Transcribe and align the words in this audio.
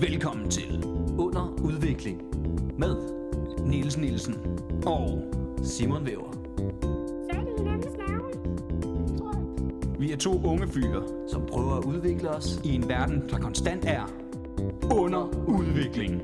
Velkommen 0.00 0.50
til 0.50 0.84
Under 1.18 1.48
udvikling 1.64 2.22
med 2.78 2.96
Niels 3.66 3.96
Nielsen 3.96 4.34
og 4.86 5.32
Simon 5.64 6.06
Væver, 6.06 6.32
er 7.30 7.46
vi 9.98 10.12
er 10.12 10.16
to 10.16 10.42
unge 10.44 10.68
fyre 10.68 11.28
som 11.28 11.46
prøver 11.46 11.74
at 11.76 11.84
udvikle 11.84 12.30
os. 12.30 12.60
i 12.64 12.68
en 12.68 12.88
verden, 12.88 13.28
der 13.28 13.38
konstant 13.38 13.84
er 13.84 14.06
under 14.94 15.26
udvikling. 15.48 16.22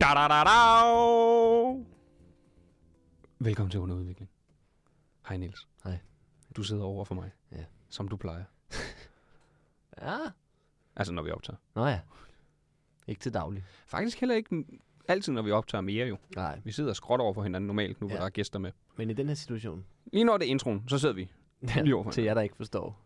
Da 0.00 0.06
da 0.06 0.28
da 0.28 0.44
da! 0.44 0.58
Velkommen 3.38 3.70
til 3.70 3.80
under 3.80 3.96
udvikling. 3.96 4.30
Hej 5.28 5.36
Niels. 5.36 5.68
Hej. 5.84 5.98
Du 6.56 6.62
sidder 6.62 6.84
over 6.84 7.04
for 7.04 7.14
mig, 7.14 7.30
Ja. 7.52 7.64
som 7.88 8.08
du 8.08 8.16
plejer. 8.16 8.44
Ja. 10.02 10.16
Altså 10.98 11.12
når 11.12 11.22
vi 11.22 11.30
optager. 11.30 11.56
Nå 11.74 11.86
ja. 11.86 12.00
Ikke 13.06 13.20
til 13.20 13.34
daglig. 13.34 13.64
Faktisk 13.86 14.20
heller 14.20 14.34
ikke 14.34 14.64
altid, 15.08 15.32
når 15.32 15.42
vi 15.42 15.50
optager 15.50 15.82
mere 15.82 16.06
jo. 16.06 16.16
Nej. 16.36 16.60
Vi 16.64 16.72
sidder 16.72 16.92
skråt 16.92 17.20
over 17.20 17.34
for 17.34 17.42
hinanden 17.42 17.66
normalt, 17.66 18.00
nu 18.00 18.06
hvor 18.06 18.14
Ja. 18.16 18.20
der 18.20 18.26
er 18.26 18.30
gæster 18.30 18.58
med. 18.58 18.72
Men 18.96 19.10
i 19.10 19.12
den 19.14 19.28
her 19.28 19.34
situation, 19.34 19.84
Lige 20.12 20.24
når 20.24 20.38
det 20.38 20.46
er 20.46 20.50
introen, 20.50 20.88
så 20.88 20.98
sidder 20.98 21.14
vi 21.14 21.30
lige 21.84 21.94
over 21.94 22.04
for 22.04 22.10
til 22.10 22.24
jer, 22.24 22.34
der 22.34 22.40
ikke 22.40 22.56
forstår 22.56 23.04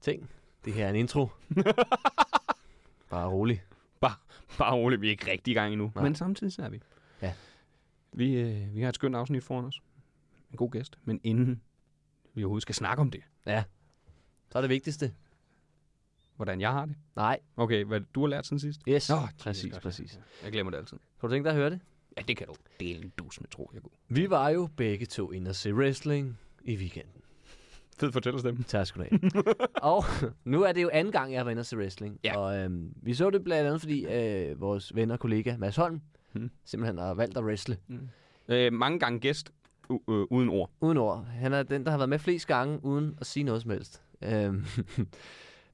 ting. 0.00 0.30
Det 0.64 0.72
her 0.72 0.86
er 0.86 0.90
en 0.90 0.96
intro. 0.96 1.28
Bare 3.10 3.28
rolig. 3.28 3.62
Bare, 4.00 4.14
bare 4.58 4.74
roligt, 4.74 5.00
vi 5.00 5.06
er 5.06 5.10
ikke 5.10 5.30
rigtig 5.30 5.50
i 5.50 5.54
gang 5.54 5.72
endnu. 5.72 5.92
Nej. 5.94 6.04
Men 6.04 6.14
samtidig 6.14 6.52
så 6.52 6.62
er 6.62 6.68
vi. 6.68 6.80
Ja. 7.22 7.34
Vi, 8.12 8.34
øh, 8.34 8.74
vi 8.74 8.82
har 8.82 8.88
et 8.88 8.94
skønt 8.94 9.16
afsnit 9.16 9.44
foran 9.44 9.64
os. 9.64 9.80
En 10.50 10.56
god 10.56 10.70
gæst. 10.70 10.98
Men 11.04 11.20
inden 11.24 11.62
vi 12.34 12.44
overhovedet 12.44 12.62
skal 12.62 12.74
snakke 12.74 13.00
om 13.00 13.10
det, 13.10 13.22
Ja. 13.46 13.64
Så 14.50 14.58
er 14.58 14.62
det 14.62 14.70
vigtigste. 14.70 15.14
Hvordan 16.44 16.60
jeg 16.60 16.72
har 16.72 16.84
det. 16.86 16.94
Nej. 17.16 17.38
Okay, 17.56 17.84
hvad 17.84 18.00
du 18.14 18.20
har 18.20 18.26
lært 18.28 18.46
siden 18.46 18.60
sidst? 18.60 18.80
Yes. 18.88 19.08
Nå, 19.10 19.16
præcis, 19.38 19.72
godt. 19.72 19.82
præcis. 19.82 20.20
Jeg 20.44 20.52
glemmer 20.52 20.70
det 20.70 20.78
altid. 20.78 20.96
Kan 21.20 21.28
du 21.28 21.34
tænke 21.34 21.44
dig 21.44 21.50
at 21.50 21.56
høre 21.60 21.70
det? 21.70 21.80
Ja, 22.16 22.22
det 22.22 22.36
kan 22.36 22.46
du 22.46 22.54
dele 22.80 23.04
en 23.04 23.12
dus 23.18 23.40
med, 23.40 23.48
tror 23.48 23.70
jeg. 23.74 23.82
God. 23.82 23.90
Vi 24.08 24.30
var 24.30 24.48
jo 24.48 24.68
begge 24.76 25.06
to 25.06 25.32
inde 25.32 25.48
og 25.48 25.54
se 25.54 25.74
wrestling 25.74 26.38
i 26.64 26.76
weekenden. 26.76 27.12
Fed 27.98 28.12
fortællerstemme. 28.12 28.62
Tak 28.62 28.86
skal 28.86 29.02
du 29.02 29.06
have. 29.10 29.44
og 29.92 30.04
nu 30.44 30.62
er 30.62 30.72
det 30.72 30.82
jo 30.82 30.90
anden 30.92 31.12
gang, 31.12 31.32
jeg 31.32 31.38
har 31.40 31.44
været 31.44 31.52
inde 31.52 31.60
og 31.60 31.66
se 31.66 31.76
wrestling. 31.76 32.18
Ja. 32.24 32.36
Og 32.38 32.56
øhm, 32.58 32.92
vi 33.02 33.14
så 33.14 33.30
det 33.30 33.44
blandt 33.44 33.66
andet, 33.66 33.80
fordi 33.80 34.06
øh, 34.06 34.60
vores 34.60 34.94
ven 34.94 35.10
og 35.10 35.18
kollega 35.20 35.56
Mads 35.56 35.76
Holm 35.76 36.00
Hmm. 36.32 36.50
simpelthen 36.64 36.98
har 36.98 37.14
valgt 37.14 37.36
at 37.38 37.44
wrestle. 37.44 37.76
Øh, 38.48 38.72
mange 38.72 38.98
gange 38.98 39.18
gæst, 39.20 39.52
u- 39.92 40.12
øh, 40.12 40.26
uden 40.30 40.48
ord. 40.48 40.70
Uden 40.80 40.98
ord. 40.98 41.24
Han 41.24 41.52
er 41.52 41.62
den, 41.62 41.84
der 41.84 41.90
har 41.90 41.98
været 41.98 42.08
med 42.08 42.18
flest 42.18 42.46
gange, 42.46 42.84
uden 42.84 43.14
at 43.20 43.26
sige 43.26 43.42
noget 43.44 43.62
som 43.62 43.70
helst. 43.70 44.02
Øhm, 44.22 44.64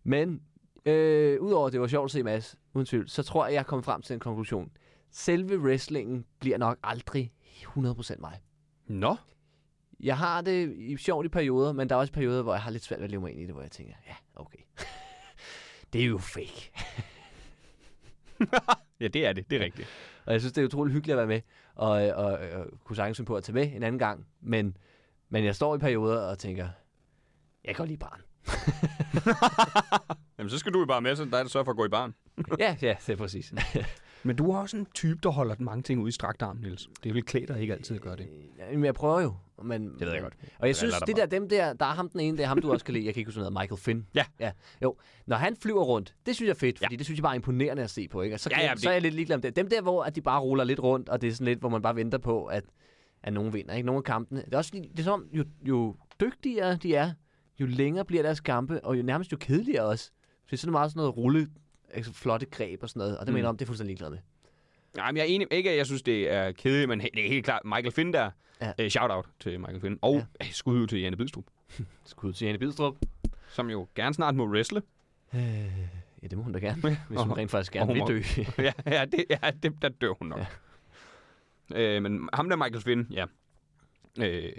Men 0.05 0.43
øh, 0.89 1.41
udover 1.41 1.67
at 1.67 1.73
det 1.73 1.81
var 1.81 1.87
sjovt 1.87 2.05
at 2.05 2.11
se 2.11 2.23
Mads, 2.23 2.57
uden 2.75 2.87
tvivl, 2.87 3.09
så 3.09 3.23
tror 3.23 3.47
jeg, 3.47 3.55
jeg 3.55 3.59
er 3.59 3.65
kommet 3.65 3.85
frem 3.85 4.03
til 4.03 4.15
en 4.15 4.21
konklusion. 4.21 4.71
Selve 5.11 5.59
wrestlingen 5.59 6.25
bliver 6.41 6.59
nok 6.59 6.79
aldrig 6.83 7.33
100% 7.63 8.21
mig. 8.21 8.41
Nå. 8.87 9.17
Jeg 10.01 10.19
har 10.19 10.41
det 10.41 10.75
i, 10.77 10.97
sjovt 10.97 11.27
i 11.27 11.29
perioder, 11.29 11.73
men 11.73 11.89
der 11.89 11.95
er 11.95 12.01
også 12.01 12.13
perioder, 12.13 12.43
hvor 12.43 12.53
jeg 12.53 12.63
har 12.63 12.71
lidt 12.71 12.85
svært 12.85 13.01
ved 13.01 13.05
at 13.05 13.11
leve 13.11 13.21
mig 13.21 13.33
ind 13.33 13.41
i 13.41 13.45
det, 13.45 13.53
hvor 13.53 13.63
jeg 13.63 13.71
tænker, 13.71 13.95
ja, 14.07 14.15
okay. 14.35 14.59
det 15.93 16.03
er 16.03 16.07
jo 16.07 16.19
fake. 16.19 16.73
Ja, 19.01 19.09
det 19.09 19.27
er 19.27 19.33
det. 19.33 19.51
Det 19.51 19.61
er 19.61 19.65
rigtigt. 19.65 19.89
Og 20.27 20.33
jeg 20.33 20.41
synes, 20.41 20.53
det 20.53 20.63
er 20.63 20.67
utroligt 20.67 20.95
hyggeligt 20.95 21.13
at 21.13 21.29
være 21.29 21.37
med, 21.37 21.41
og, 21.75 21.91
og, 21.91 22.39
og, 22.39 22.67
kunne 22.85 22.97
sagtens 22.97 23.23
på 23.27 23.37
at 23.37 23.45
tage 23.45 23.55
med 23.55 23.73
en 23.75 23.83
anden 23.83 23.99
gang. 23.99 24.27
Men, 24.41 24.77
men 25.29 25.45
jeg 25.45 25.55
står 25.55 25.75
i 25.75 25.79
perioder 25.79 26.21
og 26.21 26.39
tænker, 26.39 26.69
jeg 27.65 27.77
går 27.77 27.85
lige 27.85 27.99
barn. 27.99 28.23
Jamen, 30.49 30.51
så 30.51 30.59
skal 30.59 30.73
du 30.73 30.79
jo 30.79 30.87
bare 30.87 31.01
med, 31.01 31.17
så 31.17 31.25
der 31.25 31.39
er 31.39 31.43
det 31.43 31.53
sørge 31.53 31.65
for 31.65 31.73
at 31.73 31.77
gå 31.77 31.85
i 31.85 31.89
barn. 31.89 32.15
ja, 32.59 32.77
ja, 32.83 32.97
det 33.07 33.13
er 33.13 33.17
præcis. 33.17 33.55
Men 34.23 34.37
du 34.37 34.51
er 34.51 34.59
også 34.59 34.77
en 34.77 34.87
type, 34.95 35.19
der 35.23 35.29
holder 35.29 35.55
mange 35.59 35.83
ting 35.83 36.01
ud 36.03 36.09
i 36.09 36.13
strakt 36.13 36.43
arm, 36.43 36.57
Niels. 36.57 36.89
Det 37.05 37.15
vil 37.15 37.23
klæde 37.25 37.47
dig 37.47 37.61
ikke 37.61 37.75
altid 37.75 37.97
at 37.97 38.03
gøre 38.03 38.17
det. 38.17 38.29
Jamen, 38.59 38.85
jeg 38.85 38.95
prøver 38.95 39.21
jo. 39.21 39.35
Men, 39.63 39.93
Det 39.93 40.01
ved 40.01 40.13
jeg 40.13 40.23
godt. 40.23 40.35
Og 40.43 40.47
jeg 40.61 40.67
Jeg 40.67 40.77
synes, 40.77 40.95
det 41.07 41.17
der, 41.17 41.27
dem 41.27 41.49
der, 41.49 41.73
der 41.73 41.87
er 41.87 41.95
ham 41.95 42.09
den 42.09 42.21
ene, 42.21 42.37
det 42.37 42.43
er 42.45 42.47
ham, 42.49 42.61
du 42.61 42.73
også 42.73 42.85
kan 42.85 42.95
lide. 42.95 43.05
Jeg 43.07 43.15
kan 43.15 43.21
ikke 43.21 43.29
huske, 43.29 43.39
hedder, 43.41 43.61
Michael 43.61 43.81
Finn. 43.81 44.07
Ja. 44.15 44.25
ja. 44.41 44.53
Jo, 44.83 44.97
når 45.27 45.37
han 45.37 45.57
flyver 45.63 45.83
rundt, 45.83 46.15
det 46.27 46.37
synes 46.37 46.47
jeg 46.47 46.55
er 46.55 46.59
fedt, 46.59 46.81
Ja. 46.81 46.87
fordi 46.87 46.97
det 46.97 47.07
synes 47.07 47.19
jeg 47.19 47.23
bare 47.23 47.33
er 47.33 47.37
imponerende 47.37 47.83
at 47.83 47.91
se 47.91 48.09
på. 48.09 48.23
Ikke? 48.23 48.37
Og 48.37 48.41
så, 48.41 48.49
Ja, 48.53 48.57
ja, 48.59 48.63
ja, 48.63 48.69
ja, 48.69 48.75
det- 48.75 48.83
så 48.83 48.89
er 48.89 48.93
jeg 48.93 49.03
lidt 49.03 49.15
ligeglad 49.15 49.37
med 49.37 49.43
det. 49.43 49.57
Dem 49.57 49.69
der, 49.69 49.83
hvor 49.83 50.03
at 50.05 50.17
de 50.17 50.21
bare 50.21 50.41
ruller 50.41 50.65
lidt 50.65 50.81
rundt, 50.81 51.09
og 51.09 51.21
det 51.21 51.29
er 51.29 51.33
sådan 51.33 51.45
lidt, 51.45 51.59
hvor 51.59 51.69
man 51.69 51.83
bare 51.83 51.97
venter 51.97 52.19
på, 52.19 52.45
at, 52.45 52.65
at 53.23 53.33
nogen 53.33 53.53
vinder. 53.53 53.75
Ikke? 53.75 53.87
Nogle 53.87 53.99
af 53.99 54.05
kampene. 54.05 54.43
Det 54.45 54.55
er 54.55 54.59
også 54.59 54.71
det 54.75 54.99
er 55.01 55.03
som, 55.03 55.13
om, 55.13 55.27
jo, 55.33 55.45
jo 55.69 55.97
dygtigere 56.21 56.77
de 56.77 56.95
er, 56.95 57.13
jo 57.61 57.67
længere 57.67 58.05
bliver 58.05 58.23
deres 58.23 58.41
kampe, 58.41 58.85
og 58.85 58.99
jo 58.99 59.03
nærmest 59.03 59.33
jo 59.33 59.37
kedeligere 59.37 59.85
også. 59.85 60.11
Så 60.49 60.51
det 60.51 60.57
er 60.57 60.61
sådan 60.61 60.73
meget 60.73 60.91
sådan 60.91 61.01
noget 61.01 61.17
rulle, 61.17 61.49
altså 61.91 62.13
flotte 62.13 62.47
greb 62.47 62.83
og 62.83 62.89
sådan 62.89 63.01
noget, 63.01 63.19
og 63.19 63.27
det 63.27 63.33
Mm. 63.33 63.35
mener 63.35 63.49
om, 63.49 63.57
det 63.57 63.65
er 63.65 63.67
fuldstændig 63.67 63.91
ligeglad 63.93 64.11
med. 64.11 64.19
Nej, 64.97 65.11
men 65.13 65.17
jeg 65.17 65.23
er 65.23 65.27
enig. 65.35 65.47
Ikke, 65.51 65.71
at 65.71 65.77
jeg 65.77 65.87
synes, 65.87 66.03
det 66.03 66.31
er 66.33 66.53
kedeligt, 66.53 66.89
men 66.89 67.01
det 67.01 67.25
er 67.25 67.29
helt 67.29 67.45
klart. 67.45 67.63
Michael 67.65 67.93
Finn 67.93 68.13
der. 68.13 68.31
Ja. 68.61 68.73
Øh, 68.81 68.91
shout-out 68.91 69.27
til 69.41 69.61
Michael 69.61 69.81
Finn. 69.81 69.99
Og 70.03 70.15
Ja. 70.15 70.25
ja. 70.47 70.51
skud 70.51 70.79
ud 70.81 70.87
til 70.87 71.01
Janne 71.01 71.17
Bidstrup, 71.17 71.45
Skud 72.05 72.33
til 72.33 72.45
Janne 72.45 72.59
Bidstrup. 72.59 72.97
som 73.49 73.71
jo 73.71 73.89
gerne 73.95 74.15
snart 74.15 74.35
må 74.35 74.47
wrestle. 74.47 74.83
Øh, 75.35 75.41
ja, 76.23 76.27
det 76.29 76.33
må 76.39 76.43
hun 76.45 76.53
da 76.53 76.59
gerne, 76.59 76.81
hvis 76.81 77.19
Og- 77.19 77.25
hun 77.27 77.37
rent 77.39 77.51
faktisk 77.51 77.73
gerne 77.73 77.93
vil 77.95 78.03
dø. 78.09 78.23
ja, 78.59 78.73
ja, 78.87 79.05
det, 79.05 79.25
ja 79.31 79.51
det, 79.63 79.73
der 79.83 79.89
dør 79.89 80.13
hun 80.19 80.29
nok. 80.29 80.41
Ja. 81.71 81.81
Øh, 81.97 82.03
men 82.03 82.29
ham 82.33 82.49
der 82.49 82.57
Michael 82.57 82.81
Finn, 82.81 83.07
ja. 83.11 83.25
Øh, 84.21 84.53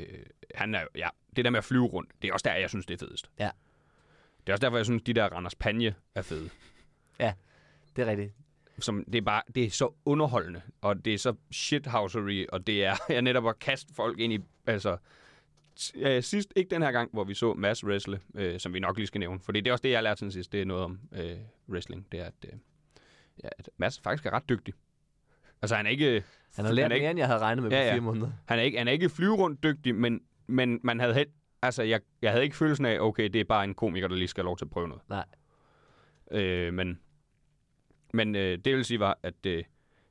han 0.55 0.75
er, 0.75 0.81
jo- 0.81 0.87
ja, 0.95 1.07
det 1.35 1.45
der 1.45 1.51
med 1.51 1.57
at 1.57 1.63
flyve 1.63 1.85
rundt, 1.85 2.11
det 2.21 2.27
er 2.27 2.33
også 2.33 2.43
der, 2.49 2.55
jeg 2.55 2.69
synes, 2.69 2.85
det 2.85 3.01
er 3.01 3.05
fedest. 3.05 3.29
Ja. 3.39 3.49
Det 4.49 4.51
er 4.51 4.55
også 4.55 4.65
derfor, 4.65 4.77
jeg 4.77 4.85
synes, 4.85 5.03
de 5.03 5.13
der 5.13 5.25
Randers 5.25 5.55
Panje 5.55 5.95
er 6.15 6.21
fede. 6.21 6.49
det 7.95 8.01
er 8.01 8.05
rigtigt. 8.05 8.33
Som, 8.79 9.03
det 9.05 9.15
er 9.15 9.21
bare, 9.21 9.41
det 9.55 9.63
er 9.63 9.69
så 9.69 9.93
underholdende, 10.05 10.61
og 10.81 11.05
det 11.05 11.13
er 11.13 11.17
så 11.17 11.33
shithousery, 11.51 12.45
og 12.51 12.67
det 12.67 12.85
er 12.85 12.95
jeg 13.09 13.21
netop 13.21 13.47
at 13.47 13.59
kaste 13.59 13.93
folk 13.93 14.19
ind 14.19 14.33
i, 14.33 14.39
altså, 14.67 14.97
øh, 15.95 16.23
sidst, 16.23 16.53
ikke 16.55 16.69
den 16.75 16.81
her 16.81 16.91
gang, 16.91 17.09
hvor 17.13 17.23
vi 17.23 17.33
så 17.33 17.53
Mads 17.53 17.83
wrestle, 17.85 18.19
øh, 18.35 18.59
som 18.59 18.73
vi 18.73 18.79
nok 18.79 18.97
lige 18.97 19.07
skal 19.07 19.19
nævne, 19.19 19.39
fordi 19.39 19.61
det 19.61 19.67
er 19.67 19.71
også 19.71 19.81
det, 19.81 19.89
jeg 19.89 19.97
har 19.97 20.03
lært 20.03 20.19
siden 20.19 20.31
sidst, 20.31 20.51
det 20.51 20.61
er 20.61 20.65
noget 20.65 20.83
om 20.83 20.99
øh, 21.11 21.37
wrestling, 21.69 22.07
det 22.11 22.19
er, 22.19 22.25
at, 22.25 22.33
øh, 22.45 22.53
ja, 23.43 23.49
at 23.59 23.69
Mads 23.77 23.99
faktisk 23.99 24.25
er 24.25 24.31
ret 24.33 24.49
dygtig. 24.49 24.73
Altså, 25.61 25.75
han 25.75 25.85
er 25.85 25.89
ikke... 25.89 26.23
Han 26.55 26.65
har 26.65 26.71
lært 26.71 26.83
han 26.83 26.91
er 26.91 26.95
ikke, 26.95 27.03
mere, 27.03 27.11
end 27.11 27.19
jeg 27.19 27.27
havde 27.27 27.39
regnet 27.39 27.63
med 27.63 27.71
Ja, 27.71 27.77
på 27.77 27.85
ja. 27.85 27.93
fire 27.93 28.01
måneder. 28.01 28.31
han 28.45 28.59
er 28.59 28.63
ikke, 28.63 28.77
han 28.77 28.87
er 28.87 28.91
ikke 28.91 29.09
flyve 29.09 29.35
rundt 29.35 29.63
dygtig, 29.63 29.95
men, 29.95 30.21
men 30.47 30.79
man 30.83 30.99
havde 30.99 31.13
helt, 31.13 31.29
altså, 31.61 31.83
jeg, 31.83 32.01
jeg 32.21 32.31
havde 32.31 32.43
ikke 32.43 32.55
følelsen 32.55 32.85
af, 32.85 32.99
okay, 32.99 33.29
det 33.29 33.41
er 33.41 33.45
bare 33.45 33.63
en 33.63 33.73
komiker, 33.73 34.07
der 34.07 34.15
lige 34.15 34.27
skal 34.27 34.41
have 34.41 34.49
lov 34.49 34.57
til 34.57 34.65
at 34.65 34.71
prøve 34.71 34.87
noget. 34.87 35.03
Nej. 35.09 35.25
Øh, 36.31 36.73
men 36.73 36.99
men 38.13 38.35
øh, 38.35 38.57
det 38.65 38.75
vil 38.75 38.85
sige 38.85 38.99
var, 38.99 39.19
at 39.23 39.45
øh, 39.45 39.63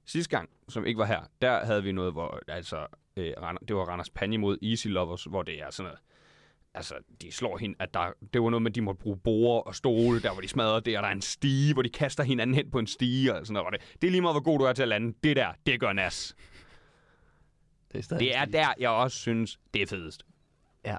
sidste 0.05 0.37
gang, 0.37 0.51
som 0.69 0.87
ikke 0.87 0.99
var 0.99 1.05
her, 1.05 1.21
der 1.43 1.65
havde 1.65 1.83
vi 1.83 1.93
noget, 1.93 2.13
hvor 2.13 2.41
altså, 2.49 2.87
øh, 3.17 3.33
det 3.69 3.77
var 3.77 3.85
Randers 3.85 4.11
Panje 4.11 4.39
mod 4.39 4.59
Easy 4.63 4.87
Lovers, 4.87 5.25
hvor 5.25 5.43
det 5.43 5.63
er 5.63 5.71
sådan 5.71 5.85
noget, 5.85 5.99
altså, 6.75 6.95
de 7.23 7.33
slår 7.33 7.59
hende, 7.59 7.77
at 7.79 7.95
der, 7.95 8.13
det 8.33 8.43
var 8.43 8.51
noget 8.51 8.63
med, 8.63 8.71
at 8.71 8.75
de 8.75 8.81
måtte 8.81 9.01
bruge 9.03 9.17
borer 9.17 9.61
og 9.61 9.75
stole, 9.75 10.23
der 10.23 10.33
hvor 10.33 10.41
de 10.41 10.49
smadrer 10.49 10.81
det, 10.81 10.97
og 10.97 11.03
der 11.03 11.09
er 11.09 11.13
en 11.13 11.23
stige, 11.23 11.73
hvor 11.73 11.83
de 11.83 11.89
kaster 11.89 12.23
hinanden 12.23 12.55
hen 12.55 12.71
på 12.71 12.79
en 12.79 12.87
stige, 12.87 13.35
og 13.35 13.47
sådan 13.47 13.55
noget. 13.55 13.67
Og 13.67 13.73
det, 13.73 13.97
det 14.03 14.07
er 14.07 14.11
lige 14.11 14.21
meget, 14.21 14.35
hvor 14.35 14.43
god 14.43 14.59
du 14.59 14.65
er 14.65 14.73
til 14.73 14.83
at 14.83 14.89
lande. 14.89 15.15
Det 15.23 15.37
der, 15.37 15.53
det 15.67 15.81
gør 15.81 15.93
nas. 15.93 16.37
Det 17.93 18.13
er, 18.13 18.19
Det 18.19 18.37
er 18.37 18.45
der, 18.45 18.75
jeg 18.79 18.91
også 18.91 19.19
synes, 19.19 19.59
det 19.75 19.83
er 19.83 19.87
fedest. 19.87 20.23
Ja. 20.85 20.97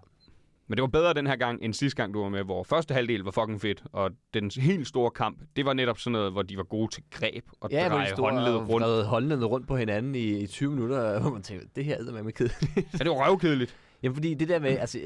Men 0.70 0.76
det 0.76 0.82
var 0.82 0.88
bedre 0.88 1.14
den 1.14 1.28
her 1.28 1.36
gang, 1.36 1.64
end 1.64 1.74
sidste 1.74 1.96
gang, 2.02 2.14
du 2.14 2.22
var 2.22 2.30
med, 2.30 2.44
hvor 2.44 2.64
første 2.64 2.94
halvdel 2.94 3.22
var 3.24 3.32
fucking 3.32 3.62
fedt, 3.62 3.84
og 3.92 4.12
den 4.34 4.52
helt 4.58 4.88
store 4.88 5.12
kamp, 5.12 5.42
det 5.56 5.66
var 5.66 5.74
netop 5.74 6.00
sådan 6.00 6.12
noget, 6.12 6.32
hvor 6.32 6.42
de 6.42 6.58
var 6.58 6.64
gode 6.64 6.92
til 6.96 7.04
greb 7.12 7.44
og 7.62 7.72
Ja, 7.72 7.88
dreje 7.90 8.14
håndledet 8.18 8.70
rundt. 8.70 8.86
vred 8.86 9.04
håndledet 9.04 9.50
rundt 9.50 9.68
på 9.68 9.78
hinanden 9.78 10.16
i, 10.16 10.20
i 10.40 10.48
20 10.48 10.72
minutter, 10.72 11.20
hvor 11.22 11.30
man 11.30 11.42
tænker, 11.44 11.66
det 11.76 11.86
her 11.86 11.98
er 11.98 12.24
med 12.24 12.34
kedeligt. 12.34 12.76
Ja, 12.76 12.98
det 12.98 13.10
var 13.10 13.30
røvkedeligt. 13.30 13.76
Jamen 14.04 14.16
fordi 14.16 14.34
det 14.34 14.50
der 14.50 14.60
med, 14.60 14.70
altså, 14.78 15.00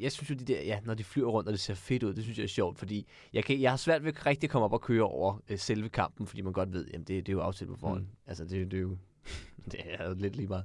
jeg 0.00 0.12
synes 0.12 0.30
jo 0.30 0.34
de 0.34 0.44
der, 0.44 0.62
ja, 0.62 0.78
når 0.84 0.94
de 0.94 1.04
flyver 1.04 1.30
rundt, 1.30 1.48
og 1.48 1.52
det 1.52 1.60
ser 1.60 1.74
fedt 1.74 2.02
ud, 2.02 2.14
det 2.14 2.22
synes 2.24 2.38
jeg 2.38 2.44
er 2.44 2.48
sjovt, 2.48 2.78
fordi 2.78 3.06
jeg, 3.32 3.44
kan, 3.44 3.60
jeg 3.60 3.70
har 3.72 3.76
svært 3.76 4.04
ved 4.04 4.26
rigtig 4.26 4.46
at 4.48 4.50
komme 4.50 4.64
op 4.64 4.72
og 4.72 4.80
køre 4.80 5.02
over 5.02 5.42
øh, 5.48 5.58
selve 5.58 5.88
kampen, 5.88 6.26
fordi 6.26 6.42
man 6.42 6.52
godt 6.52 6.72
ved, 6.72 6.86
jamen 6.92 7.04
det, 7.04 7.26
det 7.26 7.28
er 7.28 7.32
jo 7.32 7.40
aftalt 7.40 7.70
på 7.70 7.76
forhånd. 7.76 8.00
Mm. 8.00 8.06
Altså 8.26 8.44
det, 8.44 8.70
det 8.70 8.76
er 8.76 8.80
jo, 8.80 8.96
det 9.72 9.80
er 9.84 10.08
jo 10.08 10.14
lidt 10.18 10.36
lige 10.36 10.48
meget. 10.48 10.64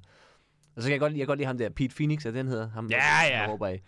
Og 0.75 0.83
så 0.83 0.87
kan 0.87 0.91
jeg 0.91 0.99
godt 0.99 1.11
jeg 1.13 1.19
kan 1.19 1.27
godt 1.27 1.39
lide 1.39 1.47
ham 1.47 1.57
der, 1.57 1.69
Pete 1.69 1.95
Phoenix, 1.95 2.25
er 2.25 2.31
det, 2.31 2.37
han 2.37 2.47
hedder? 2.47 2.69
Ham, 2.69 2.87
Ja, 2.87 2.95
der, 2.95 3.35
ja. 3.37 3.43
der 3.43 3.47
råber 3.51 3.67
af. 3.67 3.71
Det 3.71 3.81
er 3.81 3.83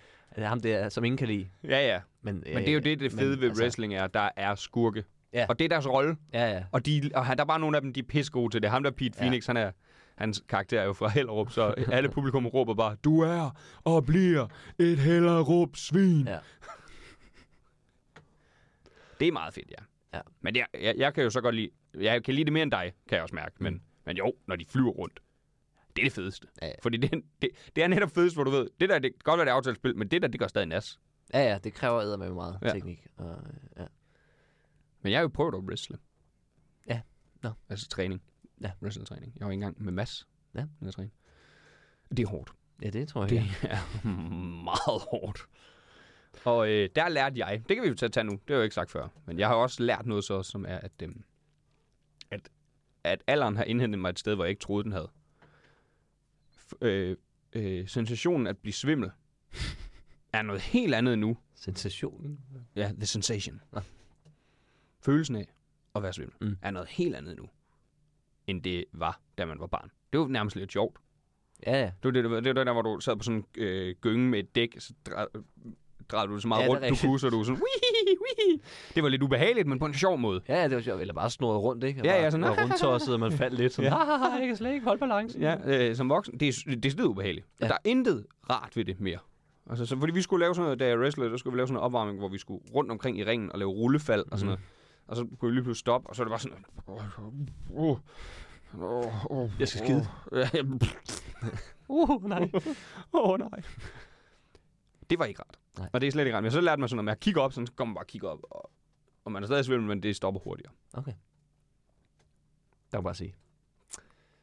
ham 0.47 0.59
der, 0.59 0.89
som 0.89 1.03
ingen 1.03 1.17
kan 1.17 1.27
lide. 1.27 1.49
Ja, 1.63 1.87
ja. 1.87 1.99
Men, 2.21 2.43
Men 2.45 2.55
det 2.57 2.69
er 2.69 2.73
jo 2.73 2.79
det, 2.79 2.99
det 2.99 3.11
fede 3.11 3.41
ved 3.41 3.47
altså, 3.47 3.63
wrestling 3.63 3.95
er, 3.95 4.07
der 4.07 4.29
er 4.35 4.55
skurke. 4.55 5.03
Ja. 5.33 5.45
Og 5.49 5.59
det 5.59 5.65
er 5.65 5.69
deres 5.69 5.87
rolle. 5.87 6.17
Ja, 6.33 6.51
ja. 6.51 6.63
Og, 6.71 6.85
de, 6.85 7.11
og 7.15 7.25
der 7.25 7.43
er 7.43 7.45
bare 7.45 7.59
nogle 7.59 7.77
af 7.77 7.81
dem, 7.81 7.93
de 7.93 7.99
er 7.99 8.03
pisse 8.09 8.31
gode 8.31 8.53
til 8.53 8.61
det. 8.61 8.69
Ham 8.69 8.83
der 8.83 8.91
Pete 8.91 9.17
Ja. 9.17 9.21
Phoenix, 9.23 9.45
han 9.45 9.57
er, 9.57 9.71
hans 10.15 10.43
karakter 10.49 10.81
er 10.81 10.85
jo 10.85 10.93
fra 10.93 11.07
Hellerup, 11.09 11.51
så 11.51 11.73
alle 11.91 12.09
publikum 12.09 12.47
råber 12.47 12.73
bare, 12.73 12.95
du 13.03 13.21
er 13.21 13.49
og 13.83 14.05
bliver 14.05 14.47
et 14.79 14.97
Hellerup 14.97 15.75
svin. 15.75 16.27
Ja. 16.27 16.37
Det 19.19 19.27
er 19.27 19.31
meget 19.31 19.53
fedt, 19.53 19.71
ja. 19.71 19.83
Ja. 20.17 20.21
Men 20.41 20.55
jeg, 20.55 20.65
jeg, 20.81 20.95
jeg 20.97 21.13
kan 21.13 21.23
jo 21.23 21.29
så 21.29 21.41
godt 21.41 21.55
lide, 21.55 21.69
jeg 21.99 22.23
kan 22.23 22.33
lide 22.33 22.45
det 22.45 22.53
mere 22.53 22.63
end 22.63 22.71
dig, 22.71 22.93
kan 23.09 23.15
jeg 23.15 23.23
også 23.23 23.35
mærke. 23.35 23.55
Men, 23.59 23.81
men 24.05 24.17
jo, 24.17 24.33
når 24.47 24.55
de 24.55 24.65
flyver 24.69 24.91
rundt, 24.91 25.19
det 25.99 26.05
er 26.05 26.09
det 26.09 26.13
fedeste. 26.13 26.47
Ja, 26.61 26.67
ja. 26.67 26.73
Fordi 26.83 26.97
det, 26.97 27.23
det, 27.41 27.49
det 27.75 27.83
er 27.83 27.87
netop 27.87 28.11
fedest, 28.11 28.35
hvor 28.35 28.43
du 28.43 28.51
ved, 28.51 28.69
det 28.79 28.89
der, 28.89 28.99
det 28.99 29.11
kan 29.13 29.19
godt 29.23 29.37
være 29.37 29.45
det 29.45 29.51
er 29.51 29.55
aftalespil, 29.55 29.95
men 29.97 30.07
det 30.07 30.21
der, 30.21 30.27
det 30.27 30.39
gør 30.39 30.47
stadig 30.47 30.67
nas. 30.67 30.99
Ja, 31.33 31.51
ja, 31.51 31.57
det 31.57 31.73
kræver 31.73 32.17
med 32.17 32.33
meget 32.33 32.57
Ja. 32.61 32.67
ja. 32.67 32.73
teknik. 32.73 33.07
Og, 33.17 33.37
ja. 33.77 33.85
Men 35.01 35.11
jeg 35.11 35.17
har 35.19 35.21
jo 35.21 35.27
prøvet 35.27 35.53
at 35.55 35.59
wrestle. 35.59 35.97
Nå. 37.43 37.49
Altså 37.69 37.87
træning. 37.87 38.21
Ja. 38.61 38.71
Wrestling-træning. 38.81 39.33
Jeg 39.39 39.47
var 39.47 39.53
engang 39.53 39.83
med 39.83 39.93
Mads. 39.93 40.27
Ja. 40.55 40.65
Med 40.79 40.87
at 40.87 40.93
træne. 40.93 41.09
Det 42.09 42.19
er 42.19 42.27
hårdt. 42.27 42.51
Ja, 42.81 42.89
det 42.89 43.07
tror 43.07 43.21
jeg. 43.21 43.29
Det 43.29 43.35
ja. 43.63 43.69
er 43.69 44.07
meget 44.63 45.01
hårdt. 45.11 45.47
Og 46.45 46.69
øh, 46.69 46.89
der 46.95 47.09
lærte 47.09 47.39
jeg, 47.39 47.63
det 47.69 47.75
kan 47.75 47.83
vi 47.83 47.87
jo 47.89 47.95
tage, 47.95 48.09
tage 48.09 48.23
nu, 48.23 48.31
det 48.31 48.41
har 48.47 48.53
jeg 48.53 48.57
jo 48.57 48.63
ikke 48.63 48.75
sagt 48.75 48.91
før, 48.91 49.07
men 49.25 49.39
jeg 49.39 49.47
har 49.47 49.55
også 49.55 49.83
lært 49.83 50.05
noget 50.05 50.23
så, 50.23 50.43
som 50.43 50.65
er, 50.67 50.77
at, 50.77 50.91
øh, 51.03 51.09
at, 52.31 52.49
at 53.03 53.23
alderen 53.27 53.57
har 53.57 53.63
indhentet 53.63 53.99
mig 53.99 54.09
et 54.09 54.19
sted, 54.19 54.35
hvor 54.35 54.43
jeg 54.43 54.49
ikke 54.49 54.61
troede, 54.61 54.83
den 54.83 54.91
havde. 54.91 55.09
Øh, 56.81 57.17
øh, 57.53 57.87
sensationen 57.87 58.47
at 58.47 58.57
blive 58.57 58.73
svimmel 58.73 59.11
er 60.33 60.41
noget 60.41 60.61
helt 60.61 60.95
andet 60.95 61.19
nu. 61.19 61.37
Sensationen. 61.55 62.39
Ja, 62.75 62.91
the 62.97 63.05
sensation. 63.05 63.61
Nå. 63.71 63.81
Følelsen 65.01 65.35
af 65.35 65.47
at 65.95 66.03
være 66.03 66.13
svimmel 66.13 66.35
Mm. 66.41 66.57
er 66.61 66.71
noget 66.71 66.89
helt 66.89 67.15
andet 67.15 67.37
nu, 67.37 67.49
end 68.47 68.63
det 68.63 68.85
var, 68.93 69.21
da 69.37 69.45
man 69.45 69.59
var 69.59 69.67
barn. 69.67 69.91
Det 70.13 70.19
var 70.19 70.27
nærmest 70.27 70.55
lidt 70.55 70.71
sjovt. 70.71 70.97
Ja, 71.65 71.79
ja. 71.81 71.85
Det 71.85 71.93
var, 72.03 72.11
det, 72.11 72.23
det, 72.23 72.31
var, 72.31 72.39
det 72.39 72.55
var 72.55 72.63
der, 72.63 72.73
hvor 72.73 72.81
du 72.81 72.99
sad 72.99 73.15
på 73.15 73.23
sådan 73.23 73.37
en 73.37 73.45
øh, 73.63 73.95
gynge 74.01 74.29
med 74.29 74.39
et 74.39 74.55
dæk, 74.55 74.75
så 74.79 74.93
dre- 75.09 75.41
drejede 76.11 76.27
du 76.27 76.33
det 76.33 76.41
så 76.41 76.47
meget 76.47 76.61
Ja, 76.61 76.65
ja, 76.65 76.71
rundt, 76.71 77.01
du 77.01 77.07
kunne, 77.07 77.19
så 77.19 77.29
du 77.29 77.37
var 77.37 77.43
sådan, 77.43 77.61
Wii, 77.61 78.17
wii. 78.47 78.61
Det 78.95 79.03
var 79.03 79.09
lidt 79.09 79.23
ubehageligt, 79.23 79.67
men 79.67 79.79
på 79.79 79.85
en 79.85 79.93
sjov 79.93 80.17
måde. 80.17 80.41
Ja, 80.49 80.55
ja, 80.61 80.63
det 80.67 80.75
var 80.75 80.81
sjovt. 80.81 81.01
Eller 81.01 81.13
bare 81.13 81.29
snurret 81.29 81.61
rundt, 81.61 81.83
ikke? 81.83 82.01
Ja, 82.03 82.15
ja, 82.15 82.21
Bare- 82.21 82.31
sådan, 82.31 82.45
var 82.45 82.61
rundtosset, 82.63 83.13
og 83.13 83.19
man 83.19 83.31
faldt 83.31 83.55
lidt 83.57 83.73
sådan. 83.73 83.91
Ja. 83.91 83.97
Ja. 83.99 84.37
jeg 84.39 84.47
kan 84.47 84.55
slet 84.57 84.73
ikke 84.73 84.85
holde 84.85 84.99
balancen. 84.99 85.41
Ja, 85.41 85.55
øh, 85.89 85.95
som 85.95 86.09
voksen, 86.09 86.39
det 86.39 86.47
er, 86.47 86.75
det 86.83 86.99
er 86.99 87.03
ubehageligt. 87.03 87.47
Ja. 87.59 87.65
Ja. 87.65 87.69
Der 87.69 87.73
er 87.75 87.89
intet 87.89 88.25
rart 88.49 88.75
ved 88.75 88.85
det 88.85 88.99
mere. 88.99 89.17
Altså, 89.69 89.85
så, 89.85 89.97
fordi 89.99 90.13
vi 90.13 90.21
skulle 90.21 90.43
lave 90.43 90.55
sådan 90.55 90.63
noget, 90.63 90.79
da 90.79 90.87
jeg 90.87 90.99
wrestlede, 90.99 91.29
der 91.31 91.37
skulle 91.37 91.53
vi 91.53 91.57
lave 91.59 91.67
sådan 91.67 91.77
en 91.77 91.83
opvarmning, 91.83 92.19
hvor 92.19 92.27
vi 92.27 92.37
skulle 92.37 92.61
rundt 92.75 92.91
omkring 92.91 93.19
i 93.19 93.23
ringen 93.25 93.51
og 93.51 93.59
lave 93.59 93.71
rullefald 93.71 94.25
og 94.31 94.39
sådan 94.39 94.45
Mhm. 94.45 94.45
noget. 94.47 94.59
Og 95.07 95.15
så 95.15 95.25
kunne 95.39 95.49
vi 95.51 95.55
lige 95.55 95.63
pludselig 95.63 95.79
stoppe, 95.79 96.09
og 96.09 96.15
så 96.15 96.21
er 96.21 96.25
det 96.25 96.31
bare 96.31 96.39
sådan... 96.39 96.65
Uh, 97.69 97.97
uh, 98.73 99.31
uh, 99.31 99.51
Jeg 99.59 99.67
skal 99.67 99.81
skide. 99.85 100.07
Ja, 100.35 100.49
Uh, 101.87 102.29
nej. 102.29 102.49
Åh, 103.13 103.29
oh, 103.29 103.39
nej. 103.39 103.61
Det 105.09 105.19
var 105.19 105.25
ikke 105.25 105.39
rart. 105.41 105.59
Nej. 105.77 105.89
Og 105.93 106.01
det 106.01 106.07
er 106.07 106.11
slet 106.11 106.25
ikke 106.25 106.35
rart. 106.35 106.43
Men 106.43 106.51
så 106.51 106.61
lærte 106.61 106.79
mig 106.79 106.89
sådan, 106.89 106.99
at 106.99 107.05
når 107.05 107.11
jeg 107.11 107.19
kigger 107.19 107.41
op, 107.41 107.53
sådan, 107.53 107.67
så 107.67 107.73
kommer 107.73 107.89
man 107.89 107.95
bare 107.95 108.05
kigge 108.05 108.29
op. 108.29 108.39
Og, 108.49 108.71
og 109.25 109.31
man 109.31 109.43
er 109.43 109.47
stadig 109.47 109.65
svimmel, 109.65 109.87
men 109.87 110.03
det 110.03 110.15
stopper 110.15 110.41
hurtigere. 110.41 110.71
Okay. 110.93 111.13
Der 112.91 112.97
kan 112.97 113.03
bare 113.03 113.15
sige. 113.15 113.35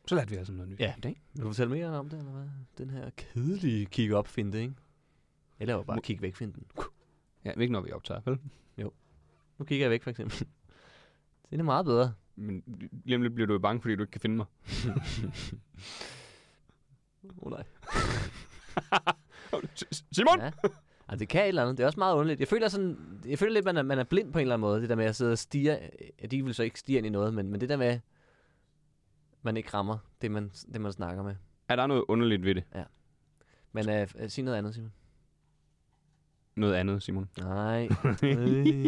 Så 0.07 0.15
lærte 0.15 0.31
vi 0.31 0.37
altså 0.37 0.53
noget 0.53 0.69
nyt. 0.69 0.81
Ja. 0.81 0.95
i 0.97 1.01
dag. 1.01 1.23
Vil 1.33 1.43
du 1.43 1.49
fortælle 1.49 1.73
mere 1.73 1.87
om 1.89 2.09
det, 2.09 2.19
eller 2.19 2.33
hvad? 2.33 2.49
Den 2.79 2.91
her 2.91 3.11
kedelige 3.17 3.87
kig-op-finte, 3.87 4.61
ikke? 4.61 4.75
Eller 5.59 5.75
jo 5.75 5.83
bare 5.83 5.97
Må- 5.97 6.01
kig 6.01 6.23
væk-finten. 6.23 6.67
Ja, 7.45 7.53
ikke 7.53 7.73
når 7.73 7.81
vi 7.81 7.93
optager, 7.93 8.21
vel? 8.25 8.39
Nu 9.59 9.65
kigger 9.65 9.85
jeg 9.85 9.91
væk, 9.91 10.03
for 10.03 10.11
eksempel. 10.11 10.39
Det 11.51 11.59
er 11.61 11.65
meget 11.65 11.85
bedre. 11.87 12.15
Men 12.37 12.63
lige 13.05 13.17
om 13.17 13.23
lidt 13.23 13.35
bliver 13.35 13.47
du 13.47 13.53
jo 13.53 13.59
bange, 13.59 13.81
fordi 13.83 13.97
du 13.97 14.03
ikke 14.03 14.11
kan 14.11 14.21
finde 14.21 14.37
mig. 14.37 14.47
Åh 17.25 17.31
oh, 17.37 17.51
nej. 17.51 17.65
Simon! 20.13 20.41
Ja. 20.41 20.51
Altså, 21.09 21.21
det 21.21 21.29
kan 21.29 21.43
et 21.43 21.49
eller 21.49 21.63
andet. 21.63 21.77
Det 21.77 21.83
er 21.83 21.87
også 21.87 22.01
meget 22.01 22.15
underligt. 22.15 22.41
Jeg 22.41 22.49
føler, 22.49 22.69
sådan, 22.69 23.21
jeg 23.27 23.39
føler 23.39 23.53
lidt, 23.53 23.65
man 23.65 23.77
er, 23.77 23.83
man 23.83 23.99
er 23.99 24.05
blind 24.05 24.33
på 24.33 24.39
en 24.39 24.43
eller 24.43 24.55
anden 24.55 24.69
måde. 24.69 24.81
Det 24.81 24.89
der 24.89 24.95
med 24.95 25.05
at 25.05 25.17
sidde 25.17 25.33
og 25.33 25.39
stige. 25.39 25.79
Ja, 26.23 26.27
de 26.27 26.45
vil 26.45 26.55
så 26.55 26.63
ikke 26.63 26.79
stige 26.79 26.99
ind 26.99 27.07
i 27.07 27.11
noget, 27.11 27.35
men, 27.35 27.51
men 27.51 27.61
det 27.61 27.69
der 27.69 27.77
med, 27.77 27.99
man 29.43 29.57
ikke 29.57 29.69
rammer 29.75 29.99
det, 30.23 30.31
man, 30.31 30.51
det, 30.73 30.81
man 30.81 30.93
snakker 30.93 31.23
med. 31.23 31.35
Er 31.69 31.77
der 31.77 31.87
noget 31.87 32.05
underligt 32.09 32.43
ved 32.45 32.55
det? 32.55 32.65
Men 33.73 34.03
uh, 34.03 34.29
sig 34.29 34.45
noget 34.45 34.59
andet, 34.59 34.75
Simon. 34.75 34.93
Noget 36.55 36.75
andet, 36.75 37.03
Simon? 37.03 37.29
Nej. 37.39 37.89
Øh, 38.23 38.37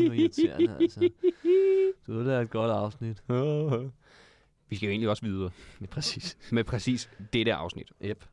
hvor 0.07 0.15
irriterende, 0.15 0.77
altså. 0.81 1.11
Du 2.07 2.21
er 2.21 2.41
et 2.41 2.51
godt 2.51 2.71
afsnit. 2.71 3.23
vi 4.69 4.77
skal 4.77 4.87
jo 4.87 4.91
egentlig 4.91 5.09
også 5.09 5.23
videre 5.23 5.51
Ja, 5.81 5.87
præcis. 5.87 6.39
med 6.53 6.65
præcis 6.65 7.11
det 7.33 7.47
der 7.47 7.57
afsnit. 7.57 7.93
Yep. 8.05 8.25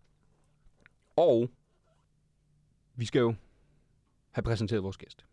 Og 1.15 1.49
vi 2.95 3.05
skal 3.05 3.19
jo 3.19 3.35
have 4.31 4.43
præsenteret 4.43 4.83
vores 4.83 4.97
gæst. 4.97 5.25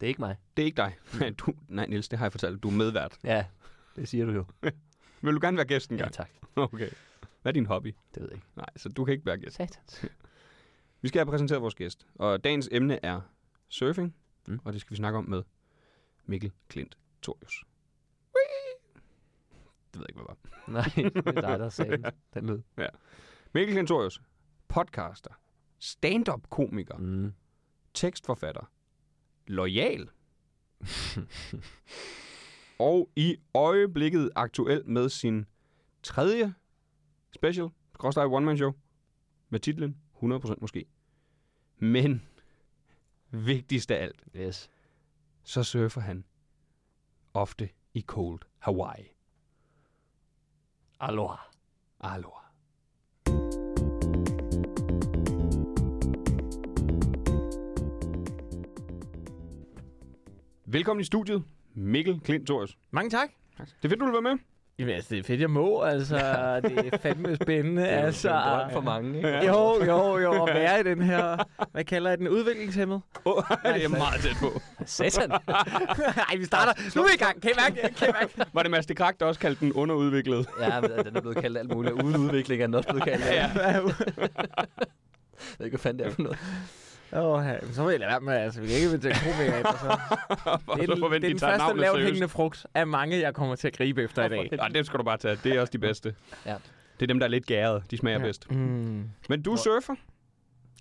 Det 0.00 0.06
er 0.06 0.08
ikke 0.08 0.20
mig. 0.20 0.36
Det 0.56 0.62
er 0.62 0.66
ikke 0.66 0.76
dig. 0.76 0.96
Du, 1.38 1.54
nej, 1.68 1.86
Niels, 1.86 2.08
det 2.08 2.18
har 2.18 2.26
jeg 2.26 2.32
fortalt. 2.32 2.62
Du 2.62 2.68
er 2.68 2.72
medvært. 2.72 3.18
Ja, 3.24 3.46
det 3.96 4.08
siger 4.08 4.26
du 4.26 4.32
jo. 4.32 4.44
Vil 5.22 5.34
du 5.34 5.38
gerne 5.42 5.56
være 5.56 5.66
gæst 5.66 5.90
en 5.90 5.98
Ja, 5.98 6.08
tak. 6.08 6.30
Okay. 6.56 6.90
Hvad 7.42 7.50
er 7.50 7.52
din 7.52 7.66
hobby? 7.66 7.94
Det 8.14 8.22
ved 8.22 8.28
jeg 8.28 8.36
ikke. 8.36 8.46
Nej, 8.56 8.66
så 8.76 8.88
du 8.88 9.04
kan 9.04 9.12
ikke 9.12 9.26
være 9.26 9.38
gæst. 9.38 9.56
Satans. 9.56 10.04
Vi 11.02 11.08
skal 11.08 11.18
have 11.18 11.26
præsenteret 11.26 11.62
vores 11.62 11.74
gæst, 11.74 12.06
og 12.14 12.44
dagens 12.44 12.68
emne 12.72 13.04
er 13.04 13.20
surfing, 13.68 14.14
Mm. 14.48 14.60
og 14.64 14.72
det 14.72 14.80
skal 14.80 14.90
vi 14.90 14.96
snakke 14.96 15.18
om 15.18 15.24
med 15.28 15.42
Mikkel 16.26 16.52
Klint 16.68 16.98
Torius. 17.22 17.64
Det 19.92 20.00
ved 20.00 20.00
jeg 20.00 20.08
ikke, 20.08 20.20
hvad 20.22 20.26
var. 20.28 20.72
Nej, 20.72 21.12
det 21.24 21.36
er 21.36 21.40
dig, 21.48 21.58
der 21.58 21.68
sagde 21.68 22.12
den. 22.34 22.46
lyd. 22.46 22.60
Mikkel 23.54 23.74
Klint 23.74 23.88
Torius, 23.88 24.22
podcaster, 24.68 25.30
stand-up-komiker, 25.82 26.96
mm. 26.96 27.32
Tekstforfatter, 27.94 28.70
lojal, 29.46 30.10
og 32.78 33.10
i 33.16 33.36
øjeblikket 33.54 34.30
aktuel 34.34 34.88
med 34.88 35.08
sin 35.08 35.46
tredje 36.02 36.54
special, 37.32 37.68
Crossfire 37.94 38.26
One 38.26 38.46
Man 38.46 38.56
Show, 38.56 38.72
med 39.48 39.60
titlen 39.60 39.96
100% 40.22 40.54
måske. 40.60 40.84
Men 41.78 42.22
vigtigst 43.30 43.90
af 43.90 44.02
alt, 44.02 44.24
Yes. 44.36 44.70
så 45.42 45.62
surfer 45.62 46.00
han 46.00 46.24
ofte 47.34 47.68
i 47.94 48.00
cold 48.00 48.40
Hawaii. 48.58 49.04
Aloha. 51.00 51.36
Aloha. 52.00 52.41
Velkommen 60.72 61.00
i 61.00 61.04
studiet, 61.04 61.42
Mikkel 61.74 62.20
Klint 62.24 62.46
Thors. 62.46 62.76
Mange 62.90 63.10
tak. 63.10 63.28
Det 63.58 63.66
er 63.84 63.88
fedt, 63.88 64.00
du 64.00 64.04
vil 64.04 64.12
være 64.12 64.22
med. 64.22 64.38
Jamen, 64.78 64.94
altså, 64.94 65.14
det 65.14 65.18
er 65.18 65.24
fedt, 65.24 65.40
jeg 65.40 65.50
må. 65.50 65.82
Altså, 65.82 66.16
det 66.64 66.90
er 66.92 66.98
fandme 66.98 67.36
spændende. 67.36 67.82
Det 67.82 67.92
er 67.92 68.06
altså, 68.06 68.28
drøm 68.28 68.70
for 68.70 68.80
mange, 68.80 69.16
ikke? 69.16 69.46
Jo, 69.46 69.84
jo, 69.84 70.18
jo. 70.18 70.44
At 70.44 70.54
være 70.54 70.80
i 70.80 70.82
den 70.82 71.02
her, 71.02 71.44
hvad 71.72 71.84
kalder 71.84 72.10
jeg 72.10 72.18
den, 72.18 72.28
udviklingshemmet? 72.28 73.02
Oh, 73.24 73.42
det 73.74 73.84
er 73.84 73.88
meget 73.88 74.20
tæt 74.20 74.36
på. 74.40 74.60
Satan. 74.86 75.28
Nej, 76.28 76.36
vi 76.38 76.44
starter. 76.44 76.72
Nu 76.96 77.02
er 77.02 77.06
vi 77.06 77.14
i 77.14 77.18
gang. 77.24 77.42
Kan 77.42 77.50
I 77.50 77.54
mærke 77.56 77.88
det? 77.88 77.96
Kan 77.96 78.08
I 78.08 78.12
mærke 78.20 78.32
det? 78.36 78.48
Var 78.52 78.62
det 78.62 78.70
Mads 78.70 78.86
de 78.86 78.94
Krak, 78.94 79.20
der 79.20 79.26
også 79.26 79.40
kaldte 79.40 79.60
den 79.60 79.72
underudviklet? 79.72 80.48
ja, 80.60 80.80
men 80.80 80.90
den 80.90 81.16
er 81.16 81.20
blevet 81.20 81.36
kaldt 81.36 81.58
alt 81.58 81.72
muligt. 81.74 81.94
Uden 82.02 82.16
udvikling 82.16 82.62
er 82.62 82.66
den 82.66 82.74
også 82.74 82.88
blevet 82.88 83.04
kaldt. 83.04 83.24
Ja, 83.24 83.34
ja. 83.34 83.64
Jeg 83.64 83.82
ved 85.58 85.66
ikke, 85.66 85.76
hvad 85.76 85.78
fanden 85.78 85.98
det 85.98 86.06
er 86.06 86.14
for 86.14 86.22
noget. 86.22 86.38
Åh, 87.12 87.44
så 87.72 87.82
må 87.82 87.90
jeg 87.90 88.00
lade 88.00 88.10
være 88.10 88.20
med, 88.20 88.32
altså, 88.34 88.60
vi 88.60 88.66
kan 88.66 88.76
ikke 88.76 88.88
invitere 88.88 89.12
komikere 89.14 89.58
ind, 89.58 89.66
så. 89.66 89.98
Det 90.76 90.90
er, 90.90 90.96
forvent, 90.98 91.22
det 91.22 91.28
er 91.28 91.28
de 91.28 91.28
den 91.28 91.38
første 91.38 91.76
lavt 91.80 92.02
hængende 92.02 92.28
frugt 92.28 92.66
af 92.74 92.86
mange, 92.86 93.20
jeg 93.20 93.34
kommer 93.34 93.56
til 93.56 93.66
at 93.68 93.76
gribe 93.76 94.02
efter 94.02 94.24
i 94.24 94.28
dag. 94.28 94.48
Nej, 94.52 94.68
det 94.68 94.86
skal 94.86 94.98
du 94.98 95.04
bare 95.04 95.16
tage. 95.16 95.38
Det 95.44 95.52
er 95.56 95.60
også 95.60 95.70
de 95.70 95.78
bedste. 95.78 96.14
Ja. 96.46 96.54
Det 97.00 97.02
er 97.02 97.06
dem, 97.06 97.18
der 97.18 97.26
er 97.26 97.30
lidt 97.30 97.46
gærede. 97.46 97.82
De 97.90 97.96
smager 97.96 98.18
Ja. 98.18 98.24
bedst. 98.24 98.50
Mm. 98.50 99.10
Men 99.28 99.42
du 99.42 99.56
surfer. 99.56 99.94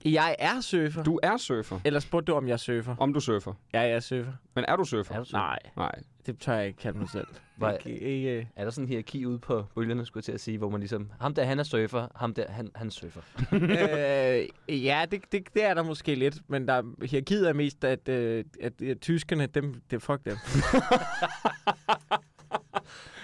Jeg 0.05 0.35
er 0.39 0.61
surfer. 0.61 1.03
Du 1.03 1.19
er 1.23 1.37
surfer. 1.37 1.79
Eller 1.85 1.99
spurgte 1.99 2.31
du, 2.31 2.37
om 2.37 2.47
jeg 2.47 2.59
surfer? 2.59 2.95
Om 2.99 3.13
du 3.13 3.19
surfer. 3.19 3.53
Ja, 3.73 3.79
jeg 3.81 3.91
er 3.91 3.99
surfer. 3.99 4.31
Men 4.55 4.65
er 4.67 4.75
du 4.75 4.83
surfer? 4.83 5.15
Er 5.15 5.19
du 5.19 5.25
så- 5.25 5.37
Nej, 5.37 5.59
Nej. 5.77 5.91
Det 6.25 6.39
tør 6.39 6.53
jeg 6.53 6.67
ikke 6.67 6.79
kalde 6.79 6.97
mig 6.99 7.09
selv. 7.09 7.27
Hvor- 7.57 7.69
Ikke, 7.71 7.99
ikke, 7.99 8.49
Er 8.55 8.63
der 8.63 8.71
sådan 8.71 8.83
en 8.83 8.87
hierarki 8.89 9.25
ude 9.25 9.39
på 9.39 9.65
bølgerne, 9.75 10.05
skulle 10.05 10.19
jeg 10.21 10.23
til 10.23 10.31
at 10.31 10.39
sige, 10.39 10.57
hvor 10.57 10.69
man 10.69 10.79
ligesom, 10.79 11.09
ham 11.19 11.33
der, 11.33 11.43
han 11.43 11.59
er 11.59 11.63
surfer, 11.63 12.07
ham 12.15 12.33
der, 12.33 12.51
han, 12.51 12.69
han 12.75 12.91
surfer. 12.91 13.21
øh, 14.69 14.85
ja, 14.85 15.05
det, 15.11 15.21
det, 15.31 15.47
det 15.53 15.63
er 15.63 15.73
der 15.73 15.83
måske 15.83 16.15
lidt, 16.15 16.37
men 16.47 16.67
der, 16.67 17.05
hierarkiet 17.05 17.49
er 17.49 17.53
mest, 17.53 17.83
at, 17.83 18.09
øh, 18.09 18.43
at, 18.61 18.81
at 18.81 18.99
tyskerne, 19.01 19.45
dem, 19.45 19.81
det 19.91 20.01
fuck 20.01 20.25
dem. 20.25 20.37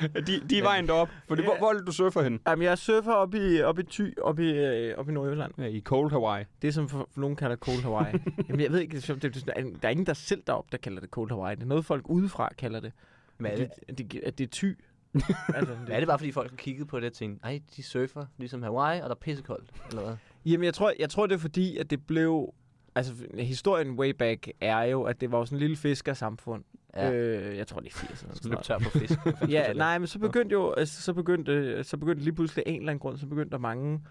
De, 0.28 0.40
de 0.50 0.60
er 0.60 0.64
vejen 0.64 0.88
derop. 0.88 1.10
Fordi, 1.28 1.44
hvor, 1.44 1.58
hvor 1.58 1.70
er 1.70 1.74
det, 1.74 1.88
du 1.88 1.92
surfer 1.92 2.22
hen? 2.22 2.40
Jamen, 2.48 2.64
jeg 2.64 2.78
surfer 2.78 3.14
op 3.14 3.34
i, 3.36 3.62
op 3.62 3.80
i 3.80 3.84
Thy, 3.84 4.18
op 4.22 4.40
i, 4.40 4.50
øh, 4.52 4.98
op 4.98 5.10
i 5.10 5.12
Nordjylland. 5.12 5.52
Ja, 5.58 5.64
I 5.66 5.82
cold 5.82 6.12
Hawaii. 6.12 6.46
Det, 6.62 6.74
som 6.74 6.90
for, 6.90 7.08
for 7.12 7.22
nogen 7.22 7.36
kalder 7.36 7.56
Cold 7.56 7.82
Hawaii. 7.82 8.14
Jamen, 8.50 8.62
jeg 8.62 8.72
ved 8.72 8.80
ikke, 8.80 8.98
det, 8.98 9.10
er- 9.10 9.14
det, 9.16 9.36
det, 9.36 9.46
der 9.46 9.88
er 9.88 9.90
ingen, 9.90 10.06
der 10.06 10.14
selv 10.14 10.44
deroppe, 10.48 10.70
der 10.72 10.78
kalder 10.78 11.00
det 11.02 11.10
Cold 11.10 11.30
Hawaii. 11.30 11.56
Det 11.56 11.64
er 11.64 11.68
noget, 11.68 11.86
folk 11.86 12.10
udefra 12.10 12.50
kalder 12.58 12.80
det. 12.80 12.92
Men 13.38 13.46
er 13.52 13.52
At 13.52 13.58
det, 13.88 13.98
det, 13.98 14.12
det, 14.12 14.20
at 14.26 14.38
det 14.38 14.44
er 14.44 14.48
Thy. 14.52 14.78
altså, 15.56 15.74
men 15.84 15.92
er 15.92 16.00
det 16.00 16.08
bare, 16.08 16.20
fordi 16.20 16.32
folk 16.32 16.50
har 16.50 16.58
kigget 16.58 16.88
på 16.88 17.00
det 17.00 17.06
og 17.10 17.14
tænkt, 17.14 17.44
ej, 17.44 17.62
de 17.76 17.84
surfer 17.84 18.26
ligesom 18.38 18.64
Hawaii, 18.64 19.00
og 19.02 19.10
der 19.10 19.16
er 19.16 19.20
pissekoldt, 19.20 19.70
eller 19.90 20.04
hvad? 20.04 20.16
Jamen, 20.46 20.64
jeg 20.66 20.74
tror, 20.74 20.94
jeg 21.00 21.10
tror, 21.10 21.28
det 21.28 21.36
er 21.36 21.40
fordi, 21.40 21.78
at 21.78 21.90
det 21.90 22.06
blev... 22.08 22.54
Altså, 22.96 23.14
historien 23.34 23.92
way 24.00 24.10
back 24.10 24.48
er 24.62 24.82
jo, 24.84 25.04
at 25.04 25.22
det 25.22 25.32
var 25.32 25.38
jo 25.38 25.46
sådan 25.46 25.56
en 25.56 25.60
lille 25.60 25.76
fiskersamfund. 25.78 26.64
Ja, 26.96 27.12
øh, 27.12 27.48
Øh, 27.52 27.58
jeg 27.58 27.68
tror, 27.68 27.80
det 27.80 27.88
er 27.94 27.98
80 27.98 28.22
eller 28.22 28.34
så 28.34 28.40
sådan 28.44 28.52
løb 28.52 28.62
tør 28.64 28.78
på 28.80 28.90
fisk. 28.90 29.20
Ja, 29.56 29.74
nej, 29.74 29.98
men 29.98 30.08
så 30.08 30.20
begyndte 30.20 30.54
jo, 30.54 30.72
altså, 30.72 31.02
så 31.02 31.14
begyndte, 31.14 31.84
så 31.84 31.98
begyndte 31.98 32.24
lige 32.24 32.34
pludselig 32.34 32.68
af 32.68 32.72
en 32.72 32.80
eller 32.80 32.92
anden 32.92 33.00
grund, 33.00 33.18
så 33.18 33.28
begyndte 33.28 33.52
der 33.52 33.58
mange, 33.58 34.02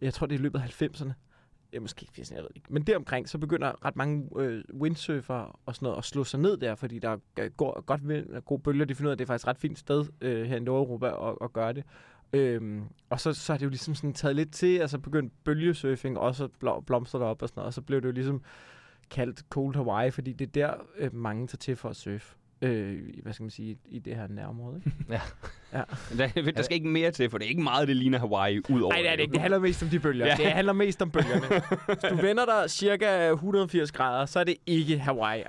jeg 0.00 0.14
tror 0.14 0.26
det 0.26 0.34
er 0.34 0.38
i 0.38 0.42
løbet 0.42 0.58
af 0.58 0.82
90'erne, 0.82 1.12
ja, 1.72 1.80
måske 1.80 2.06
80'erne, 2.18 2.34
jeg 2.34 2.42
ved 2.42 2.50
ikke, 2.54 2.72
men 2.72 2.82
deromkring, 2.82 3.28
så 3.28 3.38
begynder 3.38 3.84
ret 3.84 3.96
mange 3.96 4.28
øh, 4.36 4.64
windsurfer 4.74 5.60
og 5.66 5.74
sådan 5.74 5.86
noget 5.86 5.98
at 5.98 6.04
slå 6.04 6.24
sig 6.24 6.40
ned 6.40 6.56
der, 6.56 6.74
fordi 6.74 6.98
der 6.98 7.16
er 7.36 7.48
går 7.48 7.80
godt 7.80 8.08
vind 8.08 8.30
og 8.30 8.44
gode 8.44 8.62
bølger. 8.62 8.84
De 8.84 8.94
finder 8.94 9.08
ud 9.08 9.10
af, 9.10 9.14
at 9.14 9.18
det 9.18 9.24
er 9.24 9.26
faktisk 9.26 9.44
et 9.44 9.48
ret 9.48 9.58
fint 9.58 9.78
sted 9.78 10.04
øh, 10.20 10.46
her 10.46 10.56
i 10.56 10.60
Nordeuropa 10.60 11.28
at, 11.28 11.36
at 11.40 11.52
gøre 11.52 11.72
det. 11.72 11.84
Øhm, 12.32 12.82
og 13.10 13.20
så, 13.20 13.32
så 13.32 13.52
er 13.52 13.56
det 13.56 13.64
jo 13.64 13.70
ligesom 13.70 13.94
sådan 13.94 14.12
taget 14.12 14.36
lidt 14.36 14.52
til, 14.52 14.78
altså 14.78 14.98
begyndt 14.98 15.32
bølgesurfing 15.44 16.18
også 16.18 16.44
at 16.44 16.84
blomstre 16.86 17.18
derop 17.18 17.42
og 17.42 17.48
sådan 17.48 17.60
noget, 17.60 17.66
og 17.66 17.74
så 17.74 17.82
blev 17.82 18.00
det 18.00 18.08
jo 18.08 18.12
ligesom 18.12 18.42
kaldt 19.12 19.44
Cold 19.50 19.74
Hawaii, 19.76 20.10
fordi 20.10 20.32
det 20.32 20.46
er 20.46 20.52
der, 20.52 20.74
øh, 20.96 21.14
mange 21.14 21.46
tager 21.46 21.56
til 21.56 21.76
for 21.76 21.88
at 21.88 21.96
surfe. 21.96 22.36
Øh, 22.62 22.98
hvad 23.22 23.32
skal 23.32 23.42
man 23.44 23.50
sige, 23.50 23.76
i 23.88 23.98
det 23.98 24.16
her 24.16 24.26
nærområde, 24.28 24.76
ikke? 24.86 25.20
Der, 26.18 26.52
der 26.56 26.62
skal 26.62 26.74
ikke 26.74 26.88
mere 26.88 27.10
til, 27.10 27.30
for 27.30 27.38
det 27.38 27.44
er 27.44 27.48
ikke 27.48 27.62
meget, 27.62 27.88
det 27.88 27.96
ligner 27.96 28.18
Hawaii 28.18 28.58
ud 28.70 28.80
over 28.80 28.92
Nej, 28.92 29.02
det 29.02 29.10
er 29.10 29.16
det 29.16 29.22
ikke. 29.22 29.32
Det 29.32 29.40
handler 29.40 29.58
mest 29.58 29.82
om 29.82 29.88
de 29.88 29.98
bølger. 29.98 30.26
Ja. 30.26 30.36
Ja. 30.38 30.44
Det 30.44 30.52
handler 30.52 30.72
mest 30.72 31.02
om 31.02 31.10
bølgerne. 31.10 31.62
Hvis 31.86 31.96
du 32.10 32.16
vender 32.26 32.44
dig 32.44 32.70
cirka 32.70 33.28
180 33.30 33.92
grader, 33.92 34.26
så 34.26 34.40
er 34.40 34.44
det 34.44 34.54
ikke 34.66 34.98
hawaii. 34.98 35.42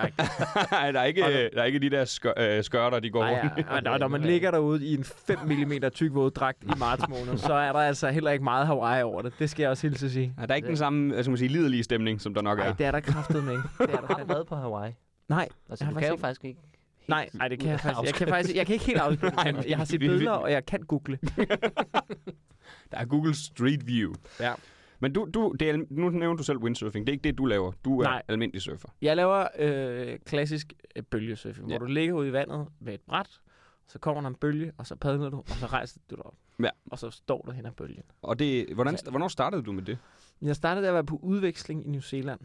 Nej, 0.71 0.91
der 0.91 0.99
er 0.99 1.03
ikke, 1.03 1.21
der- 1.21 1.49
er 1.61 1.63
ikke 1.63 1.79
de 1.79 1.89
der 1.89 2.05
skør, 2.05 2.33
øh, 2.57 2.63
skørter, 2.63 2.99
de 2.99 3.09
går 3.09 3.23
Ej, 3.23 3.41
rundt. 3.41 3.53
ja. 3.57 3.75
Og 3.75 3.83
når, 3.83 3.97
når 3.97 4.07
man 4.07 4.21
ligger 4.21 4.51
derude 4.51 4.85
i 4.85 4.93
en 4.93 5.03
5 5.03 5.39
mm 5.45 5.73
tyk 5.93 6.13
våddragt 6.13 6.63
i 6.63 6.71
marts 6.79 7.03
måned, 7.09 7.37
så 7.37 7.53
er 7.53 7.71
der 7.71 7.79
altså 7.79 8.09
heller 8.09 8.31
ikke 8.31 8.43
meget 8.43 8.67
Hawaii 8.67 9.03
over 9.03 9.21
det. 9.21 9.33
Det 9.39 9.49
skal 9.49 9.63
jeg 9.63 9.69
også 9.69 9.87
hilse 9.87 10.05
at 10.05 10.11
sige. 10.11 10.33
Ja, 10.39 10.45
der 10.45 10.51
er 10.51 10.55
ikke 10.55 10.67
den 10.67 10.77
samme, 10.77 11.13
skal 11.23 11.29
man 11.31 11.37
sige, 11.37 11.49
liderlige 11.49 11.83
stemning, 11.83 12.21
som 12.21 12.33
der 12.33 12.41
nok 12.41 12.57
Nej, 12.57 12.67
er. 12.67 12.73
det 12.73 12.85
er 12.85 12.91
der 12.91 12.99
kraftet 12.99 13.43
med. 13.43 13.51
ikke. 13.51 13.63
Det 13.79 13.89
er 13.93 13.97
der 13.97 14.07
Har 14.07 14.15
du 14.23 14.25
været 14.33 14.47
på 14.47 14.55
Hawaii? 14.55 14.91
Nej, 15.29 15.47
Altså, 15.69 15.85
Jeg 15.85 15.89
du 15.91 15.95
har 15.95 16.01
kan 16.01 16.09
jo 16.09 16.15
faktisk 16.17 16.21
faktisk 16.21 16.45
ikke... 16.45 16.59
nej, 17.07 17.29
nej, 17.33 17.47
det 17.47 17.59
kan 17.59 17.69
jeg 17.69 17.79
faktisk. 17.79 18.05
Jeg 18.05 18.13
kan, 18.13 18.27
faktisk, 18.27 18.55
jeg 18.55 18.65
kan 18.65 18.73
ikke 18.73 18.85
helt 18.85 18.99
afskrive 18.99 19.57
det, 19.57 19.65
jeg 19.65 19.77
har 19.77 19.85
set 19.85 19.99
billeder, 19.99 20.31
og 20.31 20.51
jeg 20.51 20.65
kan 20.65 20.81
google. 20.81 21.19
Der 22.91 22.97
er 22.97 23.05
Google 23.05 23.35
Street 23.35 23.87
View. 23.87 24.13
Ja. 24.39 24.53
Men 24.99 25.13
du, 25.13 25.27
du, 25.33 25.55
det 25.59 25.69
er, 25.69 25.77
nu 25.89 26.09
nævner 26.09 26.37
du 26.37 26.43
selv 26.43 26.57
windsurfing. 26.57 27.07
Det 27.07 27.11
er 27.11 27.13
ikke 27.13 27.23
det, 27.23 27.37
du 27.37 27.45
laver. 27.45 27.71
Du 27.85 27.99
er 27.99 28.03
Nej. 28.03 28.21
almindelig 28.27 28.61
surfer. 28.61 28.89
Jeg 29.01 29.15
laver 29.15 29.47
øh, 29.59 30.19
klassisk 30.25 30.73
øh, 30.95 31.03
bølgesurfing, 31.03 31.69
Ja. 31.69 31.77
hvor 31.77 31.85
du 31.87 31.93
ligger 31.93 32.13
ude 32.15 32.27
i 32.27 32.33
vandet 32.33 32.67
med 32.79 32.93
et 32.93 33.01
bræt, 33.01 33.39
så 33.87 33.99
kommer 33.99 34.21
der 34.21 34.27
en 34.29 34.35
bølge, 34.35 34.71
og 34.77 34.87
så 34.87 34.95
padler 34.95 35.29
du, 35.29 35.37
og 35.37 35.47
så 35.49 35.65
rejser 35.65 35.99
du 36.09 36.15
dig 36.15 36.25
op. 36.25 36.33
Ja. 36.59 36.69
Og 36.91 36.99
så 36.99 37.09
står 37.09 37.41
du 37.45 37.51
hen 37.51 37.65
ad 37.65 37.71
bølgen. 37.71 38.03
Og 38.21 38.39
det, 38.39 38.67
hvordan, 38.73 38.97
hvornår 39.09 39.27
startede 39.27 39.63
du 39.63 39.71
med 39.71 39.83
det? 39.83 39.97
Jeg 40.41 40.55
startede 40.55 40.87
at 40.87 40.93
være 40.93 41.03
på 41.05 41.15
udveksling 41.23 41.85
i 41.85 41.89
New 41.89 42.01
Zealand. 42.01 42.39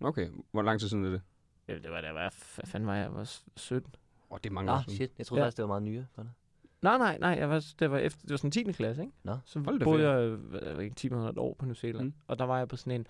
Okay, 0.00 0.28
hvor 0.52 0.62
lang 0.62 0.80
tid 0.80 0.88
siden 0.88 1.04
er 1.04 1.10
det? 1.10 1.20
Ja, 1.68 1.74
det 1.74 1.90
var 1.90 2.00
da, 2.00 2.12
hvad 2.12 2.30
fanden 2.64 2.86
var 2.86 2.94
jeg? 2.94 3.02
Jeg 3.02 3.14
var 3.14 3.40
17. 3.56 3.94
Åh, 4.30 4.34
oh, 4.34 4.38
det 4.44 4.50
er 4.50 4.54
mange 4.54 4.66
Nå, 4.66 4.72
år 4.72 4.80
siden. 4.82 4.94
shit. 4.94 5.10
Jeg 5.18 5.26
troede 5.26 5.40
Ja. 5.40 5.46
faktisk, 5.46 5.56
det 5.56 5.62
var 5.62 5.66
meget 5.68 5.82
nyere 5.82 6.06
for 6.14 6.22
dig. 6.22 6.30
Nej, 6.82 6.98
nej, 6.98 7.18
nej. 7.18 7.30
Jeg 7.30 7.50
var, 7.50 7.64
det 7.78 7.90
var 7.90 7.98
efter, 7.98 8.20
det 8.22 8.30
var 8.30 8.36
sådan 8.36 8.50
10. 8.50 8.62
klasse, 8.72 9.02
ikke? 9.02 9.14
Nå. 9.24 9.36
Så 9.44 9.58
Hold 9.58 9.80
boede 9.80 10.10
jeg, 10.10 10.38
jeg 10.66 10.76
ved 10.76 10.84
ikke, 10.84 10.96
10 10.96 11.08
måneder 11.08 11.28
et 11.30 11.38
år 11.38 11.54
på 11.58 11.64
New 11.64 11.74
Zealand. 11.74 12.04
Mm. 12.06 12.12
Og 12.26 12.38
der 12.38 12.44
var 12.44 12.58
jeg 12.58 12.68
på 12.68 12.76
sådan 12.76 13.00
en 13.00 13.06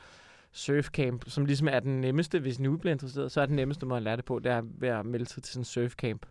surfcamp, 0.52 1.25
som 1.28 1.44
ligesom 1.47 1.68
er 1.68 1.80
den 1.80 2.00
nemmeste, 2.00 2.38
hvis 2.40 2.61
nu 2.61 2.76
bliver 2.76 2.92
interesseret, 2.92 3.32
så 3.32 3.40
er 3.40 3.47
den 3.47 3.56
nemmeste 3.56 3.87
måde 3.87 3.97
at 3.97 4.02
lære 4.02 4.16
det 4.16 4.25
på, 4.25 4.38
det 4.38 4.52
er 4.52 4.62
ved 4.64 4.88
at 4.88 5.06
melde 5.06 5.26
sig 5.26 5.42
til 5.42 5.52
sådan 5.52 5.61
en 5.61 5.64
surfcamp, 5.64 6.26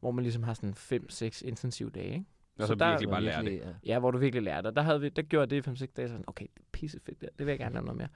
hvor 0.00 0.10
man 0.10 0.22
ligesom 0.22 0.42
har 0.42 0.54
sådan 0.54 0.74
5-6 0.76 1.48
intensive 1.48 1.90
dage, 1.90 2.06
ikke? 2.14 2.24
Og 2.58 2.62
så 2.62 2.66
Så 2.66 2.74
der 2.74 2.88
virkelig 2.90 3.10
bare 3.10 3.20
lære 3.22 3.44
det. 3.44 3.52
Ja. 3.58 3.68
Ja, 3.86 3.98
hvor 3.98 4.10
du 4.10 4.18
virkelig 4.18 4.42
lærte. 4.42 4.66
Og 4.66 4.76
der, 4.76 4.82
havde 4.82 5.00
vi, 5.00 5.08
der 5.08 5.22
gjorde 5.22 5.54
jeg 5.56 5.64
det 5.64 5.80
i 5.80 5.84
5-6 5.84 5.86
dage, 5.96 6.08
sådan, 6.08 6.24
okay, 6.26 6.46
det 6.54 6.60
er 6.60 6.64
pissefedt, 6.72 7.20
det, 7.20 7.28
det 7.38 7.46
vil 7.46 7.52
jeg 7.52 7.58
gerne 7.58 7.74
lave 7.74 7.84
noget 7.84 7.98
mere. 7.98 8.08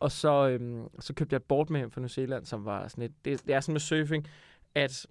Og 0.00 0.12
så, 0.12 0.48
øhm, 0.48 0.88
så 1.00 1.14
købte 1.14 1.34
jeg 1.34 1.36
et 1.38 1.42
board 1.44 1.70
med 1.70 1.80
hjem 1.80 1.90
fra 1.90 2.00
New 2.00 2.08
Zealand, 2.08 2.44
som 2.46 2.64
var 2.64 2.88
sådan 2.88 3.04
et, 3.04 3.12
det, 3.24 3.46
det 3.46 3.54
er 3.54 3.60
sådan 3.60 3.72
med 3.72 3.80
surfing, 3.80 4.26
at 4.74 5.06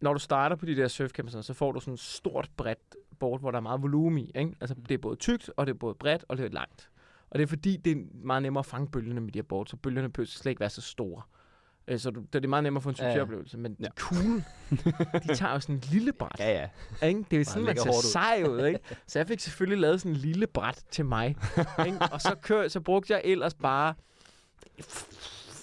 når 0.00 0.12
du 0.12 0.18
starter 0.18 0.56
på 0.56 0.66
de 0.66 0.76
der 0.76 0.88
surfcamps, 0.88 1.46
så 1.46 1.54
får 1.54 1.72
du 1.72 1.80
sådan 1.80 1.94
et 1.94 2.00
stort, 2.00 2.50
bredt 2.56 2.78
board, 3.18 3.40
hvor 3.40 3.50
der 3.50 3.58
er 3.58 3.62
meget 3.62 3.82
volumen 3.82 4.18
i. 4.18 4.30
Ikke? 4.34 4.52
Altså, 4.60 4.74
det 4.88 4.94
er 4.94 4.98
både 4.98 5.16
tykt, 5.16 5.50
og 5.56 5.66
det 5.66 5.72
er 5.72 5.78
både 5.78 5.94
bredt, 5.94 6.24
og 6.28 6.36
det 6.36 6.44
er 6.46 6.50
langt. 6.50 6.90
Og 7.30 7.38
det 7.38 7.42
er 7.42 7.46
fordi, 7.46 7.76
det 7.76 7.92
er 7.92 8.02
meget 8.14 8.42
nemmere 8.42 8.60
at 8.60 8.66
fange 8.66 8.88
bølgerne 8.88 9.20
med 9.20 9.32
de 9.32 9.38
her 9.38 9.42
board, 9.44 9.66
så 9.66 9.76
bølgerne 9.76 10.08
behøver 10.12 10.26
slet 10.26 10.50
ikke 10.50 10.60
være 10.60 10.70
så 10.70 10.80
store. 10.80 11.22
Øh, 11.88 11.98
Så 11.98 12.10
det 12.32 12.44
er 12.44 12.48
meget 12.48 12.62
nemmere 12.64 12.78
at 12.78 12.82
få 12.82 12.88
en 12.88 12.94
ja. 12.98 13.04
succesoplevelse. 13.10 13.58
Men 13.58 13.76
Ja. 13.80 13.88
cool, 13.96 14.42
de 15.28 15.34
tager 15.40 15.52
jo 15.52 15.60
sådan 15.60 15.74
en 15.74 15.82
lille 15.90 16.12
bræt. 16.12 16.36
Ja, 16.38 16.68
ja. 17.00 17.06
Ikke? 17.08 17.24
Det 17.30 17.40
er 17.40 17.44
sådan, 17.44 17.62
man 17.62 17.66
lægger 17.76 17.82
ser 17.82 17.90
ud. 17.98 18.02
sej 18.02 18.42
ud, 18.48 18.66
ikke? 18.66 18.80
Så 19.06 19.18
jeg 19.18 19.26
fik 19.28 19.40
selvfølgelig 19.40 19.78
lavet 19.80 20.00
sådan 20.00 20.12
en 20.12 20.16
lille 20.16 20.46
bræt 20.46 20.84
til 20.90 21.04
mig. 21.04 21.36
ikke? 21.86 21.98
Og 22.12 22.20
så, 22.20 22.36
kør, 22.42 22.68
så 22.68 22.80
brugte 22.80 23.12
jeg 23.12 23.22
ellers 23.24 23.54
bare 23.54 23.94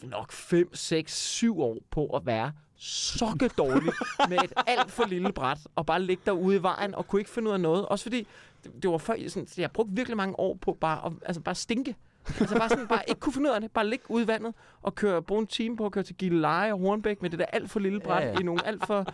nok 0.04 0.32
5, 0.32 0.76
6, 0.76 1.18
7 1.18 1.62
år 1.62 1.78
på 1.92 2.06
at 2.06 2.26
være 2.26 2.52
sokke 2.84 3.48
dårlig 3.48 3.94
med 4.30 4.38
et 4.44 4.54
alt 4.68 4.92
for 4.92 5.06
lille 5.06 5.32
bræt, 5.34 5.58
og 5.76 5.86
bare 5.86 6.02
ligge 6.02 6.24
derude 6.26 6.56
i 6.56 6.62
vejen, 6.62 6.96
og 6.96 7.08
kunne 7.08 7.22
ikke 7.22 7.32
finde 7.32 7.48
ud 7.48 7.54
af 7.54 7.60
noget. 7.60 7.86
Også 7.86 8.04
fordi, 8.04 8.28
det, 8.64 8.84
det 8.84 8.92
var 8.92 8.98
før, 8.98 9.14
jeg 9.14 9.32
sådan, 9.32 9.48
jeg 9.58 9.72
brugte 9.72 9.96
virkelig 9.96 10.18
mange 10.18 10.40
år 10.40 10.58
på 10.62 10.78
bare 10.82 11.06
at 11.06 11.12
altså 11.26 11.42
bare 11.42 11.56
stinke. 11.56 11.96
Altså 12.40 12.56
bare 12.56 12.70
sådan, 12.70 12.88
bare 12.88 13.04
ikke 13.08 13.20
kunne 13.20 13.34
finde 13.34 13.50
ud 13.50 13.56
af 13.56 13.62
det. 13.62 13.72
Bare 13.72 13.88
ligge 13.88 14.12
ude 14.12 14.24
i 14.24 14.28
vandet 14.28 14.54
og 14.82 14.96
køre, 14.96 15.22
bruge 15.22 15.42
en 15.42 15.48
time 15.48 15.78
på 15.78 15.86
at 15.86 15.92
køre 15.92 16.04
til 16.04 16.16
Gilleleje 16.16 16.74
og 16.74 16.80
Hornbæk 16.80 17.22
med 17.22 17.30
det 17.30 17.40
der 17.40 17.46
alt 17.46 17.72
for 17.72 17.80
lille 17.80 18.00
bræt 18.00 18.24
ja. 18.24 18.30
ja. 18.30 18.40
i 18.40 18.44
nogle 18.44 18.68
alt 18.68 18.88
for 18.88 19.06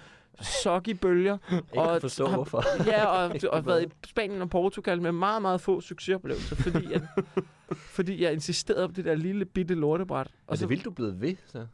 soggy 0.42 0.90
bølger. 1.02 1.38
Jeg 1.52 1.62
kan 1.74 1.82
Og- 1.82 2.02
forstå, 2.02 2.26
har- 2.28 2.36
hvorfor. 2.36 2.64
Ja, 2.92 3.06
og, 3.06 3.36
og 3.52 3.66
været 3.66 3.84
i 3.84 3.88
Spanien 4.08 4.42
og 4.42 4.50
Portugal 4.50 5.02
med 5.02 5.12
meget, 5.12 5.42
meget 5.42 5.62
få 5.62 5.82
succesoplevelser, 5.82 6.56
fordi, 6.56 6.94
at, 6.94 7.02
fordi 7.72 8.24
jeg 8.24 8.34
insisterede 8.34 8.88
på 8.88 8.94
det 8.94 9.06
der 9.06 9.16
lille 9.16 9.46
bitte 9.46 9.76
lortebræt. 9.76 10.28
Og 10.48 10.58
så 10.58 10.68
vildt 10.68 10.86
du 10.86 10.92
blevet 10.92 11.22
ved, 11.22 11.36
så. 11.46 11.66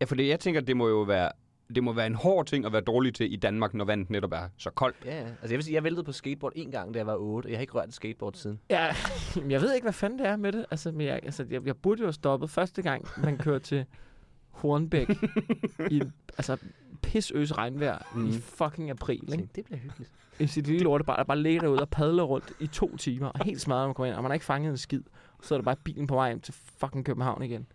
Ja, 0.00 0.04
for 0.04 0.14
det, 0.14 0.28
jeg 0.28 0.40
tænker, 0.40 0.60
det 0.60 0.76
må 0.76 0.88
jo 0.88 1.00
være, 1.02 1.30
det 1.74 1.82
må 1.84 1.92
være 1.92 2.06
en 2.06 2.14
hård 2.14 2.46
ting 2.46 2.64
at 2.66 2.72
være 2.72 2.80
dårlig 2.82 3.14
til 3.14 3.32
i 3.32 3.36
Danmark, 3.36 3.74
når 3.74 3.84
vandet 3.84 4.10
netop 4.10 4.32
er 4.32 4.48
så 4.58 4.70
koldt. 4.70 4.96
Ja. 5.04 5.10
Altså, 5.10 5.34
jeg 5.42 5.50
vil 5.50 5.62
sige, 5.64 5.74
jeg 5.74 5.84
væltede 5.84 6.04
på 6.04 6.12
skateboard 6.12 6.52
en 6.56 6.70
gang, 6.70 6.94
da 6.94 6.98
jeg 6.98 7.06
var 7.06 7.16
8, 7.16 7.46
og 7.46 7.50
jeg 7.50 7.58
har 7.58 7.60
ikke 7.60 7.72
rørt 7.72 7.88
et 7.88 7.94
skateboard 7.94 8.34
siden. 8.34 8.60
Ja, 8.70 8.94
jeg 9.48 9.60
ved 9.60 9.74
ikke, 9.74 9.84
hvad 9.84 9.92
fanden 9.92 10.18
det 10.18 10.26
er 10.26 10.36
med 10.36 10.52
det. 10.52 10.66
Altså, 10.70 10.92
men 10.92 11.06
jeg, 11.06 11.20
altså, 11.22 11.46
jeg, 11.50 11.66
jeg 11.66 11.76
burde 11.76 12.00
jo 12.00 12.06
have 12.06 12.12
stoppet 12.12 12.50
første 12.50 12.82
gang, 12.82 13.06
man 13.24 13.38
kører 13.38 13.58
til 13.58 13.84
Hornbæk 14.50 15.08
i 15.90 16.02
altså, 16.38 16.56
pisøs 17.02 17.58
regnvejr 17.58 17.98
mm. 18.14 18.28
i 18.28 18.32
fucking 18.32 18.90
april. 18.90 19.32
Ikke? 19.32 19.48
det 19.54 19.64
bliver 19.64 19.78
hyggeligt. 19.78 20.12
I 20.38 20.46
sit 20.46 20.66
lille 20.66 20.82
lortebræt, 20.82 21.18
der 21.18 21.24
bare 21.24 21.38
ligger 21.38 21.60
derude 21.60 21.80
og 21.80 21.88
padler 21.88 22.22
rundt 22.22 22.52
i 22.60 22.66
to 22.66 22.96
timer, 22.96 23.28
og 23.28 23.44
helt 23.44 23.60
smadret, 23.60 23.80
når 23.80 23.86
man 23.86 23.94
kommer 23.94 24.06
ind, 24.08 24.16
og 24.16 24.22
man 24.22 24.30
har 24.30 24.34
ikke 24.34 24.46
fanget 24.46 24.70
en 24.70 24.76
skid. 24.76 25.02
Og 25.38 25.44
så 25.44 25.54
er 25.54 25.58
der 25.58 25.64
bare 25.64 25.76
bilen 25.76 26.06
på 26.06 26.14
vej 26.14 26.28
hjem 26.28 26.40
til 26.40 26.54
fucking 26.54 27.04
København 27.04 27.42
igen. 27.42 27.66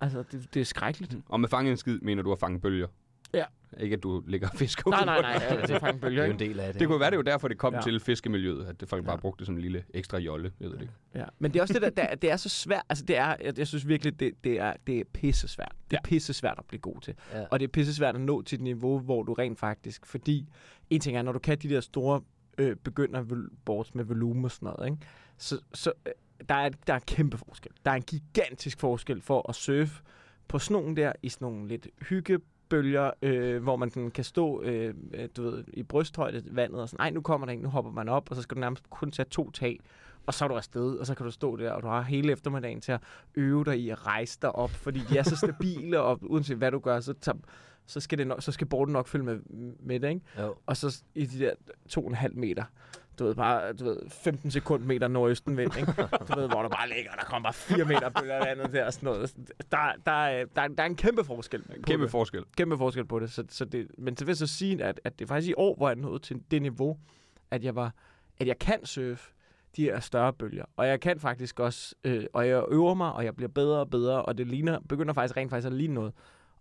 Altså, 0.00 0.24
det, 0.32 0.54
det 0.54 0.60
er 0.60 0.64
skrækkeligt. 0.64 1.16
Og 1.28 1.40
med 1.40 1.48
fange 1.48 1.70
en 1.70 1.76
skid, 1.76 1.98
mener 2.00 2.22
du 2.22 2.32
at 2.32 2.38
fange 2.38 2.60
bølger? 2.60 2.86
Ja. 3.34 3.44
Ikke 3.78 3.94
at 3.96 4.02
du 4.02 4.22
ligger 4.26 4.48
og 4.48 4.56
fisker 4.58 4.90
Nej, 4.90 5.00
ud 5.00 5.06
nej, 5.06 5.20
nej, 5.22 5.32
det. 5.34 5.42
ja, 5.42 5.62
det 5.62 5.70
er 5.70 5.78
fucking 5.78 6.02
Det 6.02 6.18
er 6.18 6.24
jo 6.26 6.32
en 6.32 6.38
del 6.38 6.60
af 6.60 6.72
det. 6.72 6.80
Det 6.80 6.88
kunne 6.88 7.00
være, 7.00 7.10
det 7.10 7.16
var 7.16 7.22
derfor, 7.22 7.48
det 7.48 7.58
kom 7.58 7.74
ja. 7.74 7.80
Til 7.80 8.00
fiskemiljøet, 8.00 8.66
at 8.66 8.80
det 8.80 8.88
folk 8.88 9.04
bare 9.04 9.14
Ja. 9.16 9.20
brugte 9.20 9.38
det 9.38 9.46
som 9.46 9.54
en 9.54 9.60
lille 9.60 9.84
ekstra 9.94 10.18
jolle. 10.18 10.52
Jeg 10.60 10.68
ved 10.68 10.74
det 10.76 10.82
ikke. 10.82 10.94
Ja. 11.14 11.24
Men 11.38 11.52
det 11.52 11.58
er 11.58 11.62
også 11.62 11.74
det 11.74 11.82
der, 11.82 11.90
der, 11.90 12.14
det 12.14 12.30
er 12.30 12.36
så 12.36 12.48
svært, 12.48 12.82
altså 12.88 13.04
det 13.04 13.16
er, 13.16 13.36
jeg, 13.44 13.58
jeg 13.58 13.66
synes 13.66 13.88
virkelig, 13.88 14.20
det, 14.20 14.44
det 14.44 14.60
er, 14.60 14.74
det 14.86 14.98
er 15.00 15.04
pisse 15.12 15.48
svært. 15.48 15.72
Det 15.90 15.96
er 15.96 16.00
Ja. 16.04 16.08
pisse 16.08 16.32
svært 16.32 16.54
at 16.58 16.64
blive 16.64 16.80
god 16.80 17.00
til. 17.00 17.14
Ja. 17.32 17.44
Og 17.50 17.60
det 17.60 17.66
er 17.66 17.70
pisse 17.72 17.94
svært 17.94 18.14
at 18.14 18.20
nå 18.20 18.42
til 18.42 18.56
et 18.56 18.62
niveau, 18.62 18.98
hvor 18.98 19.22
du 19.22 19.32
rent 19.32 19.58
faktisk, 19.58 20.06
fordi 20.06 20.48
en 20.90 21.00
ting 21.00 21.16
er, 21.16 21.22
når 21.22 21.32
du 21.32 21.38
kan 21.38 21.58
de 21.58 21.68
der 21.68 21.80
store 21.80 22.20
øh, 22.58 22.76
begynderboards 22.76 23.94
med 23.94 24.04
volumen 24.04 24.44
og 24.44 24.50
sådan 24.50 24.66
noget, 24.76 24.90
ikke? 24.92 25.06
så, 25.38 25.60
så 25.74 25.92
øh, 26.06 26.12
der, 26.48 26.54
er, 26.54 26.68
der 26.86 26.94
er 26.94 26.98
kæmpe 27.06 27.38
forskel. 27.38 27.72
Der 27.84 27.90
er 27.90 27.94
en 27.94 28.02
gigantisk 28.02 28.80
forskel 28.80 29.20
for 29.20 29.48
at 29.48 29.54
surfe 29.54 30.02
på 30.48 30.58
sådan 30.58 30.82
nogle 30.82 30.96
der, 30.96 31.12
i 31.22 31.28
sådan 31.28 31.44
nogle 31.46 31.68
lidt 31.68 31.88
bølger, 32.70 33.10
øh, 33.22 33.62
hvor 33.62 33.76
man 33.76 33.90
sådan 33.90 34.10
kan 34.10 34.24
stå 34.24 34.62
øh, 34.62 34.94
du 35.36 35.42
ved, 35.42 35.64
i 35.72 35.82
brysthøjde 35.82 36.42
vandet 36.50 36.80
og 36.80 36.88
sådan, 36.88 37.02
nej, 37.02 37.10
nu 37.10 37.20
kommer 37.20 37.46
der 37.46 37.50
ikke, 37.50 37.62
nu 37.62 37.68
hopper 37.68 37.92
man 37.92 38.08
op, 38.08 38.30
og 38.30 38.36
så 38.36 38.42
skal 38.42 38.54
du 38.54 38.60
nærmest 38.60 38.90
kun 38.90 39.10
tage 39.10 39.26
to 39.30 39.50
tag, 39.50 39.80
og 40.26 40.34
så 40.34 40.44
er 40.44 40.48
du 40.48 40.54
afsted, 40.56 40.96
og 40.96 41.06
så 41.06 41.14
kan 41.14 41.26
du 41.26 41.32
stå 41.32 41.56
der, 41.56 41.72
og 41.72 41.82
du 41.82 41.86
har 41.88 42.02
hele 42.02 42.32
eftermiddagen 42.32 42.80
til 42.80 42.92
at 42.92 43.00
øve 43.34 43.64
dig 43.64 43.78
i 43.80 43.90
at 43.90 44.06
rejse 44.06 44.38
dig 44.42 44.52
op, 44.56 44.70
fordi 44.70 45.00
de 45.10 45.18
er 45.18 45.22
så 45.22 45.36
stabile, 45.36 46.00
og 46.00 46.18
uanset 46.22 46.56
hvad 46.56 46.70
du 46.70 46.78
gør, 46.78 47.00
så, 47.00 47.12
tager, 47.12 47.38
så 47.86 48.00
skal, 48.00 48.18
det 48.18 48.26
nok, 48.26 48.42
så 48.42 48.52
skal 48.52 48.66
borden 48.66 48.92
nok 48.92 49.08
følge 49.08 49.24
med, 49.24 49.38
med 49.80 50.00
det, 50.00 50.08
ikke? 50.08 50.20
Jo. 50.38 50.54
Og 50.66 50.76
så 50.76 51.02
i 51.14 51.26
de 51.26 51.38
der 51.38 51.52
to 51.88 52.00
og 52.00 52.08
en 52.08 52.14
halv 52.14 52.36
meter, 52.36 52.64
du 53.18 53.24
ved, 53.24 53.34
bare 53.34 53.72
du 53.72 53.84
ved, 53.84 53.96
15 54.10 54.50
sekund 54.50 54.82
meter 54.84 55.08
nordøstenvind, 55.08 55.76
ikke? 55.78 55.92
Du 56.28 56.40
ved, 56.40 56.48
hvor 56.48 56.62
der 56.62 56.68
bare 56.68 56.88
ligger, 56.88 57.10
og 57.12 57.16
der 57.18 57.24
kommer 57.24 57.46
bare 57.46 57.52
4 57.52 57.84
meter 57.84 58.08
bølger 58.20 58.34
af 58.34 58.46
vandet 58.56 58.72
der 58.74 58.86
og 58.86 58.92
sådan 58.92 59.06
noget. 59.06 59.36
Der, 59.72 59.92
der, 60.06 60.12
er- 60.12 60.44
der, 60.56 60.62
er- 60.62 60.68
der 60.68 60.82
er 60.82 60.86
en 60.86 60.96
kæmpe 60.96 61.24
forskel. 61.24 61.62
Kæmpe 61.86 62.02
det. 62.04 62.10
forskel. 62.10 62.44
kæmpe 62.56 62.76
forskel 62.78 63.04
på 63.04 63.18
det. 63.18 63.30
Så, 63.32 63.44
så 63.48 63.64
det 63.64 63.88
men 63.98 64.16
så 64.16 64.24
vil 64.24 64.30
jeg 64.30 64.36
så 64.36 64.46
sige, 64.46 64.84
at, 64.84 65.00
at 65.04 65.18
det 65.18 65.24
er 65.24 65.28
faktisk 65.28 65.50
i 65.50 65.54
år, 65.56 65.76
hvor 65.76 65.88
jeg 65.88 65.96
nåede 65.96 66.18
til 66.18 66.42
det 66.50 66.62
niveau, 66.62 66.98
at 67.50 67.64
jeg 67.64 67.74
var, 67.74 67.94
at 68.40 68.46
jeg 68.46 68.58
kan 68.58 68.86
surfe 68.86 69.32
de 69.76 69.82
her 69.82 70.00
større 70.00 70.32
bølger. 70.32 70.64
Og 70.76 70.86
jeg 70.88 71.00
kan 71.00 71.20
faktisk 71.20 71.60
også, 71.60 71.94
øh, 72.04 72.24
og 72.32 72.48
jeg 72.48 72.64
øver 72.70 72.94
mig, 72.94 73.12
og 73.12 73.24
jeg 73.24 73.36
bliver 73.36 73.48
bedre 73.48 73.78
og 73.80 73.90
bedre, 73.90 74.22
og 74.22 74.38
det 74.38 74.46
ligner, 74.46 74.80
begynder 74.88 75.14
faktisk 75.14 75.36
rent 75.36 75.50
faktisk 75.50 75.66
at 75.66 75.72
ligne 75.72 75.94
noget. 75.94 76.12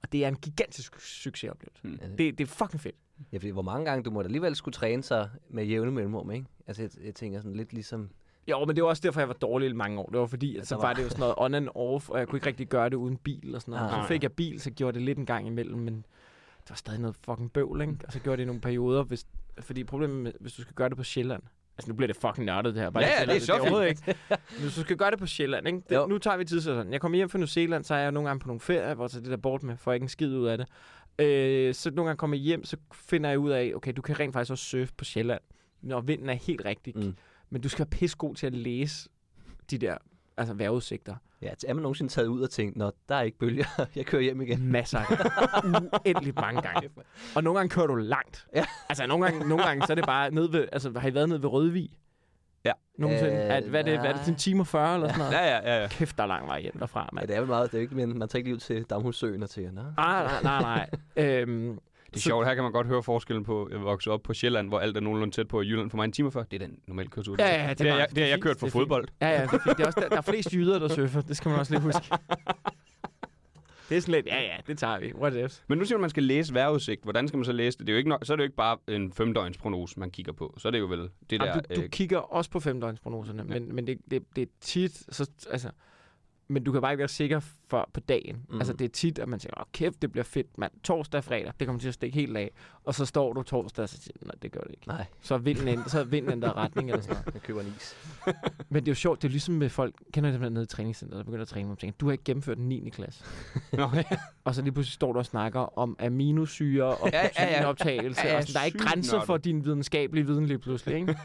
Og 0.03 0.11
det 0.11 0.23
er 0.23 0.27
en 0.27 0.35
gigantisk 0.35 0.99
succesoplevelse. 0.99 1.87
Mm. 1.87 1.99
Det, 2.17 2.37
Det, 2.37 2.41
er 2.41 2.45
fucking 2.45 2.81
fedt. 2.81 2.95
ja, 3.31 3.37
fordi 3.37 3.49
hvor 3.49 3.61
mange 3.61 3.85
gange 3.85 4.03
du 4.03 4.11
må 4.11 4.21
da 4.21 4.25
alligevel 4.27 4.55
skulle 4.55 4.73
træne 4.73 5.03
sig 5.03 5.29
med 5.49 5.65
jævne 5.65 5.91
mellemrum, 5.91 6.31
ikke? 6.31 6.45
Altså, 6.67 6.81
jeg, 6.83 6.91
jeg 7.05 7.15
tænker 7.15 7.39
sådan 7.39 7.55
lidt 7.55 7.73
ligesom... 7.73 8.09
Jo, 8.47 8.65
men 8.65 8.75
det 8.75 8.83
var 8.83 8.89
også 8.89 9.01
derfor, 9.05 9.19
jeg 9.21 9.27
var 9.27 9.33
dårlig 9.33 9.69
i 9.69 9.73
mange 9.73 9.99
år. 9.99 10.05
Det 10.09 10.19
var 10.19 10.25
fordi, 10.25 10.57
at 10.57 10.67
så 10.67 10.75
var- 10.75 10.93
det 10.93 11.03
jo 11.03 11.09
sådan 11.09 11.19
noget 11.19 11.35
on 11.37 11.53
and 11.53 11.69
off, 11.75 12.09
og 12.09 12.19
jeg 12.19 12.27
kunne 12.27 12.37
ikke 12.37 12.47
rigtig 12.47 12.67
gøre 12.67 12.89
det 12.89 12.95
uden 12.95 13.17
bil 13.17 13.55
og 13.55 13.61
sådan 13.61 13.71
noget. 13.71 13.93
Ah. 13.93 14.03
Så 14.03 14.07
fik 14.07 14.23
jeg 14.23 14.31
bil, 14.33 14.61
så 14.61 14.71
gjorde 14.71 14.95
det 14.95 15.01
lidt 15.05 15.17
en 15.17 15.25
gang 15.25 15.47
imellem, 15.47 15.79
men 15.79 15.95
det 16.63 16.69
var 16.69 16.75
stadig 16.75 16.99
noget 16.99 17.15
fucking 17.15 17.53
bøvl, 17.53 17.81
ikke? 17.81 17.95
Og 18.07 18.13
så 18.13 18.19
gjorde 18.19 18.37
det 18.37 18.43
i 18.43 18.45
nogle 18.45 18.61
perioder, 18.61 19.03
hvis, 19.03 19.25
fordi 19.59 19.83
problemet 19.83 20.17
med, 20.17 20.31
hvis 20.39 20.53
du 20.53 20.61
skal 20.61 20.73
gøre 20.73 20.89
det 20.89 20.97
på 20.97 21.03
Sjælland, 21.03 21.43
Altså, 21.79 21.91
nu 21.91 21.95
bliver 21.95 22.07
det 22.07 22.15
fucking 22.15 22.45
nørdet, 22.45 22.75
det 22.75 22.83
her. 22.83 22.89
Bare 22.89 23.03
Ja, 23.03 23.19
ja, 23.19 23.25
det 23.25 23.35
er 23.35 23.39
så 23.39 23.45
så 23.45 23.53
det 23.53 23.61
overhovedet 23.61 23.89
ikke. 23.89 24.15
Hvis 24.59 24.75
du 24.75 24.81
skal 24.81 24.97
gøre 24.97 25.11
det 25.11 25.19
på 25.19 25.25
Sjælland, 25.25 25.67
ikke? 25.67 25.81
Jo. 25.91 26.01
Det, 26.01 26.09
nu 26.09 26.17
tager 26.17 26.37
vi 26.37 26.45
tid 26.45 26.61
sådan. 26.61 26.93
Jeg 26.93 27.01
kommer 27.01 27.15
hjem 27.15 27.29
fra 27.29 27.37
New 27.37 27.47
Zealand, 27.47 27.83
så 27.83 27.93
er 27.93 27.99
jeg 27.99 28.11
nogle 28.11 28.29
gange 28.29 28.39
på 28.39 28.47
nogle 28.47 28.59
ferier, 28.59 28.93
hvor 28.93 29.03
jeg 29.03 29.11
tager 29.11 29.21
det 29.21 29.31
der 29.31 29.37
bort 29.37 29.63
med, 29.63 29.77
får 29.77 29.93
ikke 29.93 30.03
en 30.03 30.09
skid 30.09 30.35
ud 30.37 30.47
af 30.47 30.57
det. 30.57 30.67
Øh, 31.19 31.73
så 31.73 31.91
nogle 31.91 32.07
gange 32.09 32.17
kommer 32.17 32.37
jeg 32.37 32.43
hjem, 32.43 32.65
så 32.65 32.77
finder 32.93 33.29
jeg 33.29 33.39
ud 33.39 33.51
af, 33.51 33.71
okay, 33.75 33.93
du 33.95 34.01
kan 34.01 34.19
rent 34.19 34.33
faktisk 34.33 34.51
også 34.51 34.65
surfe 34.65 34.93
på 34.97 35.05
Sjælland, 35.05 35.41
når 35.81 36.01
vinden 36.01 36.29
er 36.29 36.33
helt 36.33 36.65
rigtig. 36.65 36.93
Mm. 36.97 37.15
Men 37.49 37.61
du 37.61 37.69
skal 37.69 37.79
være 37.79 37.99
pissegod 37.99 38.35
til 38.35 38.47
at 38.47 38.53
læse 38.53 39.09
de 39.71 39.77
der 39.77 39.97
altså 40.37 40.53
vejrudsigter. 40.53 41.15
Ja, 41.41 41.49
er 41.67 41.73
man 41.73 41.81
nogensinde 41.81 42.11
taget 42.11 42.27
ud 42.27 42.41
og 42.41 42.49
tænkt, 42.49 42.77
nå, 42.77 42.91
der 43.09 43.15
er 43.15 43.21
ikke 43.21 43.37
bølger, 43.37 43.65
jeg 43.95 44.05
kører 44.05 44.21
hjem 44.21 44.41
igen. 44.41 44.71
Masser 44.71 44.99
af 44.99 45.05
gange. 45.07 46.33
Mange 46.35 46.61
gange. 46.61 46.89
Og 47.35 47.43
nogle 47.43 47.59
gange 47.59 47.69
kører 47.69 47.87
du 47.87 47.95
langt. 47.95 48.47
Ja. 48.55 48.65
Altså 48.89 49.07
nogle 49.07 49.25
gange, 49.25 49.49
nogle 49.49 49.63
gange 49.63 49.87
så 49.87 49.93
er 49.93 49.95
det 49.95 50.05
bare 50.05 50.31
ned 50.31 50.49
ved, 50.51 50.67
altså 50.71 50.91
har 50.99 51.07
I 51.09 51.13
været 51.13 51.29
nede 51.29 51.41
ved 51.41 51.49
Rødvig? 51.49 51.89
Ja. 52.65 52.71
Nogensinde? 52.97 53.33
Øh, 53.33 53.55
at, 53.55 53.63
hvad, 53.63 53.79
er 53.79 53.83
det, 53.83 53.99
hvad 53.99 54.09
er 54.09 54.13
det, 54.13 54.21
til 54.23 54.31
en 54.31 54.37
time 54.37 54.61
og 54.61 54.67
40 54.67 54.93
eller 54.95 55.07
sådan 55.07 55.19
noget? 55.19 55.33
Ja, 55.33 55.45
ja, 55.57 55.73
ja. 55.75 55.81
ja. 55.81 55.87
Kæft, 55.87 56.17
der 56.17 56.23
er 56.23 56.27
lang 56.27 56.47
vej 56.47 56.61
hjem 56.61 56.79
derfra, 56.79 56.99
Ja, 57.01 57.07
mand. 57.13 57.27
det 57.27 57.35
er 57.35 57.39
vel 57.39 57.49
meget, 57.49 57.71
det 57.71 57.77
er 57.77 57.81
jo 57.81 57.81
ikke, 57.81 57.95
men 57.95 58.19
man 58.19 58.27
tager 58.29 58.37
ikke 58.37 58.47
lige 58.47 58.55
ud 58.55 58.59
til 58.59 58.83
Damhussøen 58.83 59.43
og 59.43 59.49
nå. 59.57 59.81
Nej, 59.97 60.23
nej, 60.43 60.61
nej, 60.61 60.61
nej. 60.61 60.89
øhm, 61.25 61.79
Det 62.09 62.15
er 62.15 62.19
sjovt, 62.21 62.45
her 62.47 62.53
kan 62.53 62.63
man 62.63 62.71
godt 62.71 62.87
høre 62.87 63.03
forskellen 63.03 63.43
på 63.43 63.63
at 63.65 63.81
vokse 63.81 64.11
op 64.11 64.23
på 64.23 64.33
Sjælland, 64.33 64.67
hvor 64.67 64.79
alt 64.79 64.97
er 64.97 65.01
nogenlunde 65.01 65.35
tæt 65.35 65.47
på, 65.47 65.61
Jylland 65.61 65.89
for 65.89 65.97
mig 65.97 66.03
en 66.05 66.11
time 66.11 66.31
før. 66.31 66.43
Det 66.43 66.61
er 66.61 66.67
den 66.67 66.79
normale 66.87 67.09
kørsel. 67.09 67.35
Ja, 67.39 67.47
ja, 67.47 67.61
det 67.61 67.69
er 67.69 67.73
det, 67.73 67.77
bare- 67.87 67.95
jeg, 67.99 68.07
det 68.09 68.17
er 68.23 68.27
jeg 68.27 68.35
fint, 68.35 68.43
kørt 68.43 68.59
for 68.59 68.65
er 68.67 68.69
fint. 68.69 68.81
fodbold. 68.81 69.07
ja, 69.21 69.27
ja, 69.29 69.33
det 69.35 69.43
er, 69.43 69.49
fint. 69.49 69.77
det 69.77 69.83
er, 69.83 69.87
også, 69.87 69.99
der, 70.01 70.09
der 70.09 70.17
er 70.17 70.21
flest 70.21 70.53
jyder, 70.53 70.79
der 70.79 70.87
surfer. 70.87 71.21
Det 71.21 71.37
skal 71.37 71.49
man 71.49 71.59
også 71.59 71.73
lige 71.73 71.81
huske. 71.81 72.01
Det 73.89 73.97
er 73.97 74.01
sådan 74.01 74.15
lidt, 74.15 74.25
ja, 74.25 74.41
ja, 74.41 74.55
det 74.67 74.77
tager 74.77 74.99
vi. 74.99 75.13
What 75.13 75.33
else? 75.33 75.61
Men 75.67 75.77
nu 75.77 75.85
siger 75.85 75.95
du, 75.95 75.99
at 75.99 76.01
man 76.01 76.09
skal 76.09 76.23
læse 76.23 76.53
vejrudsigt. 76.53 77.03
Hvordan 77.03 77.27
skal 77.27 77.37
man 77.37 77.45
så 77.45 77.51
læse 77.51 77.77
det? 77.77 77.87
det 77.87 77.93
er 77.93 77.95
jo 77.95 77.97
ikke 77.97 78.09
nok, 78.09 78.25
så 78.25 78.33
er 78.33 78.37
det 78.37 78.41
jo 78.41 78.45
ikke 78.45 78.55
bare 78.55 78.77
en 78.87 79.13
femdøgns 79.13 79.57
prognose, 79.57 79.99
man 79.99 80.11
kigger 80.11 80.33
på. 80.33 80.53
Så 80.57 80.67
er 80.67 80.71
det 80.71 80.79
jo 80.79 80.85
vel 80.85 81.09
det 81.29 81.39
der... 81.39 81.45
Jamen, 81.45 81.63
du, 81.69 81.75
du 81.75 81.81
øh, 81.81 81.89
kigger 81.89 82.17
også 82.17 82.51
på 82.51 82.59
femdøgnsprognoserne, 82.59 83.45
Ja. 83.53 83.59
men, 83.59 83.75
men 83.75 83.87
det, 83.87 83.97
det, 84.11 84.23
det 84.35 84.41
er 84.41 84.45
tit, 84.61 84.91
så, 85.15 85.29
altså, 85.49 85.69
men 86.51 86.63
du 86.63 86.71
kan 86.71 86.81
bare 86.81 86.91
ikke 86.93 86.99
være 86.99 87.07
sikker 87.07 87.39
for 87.67 87.89
på 87.93 87.99
dagen. 87.99 88.45
Mm. 88.49 88.57
Altså, 88.57 88.73
det 88.73 88.85
er 88.85 88.89
tit, 88.89 89.19
at 89.19 89.29
man 89.29 89.39
siger, 89.39 89.53
åh 89.59 89.63
kæft, 89.73 90.01
det 90.01 90.11
bliver 90.11 90.23
fedt, 90.23 90.57
mand. 90.57 90.71
Torsdag 90.83 91.17
og 91.17 91.23
fredag, 91.23 91.53
det 91.59 91.67
kommer 91.67 91.79
til 91.79 91.87
at 91.87 91.93
stikke 91.93 92.15
helt 92.15 92.37
af. 92.37 92.51
Og 92.83 92.95
så 92.95 93.05
står 93.05 93.33
du 93.33 93.43
torsdag, 93.43 93.83
og 93.83 93.89
så 93.89 93.97
siger 94.01 94.13
nej, 94.21 94.35
det 94.41 94.51
gør 94.51 94.59
det 94.61 94.71
ikke. 94.71 94.87
Nej, 94.87 95.05
Så 95.21 95.33
er 95.33 95.37
vinden, 95.37 95.67
ænd- 95.67 95.89
så 95.89 95.99
er 95.99 96.03
vinden 96.03 96.31
ændret 96.31 96.55
retning 96.55 96.89
eller 96.89 97.01
sådan 97.01 97.15
noget. 97.15 97.33
jeg 97.33 97.41
køber 97.41 97.61
en 97.61 97.67
is. 97.77 97.95
Men 98.69 98.83
det 98.83 98.87
er 98.87 98.91
jo 98.91 98.95
sjovt, 98.95 99.21
det 99.21 99.27
er 99.27 99.31
ligesom 99.31 99.55
med 99.55 99.69
folk, 99.69 99.95
kender 100.13 100.31
det 100.37 100.51
nede 100.51 100.63
i 100.63 100.67
træningscenteret, 100.67 101.17
der 101.19 101.23
begynder 101.23 101.41
at 101.41 101.47
træne, 101.47 101.71
og 101.71 101.77
tænker, 101.79 101.97
du 101.97 102.05
har 102.05 102.11
ikke 102.11 102.23
gennemført 102.23 102.57
den 102.57 102.69
9. 102.69 102.89
klasse. 102.89 103.23
Nå, 103.73 103.89
ja. 103.95 104.03
Og 104.43 104.55
så 104.55 104.61
lige 104.61 104.73
pludselig 104.73 104.93
står 104.93 105.13
du 105.13 105.19
og 105.19 105.25
snakker 105.25 105.77
om 105.79 105.95
aminosyre 105.99 106.83
og 106.85 107.09
Ja, 107.13 107.21
ja, 107.23 107.27
ja. 107.39 107.45
proteinoptagelse. 107.47 108.21
Ja, 108.23 108.31
ja, 108.31 108.37
og 108.37 108.43
sådan. 108.43 108.53
Der 108.53 108.59
er 108.59 108.65
ikke 108.65 108.77
grænser 108.77 109.21
for 109.25 109.37
din 109.37 109.65
videnskabelige 109.65 110.25
viden 110.27 110.45
lige 110.45 110.59
pludselig. 110.59 110.95
Ikke? 110.95 111.17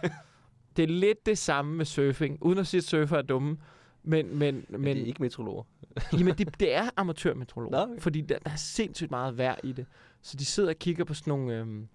det 0.76 0.83
er 0.83 0.87
lidt 0.88 1.26
det 1.26 1.38
samme 1.38 1.76
med 1.76 1.85
surfing, 1.85 2.38
uden 2.40 2.59
at 2.59 2.66
sige, 2.66 2.78
at 2.78 2.85
surfer 2.85 3.16
er 3.19 3.23
dumme. 3.23 3.57
Men, 4.05 4.39
men, 4.39 4.55
Men, 4.69 4.81
men 4.81 4.97
det 4.97 5.03
er 5.03 5.07
ikke 5.07 5.23
metrologer. 5.23 5.63
jamen, 6.19 6.35
det, 6.39 6.61
det 6.61 6.75
er 6.75 6.91
amatørmeteorologer, 6.97 7.87
Nå, 7.87 7.93
okay. 7.93 8.01
fordi 8.03 8.21
der, 8.21 8.39
der 8.39 8.51
er 8.51 8.57
sindssygt 8.57 9.11
meget 9.11 9.39
vejr 9.39 9.57
i 9.65 9.73
det. 9.73 9.87
Så 10.23 10.37
de 10.37 10.45
sidder 10.45 10.69
og 10.69 10.77
kigger 10.77 11.05
på 11.05 11.15
sådan 11.15 11.31
nogle, 11.31 11.59
øhm, 11.59 11.89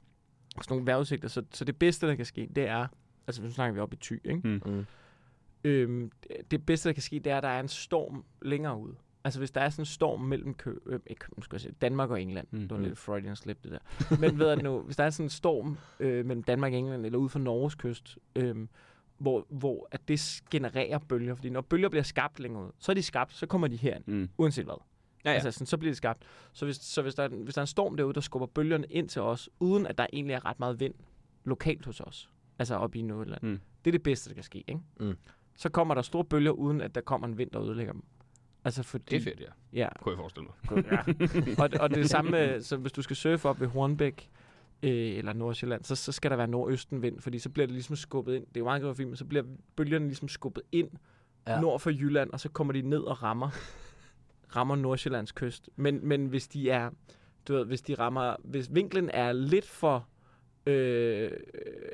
sådan 0.62 0.66
nogle 0.70 0.86
vejrudsigter. 0.86 1.28
Så, 1.28 1.44
så 1.52 1.66
det 1.66 1.76
bedste, 1.80 2.08
der 2.08 2.16
kan 2.16 2.26
ske, 2.26 2.50
det 2.56 2.68
er, 2.68 2.88
altså 3.28 3.42
nu 3.42 3.52
snakker 3.52 3.74
vi 3.74 3.80
op 3.80 3.94
i 3.94 3.96
ty, 3.96 4.14
ikke? 4.26 4.60
Mm. 4.66 4.86
Øhm, 5.64 6.12
det 6.52 6.66
bedste, 6.66 6.90
der 6.90 6.94
kan 6.94 7.04
ske, 7.04 7.20
det 7.20 7.32
er, 7.32 7.38
at 7.38 7.44
der 7.44 7.50
er 7.50 7.60
en 7.60 7.68
storm 7.68 8.24
længere 8.42 8.78
ude. 8.78 8.96
Altså 9.24 9.40
hvis 9.40 9.52
der 9.52 9.62
er 9.62 9.70
sådan 9.70 9.82
en 9.82 9.86
storm 9.86 10.22
mellem 10.22 10.54
kø, 10.54 10.74
øh, 10.86 11.00
ikke, 11.08 11.26
skal 11.42 11.56
jeg 11.56 11.62
sige, 11.62 11.74
Danmark 11.82 12.10
og 12.10 12.22
England. 12.22 12.48
Mm. 12.52 12.58
Mm. 12.60 12.62
Det 12.62 12.72
var 12.72 12.78
Mm. 12.78 12.84
lidt 12.84 12.98
Freudian 12.98 13.36
slip, 13.36 13.64
det 13.64 13.72
der. 13.72 14.18
Men 14.20 14.40
ved 14.40 14.48
jeg 14.48 14.58
nu, 14.58 14.80
hvis 14.82 14.96
der 14.96 15.04
er 15.04 15.10
sådan 15.10 15.26
en 15.26 15.30
storm 15.30 15.78
øh, 16.00 16.26
mellem 16.26 16.44
Danmark 16.44 16.72
og 16.74 16.80
England, 16.80 17.06
eller 17.06 17.20
ude 17.20 17.30
for 17.30 17.40
Norges 17.40 17.76
kyst, 17.76 18.18
øh, 18.36 18.56
hvor, 19.20 19.46
hvor 19.50 19.88
at 19.92 20.08
det 20.08 20.42
genererer 20.52 20.98
bølger. 20.98 21.36
Fordi 21.36 21.50
når 21.50 21.62
bølger 21.62 21.90
bliver 21.90 22.04
skabt 22.04 22.40
længere 22.40 22.64
ud, 22.66 22.72
så 22.80 22.92
er 22.92 22.94
de 22.94 23.04
skabt, 23.04 23.34
så 23.34 23.46
kommer 23.46 23.68
de 23.68 23.76
herind, 23.76 24.04
Mm. 24.08 24.30
uanset 24.38 24.66
hvad. 24.66 24.76
Ja, 25.26 25.30
ja. 25.30 25.34
Altså, 25.36 25.52
sådan, 25.52 25.68
så 25.68 25.78
bliver 25.78 25.90
det 25.92 25.98
skabt. 25.98 26.24
Så, 26.54 26.66
hvis, 26.66 26.76
så 26.76 27.02
hvis, 27.02 27.16
der 27.16 27.24
er, 27.24 27.28
en- 27.30 27.44
hvis 27.44 27.54
der 27.56 27.60
er 27.60 27.64
en 27.64 27.68
storm 27.68 27.98
derude, 27.98 28.14
der 28.14 28.22
skubber 28.22 28.48
bølgerne 28.48 28.86
ind 28.90 29.10
til 29.10 29.22
os, 29.22 29.50
uden 29.60 29.88
at 29.88 29.98
der 29.98 30.06
egentlig 30.14 30.34
er 30.34 30.46
ret 30.46 30.60
meget 30.60 30.80
vind 30.80 30.94
lokalt 31.44 31.86
hos 31.86 32.00
os, 32.02 32.30
altså 32.60 32.76
oppe 32.76 33.00
i 33.00 33.02
Nordjylland, 33.02 33.42
Mm. 33.44 33.60
det 33.86 33.90
er 33.90 33.92
det 33.92 34.04
bedste, 34.04 34.30
der 34.30 34.34
kan 34.36 34.44
ske. 34.44 34.58
Ikke? 34.68 34.82
Mm. 35.00 35.16
Så 35.58 35.70
kommer 35.70 35.96
der 35.96 36.02
store 36.02 36.26
bølger, 36.26 36.52
uden 36.52 36.82
at 36.82 36.96
der 36.96 37.02
kommer 37.02 37.28
en 37.28 37.38
vind, 37.38 37.52
der 37.52 37.62
ødelægger 37.62 37.94
dem. 37.94 38.04
Altså 38.66 38.84
fordi, 38.84 39.06
Det 39.10 39.18
er 39.18 39.22
fedt, 39.32 39.40
ja. 39.40 39.46
Ja, 39.74 39.88
Kunne 40.02 40.12
jeg 40.12 40.18
forestille 40.18 40.48
mig. 40.72 40.86
Ja. 40.92 40.98
og, 41.64 41.70
og 41.82 41.90
det 41.90 41.98
er 41.98 42.02
det 42.02 42.10
samme 42.10 42.32
med, 42.32 42.62
så 42.62 42.78
hvis 42.78 42.92
du 42.92 43.02
skal 43.02 43.16
surfe 43.16 43.50
op 43.50 43.60
ved 43.60 43.68
Hornbæk, 43.68 44.30
øh, 44.84 45.18
eller 45.18 45.34
Nordsjælland, 45.34 45.84
så, 45.84 45.96
så 45.96 46.12
skal 46.12 46.32
der 46.32 46.38
være 46.38 46.48
nordøstenvind, 46.48 47.20
fordi 47.20 47.40
så 47.40 47.50
bliver 47.50 47.68
det 47.68 47.74
ligesom 47.74 47.96
skubbet 47.96 48.36
ind. 48.36 48.46
Det 48.46 48.58
er 48.58 48.60
jo 48.60 48.66
meget 48.66 48.98
fint, 48.98 49.10
men 49.10 49.18
så 49.18 49.26
bliver 49.26 49.44
bølgerne 49.76 50.06
ligesom 50.06 50.28
skubbet 50.28 50.64
ind 50.72 50.90
Ja. 51.48 51.62
nord 51.62 51.80
for 51.80 51.90
Jylland, 51.90 52.30
og 52.30 52.40
så 52.40 52.50
kommer 52.50 52.74
de 52.74 52.82
ned 52.82 53.00
og 53.00 53.24
rammer, 53.24 53.50
rammer 54.56 54.76
Nordsjællands 54.76 55.32
kyst. 55.32 55.70
Men, 55.76 56.08
men 56.08 56.26
hvis 56.26 56.48
de 56.48 56.70
er, 56.70 56.90
du 57.48 57.54
ved, 57.54 57.66
hvis 57.66 57.82
de 57.82 57.94
rammer, 57.96 58.36
hvis 58.44 58.70
vinklen 58.74 59.10
er 59.14 59.32
lidt 59.32 59.68
for, 59.68 60.08
øh, 60.66 61.32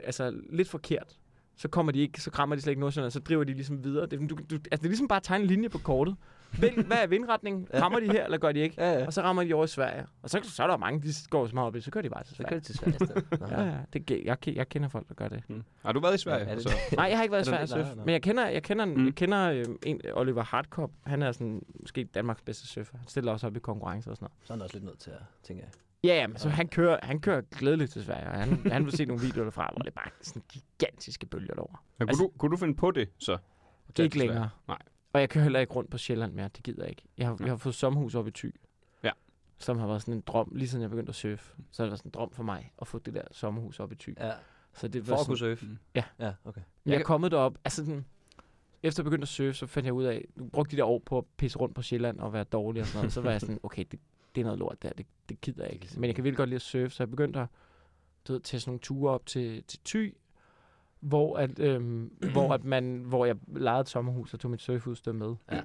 altså 0.03 0.41
lidt 0.49 0.69
forkert, 0.69 1.17
så 1.55 1.67
kommer 1.67 1.91
de 1.91 1.99
ikke, 1.99 2.21
så 2.21 2.29
rammer 2.39 2.55
de 2.55 2.61
slet 2.61 2.71
ikke 2.71 2.79
Nordsjælland, 2.79 3.11
så 3.11 3.19
driver 3.19 3.43
de 3.43 3.53
ligesom 3.53 3.83
videre. 3.83 4.05
Det, 4.05 4.19
du, 4.19 4.35
du, 4.35 4.55
altså 4.55 4.61
det 4.71 4.83
er 4.83 4.87
ligesom 4.87 5.07
bare 5.07 5.17
at 5.17 5.23
tegne 5.23 5.41
en 5.43 5.47
linje 5.47 5.69
på 5.69 5.77
kortet. 5.77 6.15
Vind, 6.51 6.85
hvad 6.85 6.97
er 6.97 7.07
vindretningen? 7.07 7.67
Rammer 7.73 7.99
de 7.99 8.05
her, 8.05 8.25
eller 8.25 8.37
gør 8.37 8.51
de 8.51 8.59
ikke? 8.59 8.75
Ja, 8.77 8.91
ja. 8.99 9.05
Og 9.05 9.13
så 9.13 9.21
rammer 9.21 9.43
de 9.43 9.53
over 9.53 9.63
i 9.63 9.67
Sverige. 9.67 10.05
Og 10.23 10.29
så, 10.29 10.39
så 10.43 10.63
er 10.63 10.67
der 10.67 10.77
mange, 10.77 11.01
de 11.01 11.07
går 11.29 11.47
så 11.47 11.55
meget 11.55 11.67
op 11.67 11.75
i, 11.75 11.81
så 11.81 11.91
kører 11.91 12.01
de 12.01 12.09
bare 12.09 12.23
til 12.23 12.35
Så 12.35 12.43
kører 12.43 12.49
Sverige. 12.49 12.59
det 12.59 12.65
til 12.65 12.75
Sverige 12.77 12.95
i 13.01 13.05
stedet. 13.05 13.39
Nå. 13.41 13.47
Ja, 13.47 13.63
ja. 13.65 13.77
Det, 13.93 14.21
jeg, 14.25 14.37
jeg 14.55 14.69
kender 14.69 14.89
folk, 14.89 15.07
der 15.09 15.13
gør 15.15 15.27
det. 15.27 15.43
Mm. 15.49 15.63
Har 15.85 15.91
du 15.91 15.99
været 15.99 16.15
i 16.15 16.17
Sverige? 16.17 16.49
Ja, 16.49 16.55
det? 16.55 16.65
Nej, 16.97 17.05
jeg 17.05 17.17
har 17.17 17.23
ikke 17.23 17.31
været 17.31 17.47
i 17.47 17.51
Er 17.51 17.55
Sverige 17.55 17.61
det? 17.61 17.69
surf. 17.69 17.85
Nej, 17.85 17.95
nej. 17.95 18.05
Men 18.05 18.13
jeg 18.13 18.21
kender, 18.21 18.47
jeg 18.47 18.63
kender, 18.63 18.85
Mm. 18.85 19.05
jeg 19.05 19.15
kender 19.15 19.51
øh, 19.51 19.65
en, 19.85 20.01
Oliver 20.13 20.43
Hardkop. 20.43 20.91
Han 21.05 21.21
er 21.21 21.31
sådan, 21.31 21.61
måske 21.79 22.03
Danmarks 22.03 22.41
bedste 22.41 22.67
surfer. 22.67 22.97
Han 22.97 23.07
stiller 23.07 23.31
også 23.31 23.47
op 23.47 23.55
i 23.55 23.59
konkurrencer 23.59 24.11
og 24.11 24.17
sådan 24.17 24.23
noget. 24.25 24.47
Så 24.47 24.53
er 24.53 24.57
han 24.57 24.61
også 24.61 24.75
lidt 24.75 24.85
nødt 24.85 24.99
til 24.99 25.09
at 25.11 25.21
tænke 25.43 25.63
af. 25.63 25.69
Ja, 26.03 26.15
ja, 26.15 26.27
men 26.27 26.37
så 26.37 26.49
han 26.49 26.67
kører, 26.67 26.97
han 27.03 27.19
kører 27.19 27.41
glædeligt 27.41 27.91
til 27.91 28.03
Sverige. 28.03 28.27
Og 28.27 28.33
han, 28.39 28.71
han 28.71 28.85
vil 28.85 28.93
se 28.97 29.05
nogle 29.05 29.21
videoer 29.21 29.43
derfra, 29.43 29.69
hvor 29.73 29.81
det 29.81 29.87
er 29.87 29.95
bare 29.95 30.09
sådan 30.21 30.41
gigantiske 30.49 31.25
bølger 31.25 31.53
derovre. 31.53 31.77
Men 31.97 32.07
kunne, 32.07 32.09
Altså- 32.11 32.23
du, 32.23 32.31
kunne 32.37 32.51
du 32.51 32.57
finde 32.57 32.75
på 32.75 32.91
det, 32.91 33.09
så? 33.17 33.37
Tage 33.95 34.03
Ikke 34.05 34.13
Sverige? 34.17 34.27
længere. 34.29 34.49
Nej. 34.67 34.77
Og 35.15 35.21
jeg 35.21 35.29
kører 35.29 35.43
heller 35.43 35.59
ikke 35.59 35.73
rundt 35.73 35.89
på 35.89 35.97
Sjælland 35.97 36.33
mere. 36.33 36.49
Det 36.55 36.63
gider 36.63 36.83
jeg 36.83 36.89
ikke. 36.89 37.03
Jeg 37.17 37.27
har, 37.27 37.37
jeg 37.39 37.47
har 37.47 37.57
fået 37.57 37.75
sommerhus 37.75 38.15
op 38.15 38.27
i 38.27 38.31
Thy. 38.31 38.55
Ja. 39.03 39.11
Som 39.57 39.77
har 39.77 39.87
været 39.87 40.01
sådan 40.01 40.13
en 40.13 40.21
drøm, 40.21 40.51
lige 40.55 40.69
siden 40.69 40.81
jeg 40.81 40.89
begyndte 40.89 41.09
at 41.09 41.15
surfe. 41.15 41.55
Så 41.71 41.83
har 41.83 41.85
det 41.85 41.91
været 41.91 41.99
sådan 41.99 42.09
en 42.09 42.13
drøm 42.13 42.31
for 42.31 42.43
mig 42.43 42.73
at 42.81 42.87
få 42.87 42.99
det 42.99 43.13
der 43.13 43.21
sommerhus 43.31 43.79
op 43.79 43.91
i 43.91 43.95
Thy. 43.95 44.17
Ja. 44.19 44.31
Så 44.73 44.87
det 44.87 45.05
For 45.05 45.11
var 45.11 45.15
at 45.15 45.19
sådan, 45.19 45.29
kunne 45.29 45.37
surfe? 45.37 45.65
Mm. 45.65 45.77
Ja. 45.95 46.03
Ja, 46.19 46.33
okay. 46.45 46.61
jeg 46.85 46.95
er 46.95 47.03
kommet 47.03 47.31
derop. 47.31 47.57
Altså 47.65 47.85
sådan, 47.85 48.05
efter 48.83 49.03
jeg 49.03 49.05
begyndte 49.05 49.23
at 49.23 49.27
surfe, 49.27 49.53
så 49.53 49.67
fandt 49.67 49.85
jeg 49.85 49.93
ud 49.93 50.03
af, 50.03 50.25
nu 50.35 50.45
brugte 50.45 50.71
de 50.71 50.77
der 50.77 50.85
år 50.85 51.01
på 51.05 51.17
at 51.17 51.23
pisse 51.37 51.59
rundt 51.59 51.75
på 51.75 51.81
Sjælland 51.81 52.19
og 52.19 52.33
være 52.33 52.43
dårlig 52.43 52.81
og 52.81 52.87
sådan 52.87 52.99
noget. 52.99 53.13
Så 53.13 53.21
var 53.21 53.31
jeg 53.31 53.41
sådan, 53.41 53.59
okay, 53.63 53.85
det, 53.91 53.99
det 54.35 54.41
er 54.41 54.45
noget 54.45 54.59
lort 54.59 54.83
der, 54.83 54.89
det, 54.89 55.05
det 55.29 55.41
gider 55.41 55.63
jeg 55.63 55.73
ikke. 55.73 55.89
Men 55.95 56.03
jeg 56.03 56.15
kan 56.15 56.23
virkelig 56.23 56.37
godt 56.37 56.49
lide 56.49 56.55
at 56.55 56.61
surfe, 56.61 56.89
så 56.89 57.03
jeg 57.03 57.09
begyndte 57.09 57.39
at 57.39 57.47
du 58.27 58.33
ved, 58.33 58.41
tage 58.41 58.59
sådan 58.59 58.69
nogle 58.69 58.79
ture 58.79 59.13
op 59.13 59.25
til, 59.25 59.63
til 59.63 59.79
Thy, 59.85 60.15
hvor, 60.99 61.37
at, 61.37 61.59
øhm, 61.59 62.11
hvor, 62.31 62.53
at 62.53 62.63
man, 62.63 63.03
hvor 63.07 63.25
jeg 63.25 63.35
lejede 63.47 63.81
et 63.81 63.89
sommerhus 63.89 64.33
og 64.33 64.39
tog 64.39 64.51
mit 64.51 64.61
surfudstyr 64.61 65.11
med. 65.11 65.35
Ja. 65.51 65.61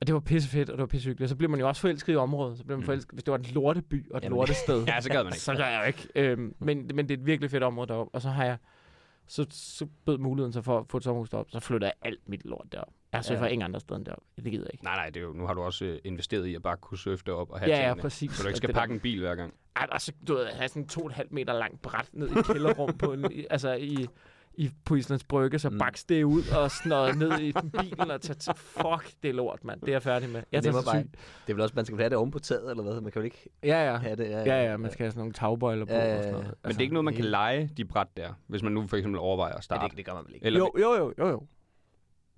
Og 0.00 0.06
det 0.06 0.14
var 0.14 0.20
pissefedt, 0.20 0.70
og 0.70 0.76
det 0.76 0.80
var 0.80 0.86
pissehyggeligt. 0.86 1.26
Og 1.26 1.28
så 1.28 1.36
blev 1.36 1.50
man 1.50 1.60
jo 1.60 1.68
også 1.68 1.80
forelsket 1.80 2.12
i 2.12 2.16
området. 2.16 2.58
Så 2.58 2.64
blev 2.64 2.76
man 2.76 2.82
Mm. 2.82 2.86
forelsket, 2.86 3.12
hvis 3.12 3.24
det 3.24 3.32
var 3.32 3.38
en 3.38 3.44
lorteby 3.44 4.10
og 4.10 4.18
et 4.18 4.24
Jamen, 4.24 4.36
lortested. 4.36 4.84
Ja, 4.88 5.00
så 5.00 5.08
gad 5.10 5.24
man 5.24 5.26
ikke. 5.32 5.38
Så 5.40 5.54
gør 5.54 5.64
jeg 5.64 5.80
jo 5.82 5.86
ikke. 5.86 6.08
Øhm, 6.32 6.54
men, 6.58 6.90
men 6.94 7.08
det 7.08 7.14
er 7.14 7.18
et 7.20 7.26
virkelig 7.26 7.50
fedt 7.50 7.62
område 7.62 7.88
deroppe. 7.88 8.14
Og 8.14 8.22
så 8.22 8.28
har 8.30 8.44
jeg 8.44 8.56
så, 9.26 9.46
så 9.50 9.86
bød 10.06 10.18
muligheden 10.18 10.52
sig 10.52 10.64
for 10.64 10.78
at 10.78 10.84
få 10.90 10.96
et 10.96 11.04
sommerhus 11.04 11.30
deroppe. 11.30 11.52
Så 11.52 11.60
flytter 11.60 11.86
jeg 11.86 11.94
alt 12.02 12.28
mit 12.28 12.44
lort 12.44 12.66
derop. 12.72 12.92
Jeg 13.12 13.24
surfer 13.24 13.38
Ja. 13.40 13.44
ja. 13.46 13.52
ingen 13.52 13.64
andre 13.64 13.80
steder 13.80 13.96
end 13.96 14.04
deroppe. 14.06 14.24
Det 14.36 14.44
gider 14.44 14.64
jeg 14.64 14.70
ikke. 14.74 14.84
Nej, 14.84 14.96
nej, 14.96 15.06
det 15.06 15.16
er 15.16 15.20
jo, 15.24 15.32
nu 15.32 15.46
har 15.46 15.54
du 15.54 15.60
også 15.62 15.84
øh, 15.84 15.98
investeret 16.04 16.46
i 16.46 16.54
at 16.54 16.62
bare 16.62 16.76
kunne 16.76 16.98
surfe 16.98 17.22
det 17.26 17.34
op 17.34 17.50
og 17.50 17.58
have 17.58 17.70
Ja, 17.70 17.76
ja, 17.76 17.82
tingene. 17.88 18.00
præcis. 18.02 18.32
Så 18.32 18.42
du 18.42 18.48
ikke 18.48 18.54
Og 18.54 18.56
skal 18.56 18.66
det 18.68 18.74
der- 18.74 18.80
pakke 18.80 18.94
en 18.94 19.00
bil 19.00 19.20
hver 19.20 19.34
gang. 19.34 19.54
Ej, 19.76 19.86
altså, 19.92 20.12
du 20.28 20.34
ved, 20.34 20.46
have 20.46 20.68
sådan 20.68 20.82
en 20.82 20.88
to 20.88 21.00
og 21.00 21.06
et 21.06 21.12
halvt 21.12 21.32
meter 21.32 21.52
langt 21.52 21.82
bræt 21.82 22.08
ned 22.12 22.30
i 22.30 22.42
kælderrum 22.52 22.98
på 22.98 23.12
en, 23.12 23.24
altså 23.50 23.72
i, 23.72 24.06
i, 24.56 24.70
på 24.84 24.94
Islands 24.94 25.24
Brygge, 25.24 25.58
så 25.58 25.68
Mm. 25.68 25.74
mm. 25.74 25.78
baks 25.78 26.04
det 26.04 26.22
ud 26.24 26.42
og 26.56 26.70
snøret 26.70 27.18
ned 27.18 27.40
i 27.40 27.52
bilen 27.80 28.10
og 28.10 28.20
tage 28.20 28.36
til, 28.36 28.52
fuck, 28.56 29.12
det 29.22 29.28
er 29.28 29.32
lort, 29.34 29.64
mand. 29.64 29.80
Det 29.80 29.88
er 29.88 29.92
jeg 29.92 30.02
færdig 30.02 30.28
med. 30.30 30.42
Jeg 30.52 30.62
det, 30.62 30.72
tager 30.72 30.82
til 30.82 30.86
bare, 30.92 31.02
det 31.02 31.08
er 31.48 31.54
vel 31.54 31.60
også, 31.62 31.72
man 31.76 31.84
skal 31.84 31.98
have 31.98 32.10
det 32.10 32.18
oven 32.18 32.30
på 32.30 32.38
taget, 32.38 32.70
eller 32.70 32.82
hvad? 32.82 33.00
Man 33.00 33.12
kan 33.12 33.20
jo 33.20 33.24
ikke 33.24 33.50
Ja, 33.62 33.90
ja. 33.92 33.96
have 33.96 34.16
det. 34.16 34.30
Ja, 34.30 34.64
ja, 34.70 34.76
man 34.76 34.90
skal 34.90 35.04
have 35.04 35.10
sådan 35.10 35.18
nogle 35.20 35.32
tagbøjler 35.32 35.84
på 35.84 35.92
Ja, 35.92 36.04
ja, 36.10 36.16
og 36.18 36.22
sådan 36.22 36.36
ja. 36.36 36.42
noget. 36.42 36.46
Men 36.46 36.56
Men 36.64 36.70
det 36.72 36.78
er 36.78 36.82
ikke 36.82 36.94
noget, 36.94 37.04
man 37.04 37.14
kan 37.14 37.24
lege 37.24 37.70
de 37.76 37.84
bræt 37.84 38.06
der, 38.16 38.32
hvis 38.46 38.62
man 38.62 38.72
nu 38.72 38.86
for 38.86 38.96
eksempel 38.96 39.18
overvejer 39.18 39.52
at 39.52 39.56
Ja, 39.56 39.60
starte. 39.62 39.88
det, 39.88 39.96
det 39.96 40.06
gør 40.06 40.14
man 40.14 40.24
vel 40.26 40.34
ikke. 40.34 40.46
Eller, 40.46 40.60
Jo, 40.60 40.70
jo, 40.78 40.94
jo, 40.94 41.14
jo, 41.18 41.28
jo. 41.28 41.46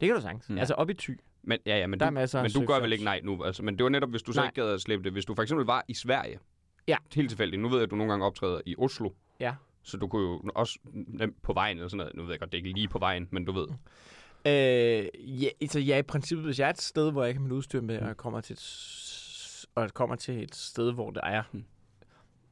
Det 0.01 0.07
kan 0.09 0.17
du 0.17 0.23
sagtens. 0.23 0.49
Mm. 0.51 0.59
Altså 0.59 0.75
op 0.75 0.91
i 0.91 0.95
ty. 0.95 1.11
Men, 1.43 1.59
ja, 1.67 1.79
ja, 1.79 1.87
men 1.87 2.01
Der 2.01 2.07
er 2.07 2.27
du, 2.27 2.39
men 2.43 2.51
du 2.51 2.67
gør 2.67 2.81
vel 2.81 2.93
ikke 2.93 3.05
nej 3.05 3.21
nu. 3.25 3.45
Altså, 3.45 3.63
men 3.63 3.77
det 3.79 3.85
var 3.85 3.91
netop, 3.91 4.11
hvis 4.11 4.23
du 4.23 4.33
så 4.33 4.41
Nej. 4.41 4.47
ikke 4.49 4.61
gad 4.63 4.71
at 4.75 4.81
slippe 4.81 5.05
det. 5.05 5.13
Hvis 5.13 5.25
du 5.25 5.35
for 5.35 5.43
eksempel 5.43 5.67
var 5.67 5.85
i 5.89 5.95
Sverige. 5.95 6.39
Ja. 6.89 6.97
Helt 7.15 7.29
tilfældigt. 7.31 7.63
Nu 7.63 7.69
ved 7.69 7.77
jeg, 7.77 7.83
at 7.85 7.91
du 7.91 7.97
nogle 7.97 8.13
gange 8.13 8.27
optræder 8.27 8.61
i 8.67 8.75
Oslo. 8.79 9.11
Ja. 9.41 9.55
Så 9.87 9.97
du 9.97 10.07
kunne 10.09 10.23
jo 10.23 10.43
også 10.55 10.79
nemt 10.93 11.43
på 11.43 11.53
vejen 11.53 11.77
eller 11.77 11.89
sådan 11.89 11.99
noget. 11.99 12.17
Nu 12.17 12.23
ved 12.23 12.31
jeg 12.31 12.39
godt, 12.41 12.53
det 12.53 12.59
er 12.59 12.65
ikke 12.65 12.79
lige 12.79 12.89
på 12.89 12.99
vejen, 12.99 13.29
men 13.31 13.45
du 13.45 13.53
ved. 13.53 13.67
Øh, 14.47 15.09
ja, 15.43 15.49
altså, 15.61 15.79
ja, 15.81 15.99
i 15.99 16.03
princippet, 16.03 16.45
hvis 16.45 16.59
jeg 16.59 16.67
er 16.67 16.71
et 16.71 16.81
sted, 16.81 17.13
hvor 17.13 17.25
jeg 17.25 17.35
har 17.35 17.41
mit 17.41 17.53
udstyr 17.53 17.81
med, 17.81 17.97
Mm. 17.99 18.03
og 18.03 18.09
jeg 18.09 18.17
kommer 18.17 18.41
til 18.41 18.53
et, 18.55 19.67
og 19.75 19.83
jeg 19.83 19.95
kommer 19.95 20.17
til 20.17 20.43
et 20.43 20.55
sted, 20.55 20.93
hvor 20.93 21.11
der 21.11 21.21
er 21.21 21.43
Mm. 21.53 21.65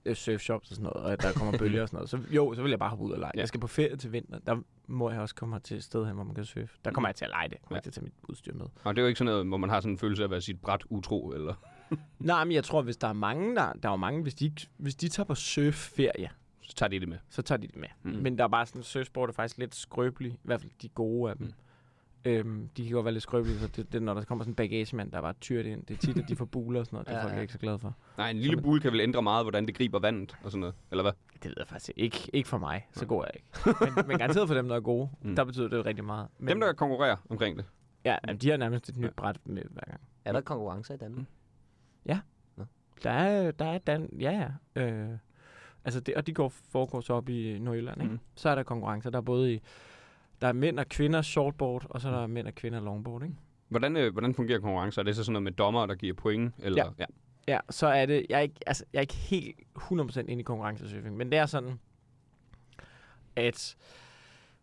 øh, 0.05 0.15
surfshops 0.17 0.71
og 0.71 0.77
sådan 0.77 0.91
noget, 0.95 1.11
og 1.11 1.23
der 1.23 1.33
kommer 1.33 1.59
bølger 1.63 1.83
og 1.83 1.89
sådan 1.89 1.97
noget, 1.97 2.11
så 2.11 2.19
jo, 2.31 2.55
så 2.55 2.63
vil 2.63 2.71
jeg 2.71 2.79
bare 2.79 2.89
hoppe 2.91 3.05
ud 3.05 3.13
og 3.13 3.19
lege. 3.19 3.33
Ja. 3.35 3.41
Jeg 3.41 3.49
skal 3.49 3.61
på 3.61 3.67
ferie 3.67 3.97
til 3.97 4.13
vinter, 4.13 4.39
der 4.39 4.57
må 4.87 5.11
jeg 5.11 5.21
også 5.21 5.35
komme 5.35 5.59
til 5.61 5.77
et 5.77 5.85
sted 5.85 6.07
hen, 6.07 6.15
hvor 6.15 6.25
man 6.25 6.35
kan 6.35 6.45
surfe. 6.45 6.69
Der 6.85 6.91
kommer 6.91 7.09
jeg 7.09 7.15
til 7.17 7.25
at 7.25 7.31
lege 7.31 7.49
det. 7.49 7.53
Jeg 7.53 7.61
kommer 7.63 7.77
Ja. 7.77 7.81
til 7.81 7.91
at 7.91 7.95
tage 7.95 8.05
mit 8.05 8.15
udstyr 8.29 8.55
med. 8.55 8.67
Og 8.85 8.97
det 8.97 9.01
er 9.01 9.05
jo 9.05 9.09
ikke 9.09 9.19
sådan 9.19 9.33
noget, 9.33 9.47
hvor 9.47 9.57
man 9.57 9.71
har 9.71 9.81
sådan 9.81 9.93
en 9.93 9.99
følelse 9.99 10.23
af 10.23 10.27
at 10.27 10.31
være 10.31 10.41
sit 10.41 10.61
bræt 10.61 10.85
utro, 10.89 11.31
eller... 11.31 11.55
Nej, 12.19 12.45
men 12.45 12.53
jeg 12.53 12.65
tror, 12.65 12.83
hvis 12.83 12.97
der 12.97 13.09
er 13.09 13.13
mange, 13.13 13.57
der, 13.57 13.73
der 13.73 13.89
er 13.89 13.93
jo 13.93 13.97
mange, 13.97 14.23
hvis 14.23 14.35
de, 14.35 14.53
hvis 14.77 14.95
de 14.95 15.09
tager 15.09 15.25
på 15.25 15.35
surfferie, 15.35 16.29
Så 16.69 16.75
tager 16.75 16.89
de 16.91 17.01
det 17.01 17.09
med. 17.09 17.19
så 17.29 17.43
tager 17.43 17.59
de 17.59 17.67
det 17.67 17.77
med. 17.77 17.89
Mm. 18.03 18.11
Men 18.13 18.39
der 18.39 18.45
er 18.45 18.49
bare 18.49 18.67
sådan, 18.67 18.83
surfsport 18.83 19.29
er 19.29 19.33
faktisk 19.33 19.59
lidt 19.59 19.75
skrøbelig, 19.75 20.33
i 20.33 20.39
hvert 20.43 20.61
fald 20.61 20.73
de 20.83 20.89
gode 20.89 21.31
af 21.31 21.37
dem. 21.37 21.47
Mm. 21.47 21.53
Øhm, 22.27 22.69
de 22.77 22.85
kan 22.85 22.93
godt 22.93 23.05
være 23.05 23.13
lidt 23.13 23.23
skrøbelige, 23.23 23.59
så 23.59 23.67
det, 23.69 23.93
det, 23.93 24.03
når 24.03 24.15
der 24.15 24.25
kommer 24.25 24.45
sådan 24.45 24.51
en 24.53 24.57
bagagemand, 24.57 25.11
der 25.13 25.19
er 25.19 25.23
bare 25.23 25.33
tyret 25.41 25.67
ind, 25.67 25.87
det 25.87 25.95
er 25.95 25.99
tit, 25.99 26.19
at 26.19 26.29
de 26.29 26.37
får 26.37 26.45
buler 26.45 26.81
og 26.81 26.87
sådan 26.87 26.95
noget, 26.97 27.07
det 27.09 27.15
er 27.15 27.19
Ja, 27.19 27.25
folk 27.25 27.35
ja. 27.35 27.41
ikke 27.41 27.53
så 27.53 27.59
glade 27.59 27.79
for. 27.79 27.97
Nej, 28.19 28.31
en 28.31 28.37
lille 28.39 28.63
bule 28.63 28.81
kan 28.81 28.93
vel 28.93 29.01
ændre 29.01 29.23
meget, 29.23 29.45
hvordan 29.45 29.67
det 29.67 29.75
griber 29.75 29.99
vandet 29.99 30.37
og 30.45 30.51
sådan 30.51 30.61
noget, 30.61 30.75
eller 30.91 31.03
hvad? 31.03 31.13
Det 31.35 31.45
ved 31.45 31.55
jeg 31.59 31.67
faktisk 31.69 31.91
ikke. 31.97 32.31
Ikke 32.33 32.49
for 32.49 32.59
mig, 32.59 32.89
så 32.93 33.01
Nej. 33.01 33.09
går 33.09 33.25
jeg 33.25 33.31
ikke. 33.35 33.85
men, 33.97 34.07
men 34.09 34.19
garanteret 34.19 34.49
for 34.49 34.55
dem, 34.55 34.69
der 34.69 34.77
er 34.77 34.81
gode, 34.81 35.09
Mm. 35.23 35.37
der 35.37 35.45
betyder 35.45 35.69
det 35.69 35.87
rigtig 35.87 36.05
meget. 36.05 36.29
Men, 36.39 36.49
Dem, 36.49 36.61
der 36.61 36.73
konkurrerer 36.73 37.17
omkring 37.31 37.57
det. 37.59 37.65
Ja, 38.05 38.17
jamen, 38.29 38.41
de 38.41 38.51
har 38.51 38.57
nærmest 38.57 38.89
et 38.89 38.97
nyt 38.97 39.05
Ja. 39.07 39.11
bræt 39.17 39.39
med 39.45 39.63
hver 39.71 39.83
gang. 39.87 40.01
Er 40.25 40.33
der 40.33 40.41
konkurrencer 40.41 40.95
i 40.95 40.97
Danmark? 40.97 41.27
Der 43.03 43.11
er, 43.11 43.51
der 43.51 43.65
er 43.65 43.79
Dan, 43.79 44.09
ja, 44.21 44.49
ja. 44.77 44.83
Øh, 44.83 45.19
altså 45.85 46.01
det, 46.01 46.15
og 46.15 46.27
de 46.27 46.33
går 46.33 46.49
foregår 46.49 47.01
så 47.01 47.15
op 47.15 47.29
i 47.29 47.59
Nordjylland, 47.59 48.01
ikke? 48.01 48.13
Mm. 48.13 48.13
Mm. 48.13 48.21
Så 48.35 48.49
er 48.49 48.55
der 48.55 48.63
konkurrencer. 48.63 49.11
Der 49.11 49.19
er 49.19 49.23
både 49.23 49.55
i, 49.55 49.61
der 50.41 50.49
er 50.49 50.53
mænd 50.53 50.79
og 50.79 50.89
kvinder 50.89 51.23
shortboard, 51.23 51.87
og 51.91 52.01
så 52.01 52.09
er 52.09 52.13
der 52.13 52.27
mænd 52.27 52.47
og 52.47 52.55
kvinder 52.55 52.81
longboard, 52.81 53.23
ikke? 53.23 53.35
Hvordan, 53.69 53.97
øh, 53.97 54.13
hvordan 54.13 54.35
fungerer 54.35 54.61
konkurrencer? 54.61 55.03
Er 55.03 55.05
det 55.05 55.17
så 55.17 55.25
sådan 55.25 55.33
noget 55.33 55.43
med 55.43 55.53
dommer, 55.53 55.87
der 55.87 55.95
giver 55.95 56.15
point? 56.15 56.55
Eller? 56.59 56.85
Ja. 56.85 56.91
ja. 56.99 57.05
Ja, 57.49 57.59
så 57.71 57.87
er 57.87 58.07
det, 58.07 58.27
jeg 58.29 58.37
er 58.37 58.41
ikke, 58.41 58.55
altså, 58.67 58.85
jeg 58.93 58.99
er 58.99 59.01
ikke 59.01 59.15
helt 59.15 59.57
100% 59.79 60.21
inde 60.21 60.41
i 60.41 60.43
konkurrencesurfing, 60.43 61.17
men 61.17 61.31
det 61.31 61.39
er 61.39 61.47
sådan, 61.47 61.79
at 63.37 63.77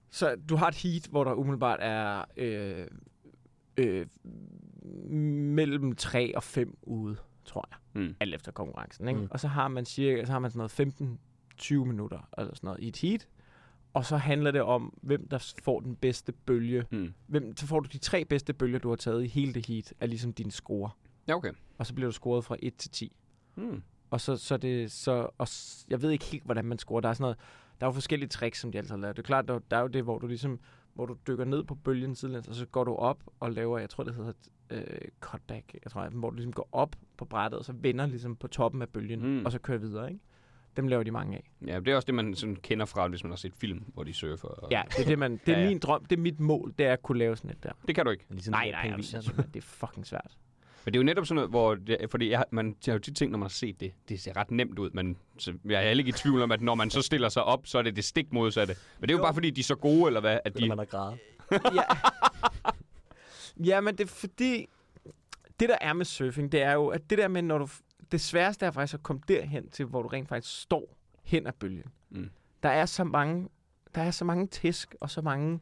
så 0.09 0.35
du 0.49 0.55
har 0.55 0.67
et 0.67 0.75
heat, 0.75 1.07
hvor 1.07 1.23
der 1.23 1.33
umiddelbart 1.33 1.79
er 1.81 2.25
øh, 2.37 2.87
øh, 3.77 4.05
mellem 5.55 5.95
3 5.95 6.35
og 6.35 6.43
5 6.43 6.77
ude, 6.81 7.17
tror 7.45 7.67
jeg, 7.71 7.77
Mm. 7.93 8.15
alt 8.19 8.35
efter 8.35 8.51
konkurrencen, 8.51 9.07
ikke? 9.07 9.19
Mm. 9.19 9.27
Og 9.31 9.39
så 9.39 9.47
har 9.47 9.67
man 9.67 9.85
cirka, 9.85 10.25
så 10.25 10.31
har 10.31 10.39
man 10.39 10.51
sådan 10.51 10.69
noget 10.77 11.19
15-20 11.61 11.73
minutter, 11.73 12.29
eller 12.37 12.55
sådan 12.55 12.67
noget, 12.67 12.79
i 12.79 12.87
et 12.87 12.97
heat, 12.97 13.27
og 13.93 14.05
så 14.05 14.17
handler 14.17 14.51
det 14.51 14.61
om, 14.61 14.97
hvem 15.01 15.27
der 15.27 15.53
får 15.63 15.79
den 15.79 15.95
bedste 15.95 16.31
bølge. 16.31 16.85
Mm. 16.91 17.13
Hvem, 17.27 17.57
så 17.57 17.67
får 17.67 17.79
du 17.79 17.89
de 17.93 17.97
tre 17.97 18.25
bedste 18.25 18.53
bølger, 18.53 18.79
du 18.79 18.89
har 18.89 18.95
taget 18.95 19.23
i 19.23 19.27
hele 19.27 19.53
det 19.53 19.65
heat, 19.65 19.93
er 19.99 20.05
ligesom 20.05 20.33
din 20.33 20.51
score. 20.51 20.89
Ja, 21.27 21.35
okay. 21.35 21.51
Og 21.77 21.85
så 21.85 21.93
bliver 21.93 22.07
du 22.07 22.13
scoret 22.13 22.45
fra 22.45 22.55
1 22.59 22.75
til 22.75 22.91
10. 22.91 23.15
Mm. 23.55 23.83
Og 24.09 24.21
så, 24.21 24.37
så 24.37 24.57
det 24.57 24.91
så, 24.91 25.29
og 25.37 25.47
jeg 25.89 26.01
ved 26.01 26.11
ikke 26.11 26.25
helt, 26.25 26.43
hvordan 26.45 26.65
man 26.65 26.77
scorer. 26.77 27.01
Der 27.01 27.09
er 27.09 27.13
sådan 27.13 27.23
noget, 27.23 27.37
der 27.79 27.85
er 27.85 27.87
jo 27.87 27.93
forskellige 27.93 28.29
tricks, 28.29 28.59
som 28.59 28.71
de 28.71 28.77
altid 28.77 28.91
har 28.91 28.97
lavet. 28.97 29.15
Det 29.17 29.23
er 29.23 29.25
klart, 29.25 29.47
der, 29.47 29.59
der 29.71 29.77
er 29.77 29.81
jo 29.81 29.87
det, 29.87 30.03
hvor 30.03 30.19
du 30.19 30.27
ligesom, 30.27 30.59
hvor 30.93 31.05
du 31.05 31.17
dykker 31.27 31.45
ned 31.45 31.63
på 31.63 31.75
bølgen 31.75 32.15
sidelæns, 32.15 32.47
og 32.47 32.55
så 32.55 32.65
går 32.65 32.83
du 32.83 32.95
op 32.95 33.23
og 33.39 33.51
laver, 33.51 33.79
jeg 33.79 33.89
tror, 33.89 34.03
det 34.03 34.15
hedder 34.15 34.33
øh, 34.71 34.83
cutback, 35.19 35.73
jeg 35.83 35.91
tror, 35.91 36.09
hvor 36.09 36.29
du 36.29 36.35
ligesom 36.35 36.53
går 36.53 36.69
op 36.71 36.95
på 37.17 37.25
brættet, 37.25 37.59
og 37.59 37.65
så 37.65 37.73
vender 37.75 38.05
ligesom 38.05 38.35
på 38.35 38.47
toppen 38.47 38.81
af 38.81 38.89
bølgen, 38.89 39.21
Mm. 39.39 39.45
og 39.45 39.51
så 39.51 39.59
kører 39.59 39.77
videre, 39.77 40.07
ikke? 40.11 40.21
Dem 40.77 40.87
laver 40.87 41.03
de 41.03 41.11
mange 41.11 41.37
af. 41.37 41.49
Ja, 41.67 41.79
det 41.79 41.87
er 41.87 41.95
også 41.95 42.05
det, 42.05 42.15
man 42.15 42.35
sådan 42.35 42.55
kender 42.55 42.85
fra, 42.85 43.07
hvis 43.07 43.23
man 43.23 43.31
har 43.31 43.37
set 43.37 43.53
film, 43.55 43.83
hvor 43.93 44.03
de 44.03 44.13
surfer. 44.13 44.47
Og... 44.47 44.71
Ja, 44.71 44.81
det 44.89 44.99
er, 44.99 45.05
det, 45.05 45.19
man, 45.19 45.31
det 45.45 45.53
er 45.53 45.57
Ja, 45.57 45.63
ja. 45.63 45.69
min 45.69 45.79
drøm, 45.79 46.05
det 46.05 46.17
er 46.17 46.21
mit 46.21 46.39
mål, 46.39 46.73
det 46.77 46.85
er 46.85 46.93
at 46.93 47.01
kunne 47.03 47.19
lave 47.19 47.37
sådan 47.37 47.51
et 47.51 47.63
der. 47.63 47.71
Det 47.87 47.95
kan 47.95 48.05
du 48.05 48.11
ikke. 48.11 48.25
Ligesom 48.29 48.51
Nej, 48.51 48.71
nej, 48.71 48.81
pingviner. 48.81 49.15
altså, 49.15 49.31
det 49.53 49.55
er 49.55 49.61
fucking 49.61 50.07
svært. 50.07 50.37
Men 50.85 50.93
det 50.93 50.97
er 50.97 51.01
jo 51.01 51.05
netop 51.05 51.25
sådan 51.25 51.35
noget, 51.35 51.49
hvor... 51.49 51.75
Det, 51.75 51.97
fordi 52.11 52.29
jeg, 52.29 52.45
man 52.51 52.75
har 52.85 52.93
jo 52.93 52.99
tit 52.99 53.15
tænkt, 53.15 53.31
når 53.31 53.39
man 53.39 53.43
har 53.43 53.49
set 53.49 53.79
det, 53.79 53.93
det 54.09 54.19
ser 54.19 54.37
ret 54.37 54.51
nemt 54.51 54.79
ud, 54.79 54.89
men 54.93 55.17
så 55.37 55.53
jeg 55.65 55.83
er 55.83 55.87
heller 55.87 56.01
ikke 56.01 56.09
i 56.09 56.11
tvivl 56.11 56.41
om, 56.41 56.51
at 56.51 56.61
når 56.61 56.75
man 56.75 56.89
så 56.89 57.01
stiller 57.01 57.29
sig 57.29 57.43
op, 57.43 57.67
så 57.67 57.77
er 57.77 57.81
det 57.81 57.95
det 57.95 58.03
stik 58.03 58.33
modsatte. 58.33 58.75
Men 58.99 59.07
det 59.07 59.13
er 59.13 59.17
jo, 59.17 59.17
Jo. 59.19 59.23
bare 59.23 59.33
fordi, 59.33 59.49
de 59.49 59.59
er 59.59 59.63
så 59.63 59.75
gode, 59.75 60.07
eller 60.07 60.19
hvad? 60.19 60.39
At 60.45 60.57
de, 60.57 60.67
man 60.69 60.79
at 60.79 60.89
græde. 60.89 61.17
ja. 61.51 61.83
ja, 63.57 63.81
men 63.81 63.97
det 63.97 64.03
er 64.03 64.07
fordi, 64.07 64.67
det 65.59 65.69
der 65.69 65.77
er 65.81 65.93
med 65.93 66.05
surfing, 66.05 66.51
det 66.51 66.61
er 66.61 66.73
jo, 66.73 66.87
at 66.87 67.09
det 67.09 67.17
der 67.17 67.27
med, 67.27 67.41
når 67.41 67.57
du, 67.57 67.67
det 68.11 68.21
sværeste 68.21 68.65
er 68.65 68.71
faktisk 68.71 68.93
at 68.93 69.03
komme 69.03 69.21
derhen 69.27 69.69
til, 69.69 69.85
hvor 69.85 70.01
du 70.01 70.07
rent 70.07 70.29
faktisk 70.29 70.61
står 70.61 70.97
hen 71.23 71.47
ad 71.47 71.51
bølgen. 71.51 71.91
Mm. 72.09 72.29
Der 72.63 72.69
er 72.69 72.85
så 72.85 73.03
mange, 73.03 73.49
der 73.95 74.01
er 74.01 74.11
så 74.11 74.25
mange 74.25 74.47
tisk, 74.47 74.95
og 74.99 75.09
så 75.09 75.21
mange, 75.21 75.59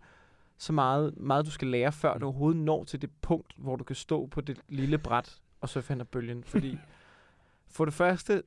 så 0.57 0.73
meget, 0.73 1.17
meget 1.17 1.45
du 1.45 1.51
skal 1.51 1.67
lære, 1.67 1.91
før 1.91 2.17
du 2.17 2.25
overhovedet 2.25 2.61
når 2.61 2.83
til 2.83 3.01
det 3.01 3.09
punkt, 3.21 3.53
hvor 3.57 3.75
du 3.75 3.83
kan 3.83 3.95
stå 3.95 4.25
på 4.25 4.41
det 4.41 4.59
lille 4.69 4.97
bræt 4.97 5.41
og 5.61 5.69
surfe 5.69 5.93
hen 5.93 6.01
ad 6.01 6.05
bølgen. 6.05 6.43
Fordi 6.43 6.77
for 7.75 7.85
det 7.85 7.93
første, 7.93 8.43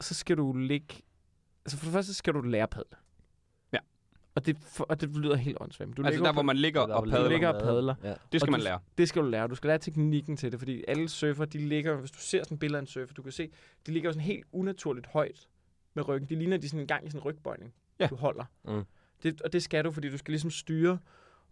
så 0.00 0.14
skal 0.14 0.36
du 0.36 0.52
ligge, 0.52 0.94
altså 1.64 1.78
for 1.78 1.84
det 1.84 1.92
første 1.92 2.14
skal 2.14 2.34
du 2.34 2.40
lære 2.40 2.68
padle. 2.68 2.96
Og 4.38 4.46
det, 4.46 4.56
for, 4.60 4.84
og 4.84 5.00
det 5.00 5.16
lyder 5.16 5.36
helt 5.36 5.56
åndssvagt. 5.60 5.96
Du 5.96 6.02
altså 6.02 6.10
ligger 6.10 6.24
der, 6.26 6.32
hvor 6.32 6.42
man 6.42 6.56
ligger 6.56 6.86
Der 6.86 6.94
og 6.94 7.08
padler, 7.08 7.28
ligger 7.28 7.48
og 7.48 7.62
padler. 7.62 7.94
Ja. 8.04 8.14
det 8.32 8.40
skal 8.40 8.48
og 8.48 8.50
man 8.50 8.60
du- 8.60 8.64
lære. 8.64 8.78
Det 8.98 9.08
skal 9.08 9.22
du 9.22 9.26
lære. 9.28 9.48
Du 9.48 9.54
skal 9.54 9.68
lære 9.68 9.78
teknikken 9.78 10.36
til 10.36 10.52
det, 10.52 10.60
fordi 10.60 10.84
alle 10.88 11.08
surfer, 11.08 11.44
de 11.44 11.58
ligger, 11.58 11.96
hvis 11.96 12.10
du 12.10 12.18
ser 12.18 12.42
sådan 12.44 12.54
et 12.54 12.58
billede 12.60 12.78
af 12.78 12.80
en 12.82 12.86
surfer, 12.86 13.14
du 13.14 13.22
kan 13.22 13.32
se, 13.32 13.50
de 13.86 13.92
ligger 13.92 14.08
jo 14.08 14.12
sådan 14.12 14.26
helt 14.26 14.44
unaturligt 14.52 15.06
højt 15.06 15.48
med 15.94 16.08
ryggen. 16.08 16.28
De 16.28 16.34
ligner, 16.34 16.56
de 16.56 16.68
sådan 16.68 16.80
en 16.80 16.86
gang 16.86 17.06
i 17.06 17.10
sådan 17.10 17.20
en 17.20 17.24
rygbøjning, 17.24 17.72
Ja. 18.00 18.06
du 18.06 18.16
holder. 18.16 18.44
Mm. 18.68 18.82
Det, 19.22 19.42
og 19.42 19.52
det 19.52 19.62
skal 19.62 19.84
du, 19.84 19.90
fordi 19.90 20.08
du 20.10 20.18
skal 20.18 20.32
ligesom 20.32 20.50
styre 20.50 20.98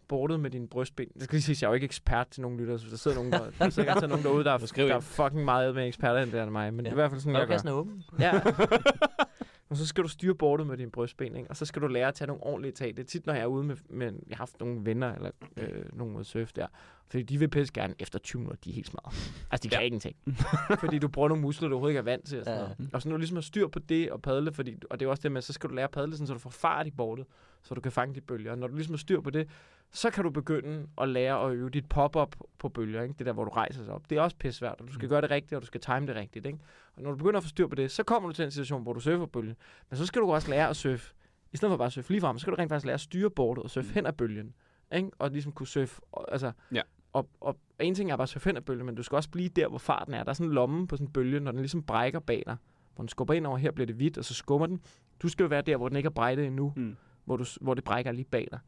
bordet 0.07 0.39
med 0.39 0.49
dine 0.49 0.67
brystben. 0.67 1.07
Det 1.13 1.23
skal 1.23 1.35
lige 1.35 1.41
sige, 1.43 1.57
jeg 1.61 1.67
er 1.67 1.71
jo 1.71 1.73
ikke 1.73 1.85
ekspert 1.85 2.27
til 2.27 2.41
nogen 2.41 2.57
lyttere, 2.57 2.79
så 2.79 2.85
der 2.89 2.97
sidder 2.97 3.17
nogen, 3.17 3.31
der, 3.31 3.39
der 3.59 3.69
sidder 3.69 3.85
garanteret 3.87 4.09
nogen 4.09 4.25
derude, 4.25 4.43
der, 4.43 4.51
er, 4.51 4.57
der 4.57 4.95
er 4.95 4.99
fucking 4.99 5.45
meget 5.45 5.75
med 5.75 5.87
eksperter 5.87 6.21
end 6.23 6.31
det 6.31 6.39
er 6.39 6.49
mig, 6.49 6.73
men 6.73 6.85
Ja. 6.85 6.89
det 6.89 6.93
er 6.93 6.93
i 6.93 7.01
hvert 7.01 7.11
fald 7.11 7.21
sådan, 7.21 7.39
jeg 7.39 7.47
gør. 7.47 7.69
Er 7.69 7.71
åben. 7.71 8.03
Ja. 8.19 8.31
og 9.69 9.77
så 9.77 9.85
skal 9.87 10.03
du 10.03 10.07
styre 10.09 10.35
bordet 10.35 10.67
med 10.67 10.77
dine 10.77 10.91
brystben, 10.91 11.35
ikke? 11.35 11.49
og 11.49 11.57
så 11.57 11.65
skal 11.65 11.81
du 11.81 11.87
lære 11.87 12.07
at 12.07 12.13
tage 12.13 12.27
nogle 12.27 12.43
ordentlige 12.43 12.71
tag. 12.71 12.87
Det 12.87 12.99
er 12.99 13.03
tit, 13.07 13.25
når 13.25 13.33
jeg 13.33 13.41
er 13.41 13.45
ude 13.47 13.63
med, 13.63 13.75
med 13.89 14.05
jeg 14.05 14.37
har 14.37 14.41
haft 14.41 14.59
nogle 14.59 14.85
venner, 14.85 15.15
eller 15.15 15.31
øh, 15.57 15.83
nogen 15.93 16.15
med 16.15 16.23
surf 16.23 16.51
der, 16.53 16.67
fordi 17.09 17.23
de 17.23 17.37
vil 17.39 17.47
pisse 17.47 17.73
gerne 17.73 17.93
efter 17.99 18.19
20 18.19 18.39
minutter, 18.39 18.59
de 18.63 18.69
er 18.69 18.73
helt 18.73 18.87
smadret. 18.87 19.13
Altså, 19.51 19.63
de 19.63 19.69
kan 19.69 19.79
Ja. 19.79 19.85
ingenting. 19.85 20.15
fordi 20.79 20.99
du 20.99 21.07
bruger 21.07 21.27
nogle 21.27 21.41
muskler, 21.41 21.67
du 21.69 21.75
overhovedet 21.75 21.91
ikke 21.91 21.97
er 21.99 22.03
vant 22.03 22.25
til. 22.27 22.39
Og, 22.39 22.45
sådan 22.45 22.59
Ja. 22.59 22.67
noget. 22.77 22.89
og 22.93 23.01
så 23.01 23.09
når 23.09 23.15
du 23.15 23.19
ligesom 23.19 23.37
har 23.37 23.41
styr 23.41 23.67
på 23.67 23.79
det 23.79 24.11
og 24.11 24.21
padle, 24.21 24.51
fordi, 24.53 24.75
og 24.89 24.99
det 24.99 25.05
er 25.05 25.09
også 25.09 25.21
det 25.21 25.31
med, 25.31 25.41
så 25.41 25.53
skal 25.53 25.69
du 25.69 25.75
lære 25.75 25.83
at 25.83 25.91
padle, 25.91 26.11
sådan, 26.13 26.27
så 26.27 26.33
du 26.33 26.39
får 26.39 26.49
fart 26.49 26.87
i 26.87 26.91
bordet, 26.91 27.25
så 27.63 27.73
du 27.75 27.81
kan 27.81 27.91
fange 27.91 28.15
de 28.15 28.21
bølger. 28.21 28.51
Og 28.51 28.57
når 28.57 28.67
du 28.67 28.75
ligesom 28.75 28.93
har 28.93 28.97
styr 28.97 29.21
på 29.21 29.29
det, 29.29 29.49
så 29.91 30.09
kan 30.09 30.23
du 30.23 30.29
begynde 30.29 30.87
at 31.01 31.09
lære 31.09 31.45
at 31.45 31.53
øve 31.55 31.69
dit 31.69 31.89
pop-up 31.89 32.35
på 32.59 32.69
bølger, 32.69 33.01
ikke? 33.01 33.15
det 33.19 33.25
der, 33.25 33.33
hvor 33.33 33.43
du 33.43 33.49
rejser 33.49 33.83
sig 33.83 33.93
op. 33.93 34.09
Det 34.09 34.17
er 34.17 34.21
også 34.21 34.37
pisse 34.37 34.57
svært, 34.59 34.75
og 34.81 34.87
du 34.87 34.93
skal 34.93 35.09
gøre 35.09 35.21
det 35.21 35.31
rigtigt, 35.31 35.53
og 35.53 35.61
du 35.61 35.65
skal 35.67 35.81
time 35.81 36.07
det 36.07 36.15
rigtigt. 36.15 36.45
Ikke? 36.45 36.59
Og 36.95 37.01
når 37.01 37.11
du 37.11 37.17
begynder 37.17 37.37
at 37.37 37.43
få 37.43 37.49
styr 37.49 37.67
på 37.67 37.75
det, 37.75 37.91
så 37.91 38.03
kommer 38.03 38.29
du 38.29 38.33
til 38.33 38.45
en 38.45 38.51
situation, 38.51 38.83
hvor 38.83 38.93
du 38.93 38.99
surfer 38.99 39.25
bølgen. 39.25 39.55
Men 39.89 39.97
så 39.97 40.05
skal 40.05 40.21
du 40.21 40.31
også 40.31 40.49
lære 40.49 40.69
at 40.69 40.75
surfe. 40.75 41.13
I 41.53 41.57
stedet 41.57 41.71
for 41.71 41.77
bare 41.77 41.85
at 41.85 41.93
surfe 41.93 42.09
lige 42.11 42.21
frem, 42.21 42.37
så 42.37 42.41
skal 42.41 42.53
du 42.53 42.57
rent 42.57 42.69
faktisk 42.69 42.85
lære 42.85 42.93
at 42.93 42.99
styre 43.01 43.29
bordet 43.29 43.63
og 43.63 43.69
surfe 43.69 43.93
hen 43.93 44.05
ad 44.05 44.13
bølgen. 44.13 44.53
Ikke? 44.95 45.09
Og 45.19 45.31
ligesom 45.31 45.51
kunne 45.51 45.67
surfe. 45.67 46.01
og- 46.11 46.31
Altså, 46.31 46.51
Ja. 46.73 46.81
og, 47.13 47.29
og 47.41 47.57
en 47.79 47.95
ting 47.95 48.11
er 48.11 48.15
bare 48.15 48.23
at 48.23 48.29
surfe 48.29 48.49
hen 48.49 48.57
ad 48.57 48.61
bølgen, 48.61 48.85
men 48.85 48.95
du 48.95 49.03
skal 49.03 49.15
også 49.15 49.29
blive 49.29 49.49
der, 49.49 49.67
hvor 49.67 49.77
farten 49.77 50.13
er. 50.13 50.23
Der 50.23 50.29
er 50.29 50.33
sådan 50.33 50.47
en 50.49 50.53
lomme 50.53 50.87
på 50.87 50.95
sådan 50.95 51.07
en 51.07 51.13
bølge, 51.13 51.39
når 51.39 51.51
den 51.51 51.59
ligesom 51.61 51.83
brækker 51.83 52.19
bag 52.19 52.43
dig. 52.45 52.57
Hvor 52.95 53.01
den 53.01 53.09
skubber 53.09 53.33
ind 53.33 53.47
over, 53.47 53.57
her 53.57 53.71
bliver 53.71 53.85
det 53.85 53.95
hvidt, 53.95 54.17
og 54.17 54.25
så 54.25 54.33
skubber 54.33 54.67
den. 54.67 54.81
Du 55.21 55.27
skal 55.29 55.43
jo 55.43 55.47
være 55.47 55.61
der, 55.61 55.77
hvor 55.77 55.87
den 55.89 55.97
ikke 55.97 56.07
er 56.07 56.11
brækket 56.11 56.45
endnu, 56.45 56.73
Mm. 56.75 56.95
hvor, 57.25 57.37
du, 57.37 57.45
hvor 57.61 57.73
det 57.73 57.83
brækker 57.83 58.11
lige 58.11 58.25
bag 58.25 58.47
dig. 58.51 58.59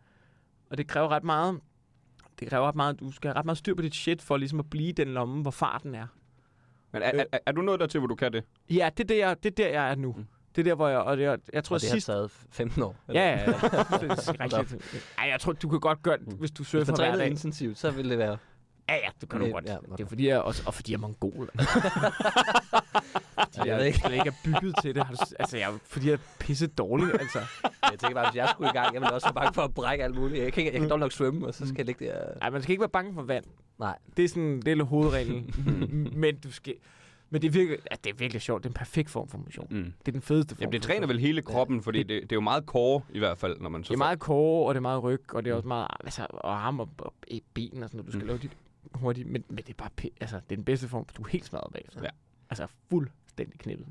Og 0.70 0.78
det 0.78 0.88
kræver 0.88 1.08
ret 1.10 1.24
meget. 1.24 1.60
Det 2.40 2.48
kræver 2.50 2.68
ret 2.68 2.76
meget, 2.76 3.00
du 3.00 3.12
skal 3.12 3.28
have 3.30 3.38
ret 3.40 3.46
meget 3.46 3.58
styr 3.58 3.76
på 3.76 3.82
dit 3.82 3.96
shit, 3.96 4.22
for 4.22 4.38
ligesom 4.38 4.60
at 4.60 4.70
blive 4.70 4.92
den 4.94 5.08
lomme, 5.08 5.42
hvor 5.42 5.52
farten 5.52 5.96
er. 5.96 6.08
Men 6.92 7.02
er, 7.02 7.12
er, 7.14 7.24
er, 7.32 7.38
er 7.46 7.52
du 7.52 7.62
nået 7.62 7.80
dertil, 7.80 8.00
hvor 8.00 8.08
du 8.08 8.16
kan 8.16 8.34
det? 8.34 8.44
Ja, 8.70 8.90
det 8.98 9.04
er 9.04 9.08
der, 9.08 9.16
jeg, 9.28 9.44
det 9.44 9.52
er 9.52 9.56
der, 9.64 9.70
jeg 9.70 9.92
er 9.92 9.96
nu. 9.96 10.12
Mm. 10.18 10.26
Det 10.56 10.62
er 10.62 10.64
der, 10.64 10.76
hvor 10.76 10.88
jeg, 10.88 11.00
og 11.00 11.18
det, 11.18 11.24
jeg, 11.24 11.38
jeg 11.54 11.64
tror 11.64 11.74
Og 11.76 11.82
det 11.82 11.90
har 11.90 11.96
sidst... 11.96 12.08
taget 12.08 12.32
15 12.52 12.84
år. 12.84 12.96
Ja, 13.08 13.14
ja, 13.14 13.40
ja. 13.40 13.46
Det 14.02 14.12
er 14.12 14.16
skrækkeligt. 14.34 15.06
Ej, 15.18 15.26
jeg 15.30 15.40
tror, 15.40 15.54
du 15.54 15.70
kan 15.70 15.80
godt 15.80 16.04
gøre 16.04 16.18
det, 16.18 16.34
hvis 16.34 16.52
du 16.52 16.64
Hvis 16.64 16.68
surfer 16.70 16.92
man 16.98 17.10
hver 17.10 17.18
dag. 17.18 17.30
intensivt, 17.30 17.78
så 17.78 17.92
vil 17.92 18.10
det 18.10 18.18
være... 18.18 18.38
Ja, 18.90 18.96
ja, 18.96 19.10
det 19.22 19.30
kan 19.30 19.40
du 19.40 19.46
Ja, 19.46 19.52
godt. 19.52 19.66
ja, 19.66 19.78
Det 19.98 20.04
er 20.04 20.08
fordi, 20.08 20.28
jeg, 20.28 20.42
også, 20.42 20.64
og 20.66 20.74
fordi 20.74 20.92
jeg 20.92 20.98
er 20.98 21.02
mongol. 21.02 21.50
Jeg 23.66 23.76
ved 23.76 23.84
jeg 23.84 23.88
ikke. 23.88 24.00
slet 24.00 24.12
ikke 24.14 24.28
er 24.30 24.34
bygget 24.46 24.76
til 24.82 24.96
det. 24.96 25.04
Har 25.04 25.14
du, 25.14 25.20
altså, 25.40 25.58
jeg, 25.58 25.74
fordi 25.86 26.06
jeg 26.06 26.14
er 26.14 26.18
pisse 26.40 26.68
dårlig, 26.68 27.14
altså. 27.14 27.40
Jeg 27.92 28.00
tænker 28.00 28.14
bare, 28.16 28.32
hvis 28.32 28.38
jeg 28.38 28.50
skulle 28.54 28.70
i 28.70 28.74
gang, 28.74 28.94
jeg 28.94 29.02
ville 29.02 29.14
også 29.14 29.28
være 29.28 29.34
bange 29.34 29.54
for 29.54 29.62
at 29.62 29.74
brække 29.74 30.04
alt 30.04 30.16
muligt. 30.16 30.44
Jeg 30.44 30.54
kan, 30.54 30.62
ikke- 30.64 30.74
jeg 30.74 30.82
kan 30.82 30.90
dog 30.90 31.00
nok 31.00 31.12
svømme, 31.12 31.48
og 31.48 31.54
så 31.54 31.66
skal 31.68 31.78
jeg 31.78 31.86
ligge 31.86 32.06
der. 32.06 32.22
Ej, 32.42 32.50
man 32.50 32.62
skal 32.62 32.72
ikke 32.72 32.82
være 32.82 32.90
bange 32.90 33.14
for 33.14 33.22
vand. 33.22 33.46
Nej. 33.80 33.98
Det 34.18 34.26
er 34.26 34.30
sådan, 34.30 34.62
det 34.62 34.80
er 34.80 34.84
hovedreglen. 34.84 35.54
men 36.16 36.40
du 36.40 36.52
skal... 36.52 36.74
Men 37.32 37.42
det 37.42 37.48
er, 37.48 37.52
virkelig, 37.52 37.80
ja, 37.92 37.96
det 38.04 38.10
er 38.10 38.14
virkelig 38.18 38.42
sjovt. 38.42 38.64
Det 38.64 38.70
er 38.70 38.72
en 38.72 38.74
perfekt 38.74 39.10
form 39.10 39.28
for 39.30 39.38
motion. 39.38 39.68
Mm. 39.70 39.84
Det 40.00 40.08
er 40.08 40.12
den 40.12 40.22
fedeste 40.22 40.56
form 40.56 40.62
Jamen, 40.62 40.74
det 40.74 40.82
træner 40.82 41.08
vel 41.08 41.20
hele 41.20 41.42
kroppen, 41.42 41.82
fordi 41.84 42.00
det, 42.04 42.10
det 42.24 42.32
er 42.32 42.36
jo 42.36 42.42
meget 42.42 42.64
core 42.66 43.02
i 43.14 43.20
hvert 43.20 43.38
fald, 43.38 43.60
når 43.60 43.70
man 43.70 43.84
så 43.84 43.88
Det 43.88 43.94
er 43.94 43.98
meget 43.98 44.20
core, 44.20 44.68
og 44.68 44.74
det 44.74 44.78
er 44.80 44.82
meget 44.82 45.04
ryg, 45.04 45.36
og 45.36 45.46
det 45.46 45.52
er 45.52 45.56
også 45.56 45.68
meget 45.68 45.88
altså, 46.00 46.28
og 46.30 46.66
arm 46.68 46.80
og, 46.80 46.90
og 46.98 47.14
ben 47.54 47.84
og 47.84 47.90
sådan 47.90 47.98
noget. 47.98 48.06
Du 48.06 48.12
skal 48.12 48.18
Mm. 48.20 48.22
mm. 48.24 48.28
lave 48.28 48.38
dit 48.40 48.52
hurtigt, 48.94 49.28
men, 49.28 49.44
men 49.50 49.58
det 49.58 49.70
er 49.70 49.74
bare 49.78 49.90
altså, 50.22 50.36
det 50.36 50.52
er 50.52 50.56
den 50.56 50.66
bedste 50.66 50.88
form, 50.88 51.06
for 51.06 51.14
du 51.14 51.22
er 51.22 51.28
helt 51.28 51.46
smadret 51.46 51.74
bagefter. 51.74 52.02
Ja. 52.04 52.10
Altså 52.50 52.68
fuldstændig 53.40 53.60
knippet. 53.60 53.88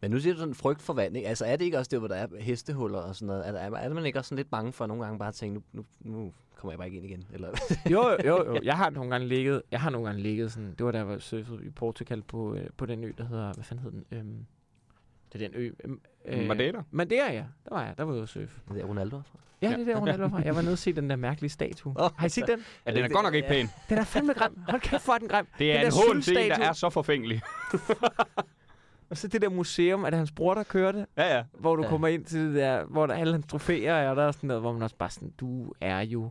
Men 0.00 0.10
nu 0.10 0.20
siger 0.20 0.32
du 0.34 0.38
sådan 0.38 0.54
frygt 0.54 0.82
for 0.82 0.92
vand, 0.92 1.16
ikke? 1.16 1.28
Altså 1.28 1.44
er 1.44 1.56
det 1.56 1.64
ikke 1.64 1.78
også 1.78 1.88
det, 1.88 1.98
hvor 1.98 2.08
der 2.08 2.14
er 2.14 2.26
hestehuller 2.40 2.98
og 2.98 3.16
sådan 3.16 3.26
noget? 3.26 3.48
Er, 3.48 3.52
er, 3.52 3.70
er 3.76 3.88
man 3.94 4.06
ikke 4.06 4.18
også 4.18 4.28
sådan 4.28 4.36
lidt 4.36 4.50
bange 4.50 4.72
for 4.72 4.86
nogle 4.86 5.04
gange 5.04 5.18
bare 5.18 5.28
at 5.28 5.34
tænke, 5.34 5.54
nu, 5.54 5.62
nu, 5.72 5.84
nu 6.00 6.32
kommer 6.56 6.72
jeg 6.72 6.78
bare 6.78 6.86
ikke 6.88 6.96
ind 6.98 7.06
igen? 7.06 7.24
Eller? 7.32 7.48
jo, 7.90 8.10
jo, 8.10 8.16
jo, 8.24 8.54
jo. 8.54 8.60
Jeg 8.70 8.76
har 8.76 8.90
nogle 8.90 9.10
gange 9.10 9.28
ligget, 9.28 9.62
jeg 9.70 9.80
har 9.80 9.90
nogle 9.90 10.06
gange 10.06 10.22
ligget 10.22 10.52
sådan, 10.52 10.74
det 10.78 10.86
var 10.86 10.92
da 10.92 10.98
jeg 10.98 11.08
var 11.08 11.18
surfet 11.18 11.60
i 11.64 11.70
Portugal 11.70 12.22
på, 12.22 12.54
øh, 12.54 12.66
på 12.76 12.86
den 12.86 13.04
ø, 13.04 13.12
der 13.18 13.24
hedder, 13.24 13.52
hvad 13.52 13.64
fanden 13.64 13.82
hed 13.84 13.90
den? 13.92 14.04
Øhm, 14.18 14.46
Det 15.32 15.42
er 15.42 15.48
den 15.48 15.56
ø. 15.60 15.70
øhm, 15.84 16.00
Øh, 16.24 16.46
Madeira? 16.48 16.82
Madeira, 16.90 17.32
ja. 17.32 17.44
Der 17.68 17.74
var 17.74 17.84
jeg. 17.84 17.94
Der 17.98 18.04
var 18.04 18.12
jeg 18.14 18.22
at 18.22 18.28
surfe. 18.28 18.60
Det 18.74 18.80
er 18.82 18.84
Ronaldo 18.86 19.16
fra. 19.16 19.38
Ja, 19.62 19.68
det 19.76 19.80
er 19.80 19.84
der, 19.84 20.00
Ronaldo 20.00 20.28
fra. 20.28 20.42
Jeg 20.44 20.56
var 20.56 20.62
nede 20.62 20.72
og 20.72 20.78
se 20.78 20.92
den 20.92 21.10
der 21.10 21.16
mærkelige 21.16 21.50
statue. 21.50 21.94
Åh, 22.00 22.10
Har 22.16 22.26
I 22.26 22.28
set 22.28 22.46
den? 22.46 22.60
Ja, 22.86 22.90
den 22.90 23.04
er 23.04 23.08
godt 23.08 23.24
nok 23.24 23.34
ikke 23.34 23.48
pæn. 23.48 23.68
Den 23.88 23.98
er 23.98 24.04
fandme 24.04 24.32
grim. 24.32 24.58
Hold 24.68 24.80
kæft, 24.80 25.02
for 25.02 25.12
den 25.12 25.28
grim. 25.28 25.46
Det 25.58 25.72
er 25.72 25.76
Den 25.78 25.86
en 25.86 25.92
der 25.92 26.06
hån 26.08 26.22
til 26.22 26.36
en, 26.38 26.50
der 26.50 26.58
er 26.68 26.72
så 26.72 26.90
forfængelig. 26.90 27.40
Og 29.12 29.18
så 29.18 29.28
det 29.28 29.42
der 29.42 29.48
museum, 29.48 30.04
er 30.04 30.10
det 30.10 30.16
hans 30.16 30.30
bror, 30.32 30.54
der 30.54 30.62
kører 30.62 30.92
det? 30.92 31.06
Ja, 31.16 31.36
ja. 31.36 31.42
Hvor 31.52 31.76
du 31.76 31.82
Ja. 31.82 31.86
ja. 31.86 31.90
kommer 31.90 32.08
ind 32.08 32.24
til 32.24 32.40
det 32.40 32.54
der, 32.54 32.84
hvor 32.84 33.06
der 33.06 33.14
alle 33.14 33.32
hans 33.32 33.46
trofæer 33.46 33.94
er 33.94 34.14
der, 34.14 34.24
og 34.26 34.34
sådan 34.34 34.46
noget, 34.48 34.62
hvor 34.62 34.72
man 34.72 34.82
også 34.82 34.96
bare 34.96 35.10
sådan, 35.10 35.30
du 35.40 35.72
er 35.80 36.00
jo... 36.00 36.30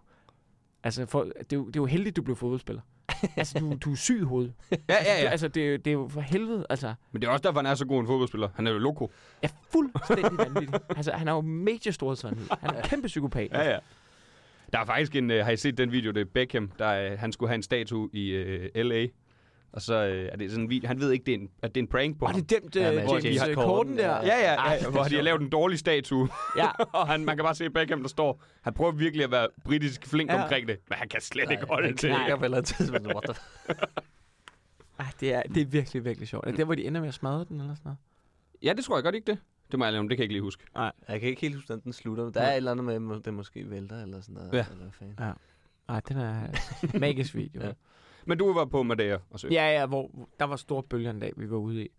Altså, 0.83 1.05
for, 1.05 1.23
det, 1.23 1.53
er 1.53 1.57
jo, 1.57 1.65
det 1.67 1.75
er 1.75 1.79
jo 1.81 1.85
heldigt, 1.85 2.15
du 2.15 2.21
blev 2.21 2.35
fodboldspiller. 2.35 2.81
altså, 3.37 3.59
du, 3.59 3.73
du 3.85 3.91
er 3.91 3.95
syg 3.95 4.17
i 4.19 4.23
hovedet. 4.23 4.53
Ja, 4.71 4.77
ja, 4.89 4.95
Du, 4.97 5.23
ja. 5.23 5.29
altså, 5.29 5.47
det, 5.47 5.63
er 5.65 5.71
jo- 5.71 5.77
det 5.77 5.87
er 5.87 5.91
jo 5.91 6.07
for 6.07 6.21
helvede, 6.21 6.65
altså. 6.69 6.93
Men 7.11 7.21
det 7.21 7.27
er 7.27 7.31
også 7.31 7.43
derfor, 7.43 7.59
han 7.59 7.65
er 7.65 7.75
så 7.75 7.85
god 7.85 7.99
en 8.01 8.07
fodboldspiller. 8.07 8.49
Han 8.55 8.67
er 8.67 8.71
jo 8.71 8.77
loko. 8.77 9.11
Jeg 9.41 9.49
er 9.49 9.67
fuldstændig 9.71 10.37
vanvittig. 10.37 10.79
Altså, 10.89 11.11
han 11.11 11.27
er 11.27 11.31
jo 11.31 11.41
major 11.41 11.91
storhedsvanvid. 11.91 12.45
Han 12.61 12.69
er 12.69 12.77
en 12.77 12.83
kæmpe 12.83 13.07
psykopat. 13.07 13.51
Ja, 13.51 13.69
ja. 13.71 13.77
Der 14.73 14.79
er 14.79 14.85
faktisk 14.85 15.15
en, 15.15 15.31
uh, 15.31 15.37
har 15.37 15.51
I 15.51 15.57
set 15.57 15.77
den 15.77 15.91
video, 15.91 16.11
det 16.11 16.21
er 16.21 16.25
Beckham, 16.33 16.71
der 16.79 17.11
uh, 17.13 17.19
han 17.19 17.31
skulle 17.31 17.49
have 17.49 17.55
en 17.55 17.63
statue 17.63 18.09
i 18.13 18.37
uh, 18.41 18.81
L.A., 18.81 19.07
og 19.73 19.81
så 19.81 19.93
uh, 19.93 20.09
er 20.33 20.35
det 20.35 20.51
sådan 20.51 20.81
han 20.85 20.99
ved 20.99 21.11
ikke, 21.11 21.25
det 21.25 21.33
er 21.33 21.37
en, 21.37 21.49
at 21.61 21.75
det 21.75 21.81
er 21.81 21.83
en 21.83 21.87
prank 21.87 22.19
på 22.19 22.25
Og 22.25 22.31
ham. 22.31 22.41
det 22.41 22.55
er 22.55 22.59
dem, 22.59 22.69
Ja, 22.75 22.91
ja, 22.91 22.99
men 22.99 23.09
James 23.09 23.23
de 23.23 23.39
har 23.39 23.53
Corden 23.53 23.97
der. 23.97 24.03
ja. 24.07 24.25
Ja, 24.25 24.39
ja, 24.51 24.55
Ej, 24.55 24.79
ja 24.81 24.89
hvor 24.89 25.03
de 25.03 25.15
har 25.15 25.21
lavet 25.21 25.41
en 25.41 25.49
dårlig 25.49 25.79
statue, 25.79 26.29
ja. 26.57 26.69
og 26.99 27.07
han, 27.07 27.25
man 27.25 27.37
kan 27.37 27.43
bare 27.43 27.55
se 27.55 27.69
Beckham, 27.69 28.01
der 28.01 28.09
står, 28.09 28.43
han 28.61 28.73
prøver 28.73 28.91
virkelig 28.91 29.23
at 29.23 29.31
være 29.31 29.47
britisk 29.65 30.05
flink 30.07 30.29
Ja. 30.29 30.35
ja. 30.37 30.43
omkring 30.43 30.67
det, 30.67 30.77
men 30.89 30.97
han 30.97 31.09
kan 31.09 31.21
slet 31.21 31.51
ikke 31.51 31.65
holde 31.65 31.87
han 31.87 31.97
til. 31.97 32.09
knækker 32.09 32.35
på 32.35 32.41
et 32.41 32.45
eller 32.45 32.61
tidspunkt. 32.61 33.07
What 33.07 33.23
the 33.23 33.33
Ej, 34.99 35.05
det 35.19 35.33
er, 35.33 35.41
det 35.43 35.61
er 35.61 35.65
virkelig, 35.65 36.05
virkelig 36.05 36.27
sjovt. 36.27 36.45
Er 36.47 36.51
det 36.51 36.57
der, 36.57 36.65
hvor 36.65 36.75
de 36.75 36.85
ender 36.87 37.01
med 37.01 37.07
at 37.07 37.13
smadre 37.13 37.45
den, 37.49 37.59
eller 37.61 37.75
sådan 37.75 37.81
noget? 37.85 37.97
Ja, 38.63 38.73
det 38.73 38.85
tror 38.85 38.97
jeg 38.97 39.03
godt 39.03 39.15
ikke 39.15 39.31
det. 39.31 39.39
Det 39.71 39.79
må 39.79 39.85
jeg 39.85 39.93
lave, 39.93 40.01
det 40.03 40.09
kan 40.09 40.17
jeg 40.17 40.23
ikke 40.23 40.33
lige 40.33 40.41
huske. 40.41 40.63
Jeg 40.75 40.91
kan 41.19 41.21
ikke 41.29 41.41
helt 41.41 41.55
huske, 41.55 41.67
hvordan 41.67 41.83
den 41.83 41.93
slutter. 41.93 42.29
Der 42.29 42.41
er 42.41 42.51
et 42.51 42.57
eller 42.57 42.71
andet 42.71 42.85
med, 43.01 43.15
at 43.17 43.25
den 43.25 43.33
måske 43.33 43.69
vælter, 43.69 44.01
eller 44.03 44.21
sådan 44.21 44.35
noget. 44.35 44.53
Ja. 44.53 44.65
Eller 44.71 44.75
hvad 44.83 44.91
fanden. 44.91 45.15
Nej, 45.87 45.99
den 46.07 46.17
er 46.17 46.47
magisk 46.99 47.35
video. 47.35 47.61
Ja. 47.65 47.71
Men 48.25 48.37
du 48.37 48.53
var 48.53 48.65
på 48.65 48.83
Madeira 48.83 49.19
og 49.29 49.39
så. 49.39 49.47
ja, 49.47 49.79
ja, 49.79 49.85
hvor 49.85 50.27
der 50.39 50.45
var 50.45 50.55
store 50.55 50.83
bølger 50.83 51.09
en 51.11 51.19
dag, 51.19 51.33
vi 51.37 51.49
var 51.49 51.57
ude 51.57 51.85
i. 51.85 51.89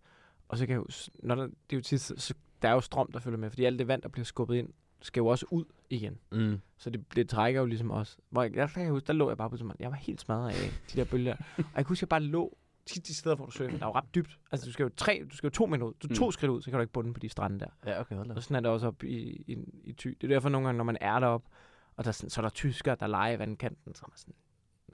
Og 0.48 0.58
så 0.58 0.66
kan 0.66 0.72
jeg 0.72 0.78
jo, 0.78 0.86
når 1.22 1.34
der, 1.34 1.42
det 1.46 1.52
er 1.72 1.76
jo 1.76 1.80
tit, 1.82 2.00
så, 2.00 2.34
der 2.62 2.68
er 2.68 2.72
jo 2.72 2.80
strøm, 2.80 3.12
der 3.12 3.18
følger 3.20 3.38
med, 3.38 3.50
fordi 3.50 3.64
alt 3.64 3.78
det 3.78 3.88
vand, 3.88 4.02
der 4.02 4.08
bliver 4.08 4.24
skubbet 4.24 4.54
ind, 4.56 4.68
skal 5.00 5.20
jo 5.20 5.26
også 5.26 5.46
ud 5.50 5.64
igen. 5.90 6.18
Mm. 6.32 6.60
Så 6.78 6.90
det, 6.90 7.04
det 7.16 7.28
trækker 7.28 7.60
jo 7.60 7.66
ligesom 7.66 7.90
også. 7.90 8.16
Hvor 8.30 8.42
jeg, 8.42 8.52
kan 8.52 8.82
jeg 8.82 8.90
huske, 8.90 9.06
der 9.06 9.12
lå 9.12 9.28
jeg 9.30 9.36
bare 9.36 9.50
på 9.50 9.56
sådan, 9.56 9.72
jeg 9.78 9.90
var 9.90 9.96
helt 9.96 10.20
smadret 10.20 10.48
af 10.50 10.54
de 10.92 10.96
der 10.98 11.04
bølger. 11.04 11.34
Og 11.56 11.64
jeg 11.64 11.74
kan 11.74 11.84
huske, 11.86 12.02
jeg 12.04 12.08
bare 12.08 12.22
lå 12.22 12.56
tit 12.86 13.06
de 13.06 13.14
steder, 13.14 13.36
hvor 13.36 13.44
du 13.46 13.50
surfer. 13.50 13.78
Der 13.78 13.84
er 13.84 13.88
jo 13.88 13.92
ret 13.94 14.14
dybt. 14.14 14.38
Altså, 14.52 14.66
du 14.66 14.72
skal 14.72 14.82
jo, 14.82 14.90
tre, 14.96 15.22
du 15.30 15.36
skal 15.36 15.46
jo 15.46 15.50
to 15.50 15.66
minutter 15.66 15.86
ud. 15.86 15.92
Du 16.02 16.08
er 16.10 16.14
to 16.14 16.26
Mm. 16.26 16.32
skridt 16.32 16.50
ud, 16.50 16.62
så 16.62 16.70
kan 16.70 16.78
du 16.78 16.80
ikke 16.80 16.92
bunde 16.92 17.14
på 17.14 17.20
de 17.20 17.28
strande 17.28 17.60
der. 17.60 17.66
Ja, 17.86 18.00
okay, 18.00 18.16
hold. 18.16 18.30
Og 18.30 18.42
sådan 18.42 18.56
er 18.56 18.60
det 18.60 18.70
også 18.70 18.86
op 18.86 19.02
i, 19.04 19.16
i, 19.46 19.56
i 19.84 19.92
Thy. 19.92 20.08
Det 20.20 20.24
er 20.24 20.28
derfor 20.34 20.48
nogle 20.48 20.66
gange, 20.68 20.76
når 20.76 20.84
man 20.84 20.96
er 21.00 21.20
deroppe, 21.20 21.48
og 21.96 22.04
der, 22.04 22.08
er 22.08 22.12
så 22.28 22.40
er 22.40 22.42
der 22.42 22.50
tyskere, 22.50 22.96
der 23.00 23.06
leger 23.06 23.36
i 23.36 23.38
vandkanten, 23.38 23.94
så 23.94 24.02
er 24.04 24.08
man 24.10 24.16
sådan, 24.18 24.34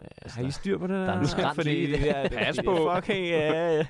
øh, 0.03 0.31
har 0.33 0.43
I 0.43 0.51
styr 0.51 0.79
på 0.79 0.87
det 0.87 0.95
der? 0.95 1.05
der 1.05 1.13
er 1.13 1.21
en 1.21 1.27
skrant 1.27 1.55
Fordi 1.55 1.71
lige 1.71 1.93
det. 1.93 1.99
det 2.01 2.33
der, 2.33 2.39
Pas 2.39 2.57
det- 2.57 2.65
på. 2.65 2.91
Fucking, 2.95 3.27
ja, 3.27 3.77
ja. 3.77 3.87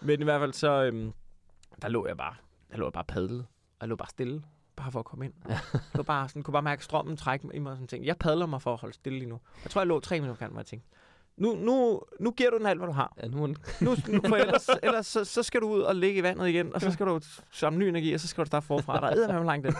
Men 0.00 0.20
i 0.20 0.24
hvert 0.24 0.40
fald 0.40 0.52
så, 0.52 0.70
øhm, 0.84 1.12
der 1.82 1.88
lå 1.88 2.06
jeg 2.06 2.16
bare, 2.16 2.34
der 2.70 2.76
lå 2.78 2.86
jeg 2.86 2.92
bare 2.92 3.04
padlet. 3.04 3.40
Og 3.40 3.76
jeg 3.80 3.88
lå 3.88 3.96
bare 3.96 4.08
stille, 4.08 4.42
bare 4.76 4.92
for 4.92 4.98
at 4.98 5.04
komme 5.04 5.24
ind. 5.24 5.32
Jeg 5.48 5.58
lå 5.94 6.02
bare 6.02 6.28
sådan, 6.28 6.42
kunne 6.42 6.52
bare 6.52 6.62
mærke 6.62 6.84
strømmen 6.84 7.16
trække 7.16 7.48
i 7.54 7.58
mig 7.58 7.70
og 7.72 7.76
sådan 7.76 7.86
ting. 7.88 8.06
Jeg 8.06 8.16
padler 8.16 8.46
mig 8.46 8.62
for 8.62 8.72
at 8.72 8.80
holde 8.80 8.94
stille 8.94 9.18
lige 9.18 9.28
nu. 9.28 9.40
Jeg 9.64 9.70
tror, 9.70 9.80
jeg 9.80 9.86
lå 9.86 10.00
tre 10.00 10.20
minutter 10.20 10.38
kan, 10.38 10.50
hvor 10.50 10.60
jeg 10.60 10.66
tænkte, 10.66 10.88
nu, 11.36 11.54
nu, 11.54 12.00
nu 12.20 12.30
giver 12.30 12.50
du 12.50 12.58
den 12.58 12.66
alt, 12.66 12.78
hvad 12.78 12.86
du 12.88 12.92
har. 12.92 13.14
Ja, 13.22 13.28
nu. 13.28 13.46
Nu, 13.46 13.56
nu 13.80 14.20
for 14.28 14.36
ellers, 14.36 14.68
ellers 14.82 15.06
så, 15.06 15.24
så, 15.24 15.42
skal 15.42 15.60
du 15.60 15.68
ud 15.68 15.80
og 15.80 15.96
ligge 15.96 16.18
i 16.18 16.22
vandet 16.22 16.48
igen, 16.48 16.74
og 16.74 16.80
så 16.80 16.90
skal 16.90 17.06
du 17.06 17.20
samle 17.50 17.78
ny 17.78 17.84
energi, 17.84 18.12
og 18.12 18.20
så 18.20 18.28
skal 18.28 18.44
du 18.44 18.46
starte 18.46 18.66
forfra. 18.66 19.00
Der 19.00 19.28
er 19.28 19.38
med 19.38 19.44
langt 19.46 19.66
den. 19.66 19.74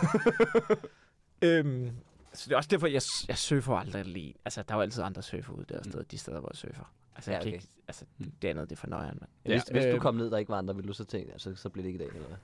øhm, 1.49 1.91
så 2.33 2.45
det 2.49 2.51
er 2.53 2.57
også 2.57 2.67
derfor, 2.67 2.87
jeg, 2.87 3.01
jeg 3.27 3.37
surfer 3.37 3.75
aldrig 3.75 3.99
alene. 4.01 4.33
Altså, 4.45 4.63
der 4.67 4.73
er 4.73 4.77
jo 4.77 4.81
altid 4.81 5.03
andre 5.03 5.21
surfer 5.21 5.53
ude 5.53 5.65
der 5.69 5.83
steder, 5.83 6.03
de 6.03 6.17
steder, 6.17 6.39
hvor 6.39 6.49
jeg 6.53 6.57
surfer. 6.57 6.93
Altså, 7.15 7.31
jeg 7.31 7.37
Ja, 7.41 7.47
okay. 7.47 7.53
ikke, 7.53 7.67
altså 7.87 8.05
det 8.41 8.47
andet, 8.47 8.69
det 8.69 8.75
er 8.75 8.79
for 8.79 8.87
nøjeren, 8.87 9.17
mand. 9.21 9.31
Ja, 9.45 9.51
hvis, 9.51 9.63
hvis 9.63 9.93
du 9.95 9.99
kom 9.99 10.15
ned, 10.15 10.31
der 10.31 10.37
ikke 10.37 10.49
var 10.49 10.57
andre, 10.57 10.75
ville 10.75 10.87
du 10.87 10.93
så 10.93 11.05
tænke, 11.05 11.31
altså, 11.31 11.55
så 11.55 11.69
bliver 11.69 11.83
det 11.83 11.89
ikke 11.89 12.03
i 12.03 12.07
dag, 12.07 12.15
eller 12.15 12.27
hvad? 12.27 12.37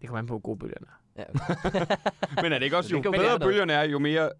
Det 0.00 0.08
kommer 0.08 0.18
an 0.18 0.26
på, 0.26 0.32
hvor 0.32 0.38
gode 0.40 0.58
bølgerne 0.58 0.86
er. 1.16 1.22
Ja, 1.22 1.24
okay. 1.64 1.96
Men 2.42 2.52
er 2.52 2.58
det 2.58 2.62
ikke 2.64 2.76
også, 2.76 2.96
jo 2.96 3.00
bedre 3.10 3.40
bølgerne 3.40 3.72
er, 3.72 3.82
jo 3.82 3.98
mere 3.98 4.30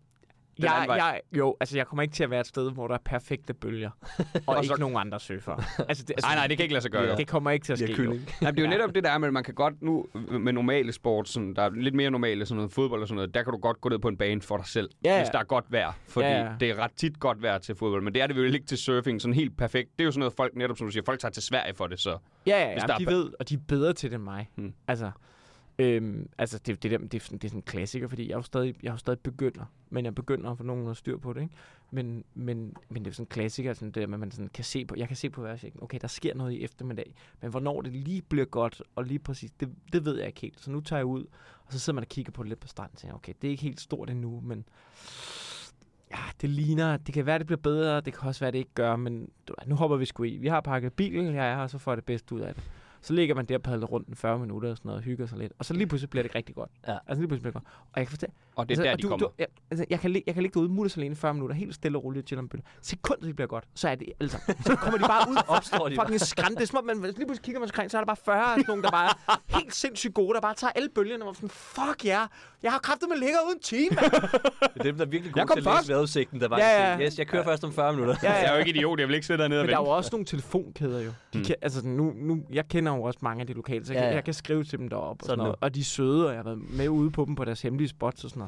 Jeg, 0.63 0.85
vej? 0.89 0.97
jeg, 0.97 1.21
jo, 1.37 1.57
altså 1.61 1.77
jeg 1.77 1.87
kommer 1.87 2.03
ikke 2.03 2.15
til 2.15 2.25
at 2.25 2.31
være 2.31 2.41
et 2.41 2.47
sted, 2.47 2.73
hvor 2.73 2.87
der 2.87 2.95
er 2.95 2.99
perfekte 3.05 3.55
bølger, 3.55 3.91
og, 4.19 4.29
Og 4.47 4.57
ikke 4.65 4.75
så- 4.75 4.81
nogen 4.81 4.97
andre 4.97 5.21
surfer. 5.21 5.53
Altså, 5.89 6.05
det, 6.05 6.11
altså, 6.11 6.27
Nej, 6.27 6.35
nej, 6.35 6.47
det 6.47 6.57
kan 6.57 6.65
ikke 6.65 6.73
lade 6.75 6.83
sig 6.83 6.91
gøre. 6.91 7.03
Ja. 7.05 7.15
det 7.15 7.29
kommer 7.29 7.51
ikke 7.51 7.65
til 7.65 7.73
at 7.73 7.79
ske. 7.79 8.03
jo. 8.03 8.03
Jamen, 8.03 8.21
det 8.41 8.47
er 8.47 8.53
jo 8.59 8.63
Ja. 8.63 8.69
netop 8.71 8.95
det 8.95 9.05
der 9.05 9.11
er, 9.11 9.19
men 9.19 9.33
man 9.33 9.45
kan 9.45 9.55
godt 9.55 9.83
nu 9.83 10.07
med 10.31 10.53
normale 10.53 10.93
sport, 10.93 11.29
sådan, 11.29 11.55
der 11.55 11.63
er 11.63 11.71
lidt 11.71 11.95
mere 11.95 12.11
normale, 12.11 12.47
sådan 12.47 12.57
noget 12.57 12.73
fodbold 12.73 13.03
og 13.03 13.09
sådan 13.09 13.17
noget, 13.17 13.35
der 13.35 13.43
kan 13.43 13.53
du 13.53 13.59
godt 13.59 13.81
gå 13.81 13.89
ned 13.89 13.99
på 13.99 14.09
en 14.09 14.17
bane 14.17 14.43
for 14.43 14.57
dig 14.57 14.67
selv, 14.67 14.91
Ja, 15.05 15.11
ja. 15.15 15.19
hvis 15.21 15.29
der 15.29 15.39
er 15.39 15.45
godt 15.45 15.65
vejr. 15.69 15.93
Fordi 16.09 16.27
Ja, 16.27 16.43
ja. 16.45 16.53
det 16.61 16.71
er 16.71 16.75
ret 16.79 16.93
tit 16.97 17.21
godt 17.21 17.43
vejr 17.43 17.59
til 17.59 17.75
fodbold, 17.75 18.03
men 18.03 18.15
det 18.15 18.23
er 18.23 18.27
det 18.27 18.37
vel 18.37 18.55
ikke 18.55 18.67
til 18.67 18.79
surfing, 18.79 19.21
sådan 19.21 19.35
helt 19.35 19.57
perfekt. 19.57 19.91
Det 19.99 20.01
er 20.01 20.05
jo 20.05 20.11
sådan 20.11 20.19
noget, 20.21 20.35
folk 20.37 20.57
netop, 20.57 20.79
som 20.79 20.87
du 20.87 20.91
siger, 20.91 21.03
folk 21.07 21.21
tager 21.21 21.33
til 21.33 21.43
Sverige 21.43 21.75
for 21.75 21.87
det, 21.87 22.01
så... 22.01 22.11
Ja, 22.11 22.17
Hvis 22.73 22.83
ja, 22.83 22.87
der 22.87 22.95
jamen, 22.95 23.07
er 23.07 23.11
de 23.11 23.17
ved, 23.17 23.31
og 23.41 23.49
de 23.49 23.55
er 23.55 23.59
bedre 23.69 23.93
til 23.93 24.11
det 24.11 24.15
end 24.17 24.25
mig. 24.25 24.51
Hmm. 24.57 24.73
Altså, 24.89 25.11
øhm, 25.79 26.29
altså 26.39 26.59
det, 26.59 26.83
det, 26.83 26.91
der, 26.91 26.99
det, 26.99 27.05
er 27.05 27.09
det 27.09 27.45
er 27.45 27.49
sådan 27.49 27.59
en 27.59 27.63
klassiker, 27.63 28.09
fordi 28.09 28.29
jeg 28.29 28.33
er 28.33 28.39
jo 28.39 28.43
stadig, 28.43 28.75
jeg 28.83 28.89
er 28.89 28.93
jo 28.93 28.99
stadig 28.99 29.21
begynder, 29.21 29.65
men 29.91 30.05
jeg 30.05 30.15
begynder 30.15 30.51
at 30.51 30.59
få 30.59 30.65
nogen 30.65 30.89
at 30.89 30.97
styr 30.97 31.17
på 31.17 31.33
det, 31.33 31.43
ikke? 31.43 31.55
Men, 31.91 32.25
men, 32.35 32.77
men 32.89 33.05
det 33.05 33.11
er 33.11 33.15
sådan 33.15 33.23
en 33.23 33.29
klassiker, 33.29 33.75
sådan 33.75 33.89
det 33.89 33.95
der 33.95 34.15
at 34.15 34.21
man 34.21 34.31
sådan 34.31 34.49
kan 34.49 34.65
se 34.65 34.85
på, 34.85 34.95
jeg 34.99 35.09
kan 35.09 35.17
se 35.17 35.31
på 35.31 35.43
vejrudsigten, 35.43 35.83
okay, 35.83 35.99
der 36.01 36.09
sker 36.09 36.35
noget 36.35 36.53
i 36.53 36.65
eftermiddag, 36.65 37.15
men 37.41 37.51
hvornår 37.51 37.83
det 37.83 37.93
lige 37.93 38.23
bliver 38.23 38.45
godt, 38.45 38.83
og 38.97 39.05
lige 39.05 39.19
præcis, 39.19 39.51
det, 39.51 39.69
det 39.93 40.05
ved 40.05 40.19
jeg 40.19 40.27
ikke 40.27 40.41
helt. 40.41 40.61
Så 40.61 40.71
nu 40.71 40.81
tager 40.81 40.99
jeg 40.99 41.07
ud, 41.07 41.25
og 41.67 41.73
så 41.73 41.79
sidder 41.79 41.95
man 41.95 42.05
og 42.05 42.09
kigger 42.09 42.33
på 42.33 42.43
det 42.43 42.49
lidt 42.49 42.61
på 42.61 42.69
stranden, 42.69 42.95
og 42.95 42.99
tænker, 42.99 43.17
okay, 43.17 43.33
det 43.43 43.49
er 43.49 43.51
ikke 43.51 43.63
helt 43.63 43.81
stort 43.81 44.11
endnu, 44.11 44.41
men 44.41 44.65
ja, 46.11 46.23
det 46.41 46.51
ligner, 46.51 46.97
det 46.97 47.15
kan 47.15 47.27
være, 47.27 47.39
det 47.39 47.47
bliver 47.47 47.61
bedre, 47.61 48.01
det 48.01 48.15
kan 48.15 48.29
også 48.29 48.41
være, 48.41 48.51
det 48.51 48.59
ikke 48.59 48.75
gør, 48.75 48.97
men 48.97 49.31
du, 49.49 49.55
nu 49.67 49.75
hopper 49.75 49.97
vi 49.97 50.05
sgu 50.05 50.25
i. 50.25 50.37
Vi 50.37 50.49
har 50.49 50.61
pakket 50.61 50.93
bilen, 50.93 51.35
jeg 51.35 51.51
er 51.51 51.55
her, 51.55 51.63
og 51.63 51.71
så 51.71 51.79
får 51.79 51.93
jeg 51.93 51.97
det 51.97 52.05
bedste 52.05 52.35
ud 52.35 52.41
af 52.41 52.55
det. 52.55 52.63
Så 53.01 53.13
ligger 53.13 53.35
man 53.35 53.45
der 53.45 53.55
og 53.55 53.63
padler 53.63 53.87
rundt 53.87 54.09
en 54.09 54.15
40 54.15 54.39
minutter 54.39 54.71
og 54.71 54.77
sådan 54.77 54.89
noget, 54.89 54.99
og 54.99 55.03
hygger 55.05 55.27
sig 55.27 55.39
lidt. 55.39 55.53
Og 55.59 55.65
så 55.65 55.75
lige 55.75 55.87
pludselig 55.87 56.11
bliver 56.11 56.23
det 56.23 56.35
rigtig 56.35 56.55
godt. 56.55 56.71
Ja. 56.89 56.99
Altså 57.07 57.21
lige 57.21 57.29
pludselig 57.29 57.43
bliver 57.43 57.61
det 57.61 57.63
godt. 57.63 57.89
Og 57.93 57.99
jeg 57.99 58.07
kan 58.07 58.11
fortælle, 58.11 58.35
Og 58.59 58.69
det 58.69 58.79
er 58.79 58.83
altså, 58.83 58.85
der, 58.85 58.93
og 58.93 58.99
de 58.99 59.03
du, 59.03 59.09
kommer. 59.09 59.27
Du, 59.27 59.33
ja, 59.39 59.45
altså, 59.71 59.87
jeg, 59.91 60.01
kan, 60.01 60.23
jeg 60.27 60.35
kan 60.35 60.43
ligge 60.43 60.55
derude 60.55 60.73
mutters 60.73 60.97
alene 60.97 61.13
i 61.13 61.15
40 61.17 61.35
minutter, 61.35 61.57
helt 61.57 61.75
stille 61.75 61.99
og 61.99 62.05
roligt 62.05 62.25
og 62.25 62.27
chille 62.29 62.41
om 62.41 62.49
bølge. 62.49 62.65
Sekundet 62.83 63.27
det 63.27 63.37
bliver 63.37 63.49
godt, 63.49 63.65
så 63.75 63.89
er 63.89 63.95
det 63.95 64.09
sammen. 64.31 64.63
Så 64.65 64.77
kommer 64.77 64.99
de 64.99 65.05
bare 65.05 65.31
ud 65.31 65.37
Opstår 65.57 65.89
de 65.89 65.97
bare. 65.97 66.07
fucking 66.07 66.21
skrænte. 66.21 66.55
Det 66.55 66.63
er 66.63 66.67
som 66.67 66.79
om, 66.79 66.85
man 66.85 66.97
lige 67.03 67.15
pludselig 67.15 67.41
kigger 67.45 67.61
man 67.61 67.67
omkring, 67.69 67.91
så 67.91 67.97
er 67.97 68.01
der 68.01 68.07
bare 68.07 68.17
40 68.25 68.55
af 68.55 68.59
nogle, 68.69 68.83
der 68.83 68.91
bare 68.91 69.11
er 69.29 69.41
helt 69.59 69.75
sindssygt 69.75 70.15
gode, 70.15 70.35
der 70.35 70.41
bare 70.41 70.55
tager 70.55 70.73
alle 70.77 70.89
bølgerne 70.95 71.25
og 71.25 71.35
sådan, 71.35 71.49
fuck 71.49 72.05
ja, 72.05 72.19
yeah. 72.19 72.29
jeg 72.63 72.73
har 72.73 72.79
kræftet 72.79 73.09
med 73.09 73.17
ligger 73.19 73.39
uden 73.47 73.57
en 73.57 73.63
time, 73.63 73.89
mand. 73.91 74.13
Det 74.75 74.81
er 74.81 74.83
dem, 74.83 74.97
der 74.97 75.05
er 75.05 75.09
virkelig 75.11 75.33
gode 75.35 75.47
til 75.47 75.69
at 75.69 75.77
læse 75.79 75.93
vejrudsigten, 75.93 76.41
der 76.41 76.49
var 76.49 76.59
Ja, 76.59 76.69
ja, 76.69 76.93
ja. 76.99 77.01
yes, 77.07 77.19
jeg 77.19 77.27
kører 77.27 77.45
først 77.45 77.65
om 77.65 77.73
40 77.73 77.93
minutter. 77.93 78.15
Ja, 78.23 78.33
Jeg 78.33 78.41
er 78.41 78.47
ja. 78.49 78.53
jo 78.53 78.59
ikke 78.59 78.71
idiot, 78.71 79.01
jeg 79.01 79.09
vil 79.09 79.15
ikke 79.15 79.27
sidde 79.27 79.43
dernede 79.43 79.61
og 79.61 79.65
Men 79.65 79.71
der 79.71 79.77
er 79.77 79.81
vente. 79.81 79.91
jo 79.91 79.97
også 79.97 80.09
nogle 80.13 80.27
telefonkæder 80.27 81.01
jo. 81.01 81.11
De 81.33 81.39
Mm. 81.39 81.45
kan, 81.45 81.55
altså 81.63 81.87
nu, 81.87 82.13
nu, 82.17 82.43
jeg 82.53 82.69
kender 82.69 82.95
jo 82.97 83.03
også 83.03 83.19
mange 83.23 83.41
af 83.41 83.47
de 83.47 83.53
lokale, 83.53 83.87
så 83.87 83.93
jeg, 83.93 83.99
Ja, 83.99 84.03
kan, 84.05 84.11
ja. 84.11 84.15
jeg 84.15 84.25
kan 84.25 84.35
skrive 84.35 84.65
til 84.65 84.79
dem 84.79 84.89
deroppe. 84.89 85.23
Og, 85.23 85.27
Sådan 85.27 85.39
noget. 85.39 85.55
og 85.61 85.75
de 85.75 85.81
er 85.81 85.85
søde, 85.85 86.25
og 86.27 86.31
jeg 86.33 86.39
har 86.39 86.45
været 86.45 86.71
med 86.71 86.89
ude 86.89 87.11
på 87.11 87.25
dem 87.25 87.35
på 87.35 87.45
deres 87.45 87.63
hemmelige 87.63 87.89
spots 87.89 88.25
og 88.25 88.31
sådan 88.31 88.39
noget. 88.41 88.48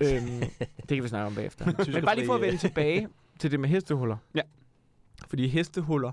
Øhm, 0.00 0.40
det 0.78 0.88
kan 0.88 1.02
vi 1.02 1.08
snakke 1.08 1.26
om 1.26 1.34
bagefter. 1.34 1.66
Men 1.94 2.04
bare 2.04 2.16
lige 2.16 2.26
for 2.26 2.34
at 2.34 2.40
vende 2.40 2.58
tilbage 2.58 3.08
til 3.40 3.50
det 3.50 3.60
med 3.60 3.68
hestehuller. 3.68 4.16
Ja. 4.34 4.42
Fordi 5.28 5.48
hestehuller 5.48 6.12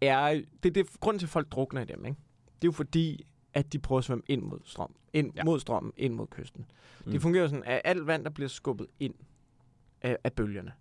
er... 0.00 0.42
Det 0.62 0.68
er 0.68 0.72
det, 0.72 0.86
grunden 1.00 1.18
til, 1.18 1.26
at 1.26 1.30
folk 1.30 1.52
drukner 1.52 1.80
i 1.80 1.84
dem, 1.84 2.04
ikke? 2.06 2.18
Det 2.46 2.64
er 2.64 2.68
jo 2.68 2.72
fordi, 2.72 3.26
at 3.54 3.72
de 3.72 3.78
prøver 3.78 3.98
at 3.98 4.04
svømme 4.04 4.24
ind 4.26 4.42
mod 4.42 4.58
strøm. 4.64 4.94
Ind 5.12 5.32
Ja. 5.36 5.44
mod 5.44 5.60
strømmen, 5.60 5.92
ind 5.96 6.14
mod 6.14 6.26
kysten. 6.26 6.64
Mm. 7.04 7.12
Det 7.12 7.22
fungerer 7.22 7.48
sådan, 7.48 7.64
at 7.64 7.80
alt 7.84 8.06
vand, 8.06 8.24
der 8.24 8.30
bliver 8.30 8.48
skubbet 8.48 8.86
ind 9.00 9.14
af, 10.02 10.16
af 10.24 10.32
bølgerne, 10.32 10.72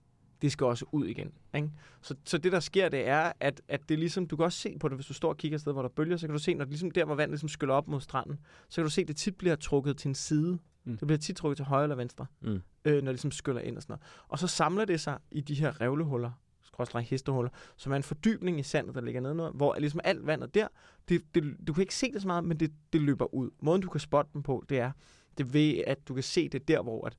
det 0.42 0.52
skal 0.52 0.66
også 0.66 0.86
ud 0.92 1.06
igen. 1.06 1.32
Ikke? 1.56 1.72
Så, 2.02 2.16
så 2.26 2.38
det, 2.38 2.52
der 2.52 2.60
sker, 2.60 2.90
det 2.90 3.08
er, 3.08 3.32
at, 3.40 3.62
at 3.68 3.90
det 3.90 3.96
er 3.96 4.00
ligesom, 4.00 4.28
du 4.28 4.36
kan 4.36 4.46
også 4.46 4.60
se 4.60 4.78
på 4.80 4.88
det, 4.88 4.98
hvis 4.98 5.06
du 5.06 5.14
står 5.14 5.30
og 5.30 5.38
kigger 5.38 5.56
et 5.58 5.62
sted, 5.62 5.72
hvor 5.74 5.82
der 5.82 5.90
er 5.90 5.94
bølger, 5.94 6.18
så 6.18 6.28
kan 6.28 6.34
du 6.34 6.40
se, 6.40 6.54
når 6.54 6.66
det 6.66 6.70
ligesom 6.72 6.92
der, 6.92 7.06
hvor 7.06 7.16
vandet 7.16 7.32
ligesom 7.32 7.50
skyller 7.50 7.74
op 7.76 7.88
mod 7.88 8.02
stranden, 8.02 8.40
så 8.70 8.76
kan 8.76 8.84
du 8.84 8.90
se, 8.90 9.02
at 9.02 9.08
det 9.08 9.16
tit 9.16 9.36
bliver 9.36 9.56
trukket 9.56 9.98
til 9.98 10.08
en 10.08 10.16
side. 10.16 10.60
Mm. 10.84 10.98
Det 10.98 11.08
bliver 11.08 11.18
tit 11.20 11.36
trukket 11.36 11.58
til 11.58 11.66
højre 11.66 11.84
eller 11.84 11.96
venstre, 11.96 12.26
Mm. 12.42 12.62
øh, 12.86 12.94
når 12.94 13.00
det 13.00 13.04
ligesom 13.06 13.32
skyller 13.32 13.62
ind 13.62 13.76
og 13.78 13.84
sådan 13.84 13.92
noget. 13.94 14.04
Og 14.28 14.40
så 14.40 14.48
samler 14.48 14.86
det 14.86 15.02
sig 15.02 15.20
i 15.32 15.42
de 15.42 15.56
her 15.56 15.82
revlehuller, 15.82 16.32
skråstrej 16.62 17.02
hestehuller, 17.02 17.50
som 17.78 17.92
er 17.92 17.96
en 17.96 18.04
fordybning 18.04 18.60
i 18.60 18.64
sandet, 18.64 18.96
der 18.96 19.02
ligger 19.02 19.22
nedenunder, 19.22 19.52
hvor 19.52 19.76
ligesom 19.80 20.00
alt 20.04 20.26
vandet 20.26 20.54
der, 20.56 20.68
det, 21.10 21.36
det, 21.36 21.58
du 21.68 21.74
kan 21.74 21.82
ikke 21.82 21.96
se 21.96 22.12
det 22.12 22.22
så 22.22 22.28
meget, 22.28 22.44
men 22.44 22.60
det, 22.60 22.74
det 22.94 23.02
løber 23.02 23.34
ud. 23.34 23.50
Måden, 23.62 23.82
du 23.82 23.90
kan 23.90 24.00
spotte 24.00 24.32
dem 24.34 24.44
på, 24.44 24.64
det 24.70 24.80
er, 24.80 24.92
det 25.38 25.54
ved, 25.54 25.84
at 25.88 26.08
du 26.08 26.14
kan 26.14 26.24
se 26.24 26.50
det 26.50 26.68
der, 26.68 26.82
hvor 26.84 27.06
at 27.08 27.18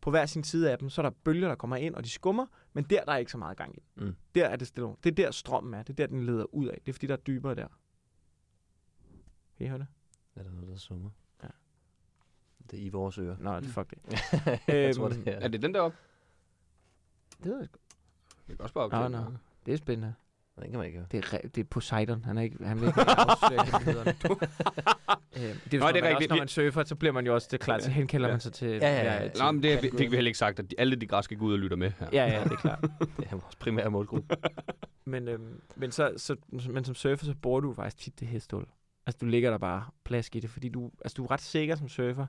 på 0.00 0.10
hver 0.10 0.26
sin 0.26 0.44
side 0.44 0.70
af 0.72 0.78
dem, 0.78 0.90
så 0.90 1.00
er 1.00 1.02
der 1.02 1.16
bølger, 1.24 1.48
der 1.48 1.54
kommer 1.54 1.76
ind, 1.76 1.94
og 1.94 2.04
de 2.04 2.10
skummer, 2.10 2.46
men 2.72 2.84
der, 2.84 3.04
der 3.04 3.12
er 3.12 3.16
ikke 3.16 3.30
så 3.32 3.38
meget 3.38 3.56
gang 3.56 3.76
i. 3.76 3.82
Mm. 3.96 4.14
Der 4.34 4.46
er 4.46 4.56
det 4.56 4.66
stille. 4.66 4.88
Det 5.04 5.10
er 5.10 5.14
der 5.24 5.30
strømmen 5.30 5.74
er. 5.74 5.82
Det 5.82 5.90
er 5.90 5.94
der, 5.94 6.06
den 6.06 6.26
leder 6.26 6.54
ud 6.54 6.66
af. 6.66 6.78
Det 6.86 6.88
er 6.88 6.92
fordi, 6.92 7.06
der 7.06 7.12
er 7.12 7.20
dybere 7.20 7.54
der. 7.54 7.66
Kan 9.56 9.66
I 9.66 9.68
høre 9.68 9.78
det? 9.78 9.86
Er 10.36 10.42
der 10.42 10.50
noget, 10.50 10.68
der 10.68 10.76
summer? 10.76 11.10
Det 12.72 12.78
i 12.78 12.88
vores 12.88 13.18
ører. 13.18 13.36
Nå, 13.40 13.60
det 13.60 13.66
fuck 13.68 13.90
det. 13.90 13.98
jeg 14.68 14.94
tror, 14.96 15.04
Øhm, 15.06 15.14
det 15.24 15.34
er. 15.34 15.38
Er 15.40 15.48
det 15.48 15.62
den 15.62 15.74
der 15.74 15.80
op? 15.80 15.92
Det 17.44 17.50
ved 17.52 17.58
jeg 17.58 17.66
sgu. 17.66 17.78
Det 18.48 18.56
kan 18.56 18.60
også 18.60 18.74
bare 18.74 18.84
op 18.84 18.92
Nå, 18.92 19.08
nå. 19.08 19.24
Det 19.66 19.74
er 19.74 19.78
spændende. 19.78 20.14
Den 20.62 20.70
kan 20.70 20.78
man 20.78 20.86
ikke 20.86 20.98
høre. 20.98 21.06
Det 21.12 21.18
er, 21.18 21.38
re- 21.38 21.48
det 21.48 21.58
er 21.60 21.64
Poseidon. 21.64 22.24
Han 22.24 22.38
er 22.38 22.42
ikke, 22.42 22.64
han 22.64 22.80
vil 22.80 22.86
ikke 22.88 23.00
øh, 23.00 23.04
det 25.70 25.74
er, 25.74 25.78
Nå, 25.80 25.88
det 25.92 26.04
er 26.04 26.08
rigtigt. 26.08 26.14
Også, 26.14 26.26
når 26.28 26.36
man 26.36 26.48
surfer, 26.48 26.84
så 26.84 26.94
bliver 26.94 27.12
man 27.12 27.26
jo 27.26 27.34
også, 27.34 27.48
det 27.50 27.60
klart, 27.60 27.82
så 27.82 27.90
henkalder 27.90 28.28
Ja. 28.28 28.32
man 28.32 28.40
sig 28.40 28.52
til... 28.52 28.68
Ja, 28.68 28.76
ja, 29.04 29.22
ja. 29.22 29.28
til- 29.28 29.42
Nå, 29.42 29.52
men 29.52 29.62
det 29.62 29.80
fik 29.80 30.10
vi 30.10 30.16
heller 30.16 30.28
ikke 30.28 30.38
sagt, 30.38 30.58
at 30.58 30.70
de, 30.70 30.74
alle 30.78 30.96
de 30.96 31.06
græske 31.06 31.36
guder 31.36 31.56
lytter 31.56 31.76
med 31.76 31.92
her. 31.98 32.08
Ja, 32.12 32.24
ja, 32.26 32.44
det 32.44 32.52
er 32.52 32.56
klart. 32.56 32.80
Det 33.18 33.26
er 33.30 33.36
vores 33.36 33.56
primære 33.56 33.90
målgruppe. 33.90 34.36
Men, 35.04 35.28
øhm, 35.28 35.60
men, 35.76 35.92
så, 35.92 36.12
så, 36.16 36.36
men 36.70 36.84
som 36.84 36.94
surfer, 36.94 37.26
så 37.26 37.34
bruger 37.42 37.60
du 37.60 37.74
faktisk 37.74 37.96
tit 37.98 38.20
det 38.20 38.28
hestehul. 38.28 38.66
Altså, 39.06 39.18
du 39.20 39.26
ligger 39.26 39.50
der 39.50 39.58
bare 39.58 39.84
plask 40.04 40.36
i 40.36 40.40
det, 40.40 40.50
fordi 40.50 40.68
du, 40.68 40.90
altså, 41.04 41.14
du 41.16 41.24
er 41.24 41.30
ret 41.30 41.40
sikker 41.40 41.76
som 41.76 41.88
surfer, 41.88 42.26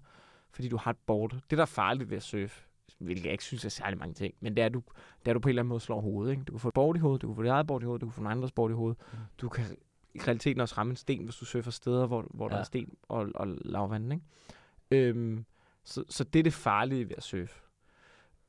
fordi 0.54 0.68
du 0.70 0.78
har 0.78 0.92
et 0.92 0.98
board. 1.06 1.32
Det, 1.32 1.58
der 1.58 1.62
er 1.62 1.66
farligt 1.66 2.10
ved 2.10 2.18
at 2.18 2.24
surfe, 2.24 2.64
hvilket 2.98 3.24
jeg 3.24 3.32
ikke 3.32 3.44
synes 3.44 3.66
er 3.66 3.70
særlig 3.70 4.00
mange 4.00 4.14
ting, 4.14 4.34
men 4.40 4.56
det 4.56 4.64
er, 4.64 4.70
du, 4.70 4.84
det 5.26 5.28
er, 5.28 5.34
du 5.34 5.40
på 5.40 5.48
en 5.48 5.50
eller 5.50 5.62
anden 5.62 5.70
måde 5.70 5.80
slår 5.80 6.02
hovedet. 6.02 6.32
Ikke? 6.32 6.44
Du 6.44 6.52
kan 6.52 6.60
få 6.60 6.68
et 6.68 6.74
board 6.74 6.96
i 6.96 7.00
hovedet, 7.00 7.22
du 7.22 7.28
kan 7.28 7.36
få 7.36 7.44
dit 7.44 7.50
eget 7.50 7.68
board 7.68 7.82
i 7.82 7.86
hovedet, 7.86 8.02
du 8.02 8.06
kan 8.06 8.14
få 8.14 8.22
en 8.22 8.28
andres 8.28 8.52
board 8.52 8.72
i 8.72 8.74
hovedet. 8.74 8.98
Mm. 9.14 9.18
Du 9.38 9.50
kan 9.50 9.66
i 10.14 10.20
realiteten 10.20 10.62
også 10.62 10.76
ramme 10.78 10.92
en 10.92 10.98
sten, 10.98 11.24
hvis 11.24 11.36
du 11.36 11.46
surfer 11.46 11.72
steder, 11.72 12.08
hvor, 12.08 12.28
hvor 12.30 12.50
ja. 12.50 12.54
der 12.54 12.60
er 12.60 12.64
sten 12.64 12.94
og, 13.04 13.30
og 13.36 13.48
lavvand. 13.48 14.14
Ikke? 14.14 15.10
Øhm, 15.10 15.46
så, 15.84 16.04
så 16.10 16.24
det 16.24 16.40
er 16.40 16.44
det 16.44 16.54
farlige 16.54 17.10
ved 17.10 17.16
at 17.18 17.24
surfe. 17.24 17.62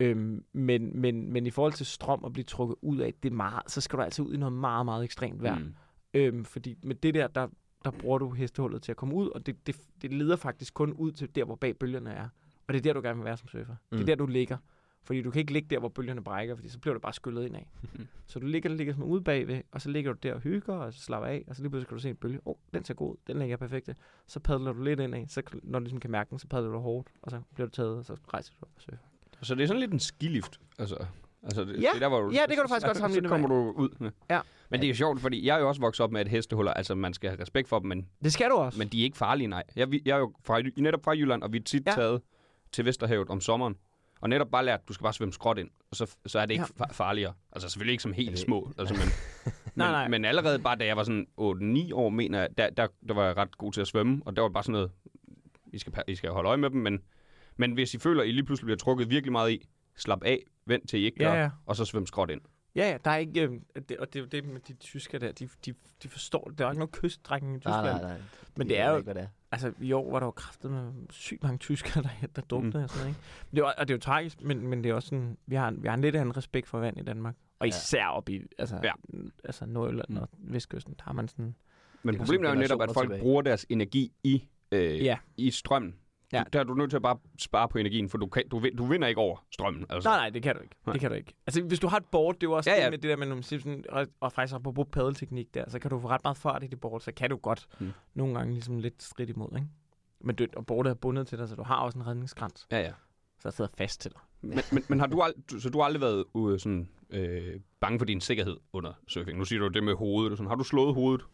Øhm, 0.00 0.44
men, 0.52 1.00
men, 1.00 1.32
men 1.32 1.46
i 1.46 1.50
forhold 1.50 1.72
til 1.72 1.86
strøm 1.86 2.24
at 2.24 2.32
blive 2.32 2.44
trukket 2.44 2.76
ud 2.82 2.98
af, 2.98 3.14
det 3.22 3.30
er 3.30 3.34
meget, 3.34 3.70
så 3.70 3.80
skal 3.80 3.96
du 3.98 4.02
altså 4.02 4.22
ud 4.22 4.34
i 4.34 4.36
noget 4.36 4.52
meget, 4.52 4.84
meget 4.84 5.04
ekstremt 5.04 5.42
vejr. 5.42 5.58
Mm. 5.58 5.74
Øhm, 6.14 6.44
fordi 6.44 6.76
med 6.82 6.94
det 6.94 7.14
der, 7.14 7.26
der, 7.26 7.48
der 7.84 7.90
bruger 7.90 8.18
du 8.18 8.30
hestehullet 8.30 8.82
til 8.82 8.92
at 8.92 8.96
komme 8.96 9.14
ud, 9.14 9.28
og 9.28 9.46
det, 9.46 9.66
det, 9.66 9.76
det 10.02 10.12
leder 10.12 10.36
faktisk 10.36 10.74
kun 10.74 10.92
ud 10.92 11.12
til 11.12 11.34
der, 11.34 11.44
hvor 11.44 11.54
bag 11.54 11.76
bølgerne 11.76 12.10
er. 12.10 12.28
Og 12.66 12.74
det 12.74 12.78
er 12.78 12.82
der, 12.82 12.92
du 12.92 13.00
gerne 13.00 13.16
vil 13.18 13.24
være 13.24 13.36
som 13.36 13.48
surfer. 13.48 13.74
Mm. 13.92 13.98
Det 13.98 13.98
er 13.98 14.00
Mm. 14.02 14.06
der, 14.06 14.14
du 14.14 14.26
ligger. 14.26 14.56
Fordi 15.02 15.22
du 15.22 15.30
kan 15.30 15.40
ikke 15.40 15.52
ligge 15.52 15.68
der, 15.70 15.78
hvor 15.78 15.88
bølgerne 15.88 16.24
brækker, 16.24 16.54
fordi 16.54 16.68
så 16.68 16.78
bliver 16.78 16.94
du 16.94 17.00
bare 17.00 17.12
skyllet 17.12 17.46
ind 17.46 17.56
af. 17.56 17.68
Mm. 17.82 18.06
så 18.26 18.38
du 18.38 18.46
ligger, 18.46 18.70
ligger 18.70 18.92
som 18.94 19.02
ude 19.02 19.20
bagved, 19.20 19.62
og 19.72 19.80
så 19.80 19.90
ligger 19.90 20.12
du 20.12 20.18
der 20.22 20.34
og 20.34 20.40
hygger, 20.40 20.74
og 20.74 20.92
så 20.94 21.00
slapper 21.00 21.28
af, 21.28 21.44
og 21.46 21.56
så 21.56 21.62
lige 21.62 21.70
pludselig 21.70 21.88
kan 21.88 21.96
du 21.96 22.02
se 22.02 22.08
en 22.10 22.16
bølge. 22.16 22.40
Åh, 22.46 22.50
oh, 22.50 22.56
den 22.74 22.84
ser 22.84 22.94
god 22.94 23.16
den 23.26 23.38
ligger 23.38 23.56
perfekt. 23.56 23.90
Så 24.26 24.40
padler 24.40 24.72
du 24.72 24.82
lidt 24.82 25.00
ind 25.00 25.14
af, 25.14 25.24
så 25.28 25.42
når 25.62 25.78
du 25.78 25.82
ligesom 25.82 26.00
kan 26.00 26.10
mærke 26.10 26.30
den, 26.30 26.38
så 26.38 26.46
padler 26.46 26.70
du 26.70 26.78
hårdt, 26.78 27.08
og 27.22 27.30
så 27.30 27.40
bliver 27.54 27.66
du 27.66 27.70
taget, 27.72 27.96
og 27.98 28.04
så 28.04 28.16
rejser 28.34 28.52
du 28.52 28.58
op 28.66 28.68
og 28.76 28.82
surfer. 28.82 28.96
Så 29.42 29.54
det 29.54 29.62
er 29.62 29.66
sådan 29.66 29.80
lidt 29.80 29.92
en 29.92 30.00
skilift. 30.00 30.60
Altså, 30.78 31.06
altså 31.44 31.64
det, 31.64 31.68
Ja, 31.74 31.74
det 31.76 31.86
er 31.94 31.98
der, 31.98 32.08
hvor 32.08 32.20
du, 32.20 32.30
ja, 32.30 32.40
det 32.48 32.54
kan 32.56 32.62
du 32.62 32.68
faktisk 32.68 32.86
godt 32.86 32.96
sammenligne 33.02 33.28
Så 33.28 33.34
det 33.34 33.42
kommer 33.42 33.48
du 33.56 33.70
ud. 33.82 33.88
Ja. 34.30 34.34
Ja. 34.34 34.40
Men 34.70 34.80
det 34.80 34.86
er 34.86 34.90
jo 34.90 34.94
sjovt, 34.96 35.20
fordi 35.20 35.46
jeg 35.46 35.56
er 35.56 35.60
jo 35.60 35.68
også 35.68 35.80
vokset 35.80 36.04
op 36.04 36.12
med, 36.12 36.20
at 36.20 36.28
hestehuller, 36.28 36.72
altså 36.72 36.94
man 36.94 37.14
skal 37.14 37.30
have 37.30 37.40
respekt 37.42 37.68
for 37.68 37.78
dem, 37.78 37.88
men, 37.88 38.06
Det 38.24 38.32
skal 38.32 38.50
du 38.50 38.54
også. 38.54 38.78
men 38.78 38.88
de 38.88 39.00
er 39.00 39.04
ikke 39.04 39.16
farlige, 39.16 39.46
nej. 39.48 39.62
Jeg, 39.76 39.88
jeg 40.06 40.14
er 40.14 40.18
jo 40.18 40.32
fra, 40.44 40.62
netop 40.76 41.04
fra 41.04 41.12
Jylland, 41.12 41.42
og 41.42 41.52
vi 41.52 41.58
er 41.58 41.62
tit 41.62 41.82
Ja. 41.86 41.92
taget 41.92 42.20
til 42.72 42.84
Vesterhavet 42.84 43.28
om 43.28 43.40
sommeren. 43.40 43.76
Og 44.20 44.28
netop 44.28 44.50
bare 44.52 44.64
lært, 44.64 44.80
at 44.80 44.88
du 44.88 44.92
skal 44.92 45.02
bare 45.04 45.12
svømme 45.12 45.32
skråt 45.32 45.58
ind, 45.58 45.68
og 45.90 45.96
så, 45.96 46.16
så 46.26 46.38
er 46.38 46.46
det 46.46 46.54
ikke 46.54 46.64
Ja. 46.80 46.84
farligere. 46.92 47.32
Altså 47.52 47.68
selvfølgelig 47.68 47.92
ikke 47.92 48.02
som 48.02 48.12
helt 48.12 48.30
det- 48.30 48.38
små, 48.38 48.70
altså, 48.78 48.94
men, 48.94 49.02
Nej, 49.74 49.86
men, 49.88 49.92
nej. 49.92 50.08
men 50.08 50.24
allerede 50.24 50.58
bare 50.58 50.76
da 50.76 50.86
jeg 50.86 50.96
var 50.96 51.02
sådan 51.04 51.26
8-9 51.40 51.92
år, 51.94 52.08
mener 52.08 52.40
jeg, 52.40 52.48
der, 52.58 52.70
der, 52.70 52.86
der 53.08 53.14
var 53.14 53.24
jeg 53.26 53.36
ret 53.36 53.58
god 53.58 53.72
til 53.72 53.80
at 53.80 53.86
svømme, 53.86 54.22
og 54.26 54.36
der 54.36 54.42
var 54.42 54.48
det 54.48 54.54
bare 54.54 54.62
sådan 54.64 54.72
noget, 54.72 54.90
I 55.72 55.78
skal, 55.78 55.92
I 56.08 56.14
skal 56.14 56.30
holde 56.30 56.48
øje 56.48 56.56
med 56.56 56.70
dem, 56.70 56.80
men, 56.80 56.98
men 57.56 57.72
hvis 57.72 57.94
I 57.94 57.98
føler, 57.98 58.22
at 58.22 58.28
I 58.28 58.32
lige 58.32 58.44
pludselig 58.44 58.66
bliver 58.66 58.78
trukket 58.78 59.10
virkelig 59.10 59.32
meget 59.32 59.50
i, 59.52 59.68
slap 59.96 60.22
af, 60.24 60.42
vent 60.66 60.88
til 60.88 60.98
I 61.00 61.04
ikke 61.04 61.18
gør, 61.18 61.32
Ja, 61.34 61.42
ja. 61.42 61.50
og 61.66 61.76
så 61.76 61.84
svøm 61.84 62.06
skråt 62.06 62.30
ind. 62.30 62.40
Ja, 62.76 62.90
ja, 62.90 62.98
der 63.04 63.10
er 63.10 63.16
ikke... 63.16 63.40
Øh, 63.42 63.60
det, 63.88 63.96
og 63.98 64.12
det 64.12 64.16
er 64.18 64.20
jo 64.20 64.26
det 64.26 64.44
med 64.44 64.60
de 64.60 64.72
tyskere 64.74 65.20
der, 65.20 65.32
de, 65.32 65.48
de, 65.66 65.74
de 66.02 66.08
forstår 66.08 66.44
det. 66.48 66.58
Der 66.58 66.66
er 66.66 66.70
ikke 66.70 66.78
nogen 66.78 66.92
kyststrækning 66.92 67.54
i 67.56 67.60
Nej, 67.64 67.80
Tyskland. 67.82 68.02
nej, 68.02 68.12
nej. 68.12 68.20
Men 68.56 68.66
De 68.68 68.72
det 68.74 68.80
er 68.80 68.90
jo- 68.90 68.96
Ikke, 68.96 69.04
hvad 69.04 69.14
det 69.14 69.22
er. 69.22 69.26
Altså, 69.52 69.72
i 69.80 69.92
år 69.92 70.10
var 70.10 70.18
der 70.18 70.26
jo 70.26 70.30
kraftet 70.30 70.70
med 70.70 70.92
sygt 71.10 71.42
mange 71.42 71.58
tyskere, 71.58 72.02
der, 72.02 72.26
der 72.36 72.42
druknede 72.42 72.78
mm. 72.78 72.84
og 72.84 72.90
sådan 72.90 73.00
noget, 73.02 73.08
ikke? 73.16 73.20
Men 73.50 73.56
det 73.56 73.62
er, 73.62 73.66
jo- 73.66 73.72
og 73.78 73.88
det 73.88 73.94
er 73.94 73.96
jo 73.96 74.00
tragisk, 74.00 74.42
men, 74.42 74.66
men 74.66 74.84
det 74.84 74.90
er 74.90 74.94
også 74.94 75.08
sådan, 75.08 75.36
vi 75.46 75.54
har, 75.54 75.68
en- 75.68 75.82
vi 75.82 75.88
har 75.88 75.94
en 75.94 76.00
lidt 76.00 76.16
anden 76.16 76.36
respekt 76.36 76.68
for 76.68 76.78
vand 76.78 76.98
i 76.98 77.02
Danmark. 77.02 77.34
Og 77.58 77.66
Ja. 77.66 77.68
især 77.68 78.06
op 78.06 78.28
i, 78.28 78.42
altså, 78.58 78.76
ja. 78.82 78.90
Ja. 79.12 79.18
altså 79.44 79.66
Nordjylland 79.66 80.08
Mm. 80.08 80.16
og 80.16 80.28
Vestkysten, 80.38 80.94
der 80.98 81.04
har 81.04 81.12
man 81.12 81.28
sådan... 81.28 81.54
Men 82.02 82.14
er 82.14 82.18
problemet 82.18 82.48
er 82.48 82.54
jo 82.54 82.58
netop, 82.60 82.82
at 82.82 82.90
folk 82.94 83.04
tilbage. 83.04 83.20
bruger 83.20 83.42
deres 83.42 83.66
energi 83.68 84.12
i, 84.24 84.48
øh, 84.72 85.04
Ja. 85.04 85.18
i 85.36 85.50
strømmen. 85.50 85.94
Ja. 86.32 86.38
Ja. 86.38 86.44
Der 86.52 86.60
er 86.60 86.64
du 86.64 86.74
nødt 86.74 86.90
til 86.90 86.96
at 86.96 87.02
bare 87.02 87.18
spare 87.38 87.68
på 87.68 87.78
energien, 87.78 88.08
for 88.08 88.18
du, 88.18 88.26
kan, 88.26 88.48
du, 88.48 88.66
du 88.78 88.84
vinder 88.84 89.08
ikke 89.08 89.20
over 89.20 89.46
strømmen. 89.50 89.86
Altså. 89.90 90.08
Nej, 90.08 90.18
nej, 90.18 90.30
det 90.30 90.42
kan 90.42 90.54
du 90.56 90.60
ikke. 90.62 90.74
Nej. 90.86 90.92
Det 90.92 91.00
kan 91.00 91.10
du 91.10 91.16
ikke. 91.16 91.34
Altså, 91.46 91.62
hvis 91.62 91.80
du 91.80 91.86
har 91.88 91.96
et 91.96 92.04
board, 92.12 92.34
det 92.34 92.42
er 92.42 92.46
jo 92.46 92.52
også 92.52 92.70
ja, 92.70 92.84
Ja, 92.84 92.90
med 92.90 92.98
det 92.98 93.10
der 93.10 93.16
med, 93.26 93.42
sådan, 93.42 93.84
og, 93.88 94.06
og 94.20 94.32
faktisk 94.32 94.62
på 94.62 94.72
bruge 94.72 94.86
paddelteknik 94.86 95.54
der, 95.54 95.70
så 95.70 95.78
kan 95.78 95.90
du 95.90 96.00
få 96.00 96.08
ret 96.08 96.20
meget 96.24 96.36
fart 96.36 96.64
i 96.64 96.66
det 96.66 96.80
board, 96.80 97.00
så 97.00 97.12
kan 97.12 97.30
du 97.30 97.36
godt 97.36 97.66
mm. 97.80 97.92
Nogle 98.14 98.34
gange 98.34 98.52
ligesom 98.52 98.78
lidt 98.78 99.02
skridt 99.02 99.30
imod, 99.30 99.48
ikke? 99.56 99.68
Men 100.20 100.36
det, 100.36 100.54
og 100.54 100.66
boardet 100.66 100.90
er 100.90 100.94
bundet 100.94 101.26
til 101.26 101.38
dig, 101.38 101.48
så 101.48 101.54
du 101.54 101.62
har 101.62 101.76
også 101.76 101.98
en 101.98 102.06
redningskrans, 102.06 102.66
Ja, 102.70 102.80
ja. 102.80 102.92
så 103.38 103.48
der 103.48 103.50
sidder 103.50 103.70
fast 103.78 104.00
til 104.00 104.10
dig. 104.10 104.20
Men, 104.40 104.58
men, 104.72 104.84
men 104.88 105.00
har 105.00 105.06
du, 105.06 105.22
ald- 105.22 105.42
du, 105.50 105.60
så 105.60 105.70
du 105.70 105.78
har 105.78 105.84
aldrig 105.84 106.00
været 106.00 106.24
ude, 106.34 106.58
sådan, 106.58 106.88
øh, 107.10 107.60
bange 107.80 107.98
for 107.98 108.06
din 108.06 108.20
sikkerhed 108.20 108.56
under 108.72 108.92
surfing? 109.08 109.38
Nu 109.38 109.44
siger 109.44 109.60
du 109.60 109.68
det 109.68 109.84
med 109.84 109.94
hovedet. 109.94 110.30
og 110.32 110.36
Sådan. 110.38 110.48
Har 110.48 110.56
du 110.56 110.64
slået 110.64 110.94
hovedet? 110.94 111.26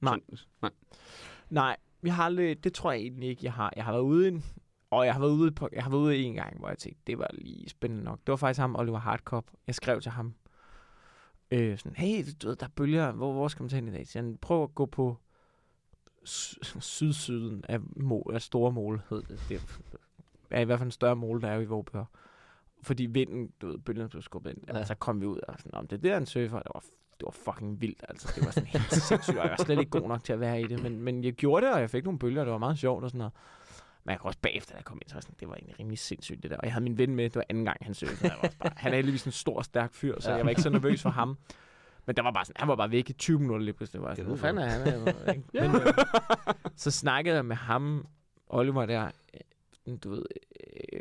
Nej. 0.00 0.18
Sådan, 0.34 0.48
nej. 0.62 0.70
Nej, 1.50 1.76
jeg 2.02 2.14
har 2.14 2.24
aldrig, 2.24 2.64
det 2.64 2.74
tror 2.74 2.92
jeg 2.92 3.00
egentlig 3.00 3.28
ikke, 3.28 3.44
jeg 3.44 3.52
har. 3.52 3.72
Jeg 3.76 3.84
har 3.84 3.92
været 3.92 4.02
ude 4.02 4.28
en, 4.28 4.44
og 4.90 5.06
jeg 5.06 5.14
har 5.14 5.20
været 5.20 5.32
ude 5.32 5.50
på, 5.52 5.68
jeg 5.72 5.82
har 5.82 5.90
været 5.90 6.00
ude 6.00 6.16
en 6.16 6.34
gang, 6.34 6.58
hvor 6.58 6.68
jeg 6.68 6.78
tænkte, 6.78 7.02
det 7.06 7.18
var 7.18 7.28
lige 7.32 7.68
spændende 7.68 8.04
nok. 8.04 8.18
Det 8.18 8.28
var 8.28 8.36
faktisk 8.36 8.60
ham, 8.60 8.76
Oliver 8.76 8.98
Hardcop. 8.98 9.50
Jeg 9.66 9.74
skrev 9.74 10.00
til 10.00 10.10
ham, 10.10 10.34
øh, 11.50 11.78
sådan, 11.78 11.96
hey, 11.96 12.24
du 12.42 12.48
ved, 12.48 12.56
der 12.56 12.66
er 12.66 12.70
bølger, 12.76 13.12
hvor, 13.12 13.32
hvor 13.32 13.48
skal 13.48 13.62
man 13.62 13.70
tage 13.70 13.84
hen 13.84 13.94
i 13.94 13.96
dag? 13.96 14.06
Så 14.06 14.18
han 14.18 14.38
prøv 14.40 14.62
at 14.62 14.74
gå 14.74 14.86
på 14.86 15.16
sy- 16.24 16.78
sydsyden 16.80 17.64
af, 17.68 17.80
mål, 17.96 18.30
af 18.34 18.42
store 18.42 18.72
mål, 18.72 19.02
hed 19.10 19.22
det. 19.22 19.40
Det 19.50 19.60
er 20.50 20.60
i 20.60 20.64
hvert 20.64 20.78
fald 20.78 20.86
en 20.88 20.90
større 20.90 21.16
mål, 21.16 21.42
der 21.42 21.48
er 21.48 21.54
jo 21.54 21.60
i 21.60 21.64
Vågbør. 21.64 22.04
Fordi 22.82 23.06
vinden, 23.06 23.52
du 23.60 23.66
ved, 23.66 23.78
bølgerne 23.78 24.08
blev 24.08 24.22
skubbet 24.22 24.50
ind. 24.50 24.64
Ja. 24.68 24.84
Så 24.84 24.94
kom 24.94 25.20
vi 25.20 25.26
ud 25.26 25.40
og 25.48 25.54
sådan, 25.58 25.74
om 25.74 25.86
det 25.86 26.02
der 26.02 26.12
er 26.12 26.16
en 26.16 26.26
surfer, 26.26 26.58
det 26.58 26.70
var, 26.74 26.84
det 27.18 27.24
var 27.24 27.30
fucking 27.52 27.80
vildt, 27.80 28.04
altså. 28.08 28.32
Det 28.36 28.44
var 28.44 28.50
sådan 28.50 28.66
helt 28.66 28.92
sindssygt, 29.08 29.38
og 29.38 29.44
jeg 29.44 29.54
var 29.58 29.64
slet 29.64 29.78
ikke 29.78 29.90
god 29.90 30.08
nok 30.08 30.24
til 30.24 30.32
at 30.32 30.40
være 30.40 30.60
i 30.60 30.66
det. 30.66 30.82
Men, 30.82 31.00
men 31.02 31.24
jeg 31.24 31.32
gjorde 31.32 31.66
det, 31.66 31.74
og 31.74 31.80
jeg 31.80 31.90
fik 31.90 32.04
nogle 32.04 32.18
bølger, 32.18 32.40
og 32.40 32.46
det 32.46 32.52
var 32.52 32.58
meget 32.58 32.78
sjovt 32.78 33.04
og 33.04 33.10
sådan 33.10 33.18
noget. 33.18 33.32
Men 34.04 34.10
jeg 34.10 34.20
kan 34.20 34.26
også 34.28 34.38
bagefter, 34.42 34.72
da 34.72 34.76
jeg 34.76 34.84
kom 34.84 34.98
ind, 35.02 35.08
så 35.10 35.20
sådan, 35.20 35.36
det 35.40 35.48
var 35.48 35.54
egentlig 35.54 35.78
rimelig 35.78 35.98
sindssygt 35.98 36.42
det 36.42 36.50
der. 36.50 36.56
Og 36.56 36.64
jeg 36.64 36.72
havde 36.72 36.84
min 36.84 36.98
ven 36.98 37.14
med, 37.16 37.24
det 37.24 37.34
var 37.36 37.44
anden 37.48 37.64
gang, 37.64 37.76
han 37.80 37.94
surfede. 37.94 38.18
Jeg 38.32 38.36
var 38.42 38.48
bare, 38.62 38.72
han 38.76 38.92
er 38.92 38.96
heldigvis 38.96 39.24
en 39.24 39.32
stor, 39.32 39.62
stærk 39.62 39.94
fyr, 39.94 40.20
så 40.20 40.30
Ja. 40.30 40.36
jeg 40.36 40.44
var 40.44 40.50
ikke 40.50 40.62
så 40.62 40.70
nervøs 40.70 41.02
for 41.02 41.10
ham. 41.10 41.38
Men 42.06 42.16
der 42.16 42.22
var 42.22 42.30
bare 42.30 42.44
sådan, 42.44 42.60
han 42.60 42.68
var 42.68 42.76
bare 42.76 42.90
væk 42.90 43.10
i 43.10 43.12
20 43.12 43.38
minutter 43.38 43.64
lige 43.64 43.74
pludselig. 43.74 44.00
Det 44.00 44.08
var 44.08 44.14
sådan, 44.14 44.26
hvor 44.26 44.36
fanden 44.36 44.64
er 44.64 44.68
han? 44.68 45.08
Ikke? 45.36 45.42
Men, 45.52 45.64
øh, 45.80 45.92
så 46.76 46.90
snakkede 46.90 47.36
jeg 47.36 47.44
med 47.44 47.56
ham, 47.56 48.06
Oliver 48.46 48.86
der, 48.86 49.10
øh, 49.86 49.98
du 50.04 50.10
ved, 50.10 50.24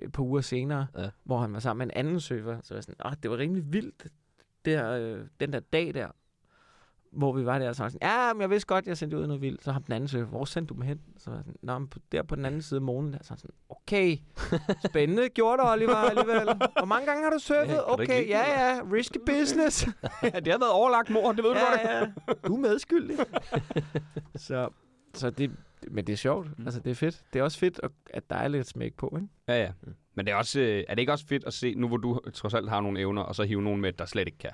øh, 0.02 0.10
par 0.10 0.24
uger 0.24 0.41
senere, 0.41 0.88
Ja. 0.97 1.10
hvor 1.24 1.39
han 1.39 1.54
var 1.54 1.60
sammen 1.60 1.88
med 1.88 1.95
en 1.95 2.06
anden 2.06 2.19
surfer. 2.19 2.58
Så 2.63 2.74
var 2.74 2.78
jeg 2.78 2.84
sådan, 2.84 2.95
Åh, 3.06 3.12
det 3.24 3.32
var 3.32 3.38
rimelig 3.38 3.74
vildt, 3.74 4.08
der, 4.65 4.91
øh, 4.91 5.19
den 5.39 5.54
der 5.54 5.60
dag 5.60 5.93
der, 5.93 6.08
hvor 7.12 7.34
vi 7.34 7.45
var 7.45 7.60
der, 7.60 7.74
så 7.74 7.84
var 7.84 7.86
jeg 7.86 7.91
sådan, 7.91 8.10
ja, 8.10 8.34
men 8.34 8.41
jeg 8.41 8.50
vidste 8.50 8.67
godt, 8.67 8.88
jeg 8.88 8.97
sendte 8.97 9.17
ud 9.17 9.28
noget 9.28 9.41
vildt. 9.41 9.63
Så 9.63 9.71
ham 9.71 9.84
den 9.84 9.93
anden 9.93 10.08
surfer, 10.08 10.26
hvor 10.26 10.45
sendte 10.45 10.69
du 10.69 10.74
dem 10.74 10.82
hen? 10.82 11.02
Så 11.17 11.30
var 11.30 11.38
jeg 11.38 11.43
sådan, 11.45 11.60
Nå, 11.62 11.80
men 11.80 11.89
der 12.12 12.24
på 12.24 12.36
den 12.36 12.45
anden 12.45 12.62
side 12.62 12.78
af 12.78 12.82
månen 12.82 13.13
der, 13.13 13.19
så 13.21 13.28
sådan, 13.38 13.50
okay, 13.69 14.17
spændende, 14.89 15.30
gjorde 15.30 15.62
det, 15.63 15.71
Oliver, 15.71 15.95
alligevel. 15.95 16.43
Hvor 16.78 16.86
mange 16.86 17.06
gange 17.06 17.24
har 17.24 17.30
du 17.30 17.39
surfet? 17.39 17.74
Ja, 17.74 17.93
okay, 17.93 18.28
ja, 18.30 18.39
ja, 18.76 18.82
risky 18.93 19.17
business. 19.39 19.88
ja, 20.24 20.39
det 20.39 20.47
har 20.54 20.60
været 20.60 20.71
overlagt 20.71 21.10
mor, 21.10 21.32
det 21.32 21.43
ved 21.43 21.52
du 21.52 21.58
godt. 21.69 21.82
ja, 21.84 22.00
ja, 22.00 22.06
du 22.47 22.56
er 22.56 22.60
medskyldig. 22.60 23.17
så, 24.36 24.69
så 25.13 25.30
det, 25.30 25.52
men 25.91 26.08
det 26.08 26.13
er 26.13 26.17
sjovt. 26.17 26.60
Mm. 26.60 26.65
Altså, 26.65 26.80
det 26.80 26.91
er 26.91 26.95
fedt. 26.95 27.24
Det 27.34 27.39
er 27.39 27.43
også 27.43 27.60
fedt, 27.60 27.80
at- 28.13 28.30
der 28.30 28.36
er 28.36 28.47
lidt 28.47 28.67
smæk 28.67 28.93
på, 28.97 29.13
ikke? 29.21 29.28
Ja, 29.47 29.62
ja. 29.63 29.71
Men 30.15 30.26
det 30.26 30.32
er, 30.32 30.36
også, 30.36 30.60
øh, 30.60 30.84
er 30.88 30.95
det 30.95 31.00
ikke 31.00 31.12
også 31.12 31.26
fedt 31.28 31.43
at 31.43 31.54
se, 31.54 31.74
nu 31.76 31.88
hvor 31.88 31.97
du 31.97 32.19
trods 32.34 32.54
alt 32.54 32.69
har 32.69 32.82
nogle 32.82 33.00
evner, 33.00 33.21
og 33.21 33.36
så 33.36 33.43
hive 33.43 33.62
nogen 33.62 33.82
med, 33.82 33.93
der 33.93 34.06
slet 34.06 34.28
ikke 34.28 34.38
kan? 34.38 34.52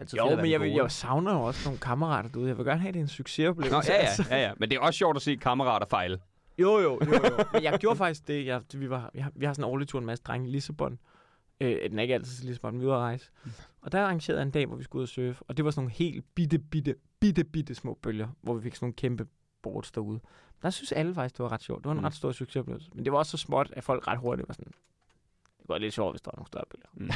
Jo, 0.00 0.04
fedt 0.08 0.12
at 0.20 0.28
være 0.28 0.36
men 0.36 0.50
jeg, 0.50 0.60
vil, 0.60 0.70
jeg 0.70 0.90
savner 0.90 1.32
jo 1.32 1.42
også 1.42 1.68
nogle 1.68 1.80
kammerater 1.80 2.28
derude. 2.28 2.48
Jeg 2.48 2.58
vil 2.58 2.66
gerne 2.66 2.80
have, 2.80 2.88
at 2.88 2.94
det 2.94 3.00
er 3.00 3.04
en 3.04 3.08
succesoplevelse. 3.08 3.76
Nå, 3.76 3.82
ja, 3.88 3.92
altså. 3.92 4.24
ja, 4.30 4.36
ja, 4.36 4.46
ja. 4.46 4.52
Men 4.56 4.70
det 4.70 4.76
er 4.76 4.80
også 4.80 4.98
sjovt 4.98 5.16
at 5.16 5.22
se 5.22 5.36
kammerater 5.36 5.86
fejle. 5.86 6.18
Jo, 6.58 6.78
jo, 6.78 7.00
jo, 7.06 7.12
jo. 7.12 7.44
Men 7.52 7.62
jeg 7.62 7.78
gjorde 7.78 7.96
faktisk 7.96 8.28
det. 8.28 8.46
Jeg, 8.46 8.62
vi, 8.74 8.90
var, 8.90 9.10
vi, 9.14 9.20
har, 9.20 9.32
vi 9.34 9.44
har 9.44 9.52
sådan 9.52 9.64
en 9.64 9.70
årlig 9.70 9.88
tur 9.88 9.98
en 9.98 10.06
masse 10.06 10.24
drenge 10.24 10.48
i 10.48 10.52
Lissabon. 10.52 10.98
Øh, 11.60 11.90
den 11.90 11.98
er 11.98 12.02
ikke 12.02 12.14
altid 12.14 12.36
til 12.36 12.46
Lissabon, 12.46 12.80
vi 12.80 12.86
var 12.86 12.98
rejse. 12.98 13.30
Og 13.80 13.92
der 13.92 14.02
arrangerede 14.02 14.40
jeg 14.40 14.46
en 14.46 14.50
dag, 14.50 14.66
hvor 14.66 14.76
vi 14.76 14.84
skulle 14.84 15.00
ud 15.00 15.04
og 15.04 15.08
surfe. 15.08 15.44
Og 15.48 15.56
det 15.56 15.64
var 15.64 15.70
sådan 15.70 15.82
nogle 15.82 15.92
helt 15.92 16.24
bitte, 16.34 16.58
bitte, 16.58 16.94
bitte, 17.20 17.44
bitte 17.44 17.74
små 17.74 17.98
bølger, 18.02 18.28
hvor 18.42 18.54
vi 18.54 18.62
fik 18.62 18.74
sådan 18.74 18.84
nogle 18.84 18.94
kæmpe 18.94 19.26
boards 19.66 19.92
derude. 19.92 20.20
Der 20.62 20.70
synes 20.70 20.92
alle 20.92 21.14
faktisk, 21.14 21.36
det 21.38 21.42
var 21.44 21.52
ret 21.52 21.62
sjovt. 21.62 21.78
Det 21.78 21.84
var 21.86 21.92
en 21.92 21.98
Mm. 21.98 22.04
ret 22.04 22.14
stor 22.14 22.32
succesoplevelse. 22.32 22.90
Men 22.94 23.04
det 23.04 23.12
var 23.12 23.18
også 23.18 23.30
så 23.30 23.36
småt, 23.36 23.72
at 23.76 23.84
folk 23.84 24.06
ret 24.06 24.18
hurtigt 24.18 24.48
var 24.48 24.54
sådan, 24.54 24.72
det 25.58 25.68
var 25.68 25.78
lidt 25.78 25.94
sjovt, 25.94 26.12
hvis 26.12 26.20
der 26.22 26.30
var 26.34 26.36
nogle 26.36 26.46
større 26.46 26.64
bølger. 26.70 26.88
Mm. 26.94 27.10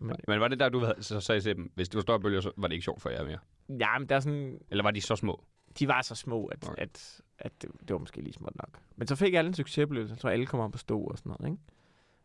Men, 0.06 0.16
Men 0.28 0.40
var 0.40 0.48
det 0.48 0.60
der, 0.60 0.68
du 0.68 0.78
havde- 0.78 1.02
så 1.02 1.20
sagde 1.20 1.40
til 1.40 1.56
dem, 1.56 1.72
hvis 1.74 1.88
det 1.88 1.94
var 1.96 2.02
større 2.02 2.20
bølger, 2.20 2.40
så 2.40 2.50
var 2.56 2.68
det 2.68 2.74
ikke 2.74 2.84
sjovt 2.84 3.02
for 3.02 3.10
jer 3.10 3.24
mere? 3.24 3.38
ja, 3.80 3.98
men 3.98 4.08
der 4.08 4.16
er 4.16 4.20
sådan, 4.20 4.58
Eller 4.70 4.82
var 4.84 4.90
de 4.90 5.00
så 5.00 5.16
små? 5.16 5.44
de 5.78 5.88
var 5.88 6.02
så 6.02 6.14
små, 6.14 6.46
at, 6.46 6.68
okay. 6.68 6.82
At, 6.82 7.20
at 7.38 7.62
det, 7.62 7.70
det, 7.80 7.90
var 7.92 7.98
måske 7.98 8.20
lige 8.20 8.32
småt 8.32 8.56
nok. 8.56 8.68
Men 8.96 9.08
så 9.08 9.16
fik 9.16 9.34
alle 9.34 9.48
en 9.48 9.54
succesoplevelse. 9.54 10.12
Jeg 10.14 10.18
tror, 10.20 10.30
alle 10.30 10.46
kom 10.46 10.60
op 10.60 10.72
på 10.72 10.78
stå 10.78 11.00
og 11.00 11.18
sådan 11.18 11.30
noget, 11.40 11.52
ikke? 11.52 11.62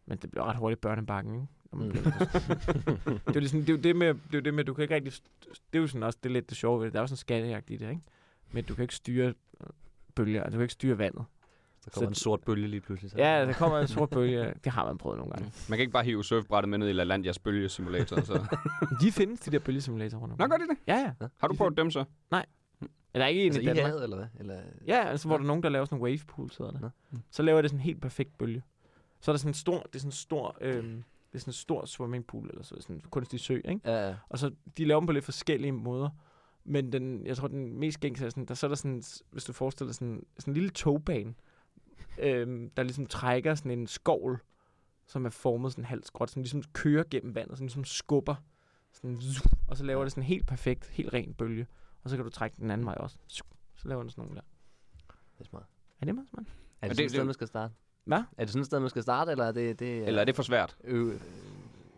Men 0.06 0.18
det 0.18 0.32
blev 0.32 0.44
ret 0.44 0.56
hurtigt 0.58 0.82
børnebakken, 0.82 1.34
ikke? 1.36 1.48
Mm. 1.74 1.92
det, 1.92 2.06
er 3.28 3.34
jo 3.36 3.40
ligesom, 3.40 3.66
det, 3.66 3.74
er 3.74 3.82
det, 3.82 3.96
med, 3.96 4.14
det 4.32 4.38
er 4.38 4.42
det 4.42 4.54
med, 4.54 4.64
du 4.64 4.74
kan 4.74 4.82
ikke 4.82 4.96
rigtig... 4.96 5.14
Det 5.44 5.58
er 5.74 5.80
jo 5.80 5.88
sådan 5.88 6.04
også 6.04 6.20
det 6.24 6.30
er 6.30 6.34
lidt 6.34 6.50
det 6.50 6.58
sjove 6.58 6.80
ved 6.80 6.86
det. 6.86 6.94
Der 6.94 7.00
er 7.00 7.04
jo 7.04 7.08
sådan 7.08 7.14
en 7.14 7.18
skattejagt 7.18 7.70
i 7.70 7.78
det, 7.78 7.90
ikke? 7.90 8.02
Men 8.52 8.64
du 8.64 8.76
kan 8.76 8.82
ikke 8.84 8.96
styre 8.96 9.28
øh, 9.62 9.68
bølger, 10.16 10.44
du 10.44 10.52
kan 10.52 10.62
ikke 10.62 10.74
styre 10.74 10.98
vandet. 10.98 11.26
Der 11.86 11.92
kommer 11.92 12.06
Så- 12.08 12.10
en 12.12 12.16
sort 12.16 12.42
bølge 12.44 12.68
lige 12.68 12.82
pludselig. 12.82 13.12
Så. 13.12 13.18
Ja, 13.18 13.46
der 13.46 13.54
kommer 13.54 13.80
en 13.80 13.88
sort 13.88 14.10
bølge. 14.10 14.54
Det 14.64 14.72
har 14.72 14.86
man 14.86 14.98
prøvet 14.98 15.18
nogle 15.18 15.32
gange. 15.34 15.52
Man 15.70 15.78
kan 15.78 15.80
ikke 15.80 15.92
bare 15.94 16.04
hive 16.04 16.24
surfbrættet 16.24 16.70
med 16.70 16.78
ned 16.78 16.90
i 16.90 16.94
LaLandias 16.94 17.40
bølgesimulator. 17.40 18.22
Så. 18.22 18.58
De 19.02 19.12
findes, 19.12 19.40
de 19.40 19.52
der 19.52 19.60
bølgesimulatorer. 19.60 20.22
rundt 20.22 20.38
Nå, 20.40 20.48
gør 20.48 20.58
de 20.58 20.64
det? 20.68 20.78
Ja, 20.88 20.96
ja. 21.22 21.28
Har 21.38 21.48
du 21.48 21.54
De 21.54 21.58
prøvet 21.58 21.78
dem 21.78 21.92
så? 21.92 22.06
Eller 23.14 23.28
ikke 23.28 23.42
en 23.42 23.48
Altså 23.48 23.60
i 23.60 23.64
i 23.64 23.68
Danmark. 23.68 23.86
havet, 23.86 24.04
eller 24.04 24.18
hvad? 24.18 24.28
Eller... 24.40 24.62
Ja, 24.88 25.04
altså 25.08 25.28
hvor 25.28 25.38
der 25.38 25.44
er 25.44 25.48
nogen, 25.48 25.64
der 25.64 25.70
laver 25.70 25.86
sådan 25.86 25.98
en 25.98 26.04
wave 26.04 26.20
pool, 26.28 26.50
hedder 26.58 26.72
det. 26.72 26.82
Nå. 26.82 26.90
Så 27.32 27.44
laver 27.44 27.62
det 27.62 27.70
sådan 27.72 27.80
en 27.80 27.84
helt 27.84 28.02
perfekt 28.02 28.38
bølge. 28.38 28.64
Så 29.20 29.32
er 29.32 29.34
der 29.34 29.38
sådan 29.38 29.50
en 29.50 29.54
stor, 29.54 29.80
det 29.80 29.96
er 29.96 30.00
sådan 30.00 30.08
en 30.08 30.12
stor, 30.12 30.58
øhm, 30.62 31.04
det 31.32 31.36
er 31.36 31.40
sådan 31.40 31.50
en 31.50 31.54
stor 31.54 31.86
swimmingpool, 31.86 32.50
eller 32.50 32.64
så, 32.64 32.76
sådan 32.80 32.96
en 32.96 33.02
kunstig 33.10 33.40
sø, 33.40 33.54
ikke? 33.56 33.80
Ja, 33.86 34.08
ja. 34.08 34.16
Og 34.30 34.40
så, 34.40 34.52
de 34.78 34.86
laver 34.86 35.00
dem 35.00 35.08
på 35.08 35.14
lidt 35.14 35.26
forskellige 35.26 35.72
måder. 35.72 36.10
Men 36.70 36.92
den, 36.92 37.26
jeg 37.26 37.38
tror, 37.38 37.48
den 37.48 37.80
mest 37.80 38.00
gængse 38.00 38.26
er 38.26 38.30
sådan, 38.30 38.46
der, 38.46 38.54
så 38.54 38.66
er 38.66 38.68
der 38.68 38.76
sådan, 38.76 39.04
hvis 39.32 39.44
du 39.44 39.54
forestiller 39.54 39.88
dig 39.90 39.96
sådan, 39.96 40.24
sådan 40.40 40.52
en 40.52 40.54
lille 40.56 40.70
togbane, 40.70 41.34
øhm, 42.20 42.70
der 42.70 42.84
ligesom 42.84 43.06
trækker 43.06 43.56
sådan 43.56 43.72
en 43.72 43.88
skovl, 43.88 44.40
som 45.06 45.26
er 45.26 45.30
formet 45.30 45.72
sådan 45.72 45.86
halvt 45.86 46.08
skråt, 46.08 46.30
som 46.32 46.42
ligesom 46.42 46.64
kører 46.74 47.04
gennem 47.12 47.36
vandet, 47.36 47.58
sådan 47.58 47.66
ligesom 47.66 47.84
skubber, 47.86 48.36
sådan, 48.94 49.22
zup, 49.22 49.52
og 49.68 49.78
så 49.78 49.84
laver 49.84 50.04
det 50.04 50.12
sådan 50.12 50.24
en 50.24 50.28
helt 50.28 50.48
perfekt, 50.48 50.90
helt 50.90 51.14
ren 51.14 51.34
bølge. 51.34 51.68
Og 52.04 52.10
så 52.10 52.16
kan 52.16 52.26
du 52.26 52.32
trække 52.32 52.58
den 52.58 52.72
anden 52.72 52.86
vej 52.88 52.96
også. 52.96 53.18
Så 53.76 53.88
laver 53.88 54.02
den 54.04 54.10
sådan 54.10 54.22
nogle 54.22 54.36
der. 54.36 54.42
Det 55.34 55.40
er 55.40 55.44
smart. 55.44 55.66
Er 56.02 56.06
det 56.06 56.16
meget 56.16 56.30
smart? 56.30 56.46
Er 56.82 56.88
det, 56.88 56.90
det- 56.90 56.96
sådan 56.98 57.06
et 57.06 57.12
sted, 57.12 57.24
man 57.24 57.34
skal 57.34 57.48
starte? 57.48 57.74
Hvad? 58.06 58.18
Er 58.38 58.44
det 58.44 58.50
sådan 58.50 58.60
et 58.62 58.66
sted, 58.66 58.80
man 58.80 58.90
skal 58.90 59.02
starte, 59.04 59.32
eller 59.32 59.46
er 59.46 59.52
det... 59.52 59.80
det 59.80 60.08
Eller 60.08 60.22
er 60.22 60.26
det 60.26 60.36
for 60.36 60.44
svært? 60.44 60.78
øv, 60.84 61.20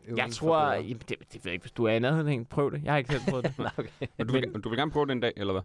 øv, 0.09 0.15
Jeg 0.17 0.31
tror, 0.31 0.71
jamen, 0.73 0.97
det, 0.97 1.09
det 1.09 1.17
ved 1.33 1.41
jeg 1.45 1.53
ikke, 1.53 1.63
hvis 1.63 1.71
du 1.71 1.83
er 1.85 1.91
i 1.91 1.99
nærheden 1.99 2.45
prøv 2.45 2.71
det. 2.71 2.83
Jeg 2.83 2.91
har 2.93 2.97
ikke 2.97 3.11
selv 3.11 3.21
prøvet 3.29 3.45
det. 3.45 3.57
Nej, 3.59 3.71
okay. 3.77 4.07
Men 4.17 4.27
du, 4.27 4.33
vil, 4.33 4.43
du 4.63 4.69
vil 4.69 4.77
gerne 4.77 4.91
prøve 4.91 5.05
det 5.05 5.11
en 5.11 5.19
dag, 5.19 5.33
eller 5.37 5.53
hvad? 5.53 5.61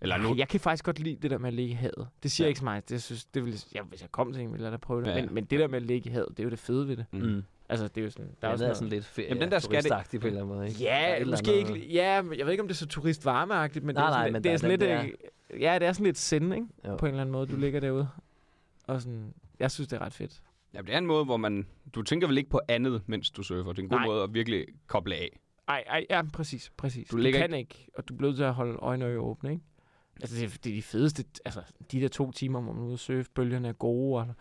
Eller 0.00 0.16
nu? 0.16 0.28
Nej, 0.28 0.38
jeg 0.38 0.48
kan 0.48 0.60
faktisk 0.60 0.84
godt 0.84 0.98
lide 0.98 1.16
det 1.22 1.30
der 1.30 1.38
med 1.38 1.48
at 1.48 1.54
ligge 1.54 1.70
i 1.70 1.74
havet. 1.74 2.08
Det 2.22 2.30
siger 2.32 2.44
Ja. 2.44 2.46
ja. 2.46 2.48
ikke 2.48 2.58
så 2.58 2.64
meget. 2.64 2.88
Det 2.88 3.02
synes, 3.02 3.24
det 3.24 3.44
vil, 3.44 3.64
ja, 3.74 3.82
hvis 3.82 4.00
jeg 4.02 4.12
kom 4.12 4.32
til 4.32 4.42
en, 4.42 4.52
ville 4.52 4.64
jeg 4.64 4.72
da 4.72 4.76
prøve 4.76 5.00
det. 5.00 5.06
Ja, 5.06 5.12
Ja, 5.12 5.18
ja. 5.18 5.24
men, 5.24 5.34
men 5.34 5.44
det 5.44 5.60
der 5.60 5.66
med 5.68 5.76
at 5.76 5.82
ligge 5.82 6.10
i 6.10 6.12
havet, 6.12 6.28
det 6.30 6.38
er 6.38 6.44
jo 6.44 6.50
det 6.50 6.58
fede 6.58 6.88
ved 6.88 6.96
det. 6.96 7.04
Mm. 7.12 7.18
Mm. 7.20 7.42
Altså, 7.68 7.88
det 7.88 7.98
er 8.00 8.04
jo 8.04 8.10
sådan... 8.10 8.26
Der 8.26 8.32
Der 8.40 8.48
er 8.48 8.52
er, 8.52 8.56
det 8.56 8.62
er 8.64 8.66
sådan 8.66 8.74
sådan 8.74 8.88
lidt 8.88 9.04
ferie, 9.04 9.28
Jamen, 9.28 9.42
den 9.42 9.50
der 9.50 9.58
skal 9.58 9.70
det- 9.76 9.82
turistagtig 9.90 10.20
på 10.20 10.26
en 10.26 10.32
eller 10.32 10.42
anden 10.42 10.56
måde, 10.56 10.68
ikke? 10.68 10.78
Der 10.84 10.90
er 10.90 11.08
Ja, 11.08 11.16
eller 11.16 11.32
måske 11.32 11.52
andet- 11.52 11.76
ikke... 11.76 11.92
Ja, 11.92 12.22
men 12.22 12.38
jeg 12.38 12.46
ved 12.46 12.52
ikke, 12.52 12.62
om 12.62 12.68
det 12.68 12.74
er 12.74 12.78
så 12.78 12.86
turistvarmeagtigt, 12.86 13.84
men 13.84 13.94
Nej, 13.94 14.02
det 14.04 14.06
er, 14.06 14.10
nej, 14.10 14.20
sådan, 14.20 14.32
men 14.32 14.44
det 14.44 14.48
er 14.48 14.52
der- 14.52 14.58
sådan 14.58 15.04
lidt... 15.08 15.14
øh, 15.54 15.60
Ja, 15.62 15.78
det 15.78 15.88
er 15.88 15.92
sådan 15.92 16.04
lidt 16.06 16.18
sind, 16.18 16.54
ikke? 16.54 16.66
Jo. 16.88 16.96
På 16.96 17.06
en 17.06 17.10
eller 17.10 17.20
anden 17.20 17.32
måde, 17.32 17.46
du 17.46 17.56
ligger 17.56 17.80
derude. 17.80 18.08
Og 18.86 19.02
sådan... 19.02 19.34
Jeg 19.58 19.70
synes, 19.70 19.88
det 19.88 19.96
er 19.96 20.04
ret 20.04 20.12
fedt. 20.12 20.40
Ja, 20.74 20.80
det 20.82 20.94
er 20.94 20.98
en 20.98 21.06
måde, 21.06 21.24
hvor 21.24 21.36
man... 21.36 21.66
Du 21.94 22.02
tænker 22.02 22.26
vel 22.26 22.38
ikke 22.38 22.50
på 22.50 22.60
andet, 22.68 23.02
mens 23.06 23.30
du 23.30 23.42
surfer. 23.42 23.72
Det 23.72 23.78
er 23.78 23.82
en 23.82 23.88
god 23.88 23.98
Nej. 23.98 24.06
måde 24.06 24.22
at 24.22 24.34
virkelig 24.34 24.66
koble 24.86 25.14
af. 25.14 25.40
Ej, 25.68 25.84
ej, 25.86 26.06
ja, 26.10 26.22
præcis, 26.32 26.72
præcis. 26.76 27.08
Du 27.08 27.16
Du, 27.24 27.30
kan 27.32 27.54
ikke, 27.54 27.88
og 27.94 28.08
du 28.08 28.14
bliver 28.14 28.28
nødt 28.30 28.36
til 28.36 28.44
at 28.44 28.54
holde 28.54 28.74
øjne 28.78 29.06
og 29.06 29.28
åbne, 29.30 29.50
ikke? 29.50 29.62
Altså, 30.20 30.36
det, 30.36 30.44
er- 30.44 30.58
det 30.64 30.70
er 30.70 30.74
de 30.74 30.82
fedeste, 30.82 31.24
altså, 31.44 31.60
de 31.92 32.00
der 32.00 32.08
to 32.08 32.30
timer, 32.32 32.60
hvor 32.60 32.72
man 32.72 32.82
er 32.82 32.86
ude 32.86 32.94
og 32.94 32.98
surfe, 32.98 33.30
bølgerne 33.34 33.68
er 33.68 33.72
gode, 33.72 34.20
og 34.20 34.34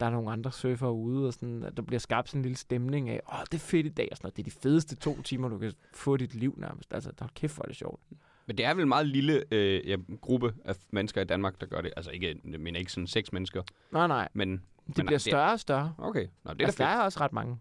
der 0.00 0.06
er 0.06 0.10
nogle 0.10 0.30
andre 0.30 0.52
surfere 0.52 0.92
ude, 0.92 1.26
og 1.26 1.32
sådan, 1.32 1.62
at 1.64 1.76
der 1.76 1.82
bliver 1.82 1.98
skabt 2.00 2.28
sådan 2.28 2.38
en 2.38 2.42
lille 2.42 2.56
stemning 2.56 3.08
af, 3.08 3.20
åh, 3.32 3.38
det 3.40 3.54
er 3.54 3.58
fedt 3.58 3.86
i 3.86 3.88
dag, 3.88 4.08
og 4.10 4.16
sådan 4.16 4.26
noget. 4.26 4.36
Det 4.36 4.42
er 4.42 4.50
de 4.50 4.60
fedeste 4.62 4.96
to 4.96 5.22
timer, 5.22 5.48
du 5.48 5.58
kan 5.58 5.72
få 5.94 6.16
dit 6.16 6.34
liv 6.34 6.54
nærmest. 6.58 6.94
Altså, 6.94 7.12
der 7.18 7.24
er 7.24 7.28
kæft, 7.34 7.54
hvor 7.54 7.62
er 7.64 7.66
det 7.68 7.76
sjovt. 7.76 8.00
Men 8.46 8.58
det 8.58 8.66
er 8.66 8.74
vel 8.74 8.82
en 8.82 8.88
meget 8.88 9.06
lille 9.06 9.44
øh, 9.50 9.88
ja, 9.88 9.96
gruppe 10.20 10.54
af 10.64 10.74
mennesker 10.90 11.20
i 11.20 11.24
Danmark, 11.24 11.60
der 11.60 11.66
gør 11.66 11.80
det. 11.80 11.92
Altså 11.96 12.10
ikke, 12.10 12.40
mener 12.44 12.78
ikke 12.78 12.92
sådan 12.92 13.06
seks 13.06 13.32
mennesker, 13.32 13.62
Nej, 13.92 14.06
nej, 14.06 14.28
men... 14.34 14.62
det 14.90 14.98
men 14.98 15.06
bliver 15.06 15.18
større 15.18 15.52
og 15.52 15.60
større. 15.60 15.94
Okay, 15.98 16.26
Nå, 16.44 16.52
det 16.52 16.62
er 16.62 16.66
altså, 16.66 16.82
der 16.82 16.88
er 16.90 17.00
også 17.00 17.20
ret 17.20 17.32
mange. 17.32 17.58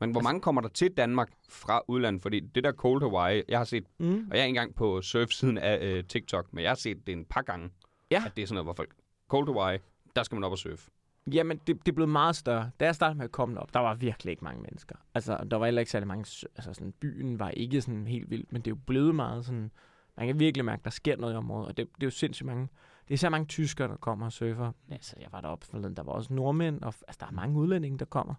Men 0.00 0.10
hvor 0.10 0.20
mange 0.20 0.40
kommer 0.40 0.60
der 0.60 0.68
til 0.68 0.90
Danmark 0.96 1.28
fra 1.48 1.80
udlandet? 1.88 2.22
Fordi 2.22 2.40
det 2.40 2.64
der 2.64 2.72
Cold 2.72 3.02
Hawaii, 3.02 3.42
jeg 3.48 3.58
har 3.58 3.64
set, 3.64 3.84
Mm. 3.98 4.26
og 4.30 4.36
jeg 4.36 4.40
er 4.40 4.44
ikke 4.44 4.48
engang 4.48 4.74
på 4.74 5.02
surf-siden 5.02 5.58
af 5.58 5.78
øh, 5.86 6.04
TikTok, 6.04 6.46
men 6.52 6.62
jeg 6.62 6.70
har 6.70 6.74
set 6.76 7.06
det 7.06 7.12
en 7.12 7.24
par 7.24 7.42
gange, 7.42 7.70
Ja. 8.10 8.22
at 8.26 8.32
det 8.36 8.42
er 8.42 8.46
sådan 8.46 8.54
noget, 8.54 8.66
hvor 8.66 8.72
folk... 8.74 8.90
Cold 9.28 9.46
Hawaii, 9.46 9.78
der 10.16 10.22
skal 10.22 10.36
man 10.36 10.44
op 10.44 10.52
og 10.52 10.58
surfe. 10.58 10.90
Jamen, 11.32 11.56
det, 11.66 11.78
det 11.86 11.88
er 11.88 11.94
blevet 11.94 12.08
meget 12.08 12.36
større. 12.36 12.70
Da 12.80 12.84
jeg 12.84 12.94
startede 12.94 13.18
med 13.18 13.24
at 13.24 13.32
komme 13.32 13.60
op, 13.60 13.74
der 13.74 13.80
var 13.80 13.94
virkelig 13.94 14.30
ikke 14.30 14.44
mange 14.44 14.62
mennesker. 14.62 14.94
Altså, 15.14 15.44
der 15.50 15.56
var 15.56 15.64
heller 15.66 15.80
ikke 15.80 15.90
særlig 15.92 16.06
mange... 16.08 16.20
Altså, 16.56 16.72
sådan, 16.74 16.92
byen 17.00 17.38
var 17.38 17.48
ikke 17.50 17.80
sådan 17.82 18.06
helt 18.06 18.30
vild, 18.30 18.44
men 18.50 18.62
det 18.62 18.66
er 18.66 18.70
jo 18.70 18.78
blevet 18.86 19.14
meget 19.14 19.44
sådan... 19.44 19.70
Man 20.16 20.26
kan 20.26 20.38
virkelig 20.40 20.64
mærke, 20.64 20.80
at 20.80 20.84
der 20.84 20.90
sker 20.90 21.16
noget 21.16 21.34
i 21.34 21.36
området, 21.36 21.68
og 21.68 21.76
det, 21.76 21.86
det 21.94 22.02
er 22.02 22.06
jo 22.06 22.10
sindssygt 22.10 22.46
mange... 22.46 22.68
Det 23.08 23.14
er 23.14 23.14
især 23.14 23.28
mange 23.28 23.46
tyskere, 23.46 23.88
der 23.88 23.96
kommer 23.96 24.26
og 24.26 24.32
surfer. 24.32 24.72
Altså, 24.90 25.16
jeg 25.20 25.28
var 25.32 25.40
deroppe 25.40 25.66
forleden, 25.66 25.96
der 25.96 26.02
var 26.02 26.12
også 26.12 26.34
nordmænd, 26.34 26.80
og 26.82 26.86
altså, 26.86 27.16
der 27.20 27.26
er 27.26 27.30
mange 27.30 27.58
udlændinge, 27.58 27.98
der 27.98 28.04
kommer. 28.04 28.34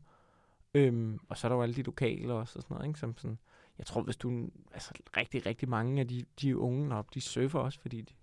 Øhm, 0.73 1.19
og 1.29 1.37
så 1.37 1.47
er 1.47 1.49
der 1.49 1.55
jo 1.55 1.61
alle 1.61 1.75
de 1.75 1.81
lokale 1.81 2.33
også, 2.33 2.59
og 2.59 2.63
sådan 2.63 2.75
noget, 2.75 2.87
ikke? 2.87 2.99
Som 2.99 3.17
sådan, 3.17 3.39
jeg 3.77 3.85
tror, 3.85 4.01
hvis 4.01 4.17
du... 4.17 4.49
Altså, 4.73 4.91
rigtig, 5.17 5.45
rigtig 5.45 5.69
mange 5.69 6.01
af 6.01 6.07
de, 6.07 6.25
de 6.41 6.57
unge 6.57 6.89
deroppe, 6.89 7.11
de 7.13 7.21
surfer 7.21 7.59
også, 7.59 7.79
fordi 7.79 8.01
de... 8.01 8.13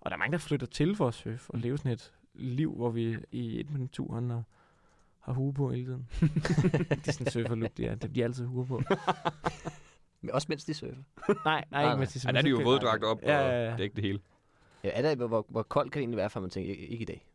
Og 0.00 0.10
der 0.10 0.16
er 0.16 0.18
mange, 0.18 0.32
der 0.32 0.38
flytter 0.38 0.66
til 0.66 0.96
for 0.96 1.08
at 1.08 1.14
surfe, 1.14 1.52
og 1.52 1.58
leve 1.58 1.78
sådan 1.78 1.92
et 1.92 2.12
liv, 2.34 2.74
hvor 2.74 2.90
vi 2.90 3.12
er 3.12 3.18
i 3.32 3.60
et 3.60 3.70
minut 3.70 3.90
turen 3.90 4.30
og 4.30 4.42
har 5.20 5.32
hue 5.32 5.54
på 5.54 5.70
hele 5.70 5.84
tiden. 5.84 6.08
det 6.90 7.08
er 7.08 7.12
sådan 7.12 7.26
en 7.26 7.30
surferlook, 7.30 7.76
de 7.76 7.86
er. 7.86 7.94
Det 7.94 8.12
bliver 8.12 8.26
altid 8.26 8.46
hue 8.46 8.66
på. 8.66 8.82
Men 10.20 10.30
også 10.30 10.46
mens 10.50 10.64
de 10.64 10.74
surfer. 10.74 11.02
Nej, 11.28 11.34
nej, 11.44 11.64
nej. 11.70 11.82
ikke 11.82 11.98
med 11.98 12.24
Ja, 12.24 12.32
der 12.32 12.38
er 12.38 12.42
de 12.42 12.48
jo 12.48 12.60
våddragt 12.64 13.04
op, 13.04 13.22
Ja, 13.22 13.38
og 13.38 13.50
ja, 13.50 13.64
ja. 13.64 13.72
det 13.72 13.80
er 13.80 13.84
ikke 13.84 13.96
det 13.96 14.04
hele. 14.04 14.20
Ja, 14.84 14.90
er 14.92 15.02
der, 15.14 15.26
hvor, 15.26 15.46
hvor 15.48 15.62
koldt 15.62 15.92
kan 15.92 16.00
det 16.00 16.02
egentlig 16.02 16.16
være, 16.16 16.30
for 16.30 16.40
man 16.40 16.50
tænker, 16.50 16.70
ikke, 16.70 16.86
i 16.86 17.04
dag? 17.04 17.28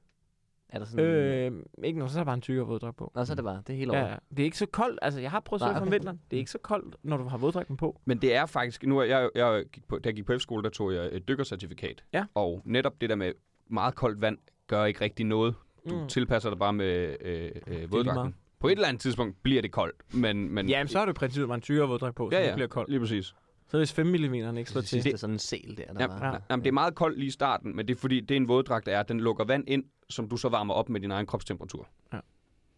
Er 0.70 0.80
der 0.80 0.86
sådan... 0.86 1.06
Øh, 1.06 1.52
ikke 1.84 2.00
noget, 2.00 2.12
så 2.12 2.20
er 2.20 2.22
der 2.22 2.26
bare 2.26 2.36
en 2.36 2.42
tykkere 2.42 2.68
våddragt 2.68 2.98
på. 2.98 3.12
Nå, 3.16 3.26
så 3.26 3.34
er 3.34 3.36
det 3.36 3.44
bare, 3.46 3.62
det 3.68 3.74
er 3.74 3.78
hele 3.78 3.92
året. 3.92 4.00
Ja, 4.00 4.08
ja. 4.08 4.16
det 4.30 4.40
er 4.40 4.44
ikke 4.44 4.58
så 4.58 4.66
koldt. 4.66 5.00
Altså, 5.02 5.20
jeg 5.20 5.32
har 5.32 5.40
prøvet 5.40 5.62
at 5.62 5.82
okay. 5.82 5.92
vinteren. 5.92 6.20
Det 6.32 6.38
er 6.38 6.40
ikke 6.40 6.52
så 6.52 6.58
koldt, 6.58 6.96
når 7.04 7.18
du 7.18 7.24
har 7.24 7.38
våddragten 7.38 7.78
på. 7.78 8.02
Men 8.06 8.18
det 8.18 8.36
er 8.36 8.46
faktisk... 8.46 8.84
Nu 8.84 9.00
er 9.00 9.04
jeg, 9.04 9.30
jeg 9.36 9.64
gik 9.72 9.88
på, 9.88 10.00
da 10.00 10.10
jeg 10.10 10.16
gik 10.16 10.26
på 10.26 10.38
F-skole, 10.38 10.64
der 10.64 10.70
tog 10.70 10.94
jeg 10.94 11.10
et 11.12 11.28
dykkercertifikat. 11.28 12.04
Ja. 12.14 12.26
Og 12.34 12.62
netop 12.66 13.02
det 13.02 13.10
der 13.10 13.16
med 13.16 13.32
meget 13.68 13.96
koldt 13.96 14.22
vand, 14.22 14.38
gør 14.68 14.86
ikke 14.86 15.02
rigtig 15.02 15.26
noget. 15.26 15.56
Du 15.90 16.02
Mm. 16.02 16.08
tilpasser 16.08 16.50
dig 16.50 16.60
bare 16.60 16.74
med 16.74 17.16
øh, 17.22 17.52
øh, 17.68 17.76
meget. 17.76 17.92
våddragten. 17.92 18.36
På 18.60 18.68
et 18.68 18.72
eller 18.72 18.88
andet 18.88 19.02
tidspunkt 19.02 19.44
bliver 19.44 19.62
det 19.62 19.72
koldt, 19.72 20.14
men... 20.14 20.54
men 20.54 20.70
Jamen, 20.70 20.88
så 20.88 20.98
har 20.98 21.06
du 21.06 21.10
i 21.12 21.14
princippet 21.14 21.48
bare 21.48 21.56
en 21.56 21.62
tykkere 21.62 21.88
våddragt 21.88 22.16
på, 22.16 22.30
så 22.32 22.38
ja, 22.38 22.44
det 22.44 22.50
ja, 22.50 22.56
bliver 22.56 22.68
koldt. 22.68 22.90
lige 22.90 23.00
præcis. 23.00 23.36
Så 23.68 23.78
hvis 23.78 23.94
5 23.94 24.06
mm 24.08 24.14
ikke 24.58 24.72
slår 24.72 24.82
Så 24.82 24.88
til. 24.88 25.04
det 25.04 25.14
er 25.14 25.18
sådan 25.18 25.34
en 25.36 25.40
sel 25.40 25.78
der, 25.78 25.94
der 25.94 26.02
Ja, 26.02 26.08
var. 26.08 26.26
ja. 26.34 26.38
Jamen, 26.50 26.64
det 26.64 26.68
er 26.70 26.74
meget 26.74 26.96
koldt 26.96 27.18
lige 27.18 27.28
i 27.28 27.32
starten, 27.32 27.76
men 27.76 27.88
det 27.88 27.96
er 27.96 28.00
fordi, 28.00 28.20
det 28.20 28.32
er 28.32 28.38
en 28.38 28.48
våddragt, 28.48 28.86
der 28.86 28.96
er, 28.96 29.00
at 29.00 29.10
den 29.10 29.20
lukker 29.20 29.46
vand 29.46 29.64
ind, 29.68 29.84
som 30.10 30.30
du 30.30 30.38
så 30.38 30.50
varmer 30.50 30.74
op 30.74 30.90
med 30.90 31.02
din 31.02 31.12
egen 31.12 31.26
kropstemperatur. 31.26 31.88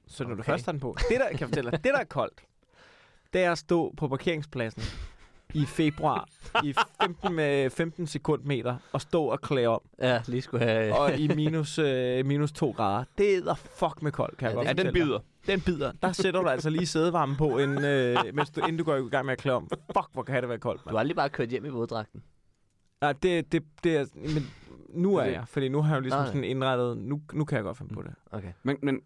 Så 0.07 0.23
når 0.23 0.29
du 0.29 0.41
Okay. 0.41 0.43
først 0.51 0.65
har 0.65 0.71
den 0.71 0.79
på. 0.81 0.95
Det 1.09 1.19
der, 1.19 1.29
kan 1.29 1.39
jeg 1.39 1.47
fortælle 1.49 1.71
dig, 1.71 1.83
det 1.83 1.93
der 1.93 1.99
er 1.99 2.03
koldt, 2.03 2.41
det 3.33 3.43
er 3.43 3.51
at 3.51 3.57
stå 3.57 3.93
på 3.97 4.07
parkeringspladsen 4.07 4.83
i 5.55 5.65
februar 5.65 6.27
i 6.63 6.73
15, 7.01 7.33
med 7.35 7.69
15 7.69 8.07
sekundmeter 8.07 8.75
og 8.93 9.01
stå 9.01 9.23
og 9.25 9.41
klæde 9.41 9.67
om. 9.67 9.81
Ja, 10.01 10.21
lige 10.27 10.41
skulle 10.41 10.65
have... 10.65 10.95
og 10.99 11.17
i 11.17 11.27
minus, 11.27 11.79
øh, 11.79 12.25
minus 12.25 12.51
2 12.51 12.71
grader. 12.71 13.03
Det 13.17 13.37
er 13.37 13.53
fuck 13.55 14.01
med 14.01 14.11
koldt, 14.11 14.37
kan 14.37 14.45
jeg 14.45 14.53
Ja, 14.53 14.57
godt 14.59 14.67
Ja, 14.67 14.73
den 14.73 14.85
dig. 14.85 14.93
bider. 14.93 15.19
Den 15.47 15.61
bider. 15.61 15.91
Der 16.01 16.11
sætter 16.11 16.41
du 16.41 16.47
altså 16.47 16.69
lige 16.69 16.85
sædevarme 16.85 17.35
på, 17.37 17.57
inden, 17.57 17.85
øh, 17.85 18.17
mens 18.33 18.49
du, 18.49 18.59
inden 18.61 18.77
du 18.77 18.83
går 18.83 18.95
i 18.95 19.09
gang 19.09 19.25
med 19.25 19.33
at 19.33 19.39
klæde 19.39 19.55
om. 19.55 19.69
Fuck, 19.71 20.07
hvor 20.13 20.23
kan 20.23 20.41
det 20.41 20.49
være 20.49 20.57
koldt, 20.59 20.79
Du 20.81 20.85
mand. 20.85 20.95
har 20.95 20.99
aldrig 20.99 21.15
bare 21.15 21.29
kørt 21.29 21.49
hjem 21.49 21.65
i 21.65 21.69
våddragten. 21.69 22.23
Ja, 23.01 23.11
det, 23.23 23.51
det, 23.51 23.63
det 23.83 23.97
er, 23.97 24.05
men 24.15 24.51
nu 24.95 25.15
er 25.15 25.23
Det- 25.23 25.31
jeg, 25.33 25.47
fordi 25.47 25.69
nu 25.69 25.81
har 25.81 25.89
jeg 25.89 25.95
jo 25.95 26.01
ligesom 26.01 26.19
Nej. 26.19 26.27
sådan 26.27 26.43
indrettet, 26.43 26.97
nu, 26.97 27.21
nu 27.33 27.45
kan 27.45 27.55
jeg 27.55 27.63
godt 27.63 27.77
finde 27.77 27.93
på 27.93 28.01
det. 28.01 28.13
Okay. 28.31 28.51
Men, 28.63 28.77
men 28.81 29.01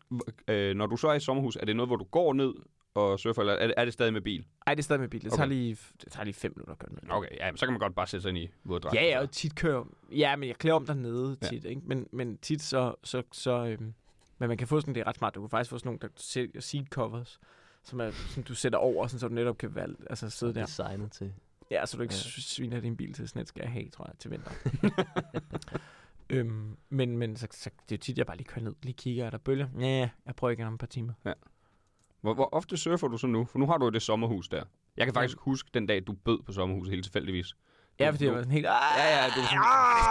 øh, 0.48 0.76
når 0.76 0.86
du 0.86 0.98
så 0.98 1.08
er 1.08 1.14
i 1.14 1.20
sommerhus, 1.20 1.56
er 1.56 1.66
det 1.66 1.76
noget, 1.76 1.90
hvor 1.90 1.96
du 1.96 2.04
går 2.04 2.34
ned 2.34 2.54
og 2.94 3.20
surfer, 3.20 3.42
eller 3.42 3.54
er 3.54 3.68
det, 3.68 3.74
er 3.78 3.86
det 3.86 3.94
stadig 3.94 4.14
med 4.14 4.22
bil? 4.22 4.46
Ej, 4.68 4.74
det 4.76 4.80
er 4.80 4.84
stadig 4.84 5.00
med 5.00 5.10
bil. 5.10 5.24
Det 5.24 5.32
tager 5.32 5.44
Okay. 5.46 5.56
lige, 5.56 5.78
det 6.04 6.12
tager 6.12 6.24
lige 6.24 6.34
fem 6.34 6.54
minutter 6.56 6.72
at 6.74 6.80
køre 6.80 6.92
ned. 6.94 7.00
Okay, 7.10 7.30
ja, 7.40 7.52
så 7.56 7.66
kan 7.66 7.74
man 7.74 7.80
godt 7.80 7.96
bare 7.96 8.08
sætte 8.08 8.22
sig 8.22 8.30
ind 8.30 8.38
i 8.38 8.50
våddragt. 8.64 8.96
Ja, 8.96 9.06
jeg 9.16 9.22
jo 9.22 9.28
tit 9.28 9.56
kører. 9.56 9.84
Ja, 10.12 10.36
men 10.36 10.48
jeg 10.50 10.56
klæder 10.56 10.76
om 10.76 10.86
dernede 10.86 11.38
Ja. 11.42 11.48
tit, 11.48 11.66
ikke? 11.66 11.82
Men, 11.86 12.08
men 12.12 12.38
tit 12.38 12.62
så, 12.62 12.96
så, 13.04 13.24
så 13.32 13.66
øhm, 13.66 13.94
men 14.40 14.48
man 14.50 14.58
kan 14.58 14.68
få 14.68 14.80
sådan, 14.82 14.96
det 14.96 15.02
er 15.02 15.08
ret 15.08 15.16
smart, 15.18 15.36
du 15.36 15.42
kan 15.42 15.50
faktisk 15.50 15.70
få 15.70 15.78
sådan 15.78 15.88
nogle, 15.88 16.00
der 16.02 16.08
sælger 16.16 16.62
seat 16.62 16.88
covers, 16.88 17.40
som, 17.84 18.00
er, 18.02 18.12
som 18.12 18.44
du 18.44 18.56
sætter 18.56 18.80
over, 18.80 19.08
sådan, 19.08 19.20
så 19.20 19.28
du 19.28 19.34
netop 19.34 19.58
kan 19.58 19.76
valg, 19.76 19.96
altså 20.10 20.30
sidde 20.30 20.54
der. 20.54 20.66
Designet 20.66 21.12
til... 21.12 21.34
Ja, 21.72 21.86
så 21.86 21.98
du 21.98 22.04
ikke 22.04 22.14
Ja. 22.14 22.18
ja. 22.38 22.42
sviner 22.42 22.80
din 22.80 22.98
bil 22.98 23.14
til 23.14 23.28
sådan 23.28 23.42
et 23.42 23.48
skal 23.48 23.62
jeg 23.62 23.72
have, 23.72 23.90
tror 23.90 24.06
jeg, 24.08 24.16
til 24.20 24.32
vinter. 24.32 24.52
øhm, 26.30 26.78
men 26.90 27.18
men 27.18 27.36
så, 27.36 27.48
så, 27.52 27.70
det 27.90 27.96
er 27.96 27.98
jo 27.98 28.02
tit, 28.02 28.18
jeg 28.18 28.26
bare 28.26 28.38
lige 28.38 28.48
kører 28.48 28.64
ned, 28.66 28.76
lige 28.84 28.94
kigger, 28.94 29.26
er 29.26 29.30
der 29.30 29.38
bølger? 29.38 29.68
Ja, 29.80 30.10
jeg 30.26 30.36
prøver 30.36 30.52
igen 30.52 30.68
om 30.68 30.74
et 30.74 30.80
par 30.80 30.88
timer. 30.88 31.14
Hvor, 32.22 32.34
hvor 32.34 32.50
ofte 32.52 32.78
surfer 32.78 33.08
du 33.08 33.18
så 33.18 33.28
nu? 33.28 33.46
For 33.46 33.60
nu 33.60 33.66
har 33.66 33.78
du 33.78 33.86
jo 33.86 33.92
det 33.92 34.02
sommerhus 34.02 34.48
der. 34.50 34.64
Jeg 34.98 35.06
kan 35.08 35.14
faktisk 35.14 35.38
huske 35.38 35.70
den 35.74 35.88
dag, 35.88 36.08
du 36.08 36.14
bød 36.14 36.40
på 36.46 36.52
sommerhuset 36.52 36.92
helt 36.92 37.04
tilfældigvis. 37.06 37.56
Ja, 38.00 38.10
fordi 38.10 38.26
jeg 38.26 38.34
var 38.34 38.40
sådan 38.40 38.52
helt... 38.52 38.66
"Ah!" 38.66 38.74
Ja, 38.98 39.22
ja, 39.22 39.26
du 39.36 39.40
er 39.42 39.46
sådan, 39.46 39.60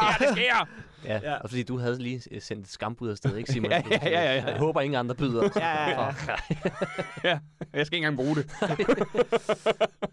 det 0.08 0.16
sker, 0.18 0.26
det 0.26 0.36
sker! 0.36 0.44
Ja, 0.54 0.64
Ja. 1.04 1.20
ja. 1.22 1.36
og 1.36 1.50
fordi 1.50 1.62
du 1.62 1.78
havde 1.78 1.98
lige 2.02 2.40
sendt 2.40 2.66
et 2.66 2.72
skambud 2.72 3.10
afsted, 3.10 3.36
ikke 3.36 3.52
Simon? 3.52 3.70
Ja, 3.72 3.82
ja, 3.90 3.98
ja, 4.02 4.08
ja, 4.10 4.34
ja. 4.34 4.46
Jeg 4.46 4.58
håber, 4.58 4.80
ingen 4.80 4.98
andre 4.98 5.14
byder. 5.14 5.48
Ja, 5.56 5.90
ja, 5.90 6.04
ja. 6.04 6.10
Fuck. 6.10 6.30
Jeg 7.74 7.86
skal 7.86 7.96
ikke 7.96 8.06
engang 8.06 8.16
bruge 8.16 8.36
det. 8.36 8.50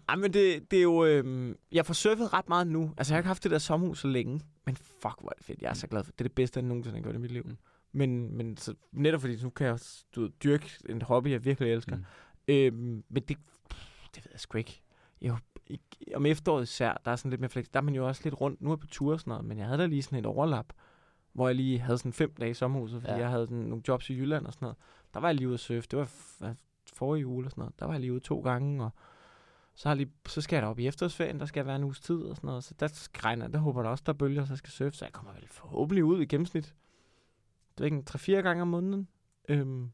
Ej, 0.08 0.16
men 0.16 0.32
det, 0.32 0.70
det 0.70 0.78
er 0.78 0.82
jo... 0.82 1.04
Øhm, 1.04 1.56
jeg 1.72 1.86
får 1.86 1.94
surfet 1.94 2.32
ret 2.32 2.48
meget 2.48 2.66
nu. 2.66 2.92
Altså, 2.98 3.12
jeg 3.12 3.16
har 3.16 3.20
ikke 3.20 3.26
haft 3.28 3.42
det 3.42 3.50
der 3.50 3.58
sommerhus 3.58 4.00
så 4.00 4.08
længe. 4.08 4.40
Men 4.66 4.76
fuck, 4.76 5.20
hvor 5.20 5.28
er 5.30 5.34
det 5.36 5.44
fedt. 5.44 5.62
Jeg 5.62 5.70
er 5.70 5.74
så 5.74 5.86
glad 5.86 6.04
for 6.04 6.10
det. 6.10 6.18
Det 6.18 6.24
er 6.24 6.28
det 6.28 6.34
bedste, 6.34 6.58
jeg 6.60 6.64
nogensinde 6.66 6.96
har 6.98 7.02
gjort 7.02 7.14
i 7.14 7.18
mit 7.18 7.30
liv. 7.30 7.42
Mm. 7.44 7.56
Men, 7.92 8.36
men 8.36 8.56
så, 8.56 8.74
netop 8.92 9.20
fordi 9.20 9.42
nu 9.42 9.50
kan 9.50 9.66
jeg 9.66 9.78
du 10.16 10.28
dyrke 10.44 10.70
en 10.88 11.02
hobby, 11.02 11.28
jeg 11.30 11.44
virkelig 11.44 11.72
elsker. 11.72 11.96
Mm. 11.96 12.04
Øhm, 12.48 13.04
men 13.08 13.22
det, 13.22 13.36
det 14.14 14.24
ved 14.24 14.30
jeg 14.32 14.40
sgu 14.40 14.58
ikke. 14.58 14.82
Jeg, 15.22 15.36
om 16.14 16.26
efteråret 16.26 16.62
især, 16.62 17.00
der 17.04 17.10
er 17.10 17.16
sådan 17.16 17.30
lidt 17.30 17.40
mere 17.40 17.48
flex. 17.50 17.64
Der 17.74 17.80
er 17.80 17.84
man 17.84 17.94
jo 17.94 18.06
også 18.08 18.20
lidt 18.24 18.40
rundt. 18.40 18.60
Nu 18.62 18.72
er 18.72 18.76
på 18.76 18.86
tur 18.86 19.12
og 19.12 19.20
sådan 19.20 19.30
noget, 19.30 19.44
men 19.44 19.58
jeg 19.58 19.66
havde 19.66 19.78
da 19.78 19.86
lige 19.86 20.02
sådan 20.02 20.18
et 20.18 20.26
overlap, 20.26 20.66
hvor 21.32 21.48
jeg 21.48 21.56
lige 21.56 21.78
havde 21.78 21.98
sådan 21.98 22.12
fem 22.12 22.34
dage 22.40 22.50
i 22.50 22.54
sommerhuset, 22.54 23.00
fordi 23.00 23.10
Ja. 23.12 23.16
ja. 23.16 23.22
jeg 23.22 23.30
havde 23.30 23.46
sådan 23.46 23.58
nogle 23.64 23.82
jobs 23.88 24.10
i 24.10 24.14
Jylland 24.14 24.46
og 24.46 24.52
sådan 24.52 24.66
noget. 24.66 24.76
Der 25.14 25.20
var 25.20 25.28
jeg 25.28 25.34
lige 25.34 25.46
ude 25.48 25.54
at 25.54 25.60
surfe. 25.60 25.88
Det 25.90 25.98
var 25.98 26.10
forrige 26.94 27.26
uge 27.26 27.38
eller 27.42 27.50
sådan 27.50 27.62
noget. 27.62 27.78
Der 27.80 27.86
var 27.86 27.92
jeg 27.92 28.00
lige 28.00 28.12
ude 28.12 28.20
to 28.20 28.40
gange, 28.40 28.84
og 28.84 28.90
så, 29.74 29.88
har 29.88 29.94
lige, 29.96 30.10
så 30.28 30.40
skal 30.40 30.56
jeg 30.56 30.62
derop 30.62 30.78
i 30.78 30.86
efterårsferien, 30.86 31.40
der 31.40 31.46
skal 31.46 31.60
jeg 31.60 31.66
være 31.66 31.76
en 31.76 31.84
uges 31.84 32.00
tid 32.00 32.16
og 32.22 32.36
sådan 32.36 32.48
noget. 32.48 32.64
Så 32.64 32.74
der 32.80 33.08
regner 33.24 33.44
jeg, 33.44 33.52
der 33.52 33.58
håber 33.58 33.80
jeg 33.80 33.84
da 33.84 33.90
også, 33.90 34.02
der 34.06 34.12
er 34.12 34.16
bølger, 34.16 34.44
så 34.44 34.52
jeg 34.52 34.58
skal 34.58 34.70
surfe. 34.70 34.96
Så 34.96 35.04
jeg 35.04 35.12
kommer 35.12 35.32
vel 35.32 35.48
forhåbentlig 35.48 36.04
ud 36.04 36.20
i 36.22 36.26
gennemsnit. 36.26 36.74
Det 37.78 37.80
er 37.80 37.84
ikke 37.84 37.96
en 37.96 38.04
3-4 38.10 38.32
gange 38.32 38.62
om 38.62 38.68
måneden. 38.68 39.08
Øhm, 39.48 39.90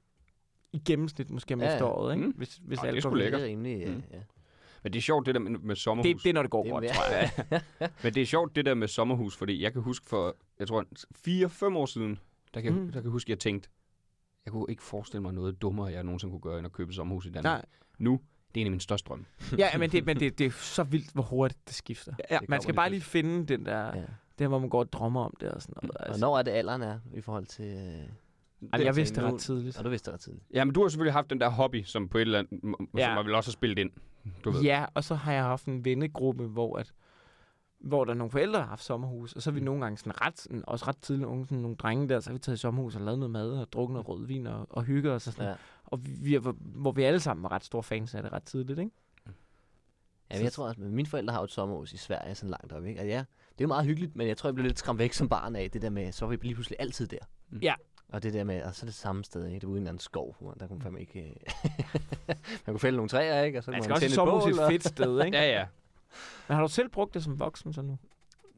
I 0.72 0.78
gennemsnit 0.78 1.30
måske 1.30 1.54
om 1.54 1.60
Ja, 1.60 1.66
ja. 1.66 1.72
efteråret, 1.74 2.14
ikke? 2.14 2.26
Mm. 2.26 2.32
Hvis, 2.36 2.56
hvis 2.56 2.82
Nå, 2.82 2.86
alt 2.88 2.96
det 2.96 3.04
er 3.04 3.08
vel. 3.08 3.18
lækkert. 3.18 3.40
Det 3.40 3.46
er 3.46 3.50
rimelig, 3.50 3.88
Mm. 3.88 3.94
mm. 3.94 4.02
ja. 4.10 4.20
Men 4.82 4.92
det 4.92 4.98
er 4.98 5.02
sjovt, 5.02 5.26
det 5.26 5.34
der 5.34 5.40
med, 5.40 5.50
med 5.50 5.76
sommerhus. 5.76 6.12
Det, 6.14 6.22
det 6.22 6.30
er, 6.30 6.34
når 6.34 6.42
det 6.42 6.50
går 6.50 6.62
Det 6.62 6.72
godt, 6.72 6.84
tror 6.86 7.04
jeg. 7.14 7.30
Men 8.02 8.14
det 8.14 8.22
er 8.22 8.26
sjovt, 8.26 8.56
det 8.56 8.64
der 8.66 8.74
med 8.74 8.88
sommerhus, 8.88 9.36
fordi 9.36 9.62
jeg 9.62 9.72
kan 9.72 9.82
huske 9.82 10.06
for, 10.06 10.36
jeg 10.58 10.68
tror, 10.68 10.84
4-5 11.72 11.76
år 11.76 11.86
siden, 11.86 12.18
der 12.54 12.60
kan, 12.60 12.72
mm. 12.72 12.84
Der 12.86 12.92
kan 12.92 13.02
jeg 13.02 13.10
huske, 13.10 13.26
at 13.28 13.30
jeg 13.30 13.38
tænkte, 13.38 13.68
jeg 14.44 14.52
kunne 14.52 14.66
ikke 14.68 14.82
forestille 14.82 15.22
mig 15.22 15.32
noget 15.34 15.62
dummere, 15.62 15.86
jeg 15.86 16.02
nogensinde 16.04 16.32
kunne 16.32 16.40
gøre, 16.40 16.58
end 16.58 16.66
at 16.66 16.72
købe 16.72 16.88
et 16.88 16.94
sommerhus 16.94 17.26
i 17.26 17.30
Danmark. 17.30 17.44
Nej. 17.44 17.64
Nu, 17.98 18.20
det 18.54 18.60
er 18.60 18.62
en 18.62 18.66
af 18.66 18.70
mine 18.70 18.80
største 18.80 19.08
drømme. 19.08 19.24
Ja, 19.58 19.78
men, 19.78 19.90
det, 19.90 20.06
men 20.06 20.20
det, 20.20 20.38
det 20.38 20.46
er 20.46 20.50
så 20.50 20.82
vildt, 20.82 21.12
hvor 21.12 21.22
hurtigt 21.22 21.60
det 21.68 21.74
skifter. 21.74 22.14
Ja, 22.30 22.38
Det 22.38 22.48
Man 22.48 22.62
skal 22.62 22.74
bare 22.74 22.90
lige 22.90 23.00
finde 23.00 23.46
den 23.46 23.66
der, 23.66 23.96
ja. 23.96 24.02
der 24.38 24.48
hvor 24.48 24.58
man 24.58 24.68
går 24.68 24.78
og 24.80 24.92
drømmer 24.92 25.24
om 25.24 25.34
det 25.40 25.50
og 25.50 25.62
sådan 25.62 25.74
noget. 25.82 25.96
Og 25.96 26.06
Altså. 26.06 26.20
når 26.20 26.38
er 26.38 26.42
det 26.42 26.50
alderen 26.50 26.82
er 26.82 26.98
i 27.14 27.20
forhold 27.20 27.46
til... 27.46 27.64
Øh... 27.64 28.08
Altså, 28.72 28.84
jeg 28.84 28.96
vidste 28.96 29.20
det 29.20 29.32
ret 29.32 29.40
tidligt. 29.40 29.78
Og 29.78 29.84
du 29.84 29.90
vidste 29.90 30.06
det 30.06 30.14
ret 30.14 30.20
tidligt. 30.20 30.44
Ja, 30.54 30.64
men 30.64 30.74
du 30.74 30.82
har 30.82 30.88
selvfølgelig 30.88 31.12
haft 31.12 31.30
den 31.30 31.40
der 31.40 31.48
hobby, 31.48 31.82
som 31.84 32.08
på 32.08 32.18
et 32.18 32.22
eller 32.22 32.38
andet, 32.38 32.60
Ja. 32.96 33.04
som 33.06 33.14
man 33.14 33.26
vil 33.26 33.34
også 33.34 33.48
have 33.48 33.52
spillet 33.52 33.78
ind. 33.78 33.90
Du 34.44 34.50
ved. 34.50 34.62
Ja, 34.62 34.84
og 34.94 35.04
så 35.04 35.14
har 35.14 35.32
jeg 35.32 35.42
haft 35.42 35.66
en 35.66 35.84
vennegruppe, 35.84 36.46
hvor, 36.46 36.76
at, 36.78 36.92
hvor 37.80 38.04
der 38.04 38.12
er 38.12 38.16
nogle 38.16 38.30
forældre, 38.30 38.52
der 38.52 38.60
har 38.62 38.68
haft 38.68 38.84
sommerhus, 38.84 39.32
og 39.32 39.42
så 39.42 39.50
er 39.50 39.54
vi 39.54 39.60
Mm. 39.60 39.64
nogle 39.66 39.80
gange 39.80 39.98
sådan 39.98 40.20
ret, 40.26 40.38
sådan, 40.38 40.64
også 40.66 40.84
ret 40.88 40.96
tidligt 41.02 41.26
unge, 41.26 41.44
sådan 41.46 41.58
nogle 41.58 41.76
drenge 41.76 42.08
der, 42.08 42.20
så 42.20 42.30
har 42.30 42.32
vi 42.34 42.38
taget 42.38 42.56
i 42.56 42.60
sommerhus 42.60 42.96
og 42.96 43.02
lavet 43.02 43.18
noget 43.18 43.30
mad 43.30 43.50
og 43.50 43.72
drukket 43.72 43.92
noget 43.92 44.08
rødvin 44.08 44.46
og, 44.46 44.66
og 44.70 44.82
hygget 44.82 45.12
os 45.12 45.26
og 45.26 45.32
sådan 45.32 45.48
Ja. 45.48 45.54
Og 45.84 46.00
vi, 46.04 46.38
hvor 46.58 46.92
vi 46.92 47.02
alle 47.02 47.20
sammen 47.20 47.42
var 47.42 47.52
ret 47.52 47.64
store 47.64 47.82
fans 47.82 48.14
af 48.14 48.22
det 48.22 48.32
ret 48.32 48.42
tidligt, 48.44 48.78
ikke? 48.78 48.90
Ja, 50.30 50.36
men 50.36 50.44
jeg 50.44 50.52
tror 50.52 50.68
også, 50.68 50.80
at 50.82 50.90
mine 50.90 51.08
forældre 51.08 51.32
har 51.32 51.40
jo 51.40 51.44
et 51.44 51.50
sommerhus 51.50 51.92
i 51.92 51.96
Sverige, 51.96 52.34
sådan 52.34 52.50
langt 52.50 52.72
op, 52.72 52.84
ikke? 52.86 53.00
Og 53.00 53.06
ja, 53.06 53.18
det 53.18 53.60
er 53.60 53.64
jo 53.64 53.66
meget 53.68 53.86
hyggeligt, 53.86 54.16
men 54.16 54.28
jeg 54.28 54.36
tror, 54.36 54.48
jeg 54.48 54.54
blev 54.54 54.66
lidt 54.66 54.78
skræmt 54.78 54.98
væk 54.98 55.12
som 55.12 55.28
barn 55.28 55.56
af 55.56 55.70
det 55.70 55.82
der 55.82 55.90
med, 55.90 56.12
så 56.12 56.24
var 56.26 56.30
vi 56.30 56.36
lige 56.42 56.54
pludselig 56.54 56.76
altid 56.80 57.06
der. 57.06 57.18
Mm. 57.50 57.58
Ja. 57.62 57.74
Og 58.12 58.22
det 58.22 58.32
der 58.32 58.44
med, 58.44 58.62
og 58.62 58.74
så 58.74 58.84
er 58.84 58.86
det 58.86 58.94
samme 58.94 59.24
sted, 59.24 59.46
ikke? 59.46 59.54
Det 59.60 59.62
var 59.66 59.68
ude 59.72 59.78
i 59.78 59.80
en 59.80 59.82
eller 59.82 59.90
anden 59.90 60.00
skov, 60.00 60.36
hvor 60.40 60.52
der 60.52 60.66
kunne 60.66 60.76
man 60.78 60.82
fandme 60.82 61.00
ikke... 61.00 61.20
øh, 61.20 61.36
man 62.66 62.74
kunne 62.74 62.78
fælde 62.78 62.96
nogle 62.96 63.08
træer, 63.08 63.42
ikke? 63.42 63.58
Og 63.58 63.64
så 63.64 63.70
Man 63.70 63.78
kunne 63.80 63.84
skal 63.84 63.90
man 63.90 63.94
også 63.94 64.00
tænde 64.46 64.50
et 64.50 64.54
et 64.54 64.60
og- 64.64 64.70
fedt 64.70 64.88
sted, 64.88 65.20
ikke? 65.26 65.38
Ja, 65.38 65.44
ja. 65.60 65.66
Men 66.48 66.54
har 66.54 66.62
du 66.62 66.68
selv 66.68 66.88
brugt 66.88 67.14
det 67.14 67.24
som 67.24 67.38
voksen 67.40 67.72
så 67.72 67.82
nu? 67.82 67.98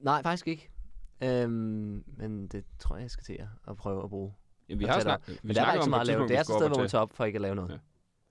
Nej, 0.01 0.23
faktisk 0.23 0.49
ikke. 0.49 0.71
Øhm, 1.23 2.05
men 2.17 2.47
det 2.47 2.65
tror 2.79 2.97
jeg, 2.97 3.03
jeg 3.03 3.11
skal 3.11 3.25
til 3.25 3.39
at, 3.69 3.77
prøve 3.77 4.05
at 4.05 4.11
bruge. 4.11 4.33
ja 4.69 4.75
vi 4.75 4.85
Og 4.85 4.91
har 4.91 4.95
tage 4.95 5.03
snakket, 5.03 5.29
vi 5.29 5.39
Men 5.43 5.57
der 5.57 5.63
er 5.63 5.73
ikke 5.73 5.83
så 5.85 5.85
om 5.85 5.87
på 5.87 5.91
meget 5.91 6.09
et 6.09 6.13
at 6.13 6.17
lave. 6.19 6.29
Det 6.29 6.37
er 6.39 6.43
skulle 6.43 6.57
sted, 6.59 6.67
op 6.67 6.71
hvor 6.73 6.79
man 6.83 6.89
tager 6.89 7.03
op 7.03 7.13
for 7.13 7.25
ikke 7.25 7.37
at 7.37 7.43
lave 7.43 7.55
noget. 7.55 7.71
Ja. 7.71 7.77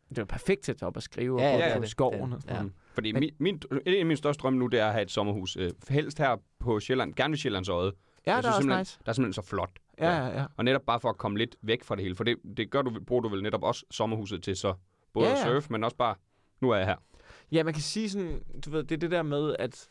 Det 0.10 0.18
er 0.18 0.26
perfekt 0.26 0.62
til 0.64 0.72
at 0.72 0.78
tage 0.78 0.88
op 0.88 0.96
og 0.96 1.04
skrive 1.04 1.42
Ja, 1.42 1.54
og 1.54 1.60
ja, 1.60 1.78
i 1.78 1.82
det. 1.82 1.90
skoven 1.90 2.22
Det 2.26 2.34
og 2.36 2.42
sådan. 2.42 2.64
Mm. 2.64 2.74
Fordi 2.94 3.12
Men- 3.12 3.20
min, 3.20 3.32
min, 3.40 3.62
en 3.86 4.00
af 4.00 4.06
mine 4.06 4.18
største 4.18 4.42
drømme 4.42 4.60
nu, 4.60 4.68
det 4.68 4.80
er 4.80 4.86
at 4.88 4.94
have 4.94 5.02
et 5.04 5.12
sommerhus. 5.12 5.58
Øh, 5.58 5.72
helst 5.90 6.18
her 6.18 6.36
på 6.60 6.80
Sjælland, 6.80 7.14
gerne 7.14 7.32
ved 7.32 7.38
Sjællands 7.38 7.70
Øje. 7.70 7.92
Ja, 8.26 8.32
det 8.32 8.38
er 8.38 8.42
synes 8.42 8.56
også 8.56 8.78
nice. 8.80 9.00
Der 9.06 9.10
er 9.10 9.14
simpelthen 9.14 9.34
så 9.34 9.42
flot. 9.50 9.70
Ja, 10.00 10.18
ja, 10.18 10.40
ja. 10.40 10.46
Og 10.58 10.66
netop 10.66 10.82
bare 10.82 11.00
for 11.00 11.10
at 11.10 11.18
komme 11.18 11.38
lidt 11.38 11.56
væk 11.62 11.84
fra 11.84 11.96
det 11.96 12.04
hele. 12.04 12.16
For 12.16 12.24
det, 12.24 12.38
det 12.58 12.70
gør 12.70 12.82
du, 12.82 13.00
bruger 13.08 13.22
du 13.22 13.30
vel 13.30 13.44
netop 13.44 13.64
også 13.64 13.86
sommerhuset 13.92 14.44
til 14.44 14.56
så 14.56 14.74
både 15.14 15.28
Ja, 15.28 15.34
at 15.34 15.40
ja. 15.40 15.44
surfe, 15.46 15.68
men 15.72 15.84
også 15.84 15.98
bare, 15.98 16.16
nu 16.62 16.70
er 16.70 16.76
jeg 16.76 16.86
her. 16.86 16.96
Ja, 17.52 17.64
man 17.64 17.74
kan 17.74 17.82
sige 17.82 18.10
sådan, 18.10 18.44
du 18.66 18.70
ved, 18.70 18.84
det 18.84 18.96
er 18.96 19.00
det 19.00 19.12
der 19.12 19.24
med, 19.24 19.56
at 19.60 19.90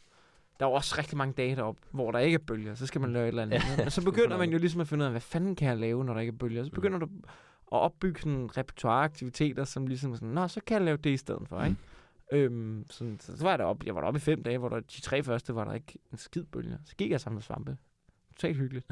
der 0.60 0.66
er 0.66 0.70
jo 0.70 0.74
også 0.74 0.94
rigtig 0.98 1.16
mange 1.18 1.34
dage 1.34 1.56
deroppe, 1.56 1.80
hvor 1.90 2.10
der 2.10 2.18
ikke 2.18 2.34
er 2.34 2.38
bølger. 2.46 2.74
Så 2.74 2.86
skal 2.86 3.00
man 3.00 3.12
lave 3.12 3.24
et 3.24 3.28
eller 3.28 3.42
andet. 3.42 3.62
Ja. 3.78 3.88
Så 3.90 4.04
begynder 4.04 4.38
man 4.38 4.50
jo 4.50 4.58
ligesom 4.58 4.80
at 4.80 4.88
finde 4.88 5.02
ud 5.02 5.06
af, 5.06 5.10
hvad 5.12 5.20
fanden 5.20 5.56
kan 5.56 5.68
jeg 5.68 5.78
lave, 5.78 6.04
når 6.04 6.14
der 6.14 6.20
ikke 6.20 6.32
er 6.32 6.36
bølger? 6.36 6.64
Så 6.64 6.70
begynder 6.70 6.98
du 6.98 7.06
at 7.72 7.78
opbygge 7.78 8.20
sådan 8.20 8.32
en 8.38 8.56
repertoire 8.56 9.04
aktiviteter, 9.04 9.64
som 9.64 9.86
ligesom 9.86 10.14
sådan, 10.14 10.28
nå, 10.28 10.48
så 10.48 10.60
kan 10.66 10.74
jeg 10.74 10.84
lave 10.84 10.96
det 10.96 11.10
i 11.10 11.16
stedet 11.16 11.48
for, 11.48 11.62
ikke? 11.64 11.76
Øhm, 12.32 12.86
sådan, 12.90 13.20
så, 13.20 13.36
så 13.36 13.42
var 13.42 13.50
jeg 13.50 13.58
deroppe, 13.58 13.86
jeg 13.86 13.94
var 13.94 14.00
deroppe 14.00 14.18
i 14.18 14.20
fem 14.20 14.42
dage, 14.42 14.58
hvor 14.58 14.68
der 14.68 14.80
de 14.80 15.00
tre 15.00 15.22
første 15.22 15.54
var 15.54 15.64
der 15.64 15.72
ikke 15.72 15.98
en 16.12 16.18
skid 16.18 16.44
bølger. 16.44 16.76
Så 16.84 16.96
gik 16.96 17.10
jeg 17.10 17.20
sammen 17.20 17.36
med 17.36 17.42
svampe. 17.42 17.76
Totalt 18.42 18.56
hyggeligt. 18.56 18.86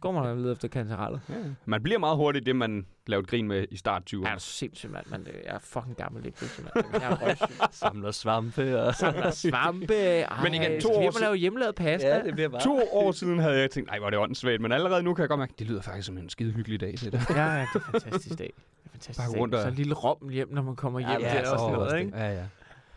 Går 0.00 0.12
man 0.12 0.22
og 0.22 0.36
leder 0.36 0.52
efter 0.52 0.68
kantereller. 0.68 1.18
Man 1.64 1.82
bliver 1.82 1.98
meget 1.98 2.16
hurtigt 2.16 2.46
det, 2.46 2.56
man 2.56 2.86
lavede 3.06 3.26
grin 3.26 3.48
med 3.48 3.64
i 3.70 3.76
start 3.76 4.02
20'erne. 4.14 4.22
Jeg 4.24 4.34
er 4.34 4.38
sindssygt, 4.38 4.92
mand. 4.92 5.06
men 5.10 5.26
Jeg 5.44 5.54
er 5.54 5.58
fucking 5.58 5.96
gammel, 5.96 6.26
ikke? 6.26 6.38
mand. 6.74 6.86
Jeg 6.92 7.02
er 7.12 7.16
røvsyg. 7.26 7.46
Samler 7.72 8.10
svampe 8.10 8.82
og... 8.82 8.94
Samler 8.94 9.30
svampe. 9.30 9.94
Ej, 9.94 10.42
Men 10.42 10.54
igen, 10.54 10.80
to 10.80 10.88
skal 10.88 10.96
år 11.06 11.10
siden- 11.10 11.20
lave 11.24 11.36
hjemmelavet 11.36 11.74
pasta. 11.74 12.08
Ja, 12.08 12.22
det 12.22 12.34
bliver 12.34 12.48
bare... 12.48 12.60
To 12.62 12.80
år 12.92 13.12
siden 13.12 13.38
havde 13.38 13.58
jeg 13.58 13.70
tænkt, 13.70 13.88
nej, 13.90 13.98
hvor 13.98 14.06
er 14.06 14.10
det 14.10 14.18
åndssvagt, 14.18 14.60
men 14.60 14.72
allerede 14.72 15.02
nu 15.02 15.14
kan 15.14 15.22
jeg 15.22 15.28
godt 15.28 15.38
mærke, 15.38 15.54
det 15.58 15.66
lyder 15.66 15.82
faktisk 15.82 16.06
som 16.06 16.18
en 16.18 16.28
skide 16.28 16.52
hyggelig 16.52 16.80
dag 16.80 16.94
til 16.98 17.12
det. 17.12 17.20
Ja, 17.30 17.44
ja, 17.54 17.60
det 17.60 17.68
er 17.74 17.78
en 17.94 18.00
fantastisk 18.00 18.38
dag. 18.38 18.52
Det 18.56 18.64
er 18.84 18.84
en 18.84 18.90
fantastisk 18.92 19.18
Bare 19.18 19.32
dag. 19.32 19.40
rundt 19.40 19.54
og- 19.54 19.62
Så 19.62 19.68
en 19.68 19.74
lille 19.74 19.94
rom 19.94 20.28
hjem, 20.28 20.48
når 20.52 20.62
man 20.62 20.76
kommer 20.76 21.00
hjem. 21.00 21.10
Ja, 21.10 21.16
det 21.16 21.22
ja, 21.22 21.40
er 21.40 21.44
så 21.44 21.52
også 21.52 21.70
noget, 21.70 22.00
ikke? 22.00 22.16
Ja, 22.18 22.32
ja. 22.32 22.44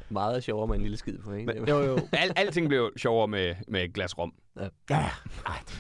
Meget 0.10 0.43
sjovere 0.43 0.68
med 0.68 0.76
en 0.76 0.82
lille 0.82 0.97
skid 0.97 1.18
på, 1.18 1.32
ikke? 1.32 1.53
Men- 1.53 1.68
Jo, 1.70 1.80
jo. 1.82 1.97
Al, 2.12 2.32
alting 2.36 2.68
blev 2.68 2.91
sjovere 2.97 3.28
med, 3.28 3.56
med 3.68 3.84
et 3.84 3.93
glas 3.93 4.18
rom. 4.18 4.34
Ja, 4.60 4.68
ja. 4.89 5.06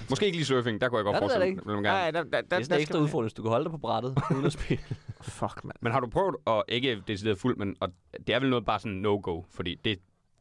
Måske 0.09 0.25
ikke 0.25 0.37
lige 0.37 0.45
surfing, 0.45 0.81
der 0.81 0.89
kunne 0.89 0.97
jeg 0.97 1.05
godt 1.05 1.15
Ja, 1.15 1.19
det 1.19 1.31
forestille 1.31 1.81
mig. 1.81 1.83
ja, 1.83 2.11
der, 2.11 2.23
der, 2.23 2.41
der, 2.41 2.59
Det 2.59 2.71
er 2.71 2.77
ekstra 2.77 2.99
udfordring, 2.99 3.23
hvis 3.25 3.33
du 3.33 3.41
kan 3.41 3.49
holde 3.51 3.63
dig 3.63 3.71
på 3.71 3.77
brættet 3.77 4.17
uden 4.35 4.45
at 4.45 4.51
spille. 4.53 4.83
Fuck, 5.21 5.63
mand. 5.63 5.77
Men 5.81 5.91
har 5.91 5.99
du 5.99 6.07
prøvet, 6.07 6.35
og 6.45 6.65
ikke 6.67 7.03
decideret 7.07 7.37
fuldt, 7.37 7.59
men 7.59 7.75
og 7.79 7.89
det 8.27 8.35
er 8.35 8.39
vel 8.39 8.49
noget 8.49 8.65
bare 8.65 8.79
sådan 8.79 8.97
no-go, 8.97 9.41
fordi 9.49 9.75
det, 9.85 9.99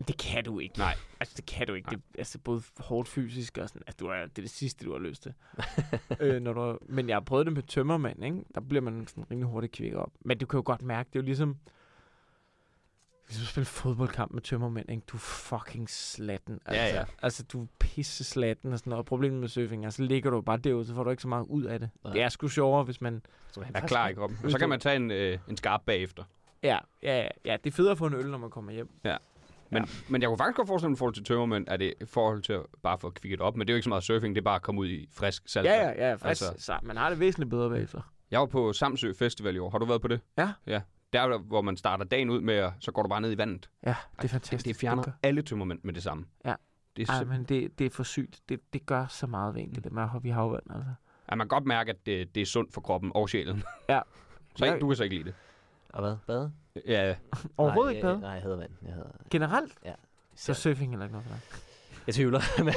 Det 0.09 0.19
kan 0.19 0.45
du 0.45 0.59
ikke. 0.59 0.79
Nej. 0.79 0.95
Altså, 1.21 1.35
det 1.37 1.47
kan 1.47 1.67
du 1.67 1.75
ikke. 1.75 1.91
Det 1.91 1.97
er 1.97 2.19
altså, 2.19 2.39
både 2.39 2.63
hårdt 2.79 3.09
fysisk 3.09 3.59
og 3.59 3.69
sådan. 3.69 3.83
Altså, 3.87 3.97
du 4.01 4.07
er, 4.07 4.21
det 4.21 4.39
er 4.39 4.43
det 4.43 4.51
sidste, 4.51 4.85
du 4.85 4.93
har 4.93 4.99
lyst 4.99 5.23
til. 5.23 5.33
øh, 6.21 6.43
når 6.43 6.53
du, 6.53 6.79
men 6.89 7.09
jeg 7.09 7.15
har 7.17 7.21
prøvet 7.21 7.47
det 7.47 7.53
med 7.55 7.63
tømmermand, 7.63 8.25
ikke? 8.25 8.37
Der 8.55 8.61
bliver 8.61 8.81
man 8.83 9.07
sådan 9.07 9.25
rimelig 9.31 9.49
hurtigt 9.51 9.73
kvikket 9.73 9.99
op. 10.01 10.11
Men 10.25 10.39
du 10.39 10.47
kan 10.47 10.59
jo 10.59 10.63
godt 10.67 10.83
mærke, 10.83 11.09
det 11.13 11.19
er 11.19 11.21
jo 11.23 11.25
ligesom... 11.27 11.57
Hvis 13.27 13.39
du 13.39 13.47
spiller 13.47 13.67
fodboldkamp 13.67 14.33
med 14.33 14.43
tømmermænd, 14.43 14.91
ikke? 14.91 15.03
du 15.07 15.17
er 15.17 15.21
fucking 15.21 15.91
slatten. 15.91 16.61
Altså, 16.67 16.83
Ja, 16.83 16.95
ja. 16.97 17.05
altså, 17.23 17.43
du 17.43 17.63
er 17.63 17.67
pisse 17.79 18.25
slatten 18.25 18.73
og 18.73 18.79
sådan 18.79 18.91
noget. 18.91 18.99
Og 18.99 19.07
problemet 19.07 19.41
med 19.41 19.49
surfing 19.49 19.87
er, 19.87 19.91
så 19.91 20.03
ligger 20.03 20.31
du 20.31 20.41
bare 20.41 20.57
derude, 20.57 20.87
så 20.87 20.95
får 20.95 21.05
du 21.05 21.11
ikke 21.11 21.23
så 21.23 21.29
meget 21.29 21.47
ud 21.49 21.65
af 21.65 21.81
det. 21.81 21.91
Nej. 22.05 22.13
Det 22.13 22.23
er 22.23 22.29
sgu 22.29 22.49
sjovere, 22.49 22.85
hvis 22.85 23.01
man... 23.01 23.23
er 23.75 23.87
klar 23.87 24.09
i 24.09 24.13
kroppen. 24.13 24.39
Og 24.45 24.51
så 24.51 24.59
kan 24.59 24.69
man 24.69 24.81
tage 24.81 24.97
en, 24.97 25.11
øh, 25.11 25.39
en 25.49 25.57
skarp 25.57 25.81
bagefter. 25.87 26.25
Ja, 26.63 26.79
ja, 27.03 27.23
ja, 27.23 27.29
ja. 27.45 27.57
Det 27.65 27.71
er 27.71 27.75
federe 27.75 27.93
at 27.93 27.99
få 27.99 28.07
en 28.07 28.15
øl, 28.15 28.31
når 28.31 28.39
man 28.39 28.51
kommer 28.51 28.73
hjem. 28.73 28.89
Men, 29.71 29.83
ja. 29.83 29.89
men 30.09 30.23
jeg 30.23 30.29
kunne 30.29 30.39
faktisk 30.39 30.57
godt 30.57 30.69
forestille 30.69 30.91
mig 30.91 30.97
i 30.97 30.99
forhold 30.99 31.15
til 31.15 31.25
tømmermænd, 31.25 31.69
at 31.69 31.81
det 31.81 31.95
i 32.01 32.05
forhold 32.05 32.43
til 32.43 32.53
at 32.53 32.63
bare 32.83 32.99
få 32.99 33.11
kvikket 33.11 33.41
op. 33.41 33.57
Men 33.57 33.67
det 33.67 33.73
er 33.73 33.75
jo 33.75 33.77
ikke 33.77 33.85
så 33.85 33.89
meget 33.89 34.05
surfing, 34.05 34.35
det 34.35 34.41
er 34.41 34.45
bare 34.45 34.57
at 34.57 34.63
komme 34.63 34.81
ud 34.81 34.89
i 34.89 35.09
frisk 35.13 35.43
salg. 35.47 35.67
Ja, 35.67 35.75
ja, 35.89 36.09
ja. 36.09 36.15
Frisk, 36.15 36.25
altså. 36.27 36.55
så 36.59 36.79
man 36.83 36.97
har 36.97 37.09
det 37.11 37.21
væsentligt 37.21 37.51
bedre 37.51 37.71
bagefter. 37.71 38.01
Jeg 38.31 38.41
var 38.41 38.47
på 38.47 38.73
Samsø 38.73 39.13
Festival 39.13 39.57
i 39.57 39.59
år. 39.59 39.71
Har 39.71 39.79
du 39.79 39.85
været 39.85 40.03
på 40.03 40.09
det? 40.09 40.21
Ja. 40.39 40.53
Ja. 40.67 40.81
Der, 41.15 41.21
er 41.21 41.39
hvor 41.39 41.63
man 41.63 41.77
starter 41.77 42.05
dagen 42.05 42.31
ud 42.31 42.41
med, 42.41 42.55
at 42.55 42.73
så 42.81 42.93
går 42.93 43.03
du 43.03 43.09
bare 43.09 43.21
ned 43.21 43.33
i 43.33 43.39
vandet. 43.39 43.71
Ja, 43.87 43.95
det 44.17 44.25
er 44.25 44.29
fantastisk. 44.29 44.65
det 44.65 44.77
fjerner 44.77 45.03
alle 45.23 45.43
tømmermænd 45.43 45.81
med 45.83 45.95
det 45.95 46.03
samme. 46.03 46.25
Ja. 46.45 46.55
Det 46.97 47.09
er 47.09 47.13
Ej, 47.13 47.25
men 47.25 47.45
det, 47.45 47.79
det 47.79 47.87
er 47.87 47.91
for 47.91 48.03
sygt. 48.03 48.41
Det, 48.49 48.61
det 48.73 48.87
gør 48.87 49.07
så 49.07 49.27
meget 49.27 49.55
ved 49.55 49.63
en, 49.63 49.75
det 49.75 49.85
der 49.85 49.91
med 49.91 50.03
at 50.03 50.09
hoppe 50.09 50.29
i 50.29 50.31
havvand, 50.31 50.63
altså. 50.71 50.91
ja, 51.31 51.35
man 51.35 51.45
kan 51.45 51.49
godt 51.49 51.65
mærke, 51.67 51.91
at 51.91 52.07
det, 52.07 52.35
det 52.35 52.41
er 52.41 52.47
sundt 52.47 52.75
for 52.75 52.81
kroppen 52.81 53.13
og 53.15 53.29
sjælen. 53.29 53.63
Ja. 53.89 54.01
Så 54.57 54.77
du 54.81 54.87
kan 54.89 54.97
så 54.97 55.05
ikke 55.05 55.17
lide 55.17 55.25
det. 55.29 55.35
Og 55.89 56.01
hvad? 56.03 56.17
Bade? 56.27 56.53
Ja, 56.87 57.17
Overhovedet 57.57 57.91
nej, 57.93 57.97
ikke 57.97 58.03
bade. 58.07 58.21
Nej, 58.21 58.31
jeg 58.31 58.43
hader 58.43 58.57
vand. 58.57 58.71
Jeg, 58.83 58.93
hader... 58.95 59.09
Generelt? 59.31 59.73
Ja. 59.85 59.95
Så 60.35 60.55
surfing 60.55 60.93
eller 60.93 61.05
ikke 61.05 61.13
noget 61.13 61.27
for 61.27 61.35
dig? 61.35 61.41
jeg 62.07 62.15
tvivler. 62.15 62.41
Men- 62.65 62.75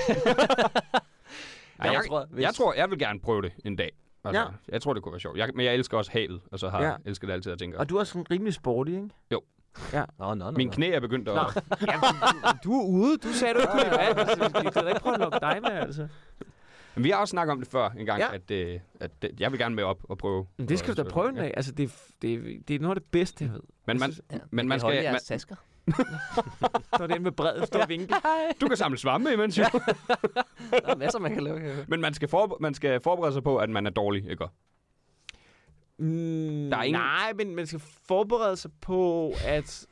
Ja, 1.83 1.91
jeg, 1.91 2.01
tror, 2.07 2.27
jeg 2.37 2.53
tror, 2.53 2.73
jeg 2.73 2.89
vil 2.89 2.99
gerne 2.99 3.19
prøve 3.19 3.41
det 3.41 3.53
en 3.65 3.75
dag. 3.75 3.91
Altså, 4.27 4.41
Ja. 4.41 4.47
Jeg 4.73 4.81
tror, 4.81 4.93
det 4.93 5.03
kunne 5.03 5.11
være 5.11 5.19
sjovt. 5.19 5.37
Jeg, 5.37 5.49
men 5.55 5.65
jeg 5.65 5.73
elsker 5.75 5.97
også 5.97 6.11
havet, 6.11 6.41
og 6.51 6.59
så 6.59 6.69
har 6.69 6.81
Ja. 6.81 6.87
jeg 6.87 6.97
elsket 7.05 7.27
det 7.27 7.33
altid 7.33 7.51
at 7.51 7.59
tænke. 7.59 7.79
Og 7.79 7.89
du 7.89 7.97
er 7.97 8.03
sådan 8.03 8.25
rimelig 8.31 8.53
sporty, 8.53 8.91
ikke? 8.91 9.09
Nå, 9.29 9.43
nå, 10.19 10.33
nå. 10.33 10.51
Min 10.51 10.69
knæ 10.71 10.89
er 10.91 10.99
begyndt 10.99 11.27
at... 11.29 11.35
Nå. 11.35 11.41
ja, 11.87 11.93
du, 11.93 12.57
du 12.63 12.79
er 12.81 12.85
ude. 12.85 13.17
Du 13.17 13.27
sagde, 13.33 13.53
du 13.53 13.59
ikke 13.59 13.71
kunne 13.71 13.83
lide 13.83 13.97
vand. 13.97 14.19
Altså, 14.19 14.61
vi 14.63 14.69
kan 14.69 14.83
da 14.83 14.89
ikke 14.89 15.01
prøve 15.01 15.13
at 15.13 15.19
lukke 15.21 15.37
dig 15.41 15.59
med, 15.61 15.71
altså. 15.71 16.07
Men 16.95 17.03
vi 17.03 17.09
har 17.09 17.17
også 17.17 17.31
snakket 17.31 17.51
om 17.51 17.59
det 17.59 17.67
før 17.67 17.89
en 17.89 18.05
gang, 18.05 18.19
Ja. 18.19 18.33
at, 18.33 18.51
øh, 18.51 18.79
at 18.99 19.11
det, 19.21 19.31
jeg 19.39 19.51
vil 19.51 19.59
gerne 19.59 19.75
med 19.75 19.83
op 19.83 19.97
og 20.03 20.17
prøve. 20.17 20.45
Men 20.57 20.69
det 20.69 20.79
skal 20.79 20.95
du 20.97 21.03
da 21.03 21.09
prøve 21.09 21.29
en 21.29 21.35
dag. 21.35 21.53
Altså, 21.57 21.71
det, 21.71 21.83
er- 21.83 22.11
det, 22.21 22.61
det 22.67 22.75
er 22.75 22.79
noget 22.79 22.95
af 22.95 23.01
det 23.01 23.11
bedste, 23.11 23.43
jeg 23.45 23.53
ved. 23.53 23.59
Men 23.85 23.93
Jeg 23.95 23.99
man, 23.99 24.11
synes- 24.11 24.25
Ja, 24.31 24.37
men 24.51 24.67
man 24.67 24.77
kan 24.79 24.81
holde 24.83 24.97
skal... 24.97 25.03
jeres 25.03 25.49
Man, 25.49 25.57
Så 26.97 27.07
den 27.07 27.23
med 27.23 27.31
bredet 27.31 27.67
står 27.67 27.81
og 27.81 27.89
vinker. 27.89 28.15
du 28.61 28.67
kan 28.67 28.77
samle 28.77 28.97
svampe 28.97 29.33
imens, 29.33 29.57
jo. 29.57 29.63
Der 30.71 30.79
er 30.87 30.95
masser, 30.95 31.19
man 31.19 31.33
kan 31.33 31.43
lave. 31.43 31.59
høre. 31.59 31.85
Men 31.87 32.01
man 32.01 32.13
skal, 32.13 32.27
for, 32.27 32.57
man 32.59 32.73
skal 32.73 32.99
forberede 33.01 33.33
sig 33.33 33.43
på, 33.43 33.57
at 33.57 33.69
man 33.69 33.85
er 33.85 33.89
dårlig, 33.89 34.29
ikke? 34.29 34.45
Mm, 35.97 36.69
Der 36.69 36.77
er 36.77 36.83
ingen- 36.83 37.01
Nej, 37.01 37.33
men 37.35 37.55
man 37.55 37.67
skal 37.67 37.79
forberede 38.07 38.55
sig 38.57 38.71
på, 38.81 39.33
at... 39.45 39.87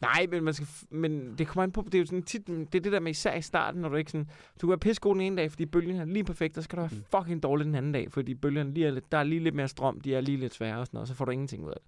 Nej, 0.00 0.26
men 0.30 0.44
man 0.44 0.54
skal... 0.54 0.66
f- 0.66 0.84
Men 0.90 1.34
det 1.38 1.46
kommer 1.48 1.62
an 1.62 1.72
på... 1.72 1.82
Det 1.84 1.94
er 1.94 1.98
jo 1.98 2.06
sådan 2.06 2.22
tit... 2.22 2.46
Det 2.46 2.74
er 2.74 2.80
det 2.80 2.92
der 2.92 3.00
med 3.00 3.10
især 3.10 3.34
i 3.34 3.42
starten, 3.42 3.80
når 3.80 3.88
du 3.88 3.96
ikke 3.96 4.10
sådan... 4.10 4.30
Du 4.60 4.66
kan 4.66 4.68
være 4.68 4.78
pissegod 4.78 5.14
den 5.14 5.20
ene 5.22 5.36
dag, 5.36 5.50
fordi 5.50 5.66
bølgen 5.66 5.96
er 5.96 6.04
lige 6.04 6.24
perfekt, 6.24 6.56
og 6.56 6.62
så 6.62 6.68
kan 6.68 6.76
du 6.76 6.82
være 6.82 6.90
Mm. 6.92 7.04
fucking 7.20 7.42
dårlig 7.42 7.66
den 7.66 7.74
anden 7.74 7.92
dag, 7.92 8.12
fordi 8.12 8.34
bølgerne 8.34 8.74
lige 8.74 8.86
er 8.86 8.90
lidt, 8.90 9.12
der 9.12 9.18
er 9.18 9.22
lige 9.22 9.40
lidt 9.40 9.54
mere 9.54 9.68
strøm, 9.68 10.00
de 10.00 10.14
er 10.14 10.20
lige 10.20 10.38
lidt 10.38 10.54
sværere 10.54 10.78
og 10.80 10.86
sådan 10.86 10.96
noget, 10.96 11.02
og 11.04 11.08
så 11.08 11.14
får 11.14 11.24
du 11.24 11.30
ingenting 11.30 11.64
ud 11.64 11.70
af 11.70 11.76
det. 11.76 11.84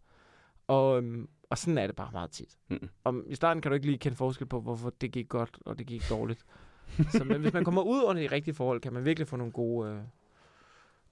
Og, 0.67 0.99
øhm, 0.99 1.29
og 1.51 1.59
sådan 1.59 1.79
er 1.79 1.87
det 1.87 1.97
bare 1.97 2.11
meget 2.13 2.31
tit. 2.31 2.59
Mm. 2.69 2.89
Og 3.05 3.15
i 3.27 3.35
starten 3.35 3.61
kan 3.61 3.71
du 3.71 3.75
ikke 3.75 3.87
lige 3.87 3.99
kende 3.99 4.17
forskel 4.17 4.47
på, 4.47 4.61
hvorfor 4.61 4.91
det 5.01 5.13
gik 5.13 5.29
godt, 5.29 5.59
og 5.65 5.79
det 5.79 5.87
gik 5.87 6.11
dårligt. 6.11 6.45
Så 7.11 7.25
men 7.25 7.41
hvis 7.41 7.53
man 7.53 7.65
kommer 7.65 7.83
ud 7.83 8.03
under 8.03 8.23
de 8.23 8.35
rigtige 8.35 8.55
forhold, 8.55 8.81
kan 8.81 8.93
man 8.93 9.05
virkelig 9.05 9.29
få 9.29 9.37
nogle 9.37 9.53
gode, 9.53 9.91
øh, 9.91 9.99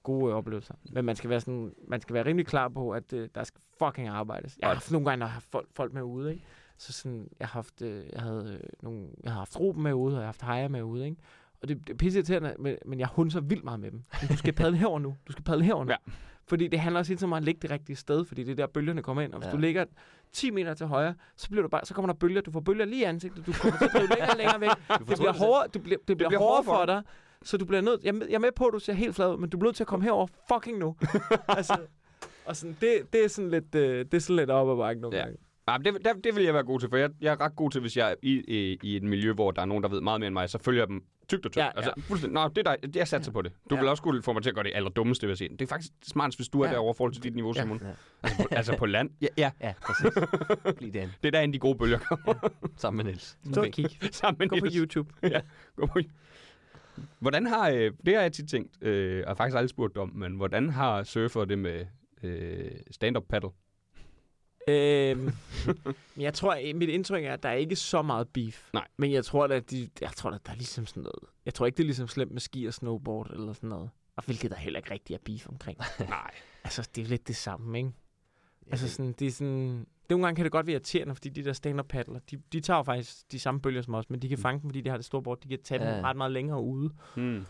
gode 0.02 0.30
øh, 0.30 0.36
oplevelser. 0.36 0.74
Men 0.92 1.04
man 1.04 1.16
skal 1.16 1.30
være 1.30 1.40
sådan, 1.40 1.74
man 1.88 2.00
skal 2.00 2.14
være 2.14 2.26
rimelig 2.26 2.46
klar 2.46 2.68
på, 2.68 2.90
at 2.90 3.12
øh, 3.12 3.28
der 3.34 3.44
skal 3.44 3.60
fucking 3.78 4.08
arbejdes. 4.08 4.58
Jeg 4.60 4.68
har 4.68 4.74
haft 4.74 4.92
nogle 4.92 5.04
gange, 5.04 5.18
når 5.18 5.26
jeg 5.26 5.30
har 5.30 5.34
haft 5.34 5.50
folk, 5.52 5.68
folk 5.74 5.92
med 5.92 6.02
ude, 6.02 6.32
ikke? 6.32 6.44
Så 6.78 6.92
sådan, 6.92 7.28
jeg 7.38 7.48
har 7.48 7.52
haft, 7.52 7.82
øh, 7.82 8.04
jeg 8.12 8.22
havde 8.22 8.60
øh, 8.62 8.68
nogle, 8.82 9.08
jeg 9.22 9.32
har 9.32 9.38
haft 9.38 9.60
Ruben 9.60 9.82
med 9.82 9.92
ude, 9.92 10.14
og 10.14 10.20
jeg 10.20 10.26
har 10.26 10.26
haft 10.26 10.42
Heja 10.42 10.68
med 10.68 10.82
ude, 10.82 11.04
ikke? 11.04 11.16
Og 11.62 11.68
det, 11.68 11.86
det 11.86 11.92
er 11.92 11.96
pisse 11.96 12.40
men, 12.58 12.76
men 12.86 13.00
jeg 13.00 13.08
hunser 13.08 13.40
vildt 13.40 13.64
meget 13.64 13.80
med 13.80 13.90
dem. 13.90 14.02
Du 14.28 14.36
skal 14.36 14.52
padle 14.52 14.76
herover 14.76 14.98
nu. 14.98 15.16
Du 15.26 15.32
skal 15.32 15.44
padle 15.44 15.64
herover 15.64 15.84
nu. 15.84 15.90
Ja. 15.90 15.96
Fordi 16.48 16.68
det 16.68 16.80
handler 16.80 16.98
også 16.98 17.10
helt 17.10 17.20
så 17.20 17.26
meget 17.26 17.40
om 17.40 17.42
at 17.42 17.44
ligge 17.44 17.60
det 17.62 17.70
rigtige 17.70 17.96
sted, 17.96 18.24
fordi 18.24 18.44
det 18.44 18.50
er 18.50 18.56
der 18.56 18.66
bølgerne 18.66 19.02
kommer 19.02 19.22
ind. 19.22 19.32
Og 19.32 19.38
hvis 19.38 19.46
ja. 19.46 19.52
du 19.52 19.56
ligger 19.56 19.84
10 20.32 20.50
meter 20.50 20.74
til 20.74 20.86
højre, 20.86 21.14
så, 21.36 21.48
bliver 21.50 21.62
du 21.62 21.68
bare, 21.68 21.84
så 21.84 21.94
kommer 21.94 22.12
der 22.12 22.18
bølger. 22.18 22.40
Du 22.40 22.50
får 22.50 22.60
bølger 22.60 22.84
lige 22.84 23.00
i 23.00 23.04
ansigtet. 23.04 23.46
Du 23.46 23.52
kommer 23.52 23.78
til 23.78 23.84
at 23.84 23.92
drive 23.92 24.08
længere 24.08 24.30
og 24.30 24.36
længere 24.36 24.60
væk. 24.60 24.70
Det 24.98 25.06
bliver 25.18 25.32
hårdere, 25.32 25.68
du 25.74 25.78
bliver, 25.78 25.98
det 26.08 26.16
bliver, 26.16 26.28
bliver 26.30 26.40
hårdere 26.40 26.64
for 26.64 26.84
dig. 26.86 27.02
Så 27.42 27.56
du 27.56 27.64
bliver 27.64 27.80
nødt... 27.80 28.02
Jeg, 28.02 28.08
er 28.08 28.12
med- 28.12 28.26
jeg 28.28 28.34
er 28.34 28.38
med 28.38 28.52
på, 28.56 28.64
at 28.66 28.72
du 28.72 28.78
ser 28.78 28.92
helt 28.92 29.14
flad 29.14 29.32
ud, 29.32 29.36
men 29.38 29.50
du 29.50 29.58
bliver 29.58 29.68
nødt 29.68 29.76
til 29.76 29.82
at 29.82 29.88
komme 29.88 30.04
herover 30.04 30.26
fucking 30.52 30.78
nu. 30.78 30.96
altså, 31.48 31.76
og 32.46 32.56
sådan, 32.56 32.76
det, 32.80 33.12
det, 33.12 33.24
er 33.24 33.28
sådan 33.28 33.50
lidt, 33.50 33.74
øh, 33.74 34.04
det 34.04 34.14
er 34.14 34.18
sådan 34.18 34.36
lidt 34.36 34.50
op 34.50 34.68
ad 34.70 34.76
bakken 34.76 35.02
nogle 35.02 35.16
Ja. 35.16 35.22
gange. 35.22 35.38
Ja, 35.68 35.76
det, 35.84 36.04
det, 36.04 36.24
det 36.24 36.36
vil 36.36 36.44
jeg 36.44 36.54
være 36.54 36.64
god 36.64 36.80
til, 36.80 36.88
for 36.88 36.96
jeg, 36.96 37.10
jeg 37.20 37.32
er 37.32 37.40
ret 37.40 37.56
god 37.56 37.70
til, 37.70 37.80
hvis 37.80 37.96
jeg 37.96 38.10
er 38.10 38.14
i, 38.22 38.42
i, 38.48 38.78
i 38.82 38.96
et 38.96 39.02
miljø, 39.02 39.32
hvor 39.32 39.50
der 39.50 39.62
er 39.62 39.66
nogen, 39.66 39.82
der 39.82 39.88
ved 39.88 40.00
meget 40.00 40.20
mere 40.20 40.26
end 40.28 40.32
mig, 40.34 40.50
så 40.50 40.58
følger 40.58 40.80
jeg 40.82 40.88
dem 40.88 41.02
tygt 41.28 41.46
og 41.46 41.52
tykt. 41.52 41.56
Ja, 41.62 41.70
altså, 41.76 41.92
fuldstændig. 41.98 42.34
Nå, 42.34 42.48
det 42.48 42.66
er 42.68 42.76
dig. 42.76 42.96
Jeg 42.96 43.08
satser 43.08 43.32
på 43.32 43.42
det. 43.42 43.52
Du 43.70 43.74
Ja. 43.74 43.80
vil 43.80 43.88
også 43.90 44.00
skulle 44.00 44.22
få 44.22 44.32
mig 44.32 44.42
til 44.42 44.50
at 44.50 44.54
gøre 44.54 44.64
det 44.64 44.72
allerdummeste, 44.74 45.26
vil 45.26 45.30
jeg 45.30 45.38
sige. 45.38 45.48
Det 45.50 45.62
er 45.62 45.66
faktisk 45.66 45.92
smartest, 46.04 46.38
hvis 46.38 46.48
du 46.48 46.60
er 46.60 46.66
Ja. 46.66 46.72
derovre 46.72 46.90
i 46.94 46.96
forhold 46.96 47.12
til 47.12 47.22
dit 47.22 47.34
niveau, 47.34 47.52
Ja. 47.56 47.62
Simon. 47.62 47.80
Ja. 47.82 47.88
Altså, 48.22 48.42
på, 48.42 48.48
altså 48.54 48.76
på 48.76 48.86
land. 48.86 49.10
Ja, 49.20 49.26
ja. 49.38 49.50
Ja, 49.60 49.72
præcis. 49.82 50.12
Bliv 50.78 50.92
den. 50.92 51.08
Det 51.22 51.26
er 51.28 51.30
derinde, 51.30 51.52
de 51.54 51.58
gode 51.58 51.78
bølger 51.78 51.98
kommer. 51.98 52.34
Sammen 52.76 52.96
med 52.96 53.04
Niels. 53.04 53.38
Stå 53.52 53.60
og 53.60 53.66
kig. 53.72 53.86
sammen 54.14 54.36
med 54.38 54.48
Gå 54.48 54.56
på 54.58 54.64
Niels. 54.64 54.76
YouTube. 54.76 55.12
Gå 55.76 55.86
på 55.86 55.98
Hvordan 57.18 57.46
har, 57.46 57.70
øh, 57.70 57.92
det 58.06 58.14
har 58.14 58.22
jeg 58.22 58.32
tit 58.32 58.48
tænkt, 58.48 58.82
øh, 58.84 59.24
og 59.26 59.36
faktisk 59.36 59.56
aldrig 59.56 59.70
spurgt 59.70 59.96
om, 59.96 60.12
men 60.14 60.32
hvordan 60.36 60.70
har 60.70 61.02
surfer 61.02 61.44
det 61.44 61.58
med 61.58 61.86
øh, 62.22 62.70
stand-up 62.90 63.24
paddle? 63.28 63.50
Øhm, 64.68 65.18
men 66.14 66.22
jeg 66.22 66.34
tror, 66.34 66.52
at 66.52 66.76
mit 66.76 66.88
indtryk 66.88 67.24
er, 67.24 67.32
at 67.32 67.42
der 67.42 67.48
er 67.48 67.54
ikke 67.54 67.76
så 67.76 68.02
meget 68.02 68.28
beef. 68.28 68.68
Nej. 68.72 68.86
Men 68.96 69.12
jeg 69.12 69.24
tror, 69.24 69.44
at 69.44 69.70
de, 69.70 69.88
jeg 70.00 70.10
tror, 70.16 70.30
at 70.30 70.46
der 70.46 70.52
er 70.52 70.56
ligesom 70.56 70.86
sådan 70.86 71.02
noget. 71.02 71.24
Jeg 71.44 71.54
tror 71.54 71.66
ikke, 71.66 71.76
det 71.76 71.82
er 71.82 71.86
ligesom 71.86 72.08
slemt 72.08 72.32
med 72.32 72.40
ski 72.40 72.66
og 72.66 72.74
snowboard 72.74 73.30
eller 73.30 73.52
sådan 73.52 73.68
noget. 73.68 73.90
Og 74.16 74.24
hvilket 74.24 74.50
der 74.50 74.56
heller 74.56 74.78
ikke 74.78 74.90
rigtig 74.90 75.14
er 75.14 75.18
beef 75.24 75.48
omkring. 75.48 75.78
Nej. 76.08 76.30
altså, 76.64 76.88
det 76.94 77.02
er 77.04 77.08
lidt 77.08 77.28
det 77.28 77.36
samme, 77.36 77.78
ikke? 77.78 77.90
Altså 78.70 78.88
sådan, 78.88 79.12
det 79.12 79.26
er 79.26 79.30
sådan... 79.32 79.86
Nogle 80.10 80.24
gange 80.26 80.36
kan 80.36 80.44
det 80.44 80.52
godt 80.52 80.66
være 80.66 80.74
irriterende, 80.74 81.14
fordi 81.14 81.28
de 81.28 81.44
der 81.44 81.52
stand-up 81.52 81.86
paddler, 81.88 82.18
de, 82.30 82.36
de 82.52 82.60
tager 82.60 82.76
jo 82.78 82.82
faktisk 82.82 83.32
de 83.32 83.38
samme 83.38 83.60
bølger 83.60 83.82
som 83.82 83.94
os, 83.94 84.10
men 84.10 84.22
de 84.22 84.28
kan 84.28 84.38
fange 84.38 84.60
dem, 84.62 84.70
fordi 84.70 84.80
de 84.80 84.90
har 84.90 84.96
det 84.96 85.06
store 85.06 85.22
bord. 85.22 85.40
De 85.40 85.48
kan 85.48 85.58
tage 85.64 85.84
Ja. 85.84 85.94
dem 85.96 86.04
ret 86.04 86.16
meget 86.16 86.32
længere 86.32 86.60
ude. 86.62 86.90
Hmm. 87.16 87.46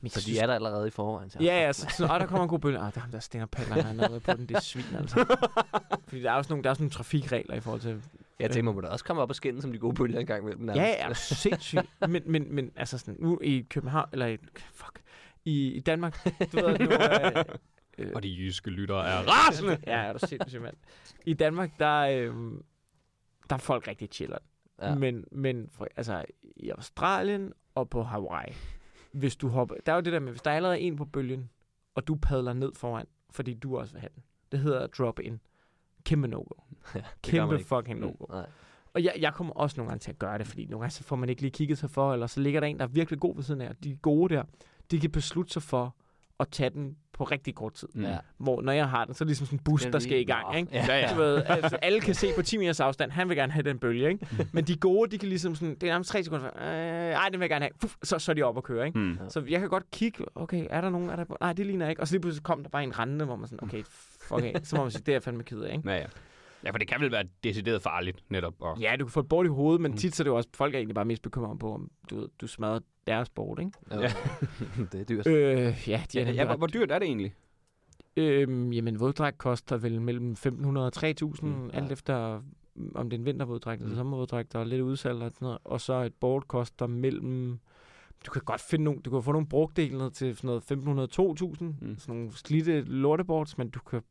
Men 0.00 0.10
Så 0.10 0.20
jeg 0.26 0.34
de 0.34 0.40
er 0.40 0.46
der 0.46 0.54
allerede 0.54 0.86
i 0.88 0.90
forvejen. 0.90 1.30
Så. 1.30 1.38
Ja, 1.40 1.64
ja, 1.64 1.72
så, 1.72 1.86
så 1.96 2.06
og 2.06 2.20
der 2.20 2.26
kommer 2.26 2.42
en 2.42 2.48
god 2.48 2.58
bølge. 2.58 2.78
Ah, 2.78 2.94
der 2.94 2.98
er 2.98 3.00
ham 3.00 3.10
der 3.10 3.20
stand-up 3.20 3.50
paddler, 3.50 3.82
han 3.82 4.00
er 4.00 4.08
nede 4.08 4.20
på 4.20 4.32
den. 4.32 4.46
Det 4.48 4.56
er 4.56 4.60
svin, 4.60 4.84
altså. 4.98 5.36
Fordi 6.08 6.22
der 6.22 6.30
er 6.30 6.34
også 6.34 6.52
nogle, 6.52 6.62
der 6.62 6.68
er 6.68 6.72
også 6.72 6.82
nogle 6.82 6.90
trafikregler 6.90 7.54
i 7.54 7.60
forhold 7.60 7.80
til... 7.80 8.02
Jeg 8.40 8.50
tænker, 8.50 8.64
man 8.64 8.74
må 8.74 8.80
da 8.80 8.88
også 8.88 9.04
komme 9.04 9.22
op 9.22 9.28
og 9.28 9.36
skinne 9.36 9.62
som 9.62 9.72
de 9.72 9.78
gode 9.78 9.94
bølger 9.94 10.20
en 10.20 10.26
gang 10.26 10.42
imellem. 10.42 10.68
Ja, 10.68 10.74
ja, 10.74 11.08
er 11.08 11.12
sindssygt. 11.12 11.86
Men, 12.08 12.22
men, 12.26 12.54
men 12.54 12.72
altså 12.76 12.98
sådan, 12.98 13.16
nu 13.18 13.40
i 13.42 13.66
København, 13.70 14.08
eller 14.12 14.26
i, 14.26 14.36
fuck, 14.72 15.00
i, 15.44 15.72
i 15.72 15.80
Danmark, 15.80 16.24
du 16.24 16.56
ved, 16.56 16.78
nu, 16.78 16.90
øh, 16.92 17.44
øh, 17.98 18.12
Og 18.14 18.22
de 18.22 18.28
jyske 18.28 18.70
lyttere 18.70 19.06
er 19.08 19.18
rasende. 19.32 19.78
Ja, 19.86 19.98
er 19.98 20.12
du 20.12 20.26
sindssygt, 20.26 20.62
mand. 20.62 20.76
I 21.26 21.34
Danmark, 21.34 21.70
der, 21.78 22.00
øh, 22.00 22.34
der 23.50 23.54
er 23.54 23.58
folk 23.58 23.88
rigtig 23.88 24.08
chiller. 24.12 24.38
Ja. 24.82 24.94
Men, 24.94 25.24
men 25.32 25.68
for, 25.72 25.88
altså, 25.96 26.24
i 26.56 26.70
Australien 26.70 27.52
og 27.74 27.90
på 27.90 28.02
Hawaii, 28.02 28.52
hvis 29.14 29.36
du 29.36 29.48
hopper... 29.48 29.74
Der 29.86 29.92
er 29.92 29.96
jo 29.96 30.02
det 30.02 30.12
der 30.12 30.20
med, 30.20 30.32
hvis 30.32 30.42
der 30.42 30.50
er 30.50 30.56
allerede 30.56 30.80
en 30.80 30.96
på 30.96 31.04
bølgen, 31.04 31.50
og 31.94 32.06
du 32.06 32.14
padler 32.14 32.52
ned 32.52 32.72
foran, 32.74 33.06
fordi 33.30 33.54
du 33.54 33.78
også 33.78 33.92
vil 33.92 34.00
have 34.00 34.10
den. 34.14 34.22
Det 34.52 34.60
hedder 34.60 34.86
drop 34.86 35.20
in. 35.20 35.40
Kæmpe 36.04 36.28
no-go. 36.28 36.54
Ja, 36.94 37.02
Kæmpe 37.22 37.58
fucking 37.58 38.00
no-go. 38.00 38.26
Nej. 38.30 38.46
Og 38.94 39.04
jeg, 39.04 39.14
jeg 39.18 39.34
kommer 39.34 39.54
også 39.54 39.80
nogle 39.80 39.88
gange 39.88 40.00
til 40.00 40.10
at 40.10 40.18
gøre 40.18 40.38
det, 40.38 40.46
fordi 40.46 40.64
nogle 40.66 40.80
gange 40.80 40.90
så 40.90 41.04
får 41.04 41.16
man 41.16 41.28
ikke 41.28 41.42
lige 41.42 41.50
kigget 41.50 41.78
sig 41.78 41.90
for, 41.90 42.12
eller 42.12 42.26
så 42.26 42.40
ligger 42.40 42.60
der 42.60 42.66
en, 42.66 42.78
der 42.78 42.84
er 42.84 42.88
virkelig 42.88 43.20
god 43.20 43.34
ved 43.34 43.42
siden 43.42 43.60
af, 43.60 43.68
og 43.68 43.84
de 43.84 43.96
gode 43.96 44.34
der, 44.34 44.42
de 44.90 45.00
kan 45.00 45.10
beslutte 45.10 45.52
sig 45.52 45.62
for 45.62 45.94
at 46.40 46.48
tage 46.48 46.70
den 46.70 46.96
på 47.12 47.24
rigtig 47.24 47.54
kort 47.54 47.72
tid. 47.72 47.88
Mm. 47.94 48.04
Ja. 48.04 48.18
Hvor 48.38 48.62
når 48.62 48.72
jeg 48.72 48.88
har 48.88 49.04
den, 49.04 49.14
så 49.14 49.24
er 49.24 49.26
det 49.26 49.28
ligesom 49.28 49.46
sådan 49.46 49.72
en 49.72 49.78
Den 49.78 49.92
der 49.92 49.98
skal 49.98 50.20
i 50.20 50.24
gang. 50.24 50.56
Ikke? 50.56 50.68
Ja, 50.72 50.98
ja. 50.98 51.14
Du 51.14 51.18
ved, 51.20 51.42
altså, 51.46 51.76
alle 51.82 52.00
kan 52.00 52.14
se 52.14 52.26
på 52.36 52.42
10 52.42 52.56
meters 52.56 52.80
afstand, 52.80 53.10
han 53.10 53.28
vil 53.28 53.36
gerne 53.36 53.52
have 53.52 53.62
den 53.62 53.78
bølge. 53.78 54.08
Ikke? 54.08 54.26
Men 54.52 54.64
de 54.64 54.76
gode, 54.76 55.10
de 55.10 55.18
kan 55.18 55.28
ligesom 55.28 55.54
sådan, 55.54 55.74
det 55.74 55.82
er 55.82 55.86
nærmest 55.86 56.10
3 56.10 56.24
sekunder, 56.24 56.46
øh, 56.46 56.62
ej, 56.62 57.28
den 57.28 57.40
vil 57.40 57.44
jeg 57.44 57.50
gerne 57.50 57.64
have. 57.64 57.72
Puff, 57.80 57.94
så, 58.02 58.18
så 58.18 58.32
er 58.32 58.34
de 58.34 58.42
oppe 58.42 58.58
og 58.58 58.64
køre. 58.64 58.86
Ikke? 58.86 58.98
Hmm. 58.98 59.18
Så 59.28 59.42
jeg 59.48 59.60
kan 59.60 59.68
godt 59.68 59.90
kigge, 59.90 60.24
okay, 60.34 60.66
er 60.70 60.80
der 60.80 60.90
nogen, 60.90 61.10
er 61.10 61.16
der, 61.16 61.24
nej, 61.40 61.52
det 61.52 61.66
ligner 61.66 61.88
ikke. 61.88 62.00
Og 62.00 62.08
så 62.08 62.14
lige 62.14 62.20
pludselig 62.20 62.42
kom 62.44 62.62
der 62.62 62.70
bare 62.70 62.84
en 62.84 62.98
rende, 62.98 63.24
hvor 63.24 63.36
man 63.36 63.48
sådan, 63.48 63.68
okay, 63.68 63.82
fuck 64.20 64.42
af. 64.42 64.60
Så 64.62 64.76
må 64.76 64.82
man 64.82 64.90
sige, 64.90 65.00
det 65.00 65.08
er 65.08 65.12
jeg 65.12 65.22
fandme 65.22 65.42
ked 65.42 65.60
af, 65.60 65.76
ikke? 65.76 65.90
Ja, 65.90 65.96
ja. 65.96 66.06
Ja, 66.64 66.70
for 66.70 66.78
det 66.78 66.88
kan 66.88 67.00
vel 67.00 67.10
være 67.12 67.24
decideret 67.44 67.82
farligt, 67.82 68.24
netop. 68.28 68.54
Og... 68.60 68.78
Ja, 68.80 68.96
du 68.98 69.04
kan 69.04 69.12
få 69.12 69.20
et 69.20 69.28
bort 69.28 69.46
i 69.46 69.48
hovedet, 69.48 69.80
men 69.80 69.90
Mm. 69.90 69.96
tit 69.96 70.14
så 70.16 70.22
er 70.22 70.24
det 70.24 70.30
jo 70.30 70.36
også, 70.36 70.48
folk 70.54 70.74
er 70.74 70.78
egentlig 70.78 70.94
bare 70.94 71.04
mest 71.04 71.22
bekymret 71.22 71.58
på, 71.58 71.74
om 71.74 71.90
du, 72.10 72.16
ved, 72.16 72.28
du 72.40 72.46
smadrer 72.46 72.80
deres 73.06 73.30
bord, 73.30 73.58
ikke? 73.58 73.70
Ja. 73.90 74.12
Det 74.92 75.00
er 75.00 75.04
dyrt. 75.04 75.26
Øh, 75.26 75.88
ja, 75.88 76.02
de 76.12 76.20
er 76.20 76.24
Ja, 76.24 76.32
ja, 76.32 76.44
hvor, 76.46 76.56
hvor 76.56 76.66
dyrt 76.66 76.90
er 76.90 76.98
det 76.98 77.06
egentlig? 77.06 77.34
Øhm, 78.16 78.72
jamen, 78.72 79.00
våddragt 79.00 79.38
koster 79.38 79.76
vel 79.76 80.00
mellem 80.00 80.32
1.500 80.32 80.78
og 80.78 80.92
3.000, 80.96 81.46
Mm, 81.46 81.66
ja. 81.70 81.76
alt 81.76 81.92
efter 81.92 82.42
mm, 82.74 82.92
om 82.94 83.10
det 83.10 83.16
er 83.16 83.20
en 83.20 83.26
vintervåddragt 83.26 83.80
eller 83.80 83.90
Mm. 83.92 83.96
sommervåddragt, 83.96 84.54
og 84.54 84.66
lidt 84.66 84.80
udsalg 84.80 85.22
og 85.22 85.30
sådan 85.30 85.46
noget. 85.46 85.58
Og 85.64 85.80
så 85.80 85.92
et 86.02 86.14
board 86.14 86.42
koster 86.48 86.86
mellem... 86.86 87.58
Du 88.26 88.30
kan 88.30 88.42
godt 88.44 88.60
finde 88.60 88.84
nogle, 88.84 89.00
du 89.00 89.10
kan 89.10 89.22
få 89.22 89.32
nogle 89.32 89.46
ned 89.98 90.10
til 90.10 90.36
sådan 90.36 90.48
noget 90.48 90.62
1.500-2.000, 91.58 91.64
Mm. 91.64 91.74
mm. 91.80 91.98
sådan 91.98 92.14
nogle 92.14 92.32
slidte 92.36 92.80
lorteboards, 92.80 93.58
men 93.58 93.70
du 93.70 93.80
kan... 93.80 94.02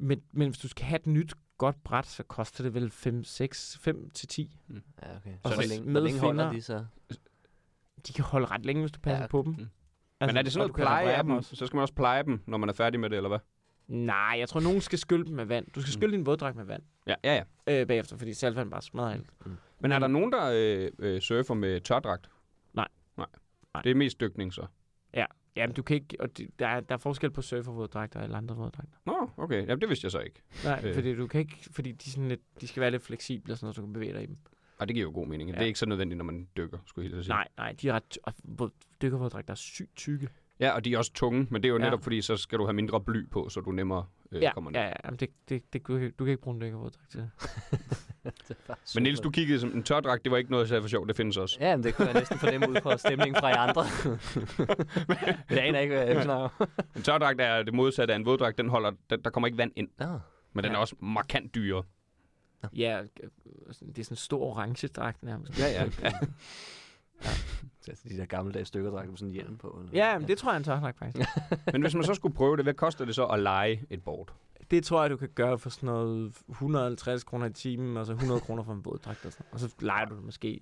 Men, 0.00 0.22
men 0.32 0.48
hvis 0.48 0.58
du 0.58 0.68
skal 0.68 0.86
have 0.86 0.96
et 1.00 1.06
nyt 1.06 1.34
godt 1.58 1.84
bræt, 1.84 2.06
så 2.06 2.22
koster 2.22 2.64
det 2.64 2.74
vel 2.74 2.90
5, 2.90 3.24
6, 3.24 3.78
5 3.80 4.10
til 4.10 4.28
10. 4.28 4.56
Ja, 4.70 5.16
okay. 5.16 5.30
Og 5.42 5.50
Så 5.50 5.54
hvor 5.54 5.62
så 5.62 5.68
længe, 5.68 5.84
med 5.84 5.92
hvor 5.92 6.00
længe 6.00 6.20
holder 6.20 6.52
de 6.52 6.62
så? 6.62 6.84
De 8.06 8.12
kan 8.12 8.24
holde 8.24 8.46
ret 8.46 8.64
længe, 8.66 8.82
hvis 8.82 8.92
du 8.92 9.00
passer 9.00 9.16
Ja, 9.16 9.22
ja, 9.22 9.26
på 9.26 9.42
dem. 9.46 9.52
Mm. 9.52 9.68
Men 10.26 10.36
er 10.36 10.42
det 10.42 10.52
sådan 10.52 10.60
og 10.62 10.68
noget 10.68 10.68
du 10.68 10.72
kan 10.76 10.82
pleje 10.82 11.12
af 11.12 11.22
dem? 11.24 11.32
også. 11.32 11.56
Så 11.56 11.66
skal 11.66 11.76
man 11.76 11.82
også 11.82 11.94
pleje 11.94 12.22
dem, 12.22 12.40
når 12.46 12.58
man 12.58 12.68
er 12.68 12.72
færdig 12.72 13.00
med 13.00 13.10
det, 13.10 13.16
eller 13.16 13.28
hvad? 13.28 13.38
Nej, 13.88 14.34
jeg 14.38 14.48
tror, 14.48 14.60
nogen 14.60 14.80
skal 14.80 14.98
skylle 14.98 15.24
dem 15.26 15.34
med 15.34 15.44
vand. 15.44 15.66
Du 15.74 15.80
skal 15.80 15.88
Mm. 15.88 16.00
skylle 16.00 16.16
din 16.16 16.26
våddragt 16.26 16.56
med 16.56 16.64
vand 16.64 16.82
Ja, 17.06 17.14
ja, 17.24 17.42
ja. 17.66 17.80
øh, 17.80 17.86
bagefter, 17.86 18.16
fordi 18.16 18.34
saltvand 18.34 18.70
bare 18.70 18.82
smadrer 18.82 19.10
alt. 19.12 19.30
Men 19.80 19.92
er 19.92 19.98
der 19.98 20.06
nogen, 20.06 20.32
der 20.32 20.50
øh, 20.54 20.90
øh, 20.98 21.20
surfer 21.20 21.54
med 21.54 21.80
tørdragt? 21.80 22.30
Nej. 22.74 22.88
Nej. 23.16 23.26
Nej. 23.74 23.82
Det 23.82 23.90
er 23.90 23.94
mest 23.94 24.20
dykning, 24.20 24.52
så. 24.54 24.66
Jamen, 25.56 25.74
du 25.74 25.82
kan 25.82 25.94
ikke... 25.96 26.16
Og 26.20 26.38
det, 26.38 26.48
der, 26.58 26.66
er, 26.66 26.80
der 26.80 26.94
er 26.94 26.98
forskel 26.98 27.30
på 27.30 27.42
surfervåddragter 27.42 28.20
og 28.28 28.36
andre 28.36 28.56
våddragter. 28.56 28.96
Nå, 29.06 29.30
okay. 29.36 29.66
Jamen, 29.66 29.80
det 29.80 29.88
vidste 29.88 30.04
jeg 30.04 30.10
så 30.12 30.18
ikke. 30.18 30.42
Nej, 30.64 30.80
Øh. 30.84 30.94
fordi 30.94 31.14
du 31.14 31.26
kan 31.26 31.40
ikke... 31.40 31.56
Fordi 31.72 31.92
de, 31.92 32.10
sådan 32.10 32.28
lidt, 32.28 32.40
de 32.60 32.66
skal 32.68 32.80
være 32.80 32.90
lidt 32.90 33.02
fleksible 33.02 33.56
sådan 33.56 33.74
så 33.74 33.80
du 33.80 33.86
kan 33.86 33.92
bevæge 33.92 34.12
dig 34.12 34.22
i 34.22 34.26
dem. 34.26 34.36
Og 34.78 34.88
det 34.88 34.94
giver 34.94 35.06
jo 35.06 35.12
god 35.14 35.26
mening. 35.26 35.50
Ja. 35.50 35.54
Det 35.56 35.62
er 35.62 35.66
ikke 35.66 35.78
så 35.78 35.86
nødvendigt, 35.86 36.16
når 36.16 36.24
man 36.24 36.48
dykker, 36.56 36.78
skulle 36.86 37.10
jeg 37.10 37.18
at 37.18 37.24
sige. 37.24 37.32
Nej, 37.32 37.48
nej, 37.56 37.72
de 37.82 37.88
er 37.88 37.92
ret... 37.92 38.18
Dykkervåddragter 39.02 39.50
er 39.50 39.56
sygt 39.56 39.96
tykke. 39.96 40.28
Ja, 40.60 40.70
og 40.70 40.84
de 40.84 40.94
er 40.94 40.98
også 40.98 41.12
tunge, 41.12 41.46
men 41.50 41.62
det 41.62 41.68
er 41.68 41.72
jo 41.72 41.78
Ja. 41.78 41.84
netop 41.84 42.02
fordi, 42.02 42.20
så 42.22 42.36
skal 42.36 42.58
du 42.58 42.64
have 42.64 42.72
mindre 42.74 43.00
bly 43.00 43.28
på, 43.30 43.48
så 43.48 43.60
du 43.60 43.70
nemmere 43.72 44.06
øh, 44.32 44.42
ja, 44.42 44.52
kommer 44.52 44.70
ned. 44.70 44.80
ja, 44.80 44.86
ja, 44.86 44.92
jamen 45.04 45.18
det, 45.18 45.28
det, 45.48 45.72
det, 45.72 45.86
du, 45.88 45.98
kan, 45.98 46.12
du 46.18 46.24
kan 46.24 46.30
ikke 46.32 46.42
bruge 46.42 46.54
en 46.54 46.60
dykkervåddragt 46.60 47.10
til. 47.10 47.30
Men 48.94 49.02
Niels, 49.02 49.20
du 49.20 49.30
kiggede 49.30 49.60
som 49.60 49.70
en 49.76 49.82
tørdragt, 49.82 50.24
det 50.24 50.32
var 50.32 50.38
ikke 50.38 50.50
noget, 50.50 50.64
jeg 50.64 50.68
sagde 50.68 50.82
for 50.82 50.88
sjov, 50.88 51.08
det 51.08 51.16
findes 51.16 51.36
også. 51.36 51.56
Ja, 51.60 51.76
men 51.76 51.84
det 51.84 51.94
kunne 51.94 52.06
jeg 52.08 52.14
næsten 52.14 52.38
fornemme 52.38 52.70
ud 52.70 52.76
fra 52.82 52.96
stemningen 52.98 53.36
fra 53.36 53.46
jer 53.46 53.56
andre. 53.58 53.84
jeg 55.56 55.66
aner 55.66 55.78
ikke, 55.80 55.94
hvad 55.94 56.06
jeg 56.06 56.22
snakker. 56.22 56.66
En 56.96 57.02
tørdragt 57.02 57.40
er 57.40 57.62
det 57.62 57.74
modsatte 57.74 58.14
af 58.14 58.18
en 58.18 58.26
våddragt, 58.26 58.58
den 58.58 58.68
holder, 58.68 58.92
der, 59.10 59.16
der 59.16 59.30
kommer 59.30 59.46
ikke 59.46 59.58
vand 59.58 59.72
ind, 59.76 59.88
Nå. 59.98 60.06
men 60.52 60.64
den 60.64 60.72
Ja. 60.72 60.76
er 60.76 60.80
også 60.80 60.96
markant 61.00 61.54
dyrere. 61.54 61.82
Ja, 62.76 63.00
øh, 63.00 63.06
det 63.16 63.98
er 63.98 64.04
sådan 64.04 64.12
en 64.12 64.16
stor 64.16 64.42
orange 64.42 64.88
dragt 64.88 65.22
nærmest. 65.22 65.58
Ja, 65.58 65.66
ja. 65.68 65.84
ja. 66.02 66.10
Så 67.82 67.92
de 68.08 68.16
der 68.18 68.24
gammeldags 68.26 68.68
stykker, 68.68 68.90
med 68.90 69.16
sådan 69.16 69.28
en 69.28 69.34
hjelm 69.34 69.56
på. 69.58 69.78
Eller? 69.80 70.06
Ja, 70.06 70.18
men 70.18 70.28
det 70.28 70.38
tror 70.38 70.50
jeg 70.50 70.54
er 70.54 70.58
en 70.58 70.64
tørdragt 70.64 70.98
faktisk. 70.98 71.28
Men 71.72 71.82
hvis 71.82 71.94
man 71.94 72.04
så 72.04 72.14
skulle 72.14 72.34
prøve 72.34 72.56
det, 72.56 72.64
hvad 72.64 72.74
koster 72.74 73.04
det 73.04 73.14
så 73.14 73.24
at 73.26 73.40
lege 73.40 73.82
et 73.90 74.02
board? 74.04 74.32
Det 74.70 74.84
tror 74.84 75.00
jeg, 75.02 75.10
du 75.10 75.16
kan 75.16 75.28
gøre 75.34 75.58
for 75.58 75.70
sådan 75.70 75.86
noget 75.86 76.32
150 76.48 77.24
kroner 77.24 77.46
i 77.46 77.52
timen, 77.52 77.96
og 77.96 78.06
så 78.06 78.12
100 78.12 78.40
kroner 78.40 78.62
for 78.62 78.72
en 78.72 78.84
våddragt. 78.84 79.24
Og, 79.26 79.32
sådan. 79.32 79.46
og 79.52 79.60
så 79.60 79.74
leger 79.80 80.04
du 80.04 80.16
det 80.16 80.24
måske 80.24 80.60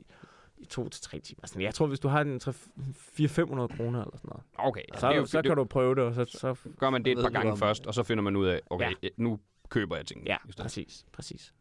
i 0.58 0.64
to 0.64 0.88
til 0.88 1.02
tre 1.02 1.20
timer. 1.20 1.46
Sådan, 1.46 1.62
jeg 1.62 1.74
tror, 1.74 1.86
hvis 1.86 2.00
du 2.00 2.08
har 2.08 2.22
den 2.22 2.36
400-500 2.36 3.76
kroner 3.76 4.02
eller 4.02 4.16
sådan 4.16 4.28
noget, 4.28 4.42
Okay, 4.58 4.82
så, 4.96 5.08
det 5.08 5.14
er 5.14 5.18
jo, 5.18 5.26
så 5.26 5.42
det, 5.42 5.48
kan 5.48 5.56
du 5.56 5.64
prøve 5.64 5.94
det, 5.94 6.04
og 6.04 6.14
så, 6.14 6.24
så 6.24 6.54
gør 6.78 6.90
man 6.90 7.04
det 7.04 7.12
et 7.12 7.18
par 7.22 7.30
gange 7.30 7.52
om- 7.52 7.58
først, 7.58 7.86
og 7.86 7.94
så 7.94 8.02
finder 8.02 8.22
man 8.22 8.36
ud 8.36 8.46
af, 8.46 8.60
okay, 8.70 8.92
Ja. 9.02 9.08
nu 9.16 9.40
køber 9.68 9.96
jeg 9.96 10.06
tingene. 10.06 10.30
Ja, 10.30 10.36
præcis, 10.58 11.06
præcis. 11.12 11.54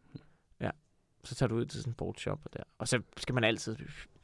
Ja. 0.62 0.70
Så 1.24 1.36
tager 1.36 1.48
du 1.48 1.56
ud 1.56 1.66
til 1.66 1.80
sådan 1.80 1.92
en 1.92 1.96
boardshop 1.96 2.40
og 2.46 2.54
der. 2.54 2.64
Og 2.78 2.88
så 2.88 3.02
skal 3.18 3.36
man 3.36 3.44
altid... 3.44 3.76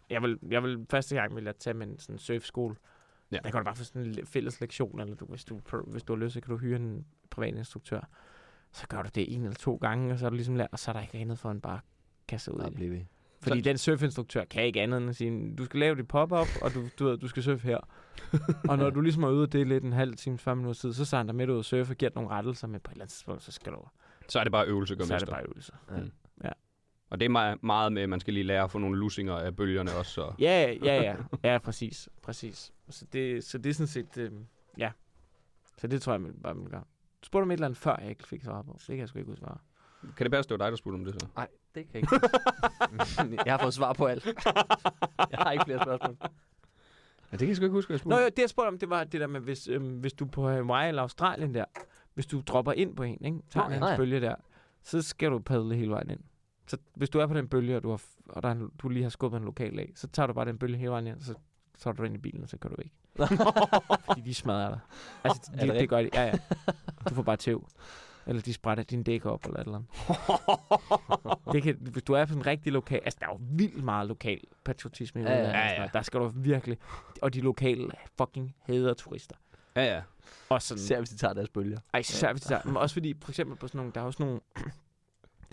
Jeg 0.09 0.21
vil, 0.21 0.39
jeg 0.49 0.63
vil 0.63 0.85
første 0.89 1.15
gang 1.15 1.35
vil 1.35 1.43
jeg 1.43 1.55
tage 1.57 1.73
med 1.73 1.87
en 1.87 1.99
sådan 1.99 2.19
surfskole. 2.19 2.75
Ja. 2.75 2.92
Ja. 3.33 3.39
Der 3.43 3.51
kan 3.51 3.59
du 3.59 3.63
bare 3.63 3.75
få 3.75 3.83
sådan 3.83 4.01
en 4.01 4.11
le- 4.11 4.25
fælles 4.25 4.61
lektion, 4.61 4.99
eller 5.01 5.15
du, 5.15 5.25
hvis, 5.25 5.45
du, 5.45 5.59
hvis 5.87 6.03
du 6.03 6.13
har 6.15 6.19
lyst, 6.23 6.33
så 6.33 6.41
kan 6.41 6.51
du 6.51 6.57
hyre 6.57 6.75
en 6.75 7.05
privat 7.29 7.55
instruktør. 7.55 8.01
Så 8.71 8.87
gør 8.87 9.01
du 9.01 9.09
det 9.15 9.35
en 9.35 9.41
eller 9.43 9.55
to 9.55 9.75
gange, 9.75 10.13
og 10.13 10.19
så 10.19 10.25
er 10.25 10.29
du 10.29 10.35
ligesom 10.35 10.55
lært, 10.55 10.69
og 10.71 10.79
så 10.79 10.91
er 10.91 10.93
der 10.93 11.01
ikke 11.01 11.17
andet 11.17 11.39
for 11.39 11.51
end 11.51 11.61
bare 11.61 11.79
sig 12.37 12.53
ud 12.53 12.59
Der 12.59 12.65
det. 12.65 12.75
bliver 12.75 12.91
vi. 12.91 13.07
Fordi 13.41 13.59
Så- 13.59 13.63
den 13.69 13.77
surfinstruktør 13.77 14.43
kan 14.45 14.63
ikke 14.65 14.81
andet 14.81 14.97
end 14.97 15.09
at 15.09 15.15
sige, 15.15 15.55
du 15.55 15.65
skal 15.65 15.79
lave 15.79 15.95
dit 15.95 16.07
pop-up, 16.07 16.47
og 16.61 16.73
du, 16.73 16.83
du, 16.99 17.05
ved, 17.05 17.17
du 17.17 17.27
skal 17.27 17.43
surfe 17.43 17.67
her. 17.67 17.77
og 18.69 18.77
når 18.77 18.89
du 18.89 19.01
ligesom 19.01 19.23
er 19.23 19.29
ude 19.29 19.41
af 19.43 19.49
det 19.49 19.67
lidt 19.67 19.83
en 19.83 19.93
halv 19.93 20.15
time, 20.15 20.37
40 20.37 20.55
minutter 20.55 20.81
tid, 20.81 20.93
så 20.93 21.05
sender 21.05 21.23
dig 21.23 21.35
med 21.35 21.49
ud 21.49 21.57
og 21.57 21.65
surfe 21.65 21.93
og 21.93 21.97
giver 21.97 22.09
dig 22.09 22.15
nogle 22.15 22.29
rettelser, 22.29 22.67
men 22.67 22.79
på 22.79 22.89
et 22.89 22.93
eller 22.93 23.03
andet 23.03 23.13
tidspunkt, 23.13 23.43
så 23.43 23.51
skal 23.51 23.71
du, 23.71 23.79
Så 24.29 24.39
er 24.39 24.43
det 24.43 24.51
bare 24.51 24.65
øvelse, 24.67 24.95
gør 24.95 25.03
så 25.05 25.13
er 25.15 25.19
det 25.19 25.29
bare 25.29 25.43
øvelser. 25.43 25.73
Og 27.13 27.19
det 27.19 27.25
er 27.25 27.29
meget, 27.29 27.63
meget 27.63 27.93
med, 27.93 28.01
at 28.01 28.09
man 28.09 28.19
skal 28.19 28.33
lige 28.33 28.43
lære 28.43 28.63
at 28.63 28.71
få 28.71 28.77
nogle 28.77 28.99
lussinger 28.99 29.35
af 29.35 29.55
bølgerne 29.55 29.91
også. 29.95 30.11
Så. 30.11 30.33
Ja, 30.39 30.73
ja, 30.83 31.01
ja. 31.01 31.15
Ja, 31.51 31.57
præcis. 31.57 32.09
præcis. 32.21 32.71
Så, 32.89 33.05
det, 33.13 33.43
så 33.43 33.57
det 33.57 33.69
er 33.69 33.73
sådan 33.73 33.87
set, 33.87 34.17
øh, 34.17 34.31
ja. 34.77 34.91
Så 35.77 35.87
det 35.87 36.01
tror 36.01 36.13
jeg, 36.13 36.21
man 36.21 36.33
bare 36.43 36.55
vil 36.55 36.69
gøre. 36.69 36.83
Du 37.21 37.25
spurgte 37.25 37.43
om 37.43 37.51
et 37.51 37.53
eller 37.53 37.67
andet 37.67 37.77
før, 37.77 37.95
jeg 38.01 38.09
ikke 38.09 38.27
fik 38.27 38.43
svar 38.43 38.61
på. 38.61 38.75
Det 38.79 38.87
kan 38.87 38.97
jeg 38.97 39.09
sgu 39.09 39.19
ikke 39.19 39.35
svar. 39.35 39.61
Kan 40.17 40.23
det 40.25 40.31
passe, 40.31 40.49
det 40.49 40.59
var 40.59 40.65
dig, 40.65 40.71
der 40.71 40.77
spurgte 40.77 40.95
om 40.95 41.05
det 41.05 41.13
så? 41.21 41.27
Nej, 41.35 41.47
det 41.75 41.91
kan 41.91 41.93
jeg 41.93 42.13
ikke. 42.13 43.39
jeg 43.45 43.53
har 43.53 43.57
fået 43.57 43.73
svar 43.73 43.93
på 43.93 44.05
alt. 44.05 44.25
Jeg 45.31 45.39
har 45.39 45.51
ikke 45.51 45.65
flere 45.65 45.83
spørgsmål. 45.83 46.17
Ja, 46.21 46.27
det 47.31 47.39
kan 47.39 47.47
jeg 47.47 47.55
sgu 47.55 47.65
ikke 47.65 47.73
huske, 47.73 47.89
hvad 47.89 47.99
jeg 48.05 48.09
Nå 48.09 48.19
jo, 48.19 48.25
det 48.25 48.39
jeg 48.39 48.49
spurgte 48.49 48.67
om, 48.67 48.79
det 48.79 48.89
var 48.89 49.03
det 49.03 49.21
der 49.21 49.27
med, 49.27 49.39
hvis, 49.39 49.67
øhm, 49.67 49.97
hvis 49.99 50.13
du 50.13 50.25
på 50.25 50.49
Hawaii 50.49 50.87
eller 50.87 51.01
Australien 51.01 51.53
der, 51.53 51.65
hvis 52.13 52.25
du 52.25 52.41
dropper 52.47 52.71
ind 52.71 52.95
på 52.95 53.03
en, 53.03 53.25
ikke? 53.25 53.37
tager 53.49 53.69
Nå, 53.69 53.75
en 53.75 53.81
hans 53.81 53.97
bølge 53.97 54.21
der, 54.21 54.35
så 54.83 55.01
skal 55.01 55.31
du 55.31 55.39
padle 55.39 55.75
hele 55.75 55.91
vejen 55.91 56.09
ind. 56.09 56.19
Så 56.67 56.77
hvis 56.95 57.09
du 57.09 57.19
er 57.19 57.27
på 57.27 57.33
den 57.33 57.47
bølge, 57.47 57.77
og 57.77 57.83
du, 57.83 57.89
har, 57.89 58.01
og 58.29 58.43
der 58.43 58.49
er 58.49 58.53
en, 58.53 58.71
du 58.79 58.89
lige 58.89 59.03
har 59.03 59.09
skubbet 59.09 59.37
en 59.37 59.45
lokal 59.45 59.79
af, 59.79 59.91
så 59.95 60.07
tager 60.07 60.27
du 60.27 60.33
bare 60.33 60.45
den 60.45 60.57
bølge 60.57 60.77
hele 60.77 60.91
vejen 60.91 61.07
og 61.07 61.15
så 61.21 61.33
tager 61.77 61.93
du 61.93 62.03
ind 62.03 62.15
i 62.15 62.17
bilen, 62.17 62.43
og 62.43 62.49
så 62.49 62.57
kører 62.57 62.75
du 62.75 62.81
væk. 62.81 62.91
Fordi 64.05 64.21
de 64.21 64.33
smadrer 64.33 64.69
dig. 64.69 64.79
Altså, 65.23 65.51
de, 65.55 65.59
det 65.59 65.67
det, 65.69 65.79
det 65.79 65.89
gør 65.89 66.01
de. 66.01 66.09
Ja, 66.13 66.25
ja. 66.25 66.33
Du 67.09 67.13
får 67.15 67.21
bare 67.23 67.37
tæv. 67.37 67.67
Eller 68.27 68.41
de 68.41 68.53
sprætter 68.53 68.83
din 68.83 69.03
dæk 69.03 69.25
op, 69.25 69.45
eller 69.45 69.59
et 69.59 69.65
eller 69.65 69.77
andet. 69.77 71.53
det 71.53 71.63
kan, 71.63 71.77
hvis 71.79 72.03
du 72.03 72.13
er 72.13 72.25
på 72.25 72.33
en 72.33 72.45
rigtig 72.45 72.71
lokal... 72.73 73.01
Altså, 73.03 73.17
der 73.21 73.27
er 73.27 73.31
jo 73.31 73.39
vildt 73.41 73.83
meget 73.83 74.07
lokal 74.07 74.39
patriotisme 74.63 75.21
i 75.21 75.23
Ja, 75.23 75.31
ja. 75.33 75.39
Ja, 75.39 75.49
altså. 75.51 75.81
ja. 75.81 75.89
Der 75.93 76.01
skal 76.01 76.19
du 76.19 76.31
virkelig... 76.35 76.77
Og 77.21 77.33
de 77.33 77.41
lokale 77.41 77.89
fucking 78.17 78.55
hader 78.61 78.93
turister. 78.93 79.35
Ja, 79.75 79.95
ja. 79.95 80.01
Og 80.49 80.61
sådan, 80.61 80.79
Især 80.83 80.97
hvis 80.99 81.09
de 81.09 81.17
tager 81.17 81.33
deres 81.33 81.49
bølger. 81.49 81.79
ej, 81.93 81.99
især 81.99 82.31
hvis 82.33 82.41
de 82.41 82.47
tager, 82.47 82.61
men 82.65 82.77
også 82.77 82.93
fordi, 82.95 83.13
for 83.21 83.31
eksempel 83.31 83.57
på 83.57 83.67
sådan 83.67 83.77
nogle, 83.79 83.91
der 83.95 84.01
er 84.01 84.05
også 84.05 84.23
nogle, 84.23 84.39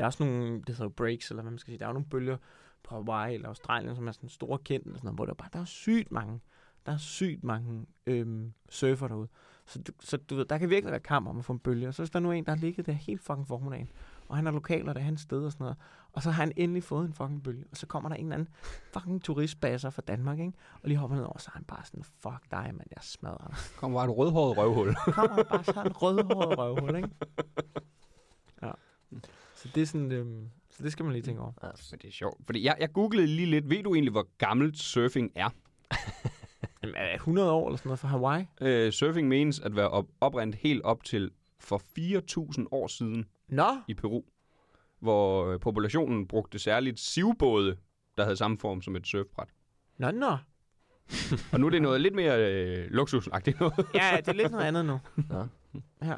der 0.01 0.05
er 0.05 0.07
også 0.07 0.25
nogle, 0.25 0.53
det 0.53 0.69
hedder 0.69 0.85
jo 0.85 0.89
breaks, 0.89 1.31
eller 1.31 1.43
hvad 1.43 1.51
man 1.51 1.59
skal 1.59 1.71
sige, 1.71 1.79
der 1.79 1.85
er 1.85 1.89
jo 1.89 1.93
nogle 1.93 2.09
bølger 2.09 2.37
på 2.83 2.95
Hawaii 2.95 3.35
eller 3.35 3.49
Australien, 3.49 3.97
som 3.97 4.09
er 4.09 4.13
sådan 4.13 4.29
store 4.29 4.59
kendt, 4.59 4.87
og 4.87 4.93
sådan 4.97 5.07
noget, 5.07 5.19
hvor 5.19 5.27
der, 5.27 5.35
bare, 5.35 5.49
der 5.53 5.61
er 5.61 5.65
sygt 5.65 6.13
mange, 6.13 6.41
der 6.87 6.93
er 6.93 6.97
sygt 6.97 7.45
mange 7.45 7.87
øhm, 8.07 8.53
surfer 8.69 9.09
derude. 9.09 9.29
Så, 9.67 9.79
du, 9.79 9.93
så 10.01 10.17
du 10.17 10.35
ved, 10.37 10.45
der 10.45 10.59
kan 10.59 10.71
virkelig 10.71 10.91
være 10.91 11.01
kamp 11.01 11.29
om 11.29 11.39
at 11.39 11.45
få 11.45 11.53
en 11.53 11.59
bølge. 11.59 11.89
Og 11.89 11.95
så 11.95 12.03
hvis 12.03 12.11
der 12.11 12.21
nu 12.21 12.29
er 12.29 12.33
en, 12.33 12.45
der 12.45 12.51
har 12.51 12.59
ligget 12.59 12.87
der 12.87 12.93
helt 12.93 13.21
fucking 13.21 13.49
formiddagen, 13.49 13.89
og 14.29 14.37
han 14.37 14.47
er 14.47 14.51
lokal, 14.51 14.89
og 14.89 14.95
det 14.95 15.01
er 15.01 15.05
hans 15.05 15.21
sted 15.21 15.45
og 15.45 15.53
sådan 15.53 15.65
noget, 15.65 15.77
og 16.13 16.23
så 16.23 16.31
har 16.31 16.43
han 16.43 16.53
endelig 16.57 16.83
fået 16.83 17.07
en 17.07 17.15
fucking 17.15 17.43
bølge, 17.43 17.65
og 17.71 17.77
så 17.77 17.87
kommer 17.87 18.09
der 18.09 18.17
en 18.17 18.25
eller 18.25 18.35
anden 18.35 18.49
fucking 18.93 19.25
turistbasser 19.25 19.91
fra 19.91 20.03
Danmark, 20.03 20.39
ikke? 20.39 20.53
Og 20.75 20.89
lige 20.89 20.99
hopper 20.99 21.17
ned 21.17 21.25
over, 21.25 21.39
så 21.39 21.51
er 21.53 21.57
han 21.57 21.65
bare 21.65 21.85
sådan, 21.85 22.05
fuck 22.05 22.51
dig, 22.51 22.71
mand, 22.75 22.89
jeg 22.97 23.03
smadrer 23.03 23.47
dig. 23.47 23.57
Kom 23.77 23.93
bare 23.93 24.05
et 24.05 24.17
rødhåret 24.17 24.57
røvhul. 24.57 24.95
kommer 24.95 25.43
bare 25.43 25.65
så 25.65 25.83
en 25.83 25.93
rødhåret 25.93 26.59
røvhul, 26.59 26.97
ikke? 26.97 27.11
Ja. 28.63 28.71
Så 29.63 29.69
det 29.75 29.83
er 29.83 29.87
sådan, 29.87 30.13
øhm, 30.13 30.51
så 30.71 30.83
det 30.83 30.93
skal 30.93 31.05
man 31.05 31.13
lige 31.13 31.23
tænke 31.23 31.41
over. 31.41 31.53
Ja. 31.63 31.69
Men 31.91 31.99
det 31.99 32.09
er 32.09 32.13
sjovt. 32.13 32.47
Fordi 32.47 32.65
jeg, 32.65 32.77
jeg 32.81 32.93
googlede 32.93 33.27
lige 33.27 33.47
lidt. 33.47 33.71
Ved 33.71 33.83
du 33.83 33.95
egentlig, 33.95 34.11
hvor 34.13 34.29
gammelt 34.39 34.79
surfing 34.79 35.33
er? 35.35 35.49
Jamen, 36.83 36.95
er 36.97 37.07
det 37.07 37.15
100 37.15 37.51
år 37.51 37.67
eller 37.67 37.77
sådan 37.77 37.89
noget 37.89 37.99
fra 37.99 38.09
Hawaii? 38.09 38.47
Øh, 38.61 38.93
surfing 38.93 39.29
menes 39.29 39.61
at 39.61 39.77
være 39.77 39.89
op, 39.89 40.07
oprindet 40.21 40.55
helt 40.55 40.83
op 40.83 41.05
til 41.05 41.31
for 41.59 41.83
4.000 42.59 42.67
år 42.71 42.87
siden 42.87 43.25
Nå! 43.49 43.77
i 43.89 43.95
Peru, 43.95 44.23
hvor 44.99 45.47
øh, 45.47 45.61
populationen 45.61 46.27
brugte 46.27 46.59
særligt 46.59 47.01
sivbåde, 47.01 47.77
der 48.17 48.23
havde 48.23 48.37
samme 48.37 48.59
form 48.59 48.83
som 48.83 48.97
et 48.97 49.07
surfbræt. 49.07 49.49
Nå, 49.99 50.11
nå. 50.11 50.37
Og 51.53 51.61
nu 51.61 51.67
er 51.67 51.71
det 51.71 51.83
noget 51.83 52.01
lidt 52.01 52.15
mere 52.15 52.53
øh, 52.53 52.91
luksusagtigt 52.91 53.61
noget. 53.61 53.87
Ja, 53.95 54.17
det 54.17 54.29
er 54.29 54.33
lidt 54.33 54.51
noget 54.53 54.65
andet 54.65 54.85
nu. 54.85 55.01
Ja. 56.03 56.15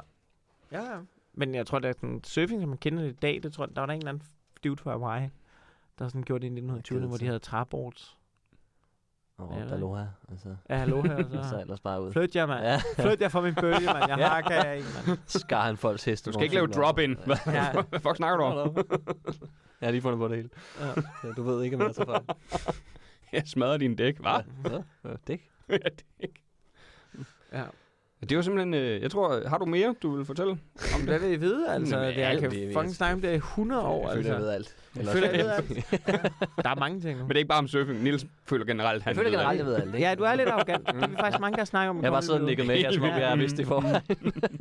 Ja, 0.72 0.93
ja. 0.93 0.99
Men 1.34 1.54
jeg 1.54 1.66
tror, 1.66 1.78
at 1.78 1.96
sådan 1.96 2.20
surfing, 2.24 2.60
som 2.60 2.68
man 2.68 2.78
kender 2.78 3.02
det 3.02 3.10
i 3.10 3.16
dag, 3.22 3.40
det 3.42 3.52
tror 3.52 3.64
jeg, 3.66 3.74
der 3.76 3.80
var 3.82 3.86
der 3.86 3.92
en 3.92 3.98
eller 3.98 4.08
anden 4.12 4.26
dude 4.64 4.76
fra 4.76 4.90
Hawaii, 4.90 5.28
der 5.98 6.08
sådan 6.08 6.22
gjorde 6.22 6.48
det 6.48 6.58
i 6.58 6.60
1920'erne, 6.60 7.06
hvor 7.06 7.16
de 7.16 7.26
havde 7.26 7.38
træboards. 7.38 8.16
Og 9.38 9.52
Ja, 9.58 9.64
ja, 9.64 9.74
Aloha. 9.74 10.04
Altså, 10.30 10.56
Ja, 10.70 10.76
hallo 10.76 11.02
her. 11.02 11.22
så 11.42 11.48
Så. 11.50 11.60
ellers 11.60 11.80
bare 11.80 12.02
ud. 12.02 12.12
Flyt 12.12 12.36
jer, 12.36 12.46
mand. 12.46 12.62
Ja, 12.64 12.80
Flyt 13.02 13.20
jer 13.20 13.28
fra 13.28 13.40
min 13.40 13.54
bølge, 13.54 13.86
mand. 13.86 13.96
Jeg 14.08 14.18
Ja. 14.18 14.28
hakker 14.28 14.54
jer 14.54 14.72
i, 14.72 14.82
mand. 15.06 15.18
skar 15.26 15.62
han 15.62 15.76
folks 15.76 16.04
heste. 16.04 16.28
Du 16.30 16.32
skal 16.32 16.42
ikke 16.42 16.54
lave 16.54 16.66
drop-in. 16.66 17.16
Hvad, 17.26 17.36
Ja. 17.46 17.72
hvad 17.72 18.00
fuck 18.00 18.16
snakker 18.16 18.36
du 18.36 18.42
om? 18.44 18.76
Jeg 19.80 19.86
har 19.86 19.90
lige 19.90 20.02
fundet 20.02 20.18
på 20.18 20.28
det 20.28 20.36
hele. 20.36 20.48
Ja. 20.80 20.86
Ja, 21.24 21.32
du 21.32 21.42
ved 21.42 21.62
ikke, 21.62 21.76
hvad 21.76 21.86
jeg 21.86 21.94
tager 21.94 22.06
fejl. 22.06 22.24
Jeg 23.32 23.42
smadrer 23.46 23.76
din 23.76 23.96
dæk. 23.96 24.18
Hvad? 24.20 24.30
Ja, 24.70 24.82
ja, 25.10 25.14
dæk. 25.28 25.50
Ja, 25.68 25.76
dæk. 26.20 26.42
Ja. 27.52 27.64
Det 28.28 28.36
var 28.36 28.42
simpelthen... 28.42 28.74
Øh, 28.74 29.02
jeg 29.02 29.10
tror, 29.10 29.48
har 29.48 29.58
du 29.58 29.64
mere, 29.64 29.94
du 30.02 30.16
vil 30.16 30.24
fortælle? 30.24 30.50
Om 30.94 31.00
hvad 31.04 31.18
vil 31.18 31.32
I 31.32 31.36
vide, 31.36 31.68
altså? 31.74 31.96
Jamen, 31.98 32.14
Det, 32.14 32.20
jeg 32.20 32.40
kan 32.40 32.50
det, 32.50 32.62
jeg 32.62 32.72
fucking 32.72 32.94
snakke 32.94 33.14
om 33.14 33.20
det 33.20 33.32
i 33.32 33.34
100 33.34 33.82
år, 33.82 34.08
Jeg 34.08 34.16
føler, 34.16 34.28
jeg 34.28 34.36
altså. 34.36 34.46
ved 34.46 34.54
alt. 34.54 34.76
Jeg 34.96 35.06
føler, 35.06 35.30
jeg 35.30 35.44
ved 35.44 35.50
alt. 35.50 35.68
Der 36.64 36.70
er 36.70 36.74
mange 36.80 37.00
ting 37.00 37.18
nu. 37.18 37.24
Men 37.24 37.28
det 37.28 37.34
er 37.34 37.38
ikke 37.38 37.48
bare 37.48 37.58
om 37.58 37.68
surfing. 37.68 38.02
Nils 38.02 38.26
føler 38.44 38.64
generelt, 38.64 39.02
han 39.02 39.10
Jeg 39.10 39.16
føler 39.16 39.30
ved 39.30 39.38
generelt, 39.38 39.58
jeg 39.58 39.66
ved 39.66 39.74
alt. 39.74 39.84
ikke? 39.94 39.98
Ja, 39.98 40.14
du 40.14 40.22
er 40.22 40.34
lidt 40.34 40.48
arrogant. 40.48 40.86
Det 40.86 41.02
er 41.02 41.08
vi 41.08 41.16
faktisk 41.20 41.40
mange, 41.40 41.56
der 41.56 41.64
snakker 41.64 41.90
om. 41.90 41.96
Jeg 41.96 42.06
har 42.06 42.10
bare 42.10 42.22
siddet 42.22 42.40
og 42.40 42.46
nikket 42.46 42.66
med 42.66 42.74
om 42.84 42.92
Helt 42.92 43.02
jeg 43.02 43.28
har 43.28 43.36
vidst 43.36 43.56
det 43.56 43.66
forvejen. 43.66 44.02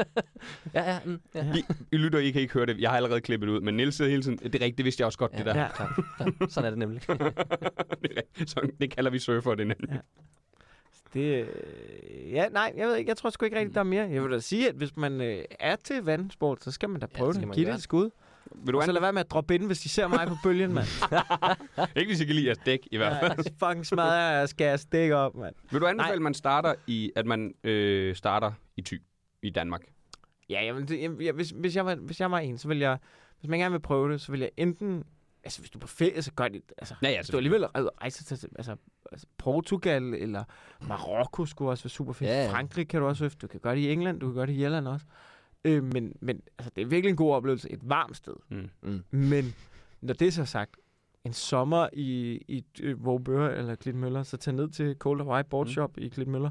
ja, 0.76 0.92
ja, 0.92 0.98
mm, 1.06 1.20
ja. 1.36 1.46
I, 1.56 1.64
I 1.92 1.98
lytter, 1.98 2.20
I 2.20 2.32
kan 2.32 2.42
ikke 2.42 2.54
høre 2.54 2.66
det. 2.66 2.80
Jeg 2.80 2.90
har 2.90 2.98
allerede 2.98 3.22
klippet 3.22 3.50
ud. 3.50 3.62
Men 3.62 3.74
Nils 3.78 3.96
sidder 3.96 4.12
hele 4.12 4.24
tiden. 4.24 4.38
Det 4.38 4.46
er 4.46 4.50
rigtigt, 4.54 4.78
det 4.78 4.86
vidste 4.86 5.02
jeg 5.02 5.06
også 5.06 5.18
godt, 5.20 5.38
det 5.38 5.46
der. 5.46 5.60
Ja. 5.62 5.68
klar. 5.76 6.04
Sådan 6.50 6.66
er 6.66 6.70
det 6.70 6.80
nemlig. 6.80 7.02
Det 7.08 7.20
er 7.22 8.18
rigtigt. 8.18 8.50
Så 8.50 8.70
det 8.82 8.92
kalder 8.96 9.12
vi 9.12 9.20
surfer, 9.20 9.56
det 9.56 9.68
nemlig. 9.68 10.00
Det, 11.14 11.48
øh, 11.48 12.32
ja, 12.32 12.50
nej, 12.50 12.74
jeg 12.78 12.88
ved 12.88 12.96
ikke. 12.96 13.10
Jeg 13.10 13.18
tror 13.18 13.30
sgu 13.30 13.46
ikke 13.46 13.58
rigtigt, 13.58 13.74
der 13.76 13.80
er 13.80 13.84
mere. 13.86 14.10
Jeg 14.10 14.24
vil 14.24 14.32
da 14.32 14.40
sige, 14.40 14.70
at 14.70 14.76
hvis 14.76 14.98
man 14.98 15.22
øh, 15.22 15.44
er 15.60 15.76
til 15.76 16.04
vandsport, 16.04 16.64
så 16.64 16.72
skal 16.72 16.90
man 16.90 17.02
da 17.02 17.08
Ja, 17.14 17.18
prøve 17.18 17.28
det 17.28 17.36
det. 17.36 17.42
skal 17.42 17.48
man 17.48 17.56
Giv 17.56 17.66
det 17.66 17.74
et 17.74 17.82
skud. 17.82 18.10
Vil 18.56 18.74
du 18.74 18.78
Og 18.78 18.84
så 18.84 18.90
an... 18.90 18.94
lad 18.94 19.02
være 19.02 19.14
med 19.14 19.20
at 19.22 19.32
droppe 19.32 19.56
ind, 19.56 19.66
hvis 19.66 19.80
de 19.80 19.90
ser 19.90 20.08
mig 20.08 20.28
på 20.28 20.36
bølgen, 20.44 20.74
mand. 20.74 20.88
Ikke 21.98 22.10
hvis 22.10 22.22
I 22.22 22.26
kan 22.26 22.36
lide 22.36 22.46
jeres 22.46 22.58
dæk, 22.58 22.88
i 22.92 22.98
hvert 22.98 23.18
fald. 23.20 23.46
Ja, 23.62 23.68
fucking 23.68 23.86
smadrer 23.86 24.40
jeg 24.40 24.50
skal 24.50 24.66
jeg 24.66 24.80
stikke 24.80 25.16
op, 25.16 25.36
mand. 25.36 25.56
Vil 25.72 25.82
du 25.82 25.86
anbefale, 25.88 26.16
at 26.16 26.22
man 26.22 26.34
starter 26.34 26.74
i, 26.88 27.12
at 27.16 27.26
man 27.26 27.54
øh, 27.64 28.16
starter 28.16 28.52
i 28.78 28.82
Thy 28.82 29.02
i 29.44 29.50
Danmark? 29.50 29.82
Ja, 30.50 30.64
jamen, 30.66 30.88
det, 30.88 31.02
jeg, 31.02 31.12
jeg, 31.22 31.34
hvis, 31.34 31.50
hvis, 31.50 31.76
jeg 31.76 31.86
var, 31.86 31.96
hvis 31.96 32.20
jeg 32.20 32.32
var 32.32 32.40
en, 32.40 32.58
så 32.58 32.68
vil 32.68 32.80
jeg... 32.80 32.98
Hvis 33.40 33.50
man 33.50 33.60
gerne 33.60 33.72
vil 33.72 33.80
prøve 33.80 34.12
det, 34.12 34.22
så 34.22 34.32
vil 34.32 34.40
jeg 34.40 34.50
enten... 34.58 35.04
Altså, 35.44 35.60
hvis 35.60 35.70
du 35.70 35.78
er 35.78 35.82
på 35.82 35.88
ferie, 35.88 36.22
så 36.22 36.32
gør 36.32 36.48
det... 36.48 36.62
Altså, 36.78 36.96
Ja, 37.04 37.10
ja, 37.10 37.18
hvis 37.18 37.28
du 37.28 37.38
alligevel 37.38 37.66
rejser 37.66 38.24
til 38.36 38.50
altså, 38.56 38.76
altså, 39.12 39.28
Portugal 39.38 40.04
eller 40.14 40.44
Marokko 40.88 41.46
skulle 41.46 41.72
også 41.72 41.84
være 41.84 41.90
super 41.90 42.14
fedt. 42.14 42.30
Ja, 42.30 42.44
Ja. 42.46 42.52
Frankrig 42.52 42.88
kan 42.88 43.02
du 43.02 43.08
også 43.08 43.26
øfte. 43.26 43.40
Du 43.42 43.48
kan 43.48 43.60
gøre 43.60 43.76
det 43.76 43.82
i 43.82 43.92
England, 43.92 44.20
du 44.20 44.26
kan 44.28 44.36
gøre 44.36 44.46
det 44.46 44.54
i 44.54 44.64
Irland 44.64 44.88
også. 44.88 45.06
Øh, 45.66 45.84
men, 45.84 46.14
men 46.22 46.42
altså, 46.58 46.72
det 46.76 46.82
er 46.82 46.86
virkelig 46.86 47.10
en 47.10 47.16
god 47.18 47.34
oplevelse. 47.34 47.72
Et 47.72 47.80
varmt 47.90 48.18
sted. 48.18 48.34
Mm. 48.50 48.70
Mm. 48.82 49.04
Men 49.10 49.56
når 50.02 50.14
det 50.14 50.28
er 50.28 50.32
så 50.32 50.46
sagt, 50.46 50.76
en 51.24 51.34
sommer 51.34 51.88
i, 51.94 52.32
i 52.48 52.66
øh, 52.82 53.06
Vågebøre 53.06 53.58
eller 53.58 53.76
Klitmøller, 53.76 54.24
så 54.24 54.38
tag 54.38 54.54
ned 54.54 54.70
til 54.70 54.96
Cold 55.00 55.22
Hawaii 55.24 55.44
Board 55.44 55.68
Mm. 55.68 55.72
Shop 55.72 55.98
i 55.98 56.08
Klitmøller. 56.08 56.50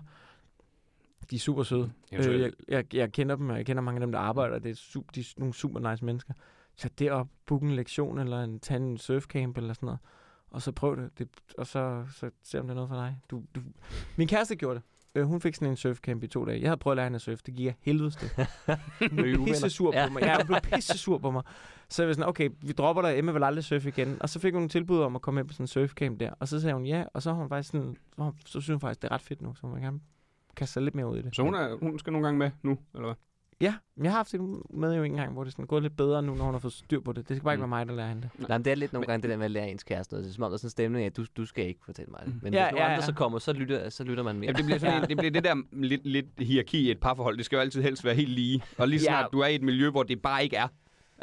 De 1.30 1.36
er 1.36 1.40
super 1.40 1.62
søde. 1.62 1.92
Øh, 2.34 2.40
jeg, 2.40 2.52
jeg, 2.68 2.94
jeg 2.94 3.12
kender 3.12 3.36
dem, 3.36 3.48
og 3.50 3.56
jeg 3.56 3.66
kender 3.66 3.82
mange 3.82 3.96
af 3.96 4.00
dem, 4.00 4.12
der 4.12 4.18
arbejder. 4.18 4.58
Det 4.58 4.70
er, 4.70 4.74
su- 4.74 5.04
de 5.14 5.20
er 5.20 5.34
nogle 5.38 5.54
super 5.54 5.90
nice 5.90 6.04
mennesker. 6.04 6.34
Tag 6.76 6.90
derop, 6.98 7.28
book 7.46 7.62
en 7.62 7.70
lektion, 7.70 8.18
eller 8.18 8.42
en, 8.44 8.60
tag 8.60 8.76
en 8.76 8.98
surfcamp, 8.98 9.56
eller 9.58 9.74
sådan 9.74 9.86
noget. 9.86 9.98
Og 10.50 10.62
så 10.62 10.72
prøv 10.72 10.96
det, 10.96 11.18
det 11.18 11.28
og 11.58 11.66
så, 11.66 12.04
så 12.14 12.30
se 12.42 12.60
om 12.60 12.66
det 12.66 12.70
er 12.70 12.74
noget 12.74 12.88
for 12.88 12.96
dig. 12.96 13.18
Du, 13.30 13.42
du. 13.54 13.60
Min 14.16 14.28
kæreste 14.28 14.56
gjorde 14.56 14.74
det. 14.74 14.82
Øh, 15.14 15.24
hun 15.26 15.40
fik 15.40 15.54
sådan 15.54 15.68
en 15.68 15.76
surfcamp 15.76 16.22
i 16.22 16.26
to 16.26 16.44
dage. 16.44 16.60
Jeg 16.60 16.68
havde 16.68 16.76
prøvet 16.78 16.92
at 16.92 16.96
lære 16.96 17.06
hende 17.06 17.16
at 17.16 17.20
surfe. 17.20 17.42
Det 17.46 17.54
gik 17.54 17.66
af 17.66 17.74
helvedes 17.80 18.16
til. 18.16 18.30
Hun 18.66 19.16
Blev 19.16 19.44
pisse 19.46 19.70
sur 19.70 19.92
på 19.92 20.12
mig. 20.12 20.22
Ja, 20.22 20.36
hun 20.36 20.46
blev 20.46 20.60
pisse 20.60 20.98
sur 20.98 21.18
på 21.18 21.30
mig. 21.30 21.42
Så 21.88 22.02
jeg 22.02 22.08
var 22.08 22.14
sådan, 22.14 22.28
okay, 22.28 22.50
vi 22.62 22.72
dropper 22.72 23.02
dig. 23.02 23.18
Emma 23.18 23.32
vil 23.32 23.44
aldrig 23.44 23.64
surfe 23.64 23.88
igen. 23.88 24.16
Og 24.20 24.28
så 24.28 24.38
fik 24.38 24.54
hun 24.54 24.62
en 24.62 24.68
tilbud 24.68 25.00
om 25.00 25.16
at 25.16 25.22
komme 25.22 25.40
med 25.40 25.48
på 25.48 25.52
sådan 25.54 25.64
en 25.64 25.68
surfcamp 25.68 26.20
der. 26.20 26.32
Og 26.40 26.48
så 26.48 26.60
sagde 26.60 26.74
hun 26.74 26.86
ja, 26.86 27.04
og 27.14 27.22
så 27.22 27.30
har 27.30 27.36
hun 27.40 27.48
faktisk 27.48 27.70
sådan, 27.70 27.96
så, 28.16 28.32
så 28.46 28.60
synes 28.60 28.68
hun 28.68 28.80
faktisk, 28.80 29.02
det 29.02 29.08
er 29.08 29.14
ret 29.14 29.20
fedt 29.20 29.42
nu. 29.42 29.54
Så 29.54 29.60
hun 29.62 29.74
vil 29.74 29.82
gerne 29.82 30.00
kaste 30.56 30.72
sig 30.72 30.82
lidt 30.82 30.94
mere 30.94 31.06
ud 31.08 31.18
i 31.18 31.22
det. 31.22 31.36
Så 31.36 31.42
hun, 31.42 31.54
er, 31.54 31.76
hun 31.82 31.98
skal 31.98 32.12
nogle 32.12 32.26
gange 32.26 32.38
med 32.38 32.50
nu, 32.62 32.78
eller 32.94 33.06
hvad? 33.06 33.14
Ja, 33.60 33.74
men 33.96 34.04
jeg 34.04 34.12
har 34.12 34.16
haft 34.16 34.32
det 34.32 34.40
med 34.70 34.96
jo 34.96 35.02
en 35.02 35.12
gang, 35.14 35.32
hvor 35.32 35.44
det 35.44 35.52
sådan 35.52 35.66
gået 35.66 35.82
lidt 35.82 35.96
bedre 35.96 36.22
nu, 36.22 36.34
når 36.34 36.44
hun 36.44 36.54
har 36.54 36.58
fået 36.58 36.72
styr 36.72 37.00
på 37.00 37.12
det. 37.12 37.28
Det 37.28 37.36
skal 37.36 37.44
bare 37.44 37.54
ikke 37.54 37.66
Mm. 37.66 37.70
være 37.72 37.78
mig, 37.78 37.86
der 37.88 37.94
lærer 37.94 38.08
hende 38.08 38.22
det. 38.38 38.48
Nej, 38.48 38.58
men 38.58 38.64
det 38.64 38.70
er 38.70 38.74
lidt 38.74 38.92
nogle 38.92 39.06
gange 39.06 39.22
det 39.22 39.30
der 39.30 39.36
med 39.36 39.44
at 39.44 39.50
lære 39.50 39.70
ens 39.70 39.82
kæreste 39.84 40.14
noget. 40.14 40.24
Det 40.24 40.30
er 40.30 40.34
som 40.34 40.44
om, 40.44 40.50
der 40.50 40.54
er 40.54 40.58
sådan 40.58 40.66
en 40.66 40.70
stemning 40.70 41.02
af, 41.04 41.06
at 41.06 41.16
du, 41.16 41.24
du 41.36 41.46
skal 41.46 41.66
ikke 41.66 41.80
fortælle 41.84 42.10
mig 42.10 42.20
det. 42.26 42.42
Men 42.42 42.54
Ja, 42.54 42.64
hvis 42.64 42.72
nogle 42.72 42.84
ja, 42.84 42.90
andre 42.90 43.02
ja. 43.02 43.06
så 43.06 43.14
kommer, 43.14 43.38
så 43.38 43.52
lytter, 43.52 43.88
så 43.88 44.04
lytter 44.04 44.22
man 44.22 44.36
mere. 44.36 44.44
Jamen, 44.46 44.56
det 44.56 44.64
bliver, 44.64 44.78
sådan 44.78 45.02
en, 45.02 45.08
det 45.10 45.16
bliver 45.16 45.30
det 45.30 45.44
der 45.44 45.56
lidt, 45.72 46.06
lidt 46.06 46.26
hierarki 46.38 46.78
i 46.88 46.90
et 46.90 47.00
parforhold. 47.00 47.36
Det 47.36 47.44
skal 47.44 47.56
jo 47.56 47.60
altid 47.60 47.82
helst 47.82 48.04
være 48.04 48.14
helt 48.14 48.30
lige. 48.30 48.62
Og 48.78 48.88
lige 48.88 49.00
Ja. 49.00 49.04
snart 49.06 49.28
du 49.32 49.40
er 49.40 49.46
i 49.46 49.54
et 49.54 49.62
miljø, 49.62 49.90
hvor 49.90 50.02
det 50.02 50.22
bare 50.22 50.44
ikke 50.44 50.56
er, 50.56 50.68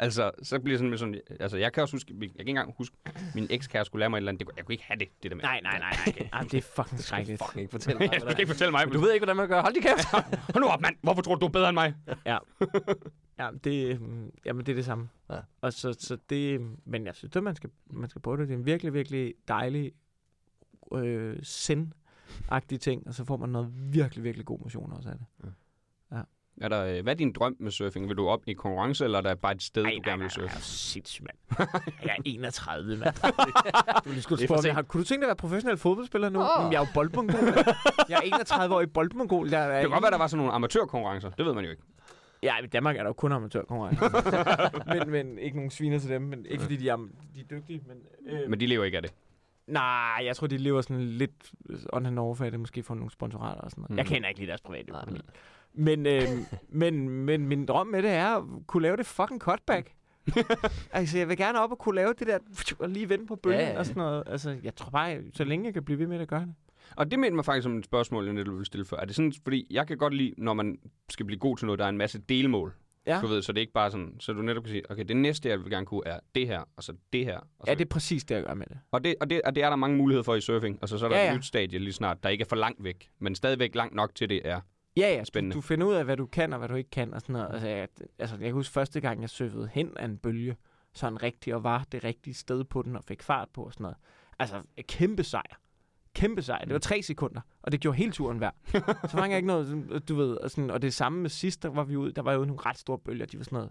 Altså, 0.00 0.30
så 0.42 0.60
bliver 0.60 0.78
sådan, 0.78 0.90
med 0.90 0.98
sådan, 0.98 1.20
altså 1.40 1.56
jeg 1.56 1.72
kan 1.72 1.82
også 1.82 1.94
huske, 1.94 2.14
jeg 2.20 2.30
kan 2.30 2.40
ikke 2.40 2.50
engang 2.50 2.74
huske, 2.76 2.96
min 3.34 3.46
ekskæreste 3.50 3.88
skulle 3.88 4.00
lære 4.00 4.10
mig 4.10 4.16
et 4.16 4.20
eller 4.20 4.32
andet, 4.32 4.46
det, 4.46 4.56
jeg 4.56 4.64
kunne 4.64 4.74
ikke 4.74 4.84
have 4.84 4.98
det, 4.98 5.08
det 5.22 5.30
der 5.30 5.36
med. 5.36 5.44
Nej, 5.44 5.60
nej, 5.62 5.78
nej, 5.78 5.96
nej. 6.06 6.28
Jamen, 6.34 6.50
det 6.50 6.58
er 6.58 6.62
fucking 6.62 7.00
skrækkeligt. 7.00 7.42
Fucking 7.44 7.60
ikke 7.60 7.70
fortælle 7.70 7.98
mig, 7.98 8.10
jeg 8.12 8.20
skal 8.20 8.40
ikke 8.40 8.52
fortælle 8.52 8.70
mig, 8.70 8.86
Men 8.86 8.94
du 8.94 9.00
ved 9.00 9.12
ikke, 9.12 9.24
hvordan 9.24 9.36
man 9.36 9.48
gør. 9.48 9.62
Hold 9.62 9.74
de 9.74 9.80
kæft. 9.80 10.04
Hold 10.54 10.64
nu 10.64 10.66
op, 10.66 10.80
mand! 10.80 10.96
Hvorfor 11.02 11.22
tror 11.22 11.34
du, 11.34 11.40
du 11.40 11.46
er 11.46 11.50
bedre 11.50 11.68
end 11.68 11.74
mig? 11.74 11.94
Ja. 12.26 12.38
ja, 13.40 13.50
det, 13.64 14.00
mm, 14.00 14.30
jamen, 14.44 14.66
det 14.66 14.72
er 14.72 14.76
det 14.76 14.84
samme. 14.84 15.08
Ja. 15.30 15.38
Og 15.60 15.72
så, 15.72 15.92
så 15.98 16.18
det, 16.30 16.60
men 16.84 17.06
jeg 17.06 17.14
synes, 17.14 17.36
at 17.36 17.42
man 17.42 17.56
skal, 17.56 17.70
man 17.90 18.10
skal 18.10 18.22
prøve 18.22 18.36
det. 18.36 18.48
Det 18.48 18.54
er 18.54 18.58
en 18.58 18.66
virkelig, 18.66 18.94
virkelig 18.94 19.34
dejlig 19.48 19.92
øh, 20.94 21.36
sind-agtig 21.42 22.80
ting, 22.80 23.06
og 23.06 23.14
så 23.14 23.24
får 23.24 23.36
man 23.36 23.48
noget 23.48 23.92
virkelig, 23.94 24.24
virkelig 24.24 24.46
god 24.46 24.58
motion 24.58 24.92
også 24.92 25.08
af 25.08 25.14
det. 25.18 25.52
Er 26.60 26.68
der, 26.68 26.84
øh, 26.84 27.02
hvad 27.02 27.12
er 27.12 27.16
din 27.16 27.32
drøm 27.32 27.56
med 27.60 27.70
surfing? 27.70 28.08
Vil 28.08 28.16
du 28.16 28.28
op 28.28 28.40
i 28.46 28.52
konkurrence, 28.52 29.04
eller 29.04 29.18
er 29.18 29.22
der 29.22 29.34
bare 29.34 29.52
et 29.52 29.62
sted, 29.62 29.84
Ej, 29.84 29.90
du 29.90 30.10
gerne 30.10 30.18
vil 30.18 30.24
nej, 30.24 30.28
surfe? 30.28 30.46
nej, 30.46 30.60
sindssygt, 30.60 31.26
mand. 31.26 31.68
Jeg 32.04 32.10
er 32.18 32.22
31, 32.24 32.96
mand. 32.96 33.14
du 34.04 34.10
lige 34.10 34.22
skulle 34.22 34.46
spørge, 34.46 34.62
mig, 34.64 34.74
har, 34.74 34.82
kunne 34.82 35.00
du 35.02 35.04
tænke 35.04 35.20
dig 35.20 35.26
at 35.26 35.28
være 35.28 35.36
professionel 35.36 35.78
fodboldspiller 35.78 36.28
nu? 36.28 36.40
Oh. 36.40 36.72
Jeg 36.72 36.74
er 36.74 36.80
jo 36.80 36.86
boldmongol. 36.94 37.38
Jeg 38.08 38.16
er 38.16 38.20
31 38.20 38.74
år 38.74 38.80
i 38.80 38.86
boldmongol. 38.86 39.48
Jeg 39.50 39.62
er 39.64 39.72
Det 39.72 39.80
kan 39.80 39.90
godt 39.90 40.02
være, 40.02 40.10
der 40.10 40.18
var 40.18 40.26
sådan 40.26 40.38
nogle 40.38 40.52
amatørkonkurrencer. 40.52 41.30
Det 41.30 41.46
ved 41.46 41.54
man 41.54 41.64
jo 41.64 41.70
ikke. 41.70 41.82
Ja, 42.42 42.54
i 42.64 42.66
Danmark 42.66 42.96
er 42.96 43.00
der 43.02 43.08
jo 43.08 43.12
kun 43.12 43.32
amatørkonkurrencer. 43.32 44.08
men, 44.94 45.10
men 45.10 45.38
ikke 45.38 45.56
nogen 45.56 45.70
sviner 45.70 45.98
til 45.98 46.10
dem. 46.10 46.22
Men 46.22 46.46
ikke 46.46 46.62
fordi 46.62 46.76
de 46.76 46.88
er, 46.88 46.96
de 47.34 47.40
er 47.40 47.44
dygtige. 47.50 47.82
Men, 47.86 47.96
øh, 48.26 48.50
Men 48.50 48.60
de 48.60 48.66
lever 48.66 48.84
ikke 48.84 48.96
af 48.96 49.02
det. 49.02 49.14
Nej, 49.66 50.22
jeg 50.24 50.36
tror, 50.36 50.46
de 50.46 50.56
lever 50.56 50.80
sådan 50.80 51.02
lidt 51.02 51.52
on 51.92 52.06
and 52.06 52.18
off 52.18 52.40
af 52.40 52.50
det. 52.50 52.60
Måske 52.60 52.82
får 52.82 52.94
nogle 52.94 53.10
sponsorater 53.10 53.60
og 53.60 53.70
sådan 53.70 53.82
noget. 53.82 53.90
Mm. 53.90 53.96
Jeg 53.96 54.06
kender 54.06 54.28
ikke 54.28 54.40
lige 54.40 54.48
deres 54.48 54.60
private 54.60 54.90
Nej, 54.92 55.00
økonomi. 55.00 55.20
Men, 55.78 56.06
øh, 56.06 56.22
men, 56.68 57.08
men 57.08 57.48
min 57.48 57.66
drøm 57.66 57.86
med 57.86 58.02
det 58.02 58.10
er 58.10 58.36
at 58.36 58.44
kunne 58.66 58.82
lave 58.82 58.96
det 58.96 59.06
fucking 59.06 59.40
cutback. 59.40 59.94
altså, 60.90 61.18
jeg 61.18 61.28
vil 61.28 61.36
gerne 61.36 61.60
op 61.60 61.70
og 61.70 61.78
kunne 61.78 61.94
lave 61.94 62.14
det 62.18 62.26
der, 62.26 62.38
og 62.78 62.88
lige 62.88 63.08
vende 63.08 63.26
på 63.26 63.36
bølgen 63.36 63.60
Ja, 63.60 63.78
og 63.78 63.86
sådan 63.86 64.00
noget. 64.00 64.22
Altså, 64.26 64.56
jeg 64.62 64.76
tror 64.76 64.90
bare, 64.90 65.20
så 65.34 65.44
længe 65.44 65.66
jeg 65.66 65.74
kan 65.74 65.84
blive 65.84 65.98
ved 65.98 66.06
med 66.06 66.20
at 66.20 66.28
gøre 66.28 66.40
det. 66.40 66.54
Og 66.96 67.10
det 67.10 67.18
mente 67.18 67.34
mig 67.34 67.44
faktisk 67.44 67.62
som 67.62 67.78
et 67.78 67.84
spørgsmål, 67.84 68.24
jeg 68.24 68.34
netop 68.34 68.54
ville 68.54 68.66
stille 68.66 68.84
før. 68.86 68.96
Er 68.96 69.04
det 69.04 69.14
sådan, 69.14 69.32
fordi 69.44 69.66
jeg 69.70 69.86
kan 69.86 69.98
godt 69.98 70.14
lide, 70.14 70.34
når 70.38 70.54
man 70.54 70.78
skal 71.08 71.26
blive 71.26 71.38
god 71.38 71.56
til 71.56 71.66
noget, 71.66 71.78
der 71.78 71.84
er 71.84 71.88
en 71.88 71.98
masse 71.98 72.18
delmål. 72.18 72.74
Ja, 73.06 73.20
Du 73.22 73.26
ved, 73.26 73.42
så 73.42 73.52
det 73.52 73.58
er 73.58 73.60
ikke 73.60 73.72
bare 73.72 73.90
sådan, 73.90 74.16
så 74.20 74.32
du 74.32 74.42
netop 74.42 74.62
kan 74.62 74.70
sige, 74.70 74.90
okay, 74.90 75.04
det 75.04 75.16
næste, 75.16 75.48
jeg 75.48 75.58
vil 75.58 75.70
gerne 75.70 75.86
kunne, 75.86 76.02
er 76.06 76.20
det 76.34 76.46
her, 76.46 76.62
og 76.76 76.82
så 76.82 76.92
det 77.12 77.24
her. 77.24 77.38
Og, 77.38 77.46
så, 77.60 77.70
ja 77.70 77.74
det 77.74 77.84
er 77.84 77.88
præcis 77.88 78.24
det, 78.24 78.34
jeg 78.34 78.44
gør 78.44 78.54
med 78.54 78.66
det. 78.66 78.78
og, 78.90 79.04
det, 79.04 79.14
og, 79.20 79.30
det, 79.30 79.42
og 79.42 79.54
det 79.54 79.62
er 79.62 79.68
der 79.68 79.76
mange 79.76 79.96
muligheder 79.96 80.22
for 80.22 80.34
i 80.34 80.40
surfing. 80.40 80.78
Altså, 80.82 80.98
så 80.98 81.04
er 81.04 81.10
der 81.10 81.16
ja, 81.16 81.24
ja. 81.24 81.30
et 81.30 81.36
nyt 81.36 81.44
stadie 81.44 81.78
lige 81.78 81.92
snart, 81.92 82.22
der 82.22 82.28
ikke 82.28 82.42
er 82.42 82.48
for 82.48 82.56
langt 82.56 82.84
væk, 82.84 83.10
men 83.18 83.34
stadigvæk 83.34 83.74
langt 83.74 83.94
nok 83.94 84.14
til 84.14 84.28
det 84.28 84.40
er. 84.44 84.60
Ja, 84.98 85.14
ja. 85.14 85.24
Spændende. 85.24 85.54
Du, 85.54 85.58
du 85.58 85.62
finder 85.62 85.86
ud 85.86 85.94
af, 85.94 86.04
hvad 86.04 86.16
du 86.16 86.26
kan 86.26 86.52
og 86.52 86.58
hvad 86.58 86.68
du 86.68 86.74
ikke 86.74 86.90
kan 86.90 87.14
og 87.14 87.20
sådan 87.20 87.32
noget. 87.32 87.48
Altså, 87.52 87.68
jeg, 87.68 87.88
altså, 88.18 88.36
jeg 88.36 88.44
kan 88.44 88.52
huske 88.52 88.72
første 88.72 89.00
gang, 89.00 89.20
jeg 89.20 89.30
surfede 89.30 89.68
hen 89.72 89.96
af 89.96 90.04
en 90.04 90.18
bølge, 90.18 90.56
sådan 90.92 91.22
rigtigt, 91.22 91.56
og 91.56 91.64
var 91.64 91.86
det 91.92 92.04
rigtige 92.04 92.34
sted 92.34 92.64
på 92.64 92.82
den 92.82 92.96
og 92.96 93.04
fik 93.04 93.22
fart 93.22 93.48
på 93.54 93.62
og 93.62 93.72
sådan 93.72 93.82
noget. 93.82 93.96
Altså, 94.38 94.62
kæmpe 94.88 95.24
sejr. 95.24 95.60
Kæmpe 96.14 96.42
sejr. 96.42 96.64
Det 96.64 96.72
var 96.72 96.78
tre 96.78 97.02
sekunder, 97.02 97.40
og 97.62 97.72
det 97.72 97.80
gjorde 97.80 97.96
hele 97.96 98.12
turen 98.12 98.40
værd. 98.40 98.54
så 99.08 99.10
var 99.12 99.26
jeg 99.26 99.36
ikke 99.36 99.46
noget, 99.46 100.02
du 100.08 100.14
ved, 100.14 100.36
og, 100.36 100.50
sådan, 100.50 100.70
og 100.70 100.82
det 100.82 100.94
samme 100.94 101.20
med 101.20 101.30
sidst, 101.30 101.62
der 101.62 101.68
var 101.68 101.84
vi 101.84 101.96
ude, 101.96 102.12
der 102.12 102.22
var 102.22 102.32
jo 102.32 102.44
nogle 102.44 102.62
ret 102.66 102.78
store 102.78 102.98
bølger, 102.98 103.26
de 103.26 103.38
var 103.38 103.44
sådan 103.44 103.56
noget, 103.56 103.70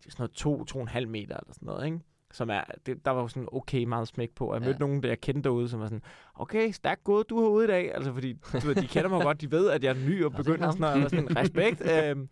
de 0.00 0.06
var 0.06 0.10
sådan 0.10 0.22
noget 0.22 0.32
to, 0.32 0.64
to 0.64 0.78
og 0.78 0.82
en 0.82 0.88
halv 0.88 1.08
meter 1.08 1.36
eller 1.36 1.52
sådan 1.52 1.66
noget, 1.66 1.84
ikke? 1.84 2.00
Som 2.32 2.50
er, 2.50 2.60
det, 2.86 3.04
der 3.04 3.10
var 3.10 3.20
jo 3.22 3.28
sådan 3.28 3.48
okay 3.52 3.84
meget 3.84 4.08
smæk 4.08 4.30
på. 4.30 4.46
Og 4.46 4.54
jeg 4.54 4.62
Ja. 4.62 4.66
mødte 4.66 4.80
nogen, 4.80 5.02
der 5.02 5.08
jeg 5.08 5.20
kendte 5.20 5.42
derude, 5.42 5.68
som 5.68 5.80
var 5.80 5.86
sådan, 5.86 6.02
okay, 6.34 6.70
stærkt 6.70 7.04
gået, 7.04 7.30
du 7.30 7.40
har 7.40 7.48
ude 7.48 7.64
i 7.64 7.68
dag. 7.68 7.94
Altså, 7.94 8.12
fordi 8.12 8.32
du 8.32 8.66
ved, 8.66 8.74
de 8.74 8.86
kender 8.86 9.08
mig 9.10 9.22
godt, 9.24 9.40
de 9.40 9.50
ved, 9.50 9.70
at 9.70 9.84
jeg 9.84 9.90
er 9.90 10.08
ny 10.08 10.24
og 10.24 10.32
er 10.32 10.36
begynder 10.36 10.70
sådan 10.70 10.80
noget. 10.80 11.04
Og 11.04 11.10
sådan, 11.10 11.36
respekt. 11.36 11.82
øhm, 11.92 12.28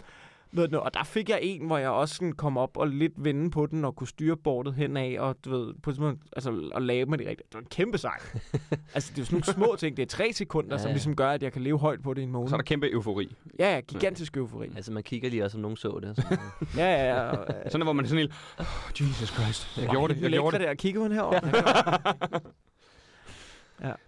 ved 0.52 0.68
du, 0.68 0.78
og 0.78 0.94
der 0.94 1.04
fik 1.04 1.28
jeg 1.28 1.38
en, 1.42 1.66
hvor 1.66 1.78
jeg 1.78 1.90
også 1.90 2.14
sådan 2.14 2.32
kom 2.32 2.58
op 2.58 2.76
og 2.76 2.88
lidt 2.88 3.12
vende 3.16 3.50
på 3.50 3.66
den, 3.66 3.84
og 3.84 3.96
kunne 3.96 4.08
styre 4.08 4.36
bordet 4.36 4.74
henad, 4.74 5.18
og 5.18 5.36
du 5.44 5.50
ved, 5.50 5.74
på 5.82 5.92
sådan, 5.92 6.20
altså, 6.32 6.70
og 6.74 6.82
lave 6.82 7.06
med 7.06 7.18
det 7.18 7.26
rigtigt. 7.26 7.48
Det 7.48 7.54
var 7.54 7.60
en 7.60 7.66
kæmpe 7.66 7.98
sejr. 7.98 8.20
altså, 8.94 9.10
det 9.12 9.18
er 9.18 9.22
jo 9.22 9.24
sådan 9.24 9.26
nogle 9.30 9.44
små 9.44 9.76
ting. 9.76 9.96
Det 9.96 10.02
er 10.02 10.06
tre 10.06 10.32
sekunder, 10.32 10.68
Ja, 10.70 10.74
ja, 10.74 10.78
som 10.78 10.88
ja. 10.88 10.92
ligesom 10.92 11.16
gør, 11.16 11.30
at 11.30 11.42
jeg 11.42 11.52
kan 11.52 11.62
leve 11.62 11.78
højt 11.78 12.02
på 12.02 12.14
det 12.14 12.20
i 12.20 12.24
en 12.24 12.30
måned. 12.30 12.48
Så 12.48 12.54
er 12.54 12.58
der 12.58 12.64
kæmpe 12.64 12.92
eufori. 12.92 13.36
Ja, 13.58 13.74
ja, 13.74 13.80
gigantisk 13.80 14.36
eufori. 14.36 14.68
Altså, 14.76 14.92
man 14.92 15.02
kigger 15.02 15.30
lige 15.30 15.44
også, 15.44 15.56
om 15.58 15.62
nogen 15.62 15.76
så 15.76 16.00
det. 16.02 16.16
Så, 16.16 16.22
Ja, 16.76 16.84
ja, 16.86 17.14
ja. 17.14 17.20
Og, 17.30 17.46
øh, 17.48 17.54
Sådan, 17.70 17.86
hvor 17.86 17.92
man 17.92 18.04
er 18.04 18.08
sådan 18.08 18.18
helt, 18.18 18.32
oh, 18.58 18.66
Jesus 19.00 19.28
Christ, 19.28 19.78
jeg 19.78 19.88
gjorde 19.88 20.14
det, 20.14 20.22
jeg 20.22 20.30
lækre 20.30 20.42
gjorde 20.42 20.58
det. 20.58 20.66
Der. 20.66 20.74
Kigger 20.74 21.00
hun 21.00 21.12
herover? 21.12 21.40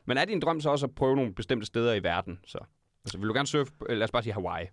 Men 0.07 0.17
er 0.17 0.25
din 0.25 0.41
drøm 0.41 0.61
så 0.61 0.71
også 0.71 0.87
at 0.87 0.95
prøve 0.95 1.17
nogle 1.17 1.35
bestemte 1.35 1.67
steder 1.67 1.95
i 1.95 2.03
verden? 2.03 2.39
Så? 2.47 2.59
Altså, 3.05 3.19
vil 3.19 3.29
du 3.29 3.35
gerne 3.35 3.47
surfe, 3.47 3.73
på- 3.79 3.87
lad 3.91 4.03
os 4.03 4.11
bare 4.11 4.23
sige 4.23 4.33
Hawaii. 4.33 4.67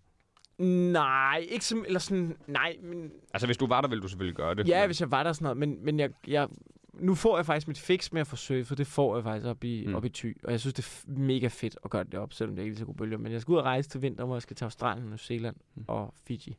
Nej, 0.68 1.45
ikke 1.49 1.66
som, 1.66 1.84
eller 1.88 1.99
sådan, 1.99 2.38
nej, 2.47 2.78
men 2.84 3.12
Altså, 3.34 3.47
hvis 3.47 3.57
du 3.57 3.68
var 3.68 3.82
der, 3.82 3.88
ville 3.88 4.01
du 4.01 4.07
selvfølgelig 4.07 4.36
gøre 4.36 4.55
det. 4.55 4.68
Ja, 4.68 4.80
Men- 4.82 4.88
hvis 4.88 5.01
jeg 5.01 5.12
var 5.12 5.24
der 5.24 5.34
sådan 5.34 5.43
noget, 5.43 5.57
men, 5.57 5.86
men 5.86 5.99
jeg, 5.99 6.10
jeg, 6.28 6.47
nu 6.93 7.16
får 7.16 7.38
jeg 7.38 7.45
faktisk 7.45 7.68
mit 7.68 7.80
fix 7.80 8.12
med 8.12 8.22
at 8.22 8.28
få 8.28 8.36
surfet, 8.36 8.78
det 8.78 8.88
får 8.88 9.16
jeg 9.16 9.24
faktisk 9.24 9.47
op 9.47 9.64
i, 9.64 9.86
Mm. 9.88 9.95
op 9.95 10.05
i 10.05 10.10
Thy, 10.10 10.38
og 10.43 10.51
jeg 10.51 10.60
synes, 10.60 10.74
det 10.74 11.03
er 11.07 11.12
mega 11.20 11.47
fedt 11.47 11.78
at 11.84 11.89
gøre 11.91 12.03
det 12.03 12.14
op, 12.14 12.34
selvom 12.34 12.55
det 12.55 12.64
ikke 12.64 12.74
er 12.74 12.78
så 12.78 12.86
gode 12.86 12.97
bølger, 12.97 13.18
men 13.18 13.32
jeg 13.32 13.41
skal 13.41 13.51
ud 13.51 13.57
og 13.57 13.64
rejse 13.64 13.89
til 13.89 14.01
vinter, 14.01 14.26
hvor 14.26 14.36
jeg 14.36 14.41
skal 14.41 14.55
til 14.55 14.66
Australien, 14.66 15.07
New 15.07 15.18
Zealand 15.18 15.55
Mm. 15.76 15.86
og 15.88 16.14
Fiji, 16.28 16.57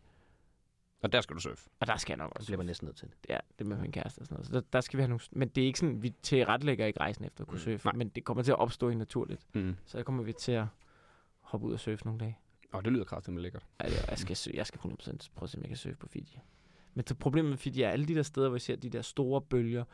Og 1.02 1.12
der 1.12 1.20
skal 1.20 1.36
du 1.36 1.40
surfe. 1.40 1.68
og 1.80 1.86
der 1.86 1.96
skal 1.96 2.12
jeg 2.12 2.18
nok 2.18 2.28
så 2.28 2.38
også 2.38 2.46
bliver 2.46 2.56
man 2.56 2.66
næsten 2.66 2.86
nødt 2.86 2.96
til 2.96 3.08
det. 3.08 3.14
Ja, 3.28 3.38
det 3.58 3.66
med 3.66 3.76
min 3.78 3.92
kæreste 3.92 4.18
og 4.20 4.26
sådan 4.26 4.34
noget, 4.34 4.46
så 4.46 4.52
der, 4.52 4.60
der 4.72 4.80
skal 4.80 4.96
vi 4.96 5.02
have 5.02 5.08
nogle, 5.08 5.20
men 5.32 5.48
det 5.48 5.62
er 5.62 5.66
ikke 5.66 5.78
sådan, 5.78 6.02
vi 6.02 6.12
tilrettelægger 6.22 6.86
ikke 6.86 7.00
rejsen 7.00 7.24
efter 7.24 7.40
at 7.44 7.48
kunne 7.48 7.60
Mm. 7.66 7.72
surfe, 7.72 7.86
Nej. 7.86 7.94
men 7.96 8.08
det 8.08 8.24
kommer 8.24 8.42
til 8.42 8.52
at 8.52 8.58
opstå 8.58 8.88
i 8.88 8.94
naturligt, 8.94 9.46
Mm. 9.54 9.76
så 9.86 9.98
der 9.98 10.04
kommer 10.04 10.22
vi 10.22 10.32
til 10.32 10.52
at 10.52 10.64
hoppe 11.40 11.66
ud 11.66 11.72
og 11.72 11.80
surfe 11.80 12.04
nogle 12.04 12.20
dage. 12.20 12.38
Og 12.72 12.84
det 12.84 12.92
lyder 12.92 13.04
kraftigt 13.04 13.34
med 13.34 13.42
lækkert. 13.42 13.66
Ja, 13.82 13.88
jeg, 14.10 14.18
skal, 14.18 14.36
sø- 14.36 14.50
jeg 14.54 14.66
skal 14.66 14.78
100% 14.80 14.84
prøve 15.34 15.44
at 15.44 15.50
se, 15.50 15.56
om 15.58 15.62
jeg 15.62 15.68
kan 15.68 15.76
surfe 15.76 15.96
på 15.96 16.08
Fiji. 16.08 16.38
Men 16.94 17.04
det 17.08 17.18
problemet 17.18 17.50
med 17.50 17.58
Fiji 17.58 17.82
er 17.82 17.90
alle 17.90 18.06
de 18.06 18.14
der 18.14 18.22
steder, 18.22 18.48
hvor 18.48 18.56
jeg 18.56 18.60
ser 18.62 18.76
de 18.76 18.90
der 18.90 19.02
store 19.02 19.40
bølger, 19.40 19.84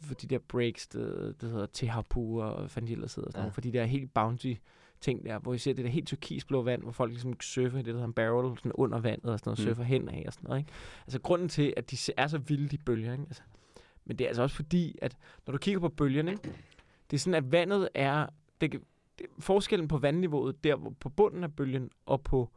for 0.00 0.14
de 0.14 0.26
der 0.26 0.38
breaks, 0.38 0.86
det, 0.88 1.34
det 1.40 1.50
hedder 1.50 1.66
Tehapu 1.66 2.42
og 2.42 2.58
hvad 2.58 2.68
fanden 2.68 2.88
de 2.88 2.92
ellers 2.92 3.14
hedder, 3.14 3.30
sådan 3.30 3.44
Ja. 3.44 3.50
for 3.50 3.60
de 3.60 3.72
der 3.72 3.84
helt 3.84 4.14
bounty 4.14 4.54
ting 5.00 5.24
der, 5.24 5.38
hvor 5.38 5.52
jeg 5.52 5.60
ser 5.60 5.72
det 5.74 5.84
der 5.84 5.90
helt 5.90 6.08
turkisblå 6.08 6.62
vand, 6.62 6.82
hvor 6.82 6.92
folk 6.92 7.10
ligesom 7.10 7.40
surfer 7.40 7.78
i 7.78 7.82
det, 7.82 7.86
der 7.86 7.92
hedder 7.92 8.04
en 8.06 8.12
barrel, 8.12 8.56
sådan 8.58 8.72
under 8.72 8.98
vandet 9.00 9.32
og 9.32 9.38
sådan 9.38 9.50
noget, 9.50 9.58
Mm. 9.58 9.64
surfer 9.66 9.82
hen 9.82 10.08
af 10.08 10.22
og 10.26 10.32
sådan 10.32 10.48
noget, 10.48 10.60
ikke? 10.60 10.72
Altså 11.06 11.20
grunden 11.20 11.48
til, 11.48 11.74
at 11.76 11.90
de 11.90 11.96
er 12.16 12.26
så 12.26 12.38
vilde, 12.38 12.68
de 12.68 12.78
bølger, 12.78 13.12
ikke? 13.12 13.24
Altså, 13.24 13.42
men 14.04 14.18
det 14.18 14.24
er 14.24 14.28
altså 14.28 14.42
også 14.42 14.56
fordi, 14.56 14.98
at 15.02 15.16
når 15.46 15.52
du 15.52 15.58
kigger 15.58 15.80
på 15.80 15.88
bølgerne, 15.88 16.30
ikke? 16.30 16.52
det 17.10 17.16
er 17.16 17.18
sådan, 17.20 17.34
at 17.44 17.52
vandet 17.52 17.88
er, 17.94 18.26
det, 18.60 18.80
det, 19.18 19.26
forskellen 19.38 19.88
på 19.88 19.98
vandniveauet 19.98 20.64
der 20.64 20.76
hvor, 20.76 20.92
på 21.00 21.08
bunden 21.08 21.44
af 21.44 21.52
bølgen 21.56 21.90
og 22.06 22.22
på 22.22 22.50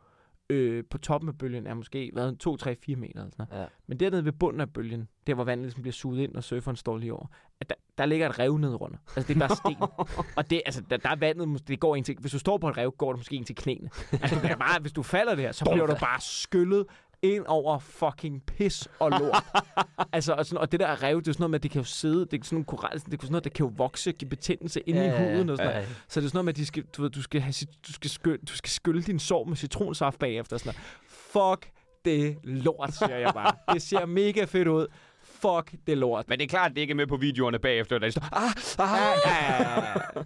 øh, 0.50 0.84
på 0.90 0.98
toppen 0.98 1.30
af 1.30 1.38
bølgen 1.38 1.68
er 1.68 1.74
måske 1.74 2.12
været 2.14 2.40
2, 2.40 2.58
3, 2.58 2.76
4 2.86 2.96
meter. 2.96 3.20
Eller 3.20 3.32
sådan 3.32 3.46
noget. 3.50 3.64
Ja. 3.64 3.68
Men 3.88 4.00
dernede 4.00 4.26
ved 4.26 4.32
bunden 4.32 4.62
af 4.62 4.74
bølgen, 4.74 5.08
der 5.28 5.34
hvor 5.34 5.44
vandet 5.44 5.66
ligesom 5.66 5.82
bliver 5.82 5.94
suget 5.94 6.24
ind, 6.24 6.36
og 6.36 6.44
surferen 6.44 6.76
står 6.76 6.98
lige 6.98 7.14
over, 7.14 7.26
at 7.60 7.70
der, 7.70 7.76
der 7.98 8.06
ligger 8.06 8.30
et 8.30 8.40
rev 8.40 8.58
nede 8.58 8.82
under. 8.82 8.98
Altså 9.16 9.34
det 9.34 9.42
er 9.42 9.48
bare 9.48 9.56
sten. 9.56 9.76
og 10.38 10.50
det, 10.50 10.62
altså, 10.66 10.84
der, 10.90 10.98
der 10.98 11.10
er 11.10 11.16
vandet, 11.16 11.68
det 11.68 11.80
går 11.80 11.96
en 11.96 12.04
til, 12.04 12.16
hvis 12.20 12.32
du 12.32 12.40
står 12.40 12.58
på 12.58 12.70
et 12.70 12.78
rev, 12.78 12.92
går 12.92 13.12
det 13.12 13.20
måske 13.20 13.36
en 13.36 13.44
til 13.44 13.56
knæene. 13.56 13.90
Altså 14.12 14.56
bare, 14.60 14.82
hvis 14.82 14.92
du 14.92 15.04
falder 15.04 15.36
der, 15.36 15.52
så 15.52 15.66
bliver 15.72 15.86
du 15.86 15.96
bare 16.00 16.22
skyllet 16.22 16.86
ind 17.22 17.46
over 17.48 17.80
fucking 17.80 18.44
pis 18.44 18.88
og 19.00 19.10
lort. 19.10 19.44
altså, 20.14 20.34
og, 20.34 20.46
sådan, 20.46 20.58
og 20.58 20.72
det 20.72 20.80
der 20.80 21.04
rev, 21.04 21.18
det 21.22 21.28
er 21.28 21.32
sådan 21.32 21.42
noget 21.42 21.52
med, 21.52 21.60
at 21.60 21.64
det 21.64 21.72
kan 21.72 21.82
jo 21.82 21.86
sidde, 21.86 22.26
det 22.26 22.40
er 22.40 22.44
sådan 22.44 22.56
nogle 22.56 22.66
koral, 22.66 23.00
det 23.00 23.14
er 23.14 23.18
sådan 23.22 23.32
noget, 23.32 23.44
der 23.44 23.50
kan 23.50 23.66
jo 23.66 23.72
vokse, 23.78 24.12
give 24.12 24.30
betændelse 24.30 24.80
inde 24.80 25.06
i 25.06 25.10
huden 25.10 25.50
og 25.50 25.58
sådan 25.58 25.74
noget. 25.74 25.88
ja. 25.88 25.94
Så 26.08 26.20
det 26.20 26.26
er 26.26 26.30
sådan 26.30 26.38
noget 26.38 26.46
med, 26.46 26.54
at 26.54 26.58
de 26.58 26.66
skal, 26.66 26.84
du, 26.98 27.02
ved, 27.02 27.10
du, 27.10 27.22
skal 27.22 27.42
have, 27.42 27.54
du, 27.88 27.94
skal 27.94 28.10
skylle, 28.10 28.38
du 28.38 28.56
skal 28.56 28.70
skylle 28.70 29.02
din 29.02 29.20
sår 29.20 29.44
med 29.44 29.56
citronsaft 29.56 30.20
bagefter. 30.20 30.58
Sådan 30.58 30.74
noget. 30.74 31.58
Fuck 31.60 31.72
det 32.06 32.38
lort, 32.44 32.94
siger 32.94 33.18
jeg 33.18 33.34
bare. 33.34 33.54
Det 33.74 33.82
ser 33.82 34.06
mega 34.06 34.44
fedt 34.46 34.68
ud. 34.68 34.88
Fuck 35.24 35.76
det 35.88 35.98
lort. 35.98 36.30
Men 36.30 36.40
det 36.40 36.46
er 36.46 36.50
klart, 36.50 36.72
det 36.72 36.82
ikke 36.82 36.92
er 36.92 36.96
med 36.96 37.08
på 37.08 37.18
videoerne 37.18 37.60
bagefter, 37.60 38.00
der 38.00 38.08
de 38.08 38.12
står, 38.12 38.24
ah, 38.32 38.44
ah. 38.44 39.00
Ja, 39.26 39.32
ja, 39.32 39.72
ja, 39.72 39.90
ja. 40.16 40.22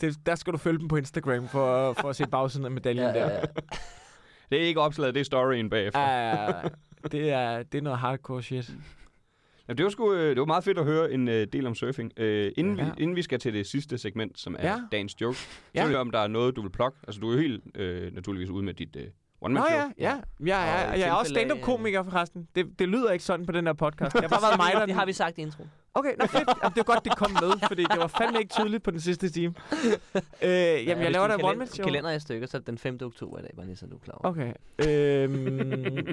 Det, 0.00 0.26
der 0.26 0.34
skal 0.34 0.52
du 0.52 0.58
følge 0.58 0.78
dem 0.78 0.88
på 0.88 0.96
Instagram 0.96 1.48
for, 1.48 1.92
for 1.92 2.10
at 2.10 2.16
se 2.16 2.26
bagsiden 2.26 2.64
af 2.64 2.70
medaljen 2.70 3.04
Ja, 3.04 3.18
ja, 3.18 3.28
der. 3.28 3.46
Det 4.50 4.62
er 4.62 4.66
ikke 4.66 4.80
opslaget, 4.80 5.14
det 5.14 5.20
er 5.20 5.24
storyen 5.24 5.70
bagefter. 5.70 6.00
Ja, 6.00 6.28
ja, 6.28 6.50
ja. 6.62 6.68
det, 7.12 7.30
er, 7.30 7.62
det 7.62 7.78
er 7.78 7.82
noget 7.82 7.98
hardcore 7.98 8.42
shit. 8.42 8.70
Jamen, 9.68 9.76
det, 9.78 9.84
var 9.84 9.90
sgu, 9.90 10.12
øh, 10.14 10.28
det 10.30 10.38
var 10.38 10.44
meget 10.44 10.64
fedt 10.64 10.78
at 10.78 10.84
høre 10.84 11.12
en 11.12 11.28
øh, 11.28 11.46
del 11.52 11.66
om 11.66 11.74
surfing. 11.74 12.12
Øh, 12.16 12.52
inden, 12.56 12.78
Ja. 12.78 12.84
vi, 12.84 12.90
inden 13.02 13.16
vi 13.16 13.22
skal 13.22 13.38
til 13.38 13.54
det 13.54 13.66
sidste 13.66 13.98
segment, 13.98 14.38
som 14.40 14.56
er 14.58 14.68
Ja. 14.72 14.80
dagens 14.92 15.20
joke, 15.20 15.36
så 15.38 15.48
Ja. 15.74 15.84
vil 15.84 15.90
jeg 15.90 16.00
om 16.00 16.10
der 16.10 16.18
er 16.18 16.26
noget, 16.28 16.56
du 16.56 16.62
vil 16.62 16.70
plukke. 16.70 16.98
Altså, 17.06 17.20
du 17.20 17.28
er 17.30 17.34
jo 17.34 17.40
helt 17.40 17.62
øh, 17.74 18.14
naturligvis 18.14 18.50
ude 18.50 18.64
med 18.64 18.74
dit 18.74 18.96
øh, 18.96 19.04
one 19.46 19.54
man 19.54 19.62
Nå 19.62 19.68
show. 19.68 19.78
ja, 19.78 19.90
ja. 19.98 20.16
ja, 20.46 20.82
Og 20.82 20.88
ja, 20.88 20.92
i 20.92 21.00
jeg 21.00 21.08
er 21.08 21.12
også 21.12 21.30
stand-up-komiker 21.34 22.02
forresten. 22.04 22.48
Det, 22.54 22.78
det 22.78 22.88
lyder 22.88 23.10
ikke 23.12 23.24
sådan 23.24 23.46
på 23.46 23.52
den 23.52 23.66
her 23.66 23.72
podcast. 23.72 24.12
Det 24.12 24.20
har 24.22 24.28
bare 24.28 24.42
været 24.42 24.56
mig, 24.58 24.72
der... 24.80 24.86
Det 24.86 24.94
har 24.94 25.06
vi 25.06 25.12
sagt 25.12 25.38
i 25.38 25.40
introen. 25.40 25.70
Okay, 25.94 26.10
nå 26.18 26.26
fedt. 26.26 26.48
Jamen, 26.62 26.74
det 26.74 26.78
er 26.80 26.84
godt, 26.84 27.04
det 27.04 27.16
kom 27.16 27.30
med, 27.30 27.52
fordi 27.68 27.82
det 27.82 27.98
var 27.98 28.06
fandme 28.06 28.38
ikke 28.38 28.54
tydeligt 28.54 28.82
på 28.82 28.90
den 28.90 29.00
sidste 29.00 29.28
time. 29.30 29.54
Øh, 30.42 30.50
jamen, 30.86 31.04
jeg 31.04 31.12
laver 31.12 31.26
da 31.28 31.34
et 31.34 31.44
one 31.44 31.66
show. 31.66 31.84
Kalender 31.84 32.10
er 32.10 32.14
i 32.14 32.20
stykker, 32.20 32.46
så 32.46 32.56
er 32.56 32.58
det 32.58 32.66
den 32.66 32.78
5. 32.78 32.98
oktober 33.02 33.38
i 33.38 33.42
dag, 33.42 33.50
bare 33.56 33.66
lige 33.66 33.76
så 33.76 33.86
du 33.86 33.94
er 33.94 33.98
klar 33.98 34.14
over. 34.14 34.30
Okay. 34.30 34.52
Øhm... 34.88 36.06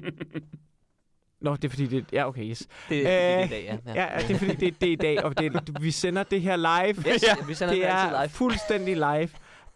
Nå, 1.41 1.55
det 1.55 1.63
er 1.65 1.69
fordi, 1.69 1.87
det 1.87 2.05
Ja, 2.13 2.27
okay, 2.27 2.49
yes. 2.49 2.59
Det, 2.59 2.69
det, 2.89 3.05
det 3.05 3.11
er 3.11 3.39
i 3.39 3.43
Øh, 3.43 3.49
dag, 3.49 3.79
ja. 3.85 3.93
Ja, 3.95 4.13
ja 4.13 4.17
det 4.27 4.31
er 4.31 4.37
fordi, 4.37 4.55
det, 4.55 4.81
det 4.81 4.87
er 4.89 4.93
i 4.93 4.95
dag, 4.95 5.23
og 5.23 5.37
det, 5.37 5.81
vi 5.81 5.91
sender 5.91 6.23
det 6.23 6.41
her 6.41 6.55
live. 6.55 7.13
Yes, 7.13 7.23
ja. 7.23 7.35
vi 7.47 7.53
sender 7.53 7.73
det 7.73 7.83
det 7.83 7.89
altid 7.89 8.15
er 8.15 8.21
live. 8.21 8.29
fuldstændig 8.29 8.95
live. 8.95 9.29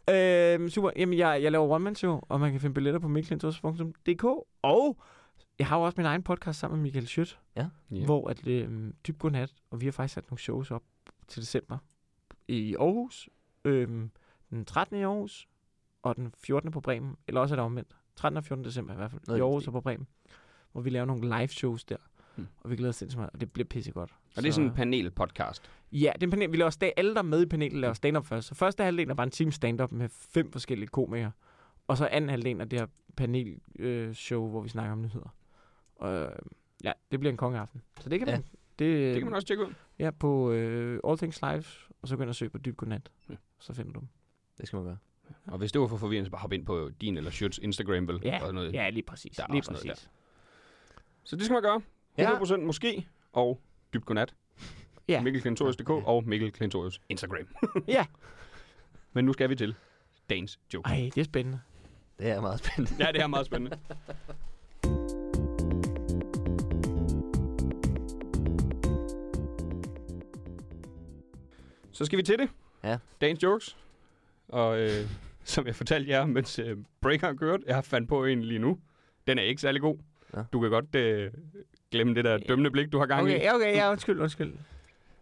Øhm, 0.09 0.69
super. 0.69 0.91
Jamen, 0.95 1.17
jeg, 1.17 1.43
jeg 1.43 1.51
laver 1.51 1.67
one-man-show, 1.69 2.19
og 2.29 2.39
man 2.39 2.51
kan 2.51 2.61
finde 2.61 2.73
billetter 2.73 2.99
på 2.99 3.07
mikkelindtors.dk. 3.07 4.23
Og 4.61 4.97
jeg 5.59 5.67
har 5.67 5.77
jo 5.77 5.83
også 5.83 5.93
min 5.97 6.05
egen 6.05 6.23
podcast 6.23 6.59
sammen 6.59 6.77
med 6.77 6.83
Michael 6.83 7.07
Schødt, 7.07 7.39
Ja. 7.55 7.67
hvor 8.05 8.29
at, 8.29 8.47
øh, 8.47 8.91
Dyb 9.07 9.19
Godnat, 9.19 9.53
og 9.71 9.81
vi 9.81 9.85
har 9.85 9.91
faktisk 9.91 10.13
sat 10.13 10.29
nogle 10.29 10.39
shows 10.39 10.71
op 10.71 10.83
til 11.27 11.41
december 11.41 11.77
i 12.47 12.75
Aarhus, 12.75 13.29
øh, 13.65 13.87
den 14.49 14.65
13. 14.65 14.97
i 14.97 15.03
Aarhus, 15.03 15.47
og 16.03 16.15
den 16.15 16.33
14. 16.37 16.71
på 16.71 16.81
Bremen, 16.81 17.15
eller 17.27 17.41
også 17.41 17.53
er 17.53 17.55
det 17.55 17.65
omvendt. 17.65 17.95
13. 18.15 18.37
og 18.37 18.43
14. 18.43 18.65
december 18.65 18.93
i 18.93 18.95
hvert 18.95 19.11
fald, 19.11 19.21
Noget 19.27 19.39
i 19.39 19.41
Aarhus 19.41 19.67
og 19.67 19.73
på 19.73 19.81
Bremen, 19.81 20.07
hvor 20.71 20.81
vi 20.81 20.89
laver 20.89 21.05
nogle 21.05 21.37
live 21.37 21.47
shows 21.47 21.83
der. 21.85 21.97
Hmm. 22.37 22.47
Og 22.61 22.69
vi 22.71 22.75
glæder 22.75 22.89
os 22.89 22.95
sindssygt 22.95 23.17
meget, 23.17 23.29
og 23.33 23.41
det 23.41 23.51
bliver 23.51 23.65
pissegodt. 23.67 24.11
Og 24.37 24.43
det 24.43 24.49
er 24.49 24.53
sådan 24.53 24.69
en 24.69 24.75
panel-podcast. 24.75 25.61
Ja, 25.91 26.11
det 26.15 26.23
er 26.23 26.27
en 26.27 26.31
panel. 26.31 26.51
Vi 26.51 26.57
laver 26.57 26.71
sta- 26.71 26.93
alle, 26.97 27.11
der 27.13 27.19
er 27.19 27.23
med 27.23 27.41
i 27.41 27.45
panelet, 27.45 27.79
laver 27.79 27.93
stand-up 27.93 28.25
først. 28.25 28.47
Så 28.47 28.55
første 28.55 28.83
halvdel 28.83 29.09
er 29.09 29.13
bare 29.13 29.27
en 29.27 29.31
team 29.31 29.51
stand-up 29.51 29.91
med 29.91 30.09
fem 30.09 30.51
forskellige 30.51 30.87
komikere. 30.87 31.31
Og 31.87 31.97
så 31.97 32.07
anden 32.11 32.29
halvdel 32.29 32.59
er 32.61 32.65
det 32.65 32.79
her 32.79 32.87
panel-show, 33.17 33.85
øh, 33.87 34.13
show, 34.13 34.49
hvor 34.49 34.61
vi 34.61 34.69
snakker 34.69 34.91
om 34.91 35.01
nyheder. 35.01 35.35
Og 35.95 36.13
øh, 36.15 36.31
ja, 36.83 36.91
det 37.11 37.19
bliver 37.19 37.31
en 37.31 37.37
kongeaften. 37.37 37.81
Så 38.01 38.09
det 38.09 38.19
kan 38.19 38.27
Ja. 38.27 38.33
man... 38.35 38.43
Det, 38.79 39.13
Det 39.13 39.15
kan 39.15 39.25
man 39.25 39.33
også 39.35 39.47
tjekke 39.47 39.65
ud. 39.67 39.73
Ja, 39.99 40.11
på 40.11 40.51
øh, 40.51 40.99
All 41.07 41.17
Things 41.17 41.41
Live, 41.41 41.63
og 42.01 42.07
så 42.07 42.15
gå 42.15 42.21
ind 42.21 42.29
og 42.29 42.35
søge 42.35 42.49
på 42.49 42.57
Dyb 42.57 42.77
Godnat. 42.77 43.09
Ja. 43.29 43.35
Så 43.59 43.73
finder 43.73 43.91
du 43.93 43.99
dem. 43.99 44.07
Det 44.57 44.67
skal 44.67 44.77
man 44.77 44.85
gøre. 44.85 44.97
Og 45.47 45.57
hvis 45.57 45.71
det 45.71 45.81
var 45.81 45.87
for 45.87 45.97
forvirrende, 45.97 46.25
så 46.27 46.31
bare 46.31 46.41
hop 46.41 46.53
ind 46.53 46.65
på 46.65 46.89
din 47.01 47.17
eller 47.17 47.31
Shirts 47.31 47.57
Instagram, 47.57 48.07
vel? 48.07 48.19
Ja, 48.23 48.45
Og 48.45 48.53
noget. 48.53 48.73
ja 48.73 48.89
lige 48.89 49.03
præcis. 49.03 49.35
Der 49.37 49.43
er 49.43 49.47
lige 49.47 49.59
også 49.61 49.71
noget 49.71 49.87
præcis. 49.87 50.09
Så 51.23 51.35
det 51.35 51.45
skal 51.45 51.53
man 51.53 51.61
gøre. 51.63 51.81
Ja. 52.17 52.37
100% 52.37 52.57
måske. 52.57 53.07
Og 53.33 53.61
dybt 53.93 54.05
godnat. 54.05 54.33
Ja. 55.07 55.21
Mikkel 55.21 55.41
Klintorius.dk 55.41 55.89
og 55.89 56.23
Mikkel 56.27 56.51
Klintorius 56.51 57.01
Instagram. 57.09 57.47
Ja. 57.87 58.05
Men 59.13 59.25
nu 59.25 59.33
skal 59.33 59.49
vi 59.49 59.55
til 59.55 59.75
dagens 60.29 60.59
joke. 60.73 60.87
Ej, 60.89 61.09
det 61.15 61.21
er 61.21 61.25
spændende. 61.25 61.59
Det 62.19 62.27
er 62.29 62.41
meget 62.41 62.59
spændende. 62.59 63.05
Ja, 63.05 63.11
det 63.11 63.21
er 63.21 63.27
meget 63.27 63.45
spændende. 63.45 63.79
Så 71.91 72.05
skal 72.05 72.17
vi 72.17 72.23
til 72.23 72.39
det. 72.39 72.49
Ja. 72.83 72.97
Dagens 73.21 73.43
jokes. 73.43 73.77
Og 74.47 74.79
øh, 74.79 75.09
som 75.43 75.67
jeg 75.67 75.75
fortalte 75.75 76.09
jer, 76.11 76.25
mens 76.25 76.59
øh, 76.59 76.77
breakeren 77.01 77.37
kørte, 77.37 77.63
jeg 77.67 77.75
har 77.75 77.81
fandt 77.81 78.09
på 78.09 78.25
en 78.25 78.43
lige 78.43 78.59
nu. 78.59 78.79
Den 79.27 79.39
er 79.39 79.43
ikke 79.43 79.61
særlig 79.61 79.81
god. 79.81 79.97
Ja. 80.33 80.43
Du 80.53 80.59
kan 80.59 80.69
godt 80.69 80.95
øh, 80.95 81.31
glemme 81.91 82.15
det 82.15 82.25
der 82.25 82.37
dømmende 82.37 82.71
blik, 82.71 82.91
du 82.91 82.99
har 82.99 83.05
gang 83.05 83.29
i. 83.29 83.33
Okay, 83.35 83.43
ja, 83.43 83.55
okay, 83.55 83.75
ja, 83.75 83.91
undskyld, 83.91 84.19
undskyld. 84.19 84.53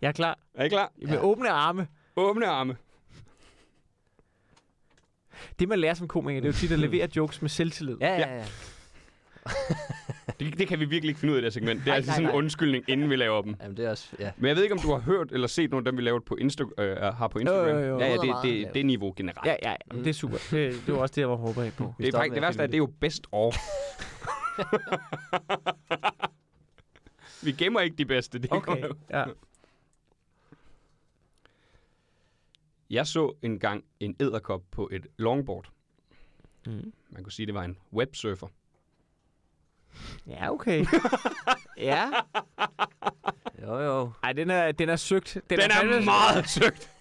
Jeg 0.01 0.07
er 0.07 0.11
klar. 0.11 0.39
Er 0.53 0.63
I 0.65 0.69
klar? 0.69 0.91
Med 0.97 1.09
Ja. 1.13 1.23
åbne 1.23 1.49
arme. 1.49 1.87
Åbne 2.15 2.47
arme. 2.47 2.77
Det, 5.59 5.69
man 5.69 5.79
lærer 5.79 5.93
som 5.93 6.07
komiker, 6.07 6.41
det 6.41 6.47
er 6.47 6.51
jo 6.53 6.57
tit 6.57 6.71
at 6.71 6.79
levere 6.79 7.07
jokes 7.15 7.41
med 7.41 7.49
selvtillid. 7.49 7.97
Ja, 8.01 8.13
ja, 8.19 8.35
ja. 8.37 8.45
Det, 10.39 10.59
det 10.59 10.67
kan 10.67 10.79
vi 10.79 10.85
virkelig 10.85 11.09
ikke 11.09 11.19
finde 11.19 11.31
ud 11.31 11.37
af 11.37 11.41
det 11.41 11.53
her 11.53 11.53
segment. 11.53 11.79
Det 11.79 11.87
er 11.87 11.91
Nej, 11.91 11.95
altså 11.95 12.11
nej, 12.11 12.15
sådan 12.15 12.29
en 12.29 12.35
undskyldning, 12.35 12.83
inden 12.87 13.09
vi 13.09 13.15
laver 13.15 13.41
dem. 13.41 13.55
Jamen, 13.61 13.77
det 13.77 13.85
er 13.85 13.89
også... 13.89 14.07
Ja. 14.19 14.31
Men 14.37 14.47
jeg 14.47 14.55
ved 14.55 14.63
ikke, 14.63 14.73
om 14.73 14.79
du 14.79 14.91
har 14.91 14.99
hørt 14.99 15.31
eller 15.31 15.47
set 15.47 15.71
nogle 15.71 15.87
af 15.87 15.91
dem, 15.91 15.97
vi 15.97 16.01
lavede 16.03 16.23
på 16.25 16.37
Insta- 16.41 16.81
øh, 16.81 16.97
har 16.97 17.27
på 17.27 17.39
Instagram. 17.39 17.67
Jo, 17.69 17.75
jo, 17.79 17.85
jo. 17.87 17.99
Ja, 17.99 18.07
ja, 18.07 18.13
det, 18.13 18.35
det, 18.43 18.73
det 18.73 18.79
er 18.79 18.83
niveau 18.83 19.13
generelt. 19.17 19.45
Ja, 19.45 19.55
ja, 19.63 19.75
mm. 19.93 19.97
det 19.97 20.07
er 20.09 20.13
super. 20.13 20.37
Det, 20.51 20.81
det 20.85 20.93
var 20.93 20.99
også 21.01 21.13
det, 21.15 21.21
jeg 21.21 21.29
var 21.29 21.35
håber 21.35 21.69
på. 21.77 21.93
det, 21.99 22.13
er 22.13 22.21
det 22.21 22.41
værste 22.41 22.63
er, 22.63 22.67
det 22.67 22.73
er 22.73 22.77
jo 22.77 22.91
best 23.01 23.27
of. 23.31 23.55
vi 27.45 27.51
gemmer 27.51 27.81
ikke 27.81 27.95
de 27.95 28.05
bedste. 28.05 28.39
Det 28.39 28.51
Okay, 28.51 28.89
ja. 29.09 29.25
Jeg 32.89 33.07
så 33.07 33.33
engang 33.41 33.83
en 33.99 34.15
æderkop 34.19 34.63
på 34.71 34.89
et 34.91 35.07
longboard. 35.17 35.69
Mm. 36.65 36.93
Man 37.09 37.23
kunne 37.23 37.31
sige, 37.31 37.45
det 37.45 37.53
var 37.53 37.63
en 37.63 37.77
websurfer. 37.93 38.47
Ja, 40.27 40.51
okay. 40.51 40.85
ja. 41.77 42.11
Jo, 43.61 43.79
jo. 43.79 44.11
Ej, 44.23 44.33
den 44.33 44.49
er, 44.49 44.71
den 44.71 44.89
er 44.89 44.95
søgt. 44.95 45.33
Den, 45.49 45.59
Den 45.59 45.71
er 45.71 45.75
fandme- 45.75 46.05
meget 46.05 46.49
søgt. 46.49 46.91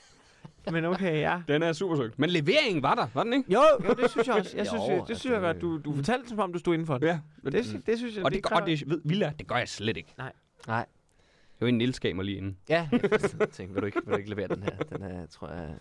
Men 0.73 0.85
okay, 0.85 1.21
ja. 1.21 1.43
Den 1.49 1.63
er 1.63 1.73
super 1.73 1.97
søgt. 1.97 2.19
Men 2.19 2.31
leveringen 2.31 2.83
var 2.83 2.95
der, 2.95 3.07
var 3.15 3.25
den 3.25 3.33
ikke? 3.33 3.53
Jo, 3.53 3.63
jo, 3.89 3.95
det 3.95 4.11
synes 4.11 4.27
jeg 4.27 4.37
også. 4.37 4.57
Jeg 4.57 4.65
Jo, 4.67 4.71
synes, 4.71 4.83
jeg, 4.89 4.95
det 4.97 5.01
altså, 5.01 5.19
synes 5.21 5.33
jeg 5.33 5.41
godt. 5.41 5.61
Du, 5.61 5.79
du 5.79 5.95
fortalte 5.95 6.21
det, 6.23 6.29
som 6.29 6.39
om 6.39 6.53
du 6.53 6.59
stod 6.59 6.75
indenfor 6.75 6.99
det. 6.99 7.07
Ja. 7.07 7.21
Det, 7.51 7.67
sy- 7.67 7.75
det 7.87 7.99
synes 7.99 8.17
jeg, 8.17 8.25
Og 8.25 8.31
det, 8.31 8.37
er 8.45 8.49
gør, 8.49 8.57
og 8.57 8.67
det 8.67 8.91
ved, 8.91 9.01
vildt, 9.05 9.23
er, 9.23 9.31
det 9.33 9.47
gør 9.47 9.57
jeg 9.57 9.69
slet 9.69 9.97
ikke. 9.97 10.15
Nej. 10.19 10.33
Det 10.67 11.61
var 11.61 11.67
en 11.69 11.79
Niels 11.79 12.01
gav 12.01 12.15
mig 12.15 12.25
lige 12.25 12.37
inden. 12.37 12.59
Ja, 12.69 12.89
jeg 12.93 13.01
tænkte, 13.53 13.75
vil 13.75 13.81
du, 13.81 13.87
ikke, 13.87 13.99
vil 14.05 14.13
du 14.13 14.19
ikke 14.19 14.31
levere 14.31 14.49
den 14.49 14.63
her? 14.63 14.77
Den 14.77 15.03
er, 15.03 15.27
tror 15.27 15.49
jeg... 15.49 15.75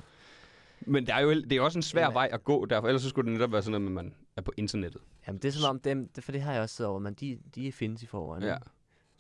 Men 0.82 1.08
der 1.08 1.16
er 1.16 1.20
jo, 1.20 1.34
det 1.34 1.52
er 1.52 1.62
også 1.62 1.80
en 1.80 1.84
svær 1.84 2.02
Jamen, 2.02 2.14
vej 2.14 2.30
at 2.32 2.44
gå, 2.44 2.66
derfor 2.66 2.88
ellers 2.88 3.02
så 3.02 3.10
skulle 3.10 3.26
det 3.32 3.34
netop 3.34 3.52
være 3.52 3.62
sådan 3.62 3.82
noget, 3.82 3.92
med, 3.92 4.02
at 4.02 4.06
man 4.06 4.14
er 4.38 4.42
på 4.42 4.54
internettet. 4.58 5.02
Jamen, 5.28 5.42
det 5.42 5.48
er 5.48 5.52
som 5.52 5.70
om 5.70 5.80
dem... 5.80 6.08
Det, 6.16 6.24
for 6.24 6.32
det 6.32 6.42
har 6.42 6.54
jeg 6.54 6.62
også 6.62 6.76
siddet 6.76 6.90
over, 6.90 7.00
men 7.00 7.14
de, 7.14 7.40
de 7.56 7.72
findes 7.72 8.04
i 8.04 8.06
forvejen. 8.06 8.44
Ja. 8.44 8.56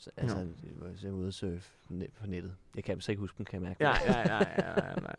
Ikke? 0.08 0.30
Så, 0.30 0.38
altså, 0.38 0.38
Nå. 0.38 0.42
jeg 0.64 0.72
var 0.76 0.96
så 0.96 1.08
ude 1.10 1.28
at 1.28 1.34
surfe 1.34 1.72
net, 1.90 2.10
på 2.22 2.28
nettet. 2.28 2.56
Jeg 2.76 2.84
kan 2.84 3.02
så 3.02 3.12
ikke 3.12 3.20
huske 3.20 3.38
dem, 3.38 3.46
kan 3.46 3.62
jeg 3.64 3.68
mærke. 3.70 3.84
Ja, 3.88 3.94
ja, 4.06 4.20
ja, 4.20 4.38
ja, 4.58 4.90
ja, 4.90 4.96
nej. 5.02 5.16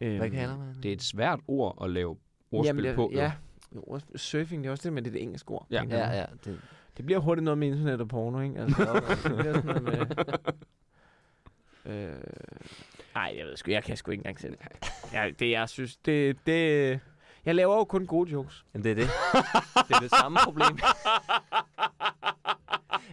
Øhm, 0.00 0.16
Hvad 0.18 0.30
kalder 0.30 0.56
man 0.58 0.74
Det 0.82 0.88
er 0.88 0.92
et 0.92 1.02
svært 1.02 1.40
ord 1.48 1.78
at 1.82 1.90
lave 1.90 2.16
ordspil 2.52 2.84
det- 2.84 2.94
på. 2.94 3.10
jo. 3.14 3.18
Ja, 3.18 3.32
Ord- 3.76 4.16
surfing, 4.18 4.62
det 4.62 4.68
er 4.68 4.70
også 4.72 4.82
det 4.84 4.92
med 4.92 5.02
det, 5.02 5.12
det 5.12 5.22
engelske 5.22 5.50
ord. 5.50 5.66
Ja. 5.70 5.76
jeg. 5.82 5.88
Ja, 5.90 6.18
ja. 6.20 6.26
Det, 6.44 6.60
Det 6.96 7.04
bliver 7.04 7.18
hurtigt 7.20 7.44
noget 7.44 7.58
med 7.58 7.68
internet 7.68 8.00
og 8.00 8.08
porno, 8.08 8.40
ikke? 8.40 8.60
Altså, 8.60 9.02
det 9.24 9.36
bliver 9.38 9.52
sådan 9.54 9.66
noget 9.66 9.82
med... 9.82 10.06
Øh, 11.86 12.20
ej, 13.14 13.34
jeg 13.38 13.46
ved 13.46 13.56
sgu, 13.56 13.70
jeg 13.70 13.84
kan 13.84 13.96
sgu 13.96 14.10
ikke 14.10 14.20
engang 14.20 14.40
selv. 14.40 14.56
Ja, 15.12 15.30
det 15.38 15.50
jeg 15.50 15.68
synes, 15.68 15.96
det, 15.96 16.36
det... 16.46 17.00
Jeg 17.44 17.54
laver 17.54 17.76
jo 17.76 17.84
kun 17.84 18.06
gode 18.06 18.30
jokes. 18.30 18.64
jamen, 18.74 18.84
det 18.84 18.90
er 18.90 18.94
det. 18.94 19.08
Det 19.88 19.96
er 19.96 20.00
det 20.00 20.10
samme 20.10 20.38
problem. 20.44 20.78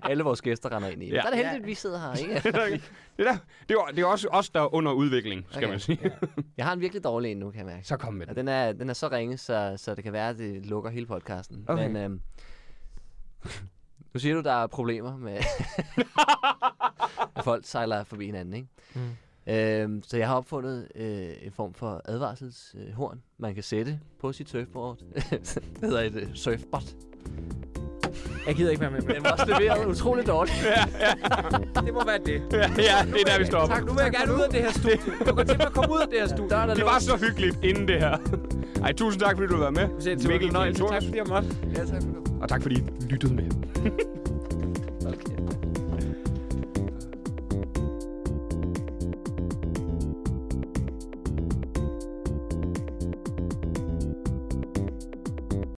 Alle 0.04 0.24
vores 0.24 0.42
gæster 0.42 0.76
render 0.76 0.90
ind 0.90 1.04
i. 1.04 1.08
Ja. 1.10 1.16
Ja. 1.16 1.22
Så 1.22 1.28
er 1.28 1.32
det 1.32 1.38
heldigt, 1.40 1.62
at 1.62 1.68
vi 1.68 1.74
sidder 1.74 2.00
her, 2.00 2.14
ikke? 2.14 2.34
det, 2.44 2.54
der, 2.54 3.38
det, 3.68 3.76
er, 3.76 3.86
det 3.96 4.00
er 4.00 4.06
også 4.06 4.28
os, 4.28 4.50
der 4.50 4.62
er 4.62 4.74
under 4.74 4.92
udvikling, 4.92 5.46
skal 5.50 5.58
Okay, 5.58 5.70
man 5.70 5.80
sige. 5.80 6.00
Ja. 6.04 6.10
Jeg 6.58 6.66
har 6.66 6.74
en 6.74 6.80
virkelig 6.82 7.04
dårlig 7.04 7.32
en 7.32 7.38
nu, 7.38 7.52
kan 7.52 7.58
jeg 7.60 7.66
mærke. 7.66 7.88
Så 7.88 7.98
kom 7.98 8.14
med 8.14 8.26
Ja, 8.28 8.30
den. 8.34 8.38
den, 8.38 8.48
er, 8.48 8.72
den 8.74 8.90
er 8.90 8.94
så 8.94 9.08
ringe, 9.12 9.38
så, 9.38 9.74
så 9.78 9.96
det 9.96 10.04
kan 10.04 10.14
være, 10.14 10.30
at 10.30 10.38
det 10.38 10.66
lukker 10.66 10.90
hele 10.90 11.06
podcasten. 11.06 11.66
Okay. 11.68 11.88
Men 11.88 11.96
øhm, 11.96 12.22
nu 14.14 14.20
siger 14.20 14.36
du, 14.36 14.42
der 14.42 14.54
er 14.64 14.68
problemer 14.68 15.18
med, 15.18 15.38
at 17.36 17.44
folk 17.44 17.66
sejler 17.66 18.04
forbi 18.04 18.26
hinanden, 18.26 18.54
ikke? 18.54 18.68
Mm. 18.94 19.10
Øhm, 19.50 20.04
så 20.04 20.18
jeg 20.18 20.28
har 20.28 20.36
opfundet 20.36 20.88
øh, 20.96 21.30
en 21.42 21.52
form 21.52 21.74
for 21.74 22.02
advarselshorn, 22.06 23.18
øh, 23.18 23.22
man 23.38 23.54
kan 23.54 23.64
sætte 23.64 24.00
på 24.20 24.34
sit 24.34 24.50
surfboard. 24.50 24.98
det 25.80 25.82
hedder 25.82 26.02
et 26.02 26.16
øh, 26.16 26.28
surfbot. 26.34 26.84
Jeg 28.48 28.56
gider 28.56 28.70
ikke 28.72 28.82
være 28.82 28.92
med. 28.92 29.02
Den 29.02 29.24
var 29.24 29.32
også 29.32 29.46
leveret 29.46 29.86
utroligt 29.92 30.28
dårligt. 30.28 30.58
det 31.86 31.94
må 31.94 32.06
være 32.06 32.20
det. 32.26 32.42
Ja, 32.52 32.58
ja, 32.58 33.12
det 33.12 33.22
er 33.22 33.26
der, 33.26 33.40
vi 33.40 33.46
stopper. 33.46 33.76
Tak, 33.76 33.86
nu 33.86 33.94
vil 33.94 34.02
jeg 34.04 34.12
gerne 34.12 34.34
ud 34.34 34.40
af 34.40 34.50
det 34.50 34.60
her 34.60 34.72
studie. 34.72 35.26
Du 35.28 35.36
kan 35.36 35.48
til 35.48 35.58
mig 35.58 35.68
at 35.68 35.74
komme 35.74 35.96
ud 35.96 36.00
af 36.00 36.08
det 36.08 36.20
her 36.20 36.28
studie. 36.28 36.50
Der 36.50 36.58
er 36.58 36.66
der 36.66 36.74
Det 36.74 36.86
var 36.86 37.00
så 37.00 37.18
hyggeligt 37.18 37.58
inden 37.64 37.88
det 37.88 38.00
her. 38.00 38.18
Ej, 38.84 38.94
tusind 38.94 39.22
tak, 39.22 39.36
fordi 39.38 39.48
du 39.54 39.58
været 39.58 39.74
med. 39.74 39.84
Det 39.84 40.06
var 40.06 40.12
en 40.12 40.28
Mikkel. 40.28 40.76
Tak 40.76 41.04
fordi 41.04 41.18
jeg 41.18 41.26
måtte. 41.28 41.48
Ja, 41.76 41.86
tak 41.86 42.02
for 42.04 42.10
det. 42.10 42.42
Og 42.42 42.50
tak 42.50 42.62
fordi 42.62 42.76
I 42.76 43.06
lyttede 43.10 43.34
med. 43.34 43.50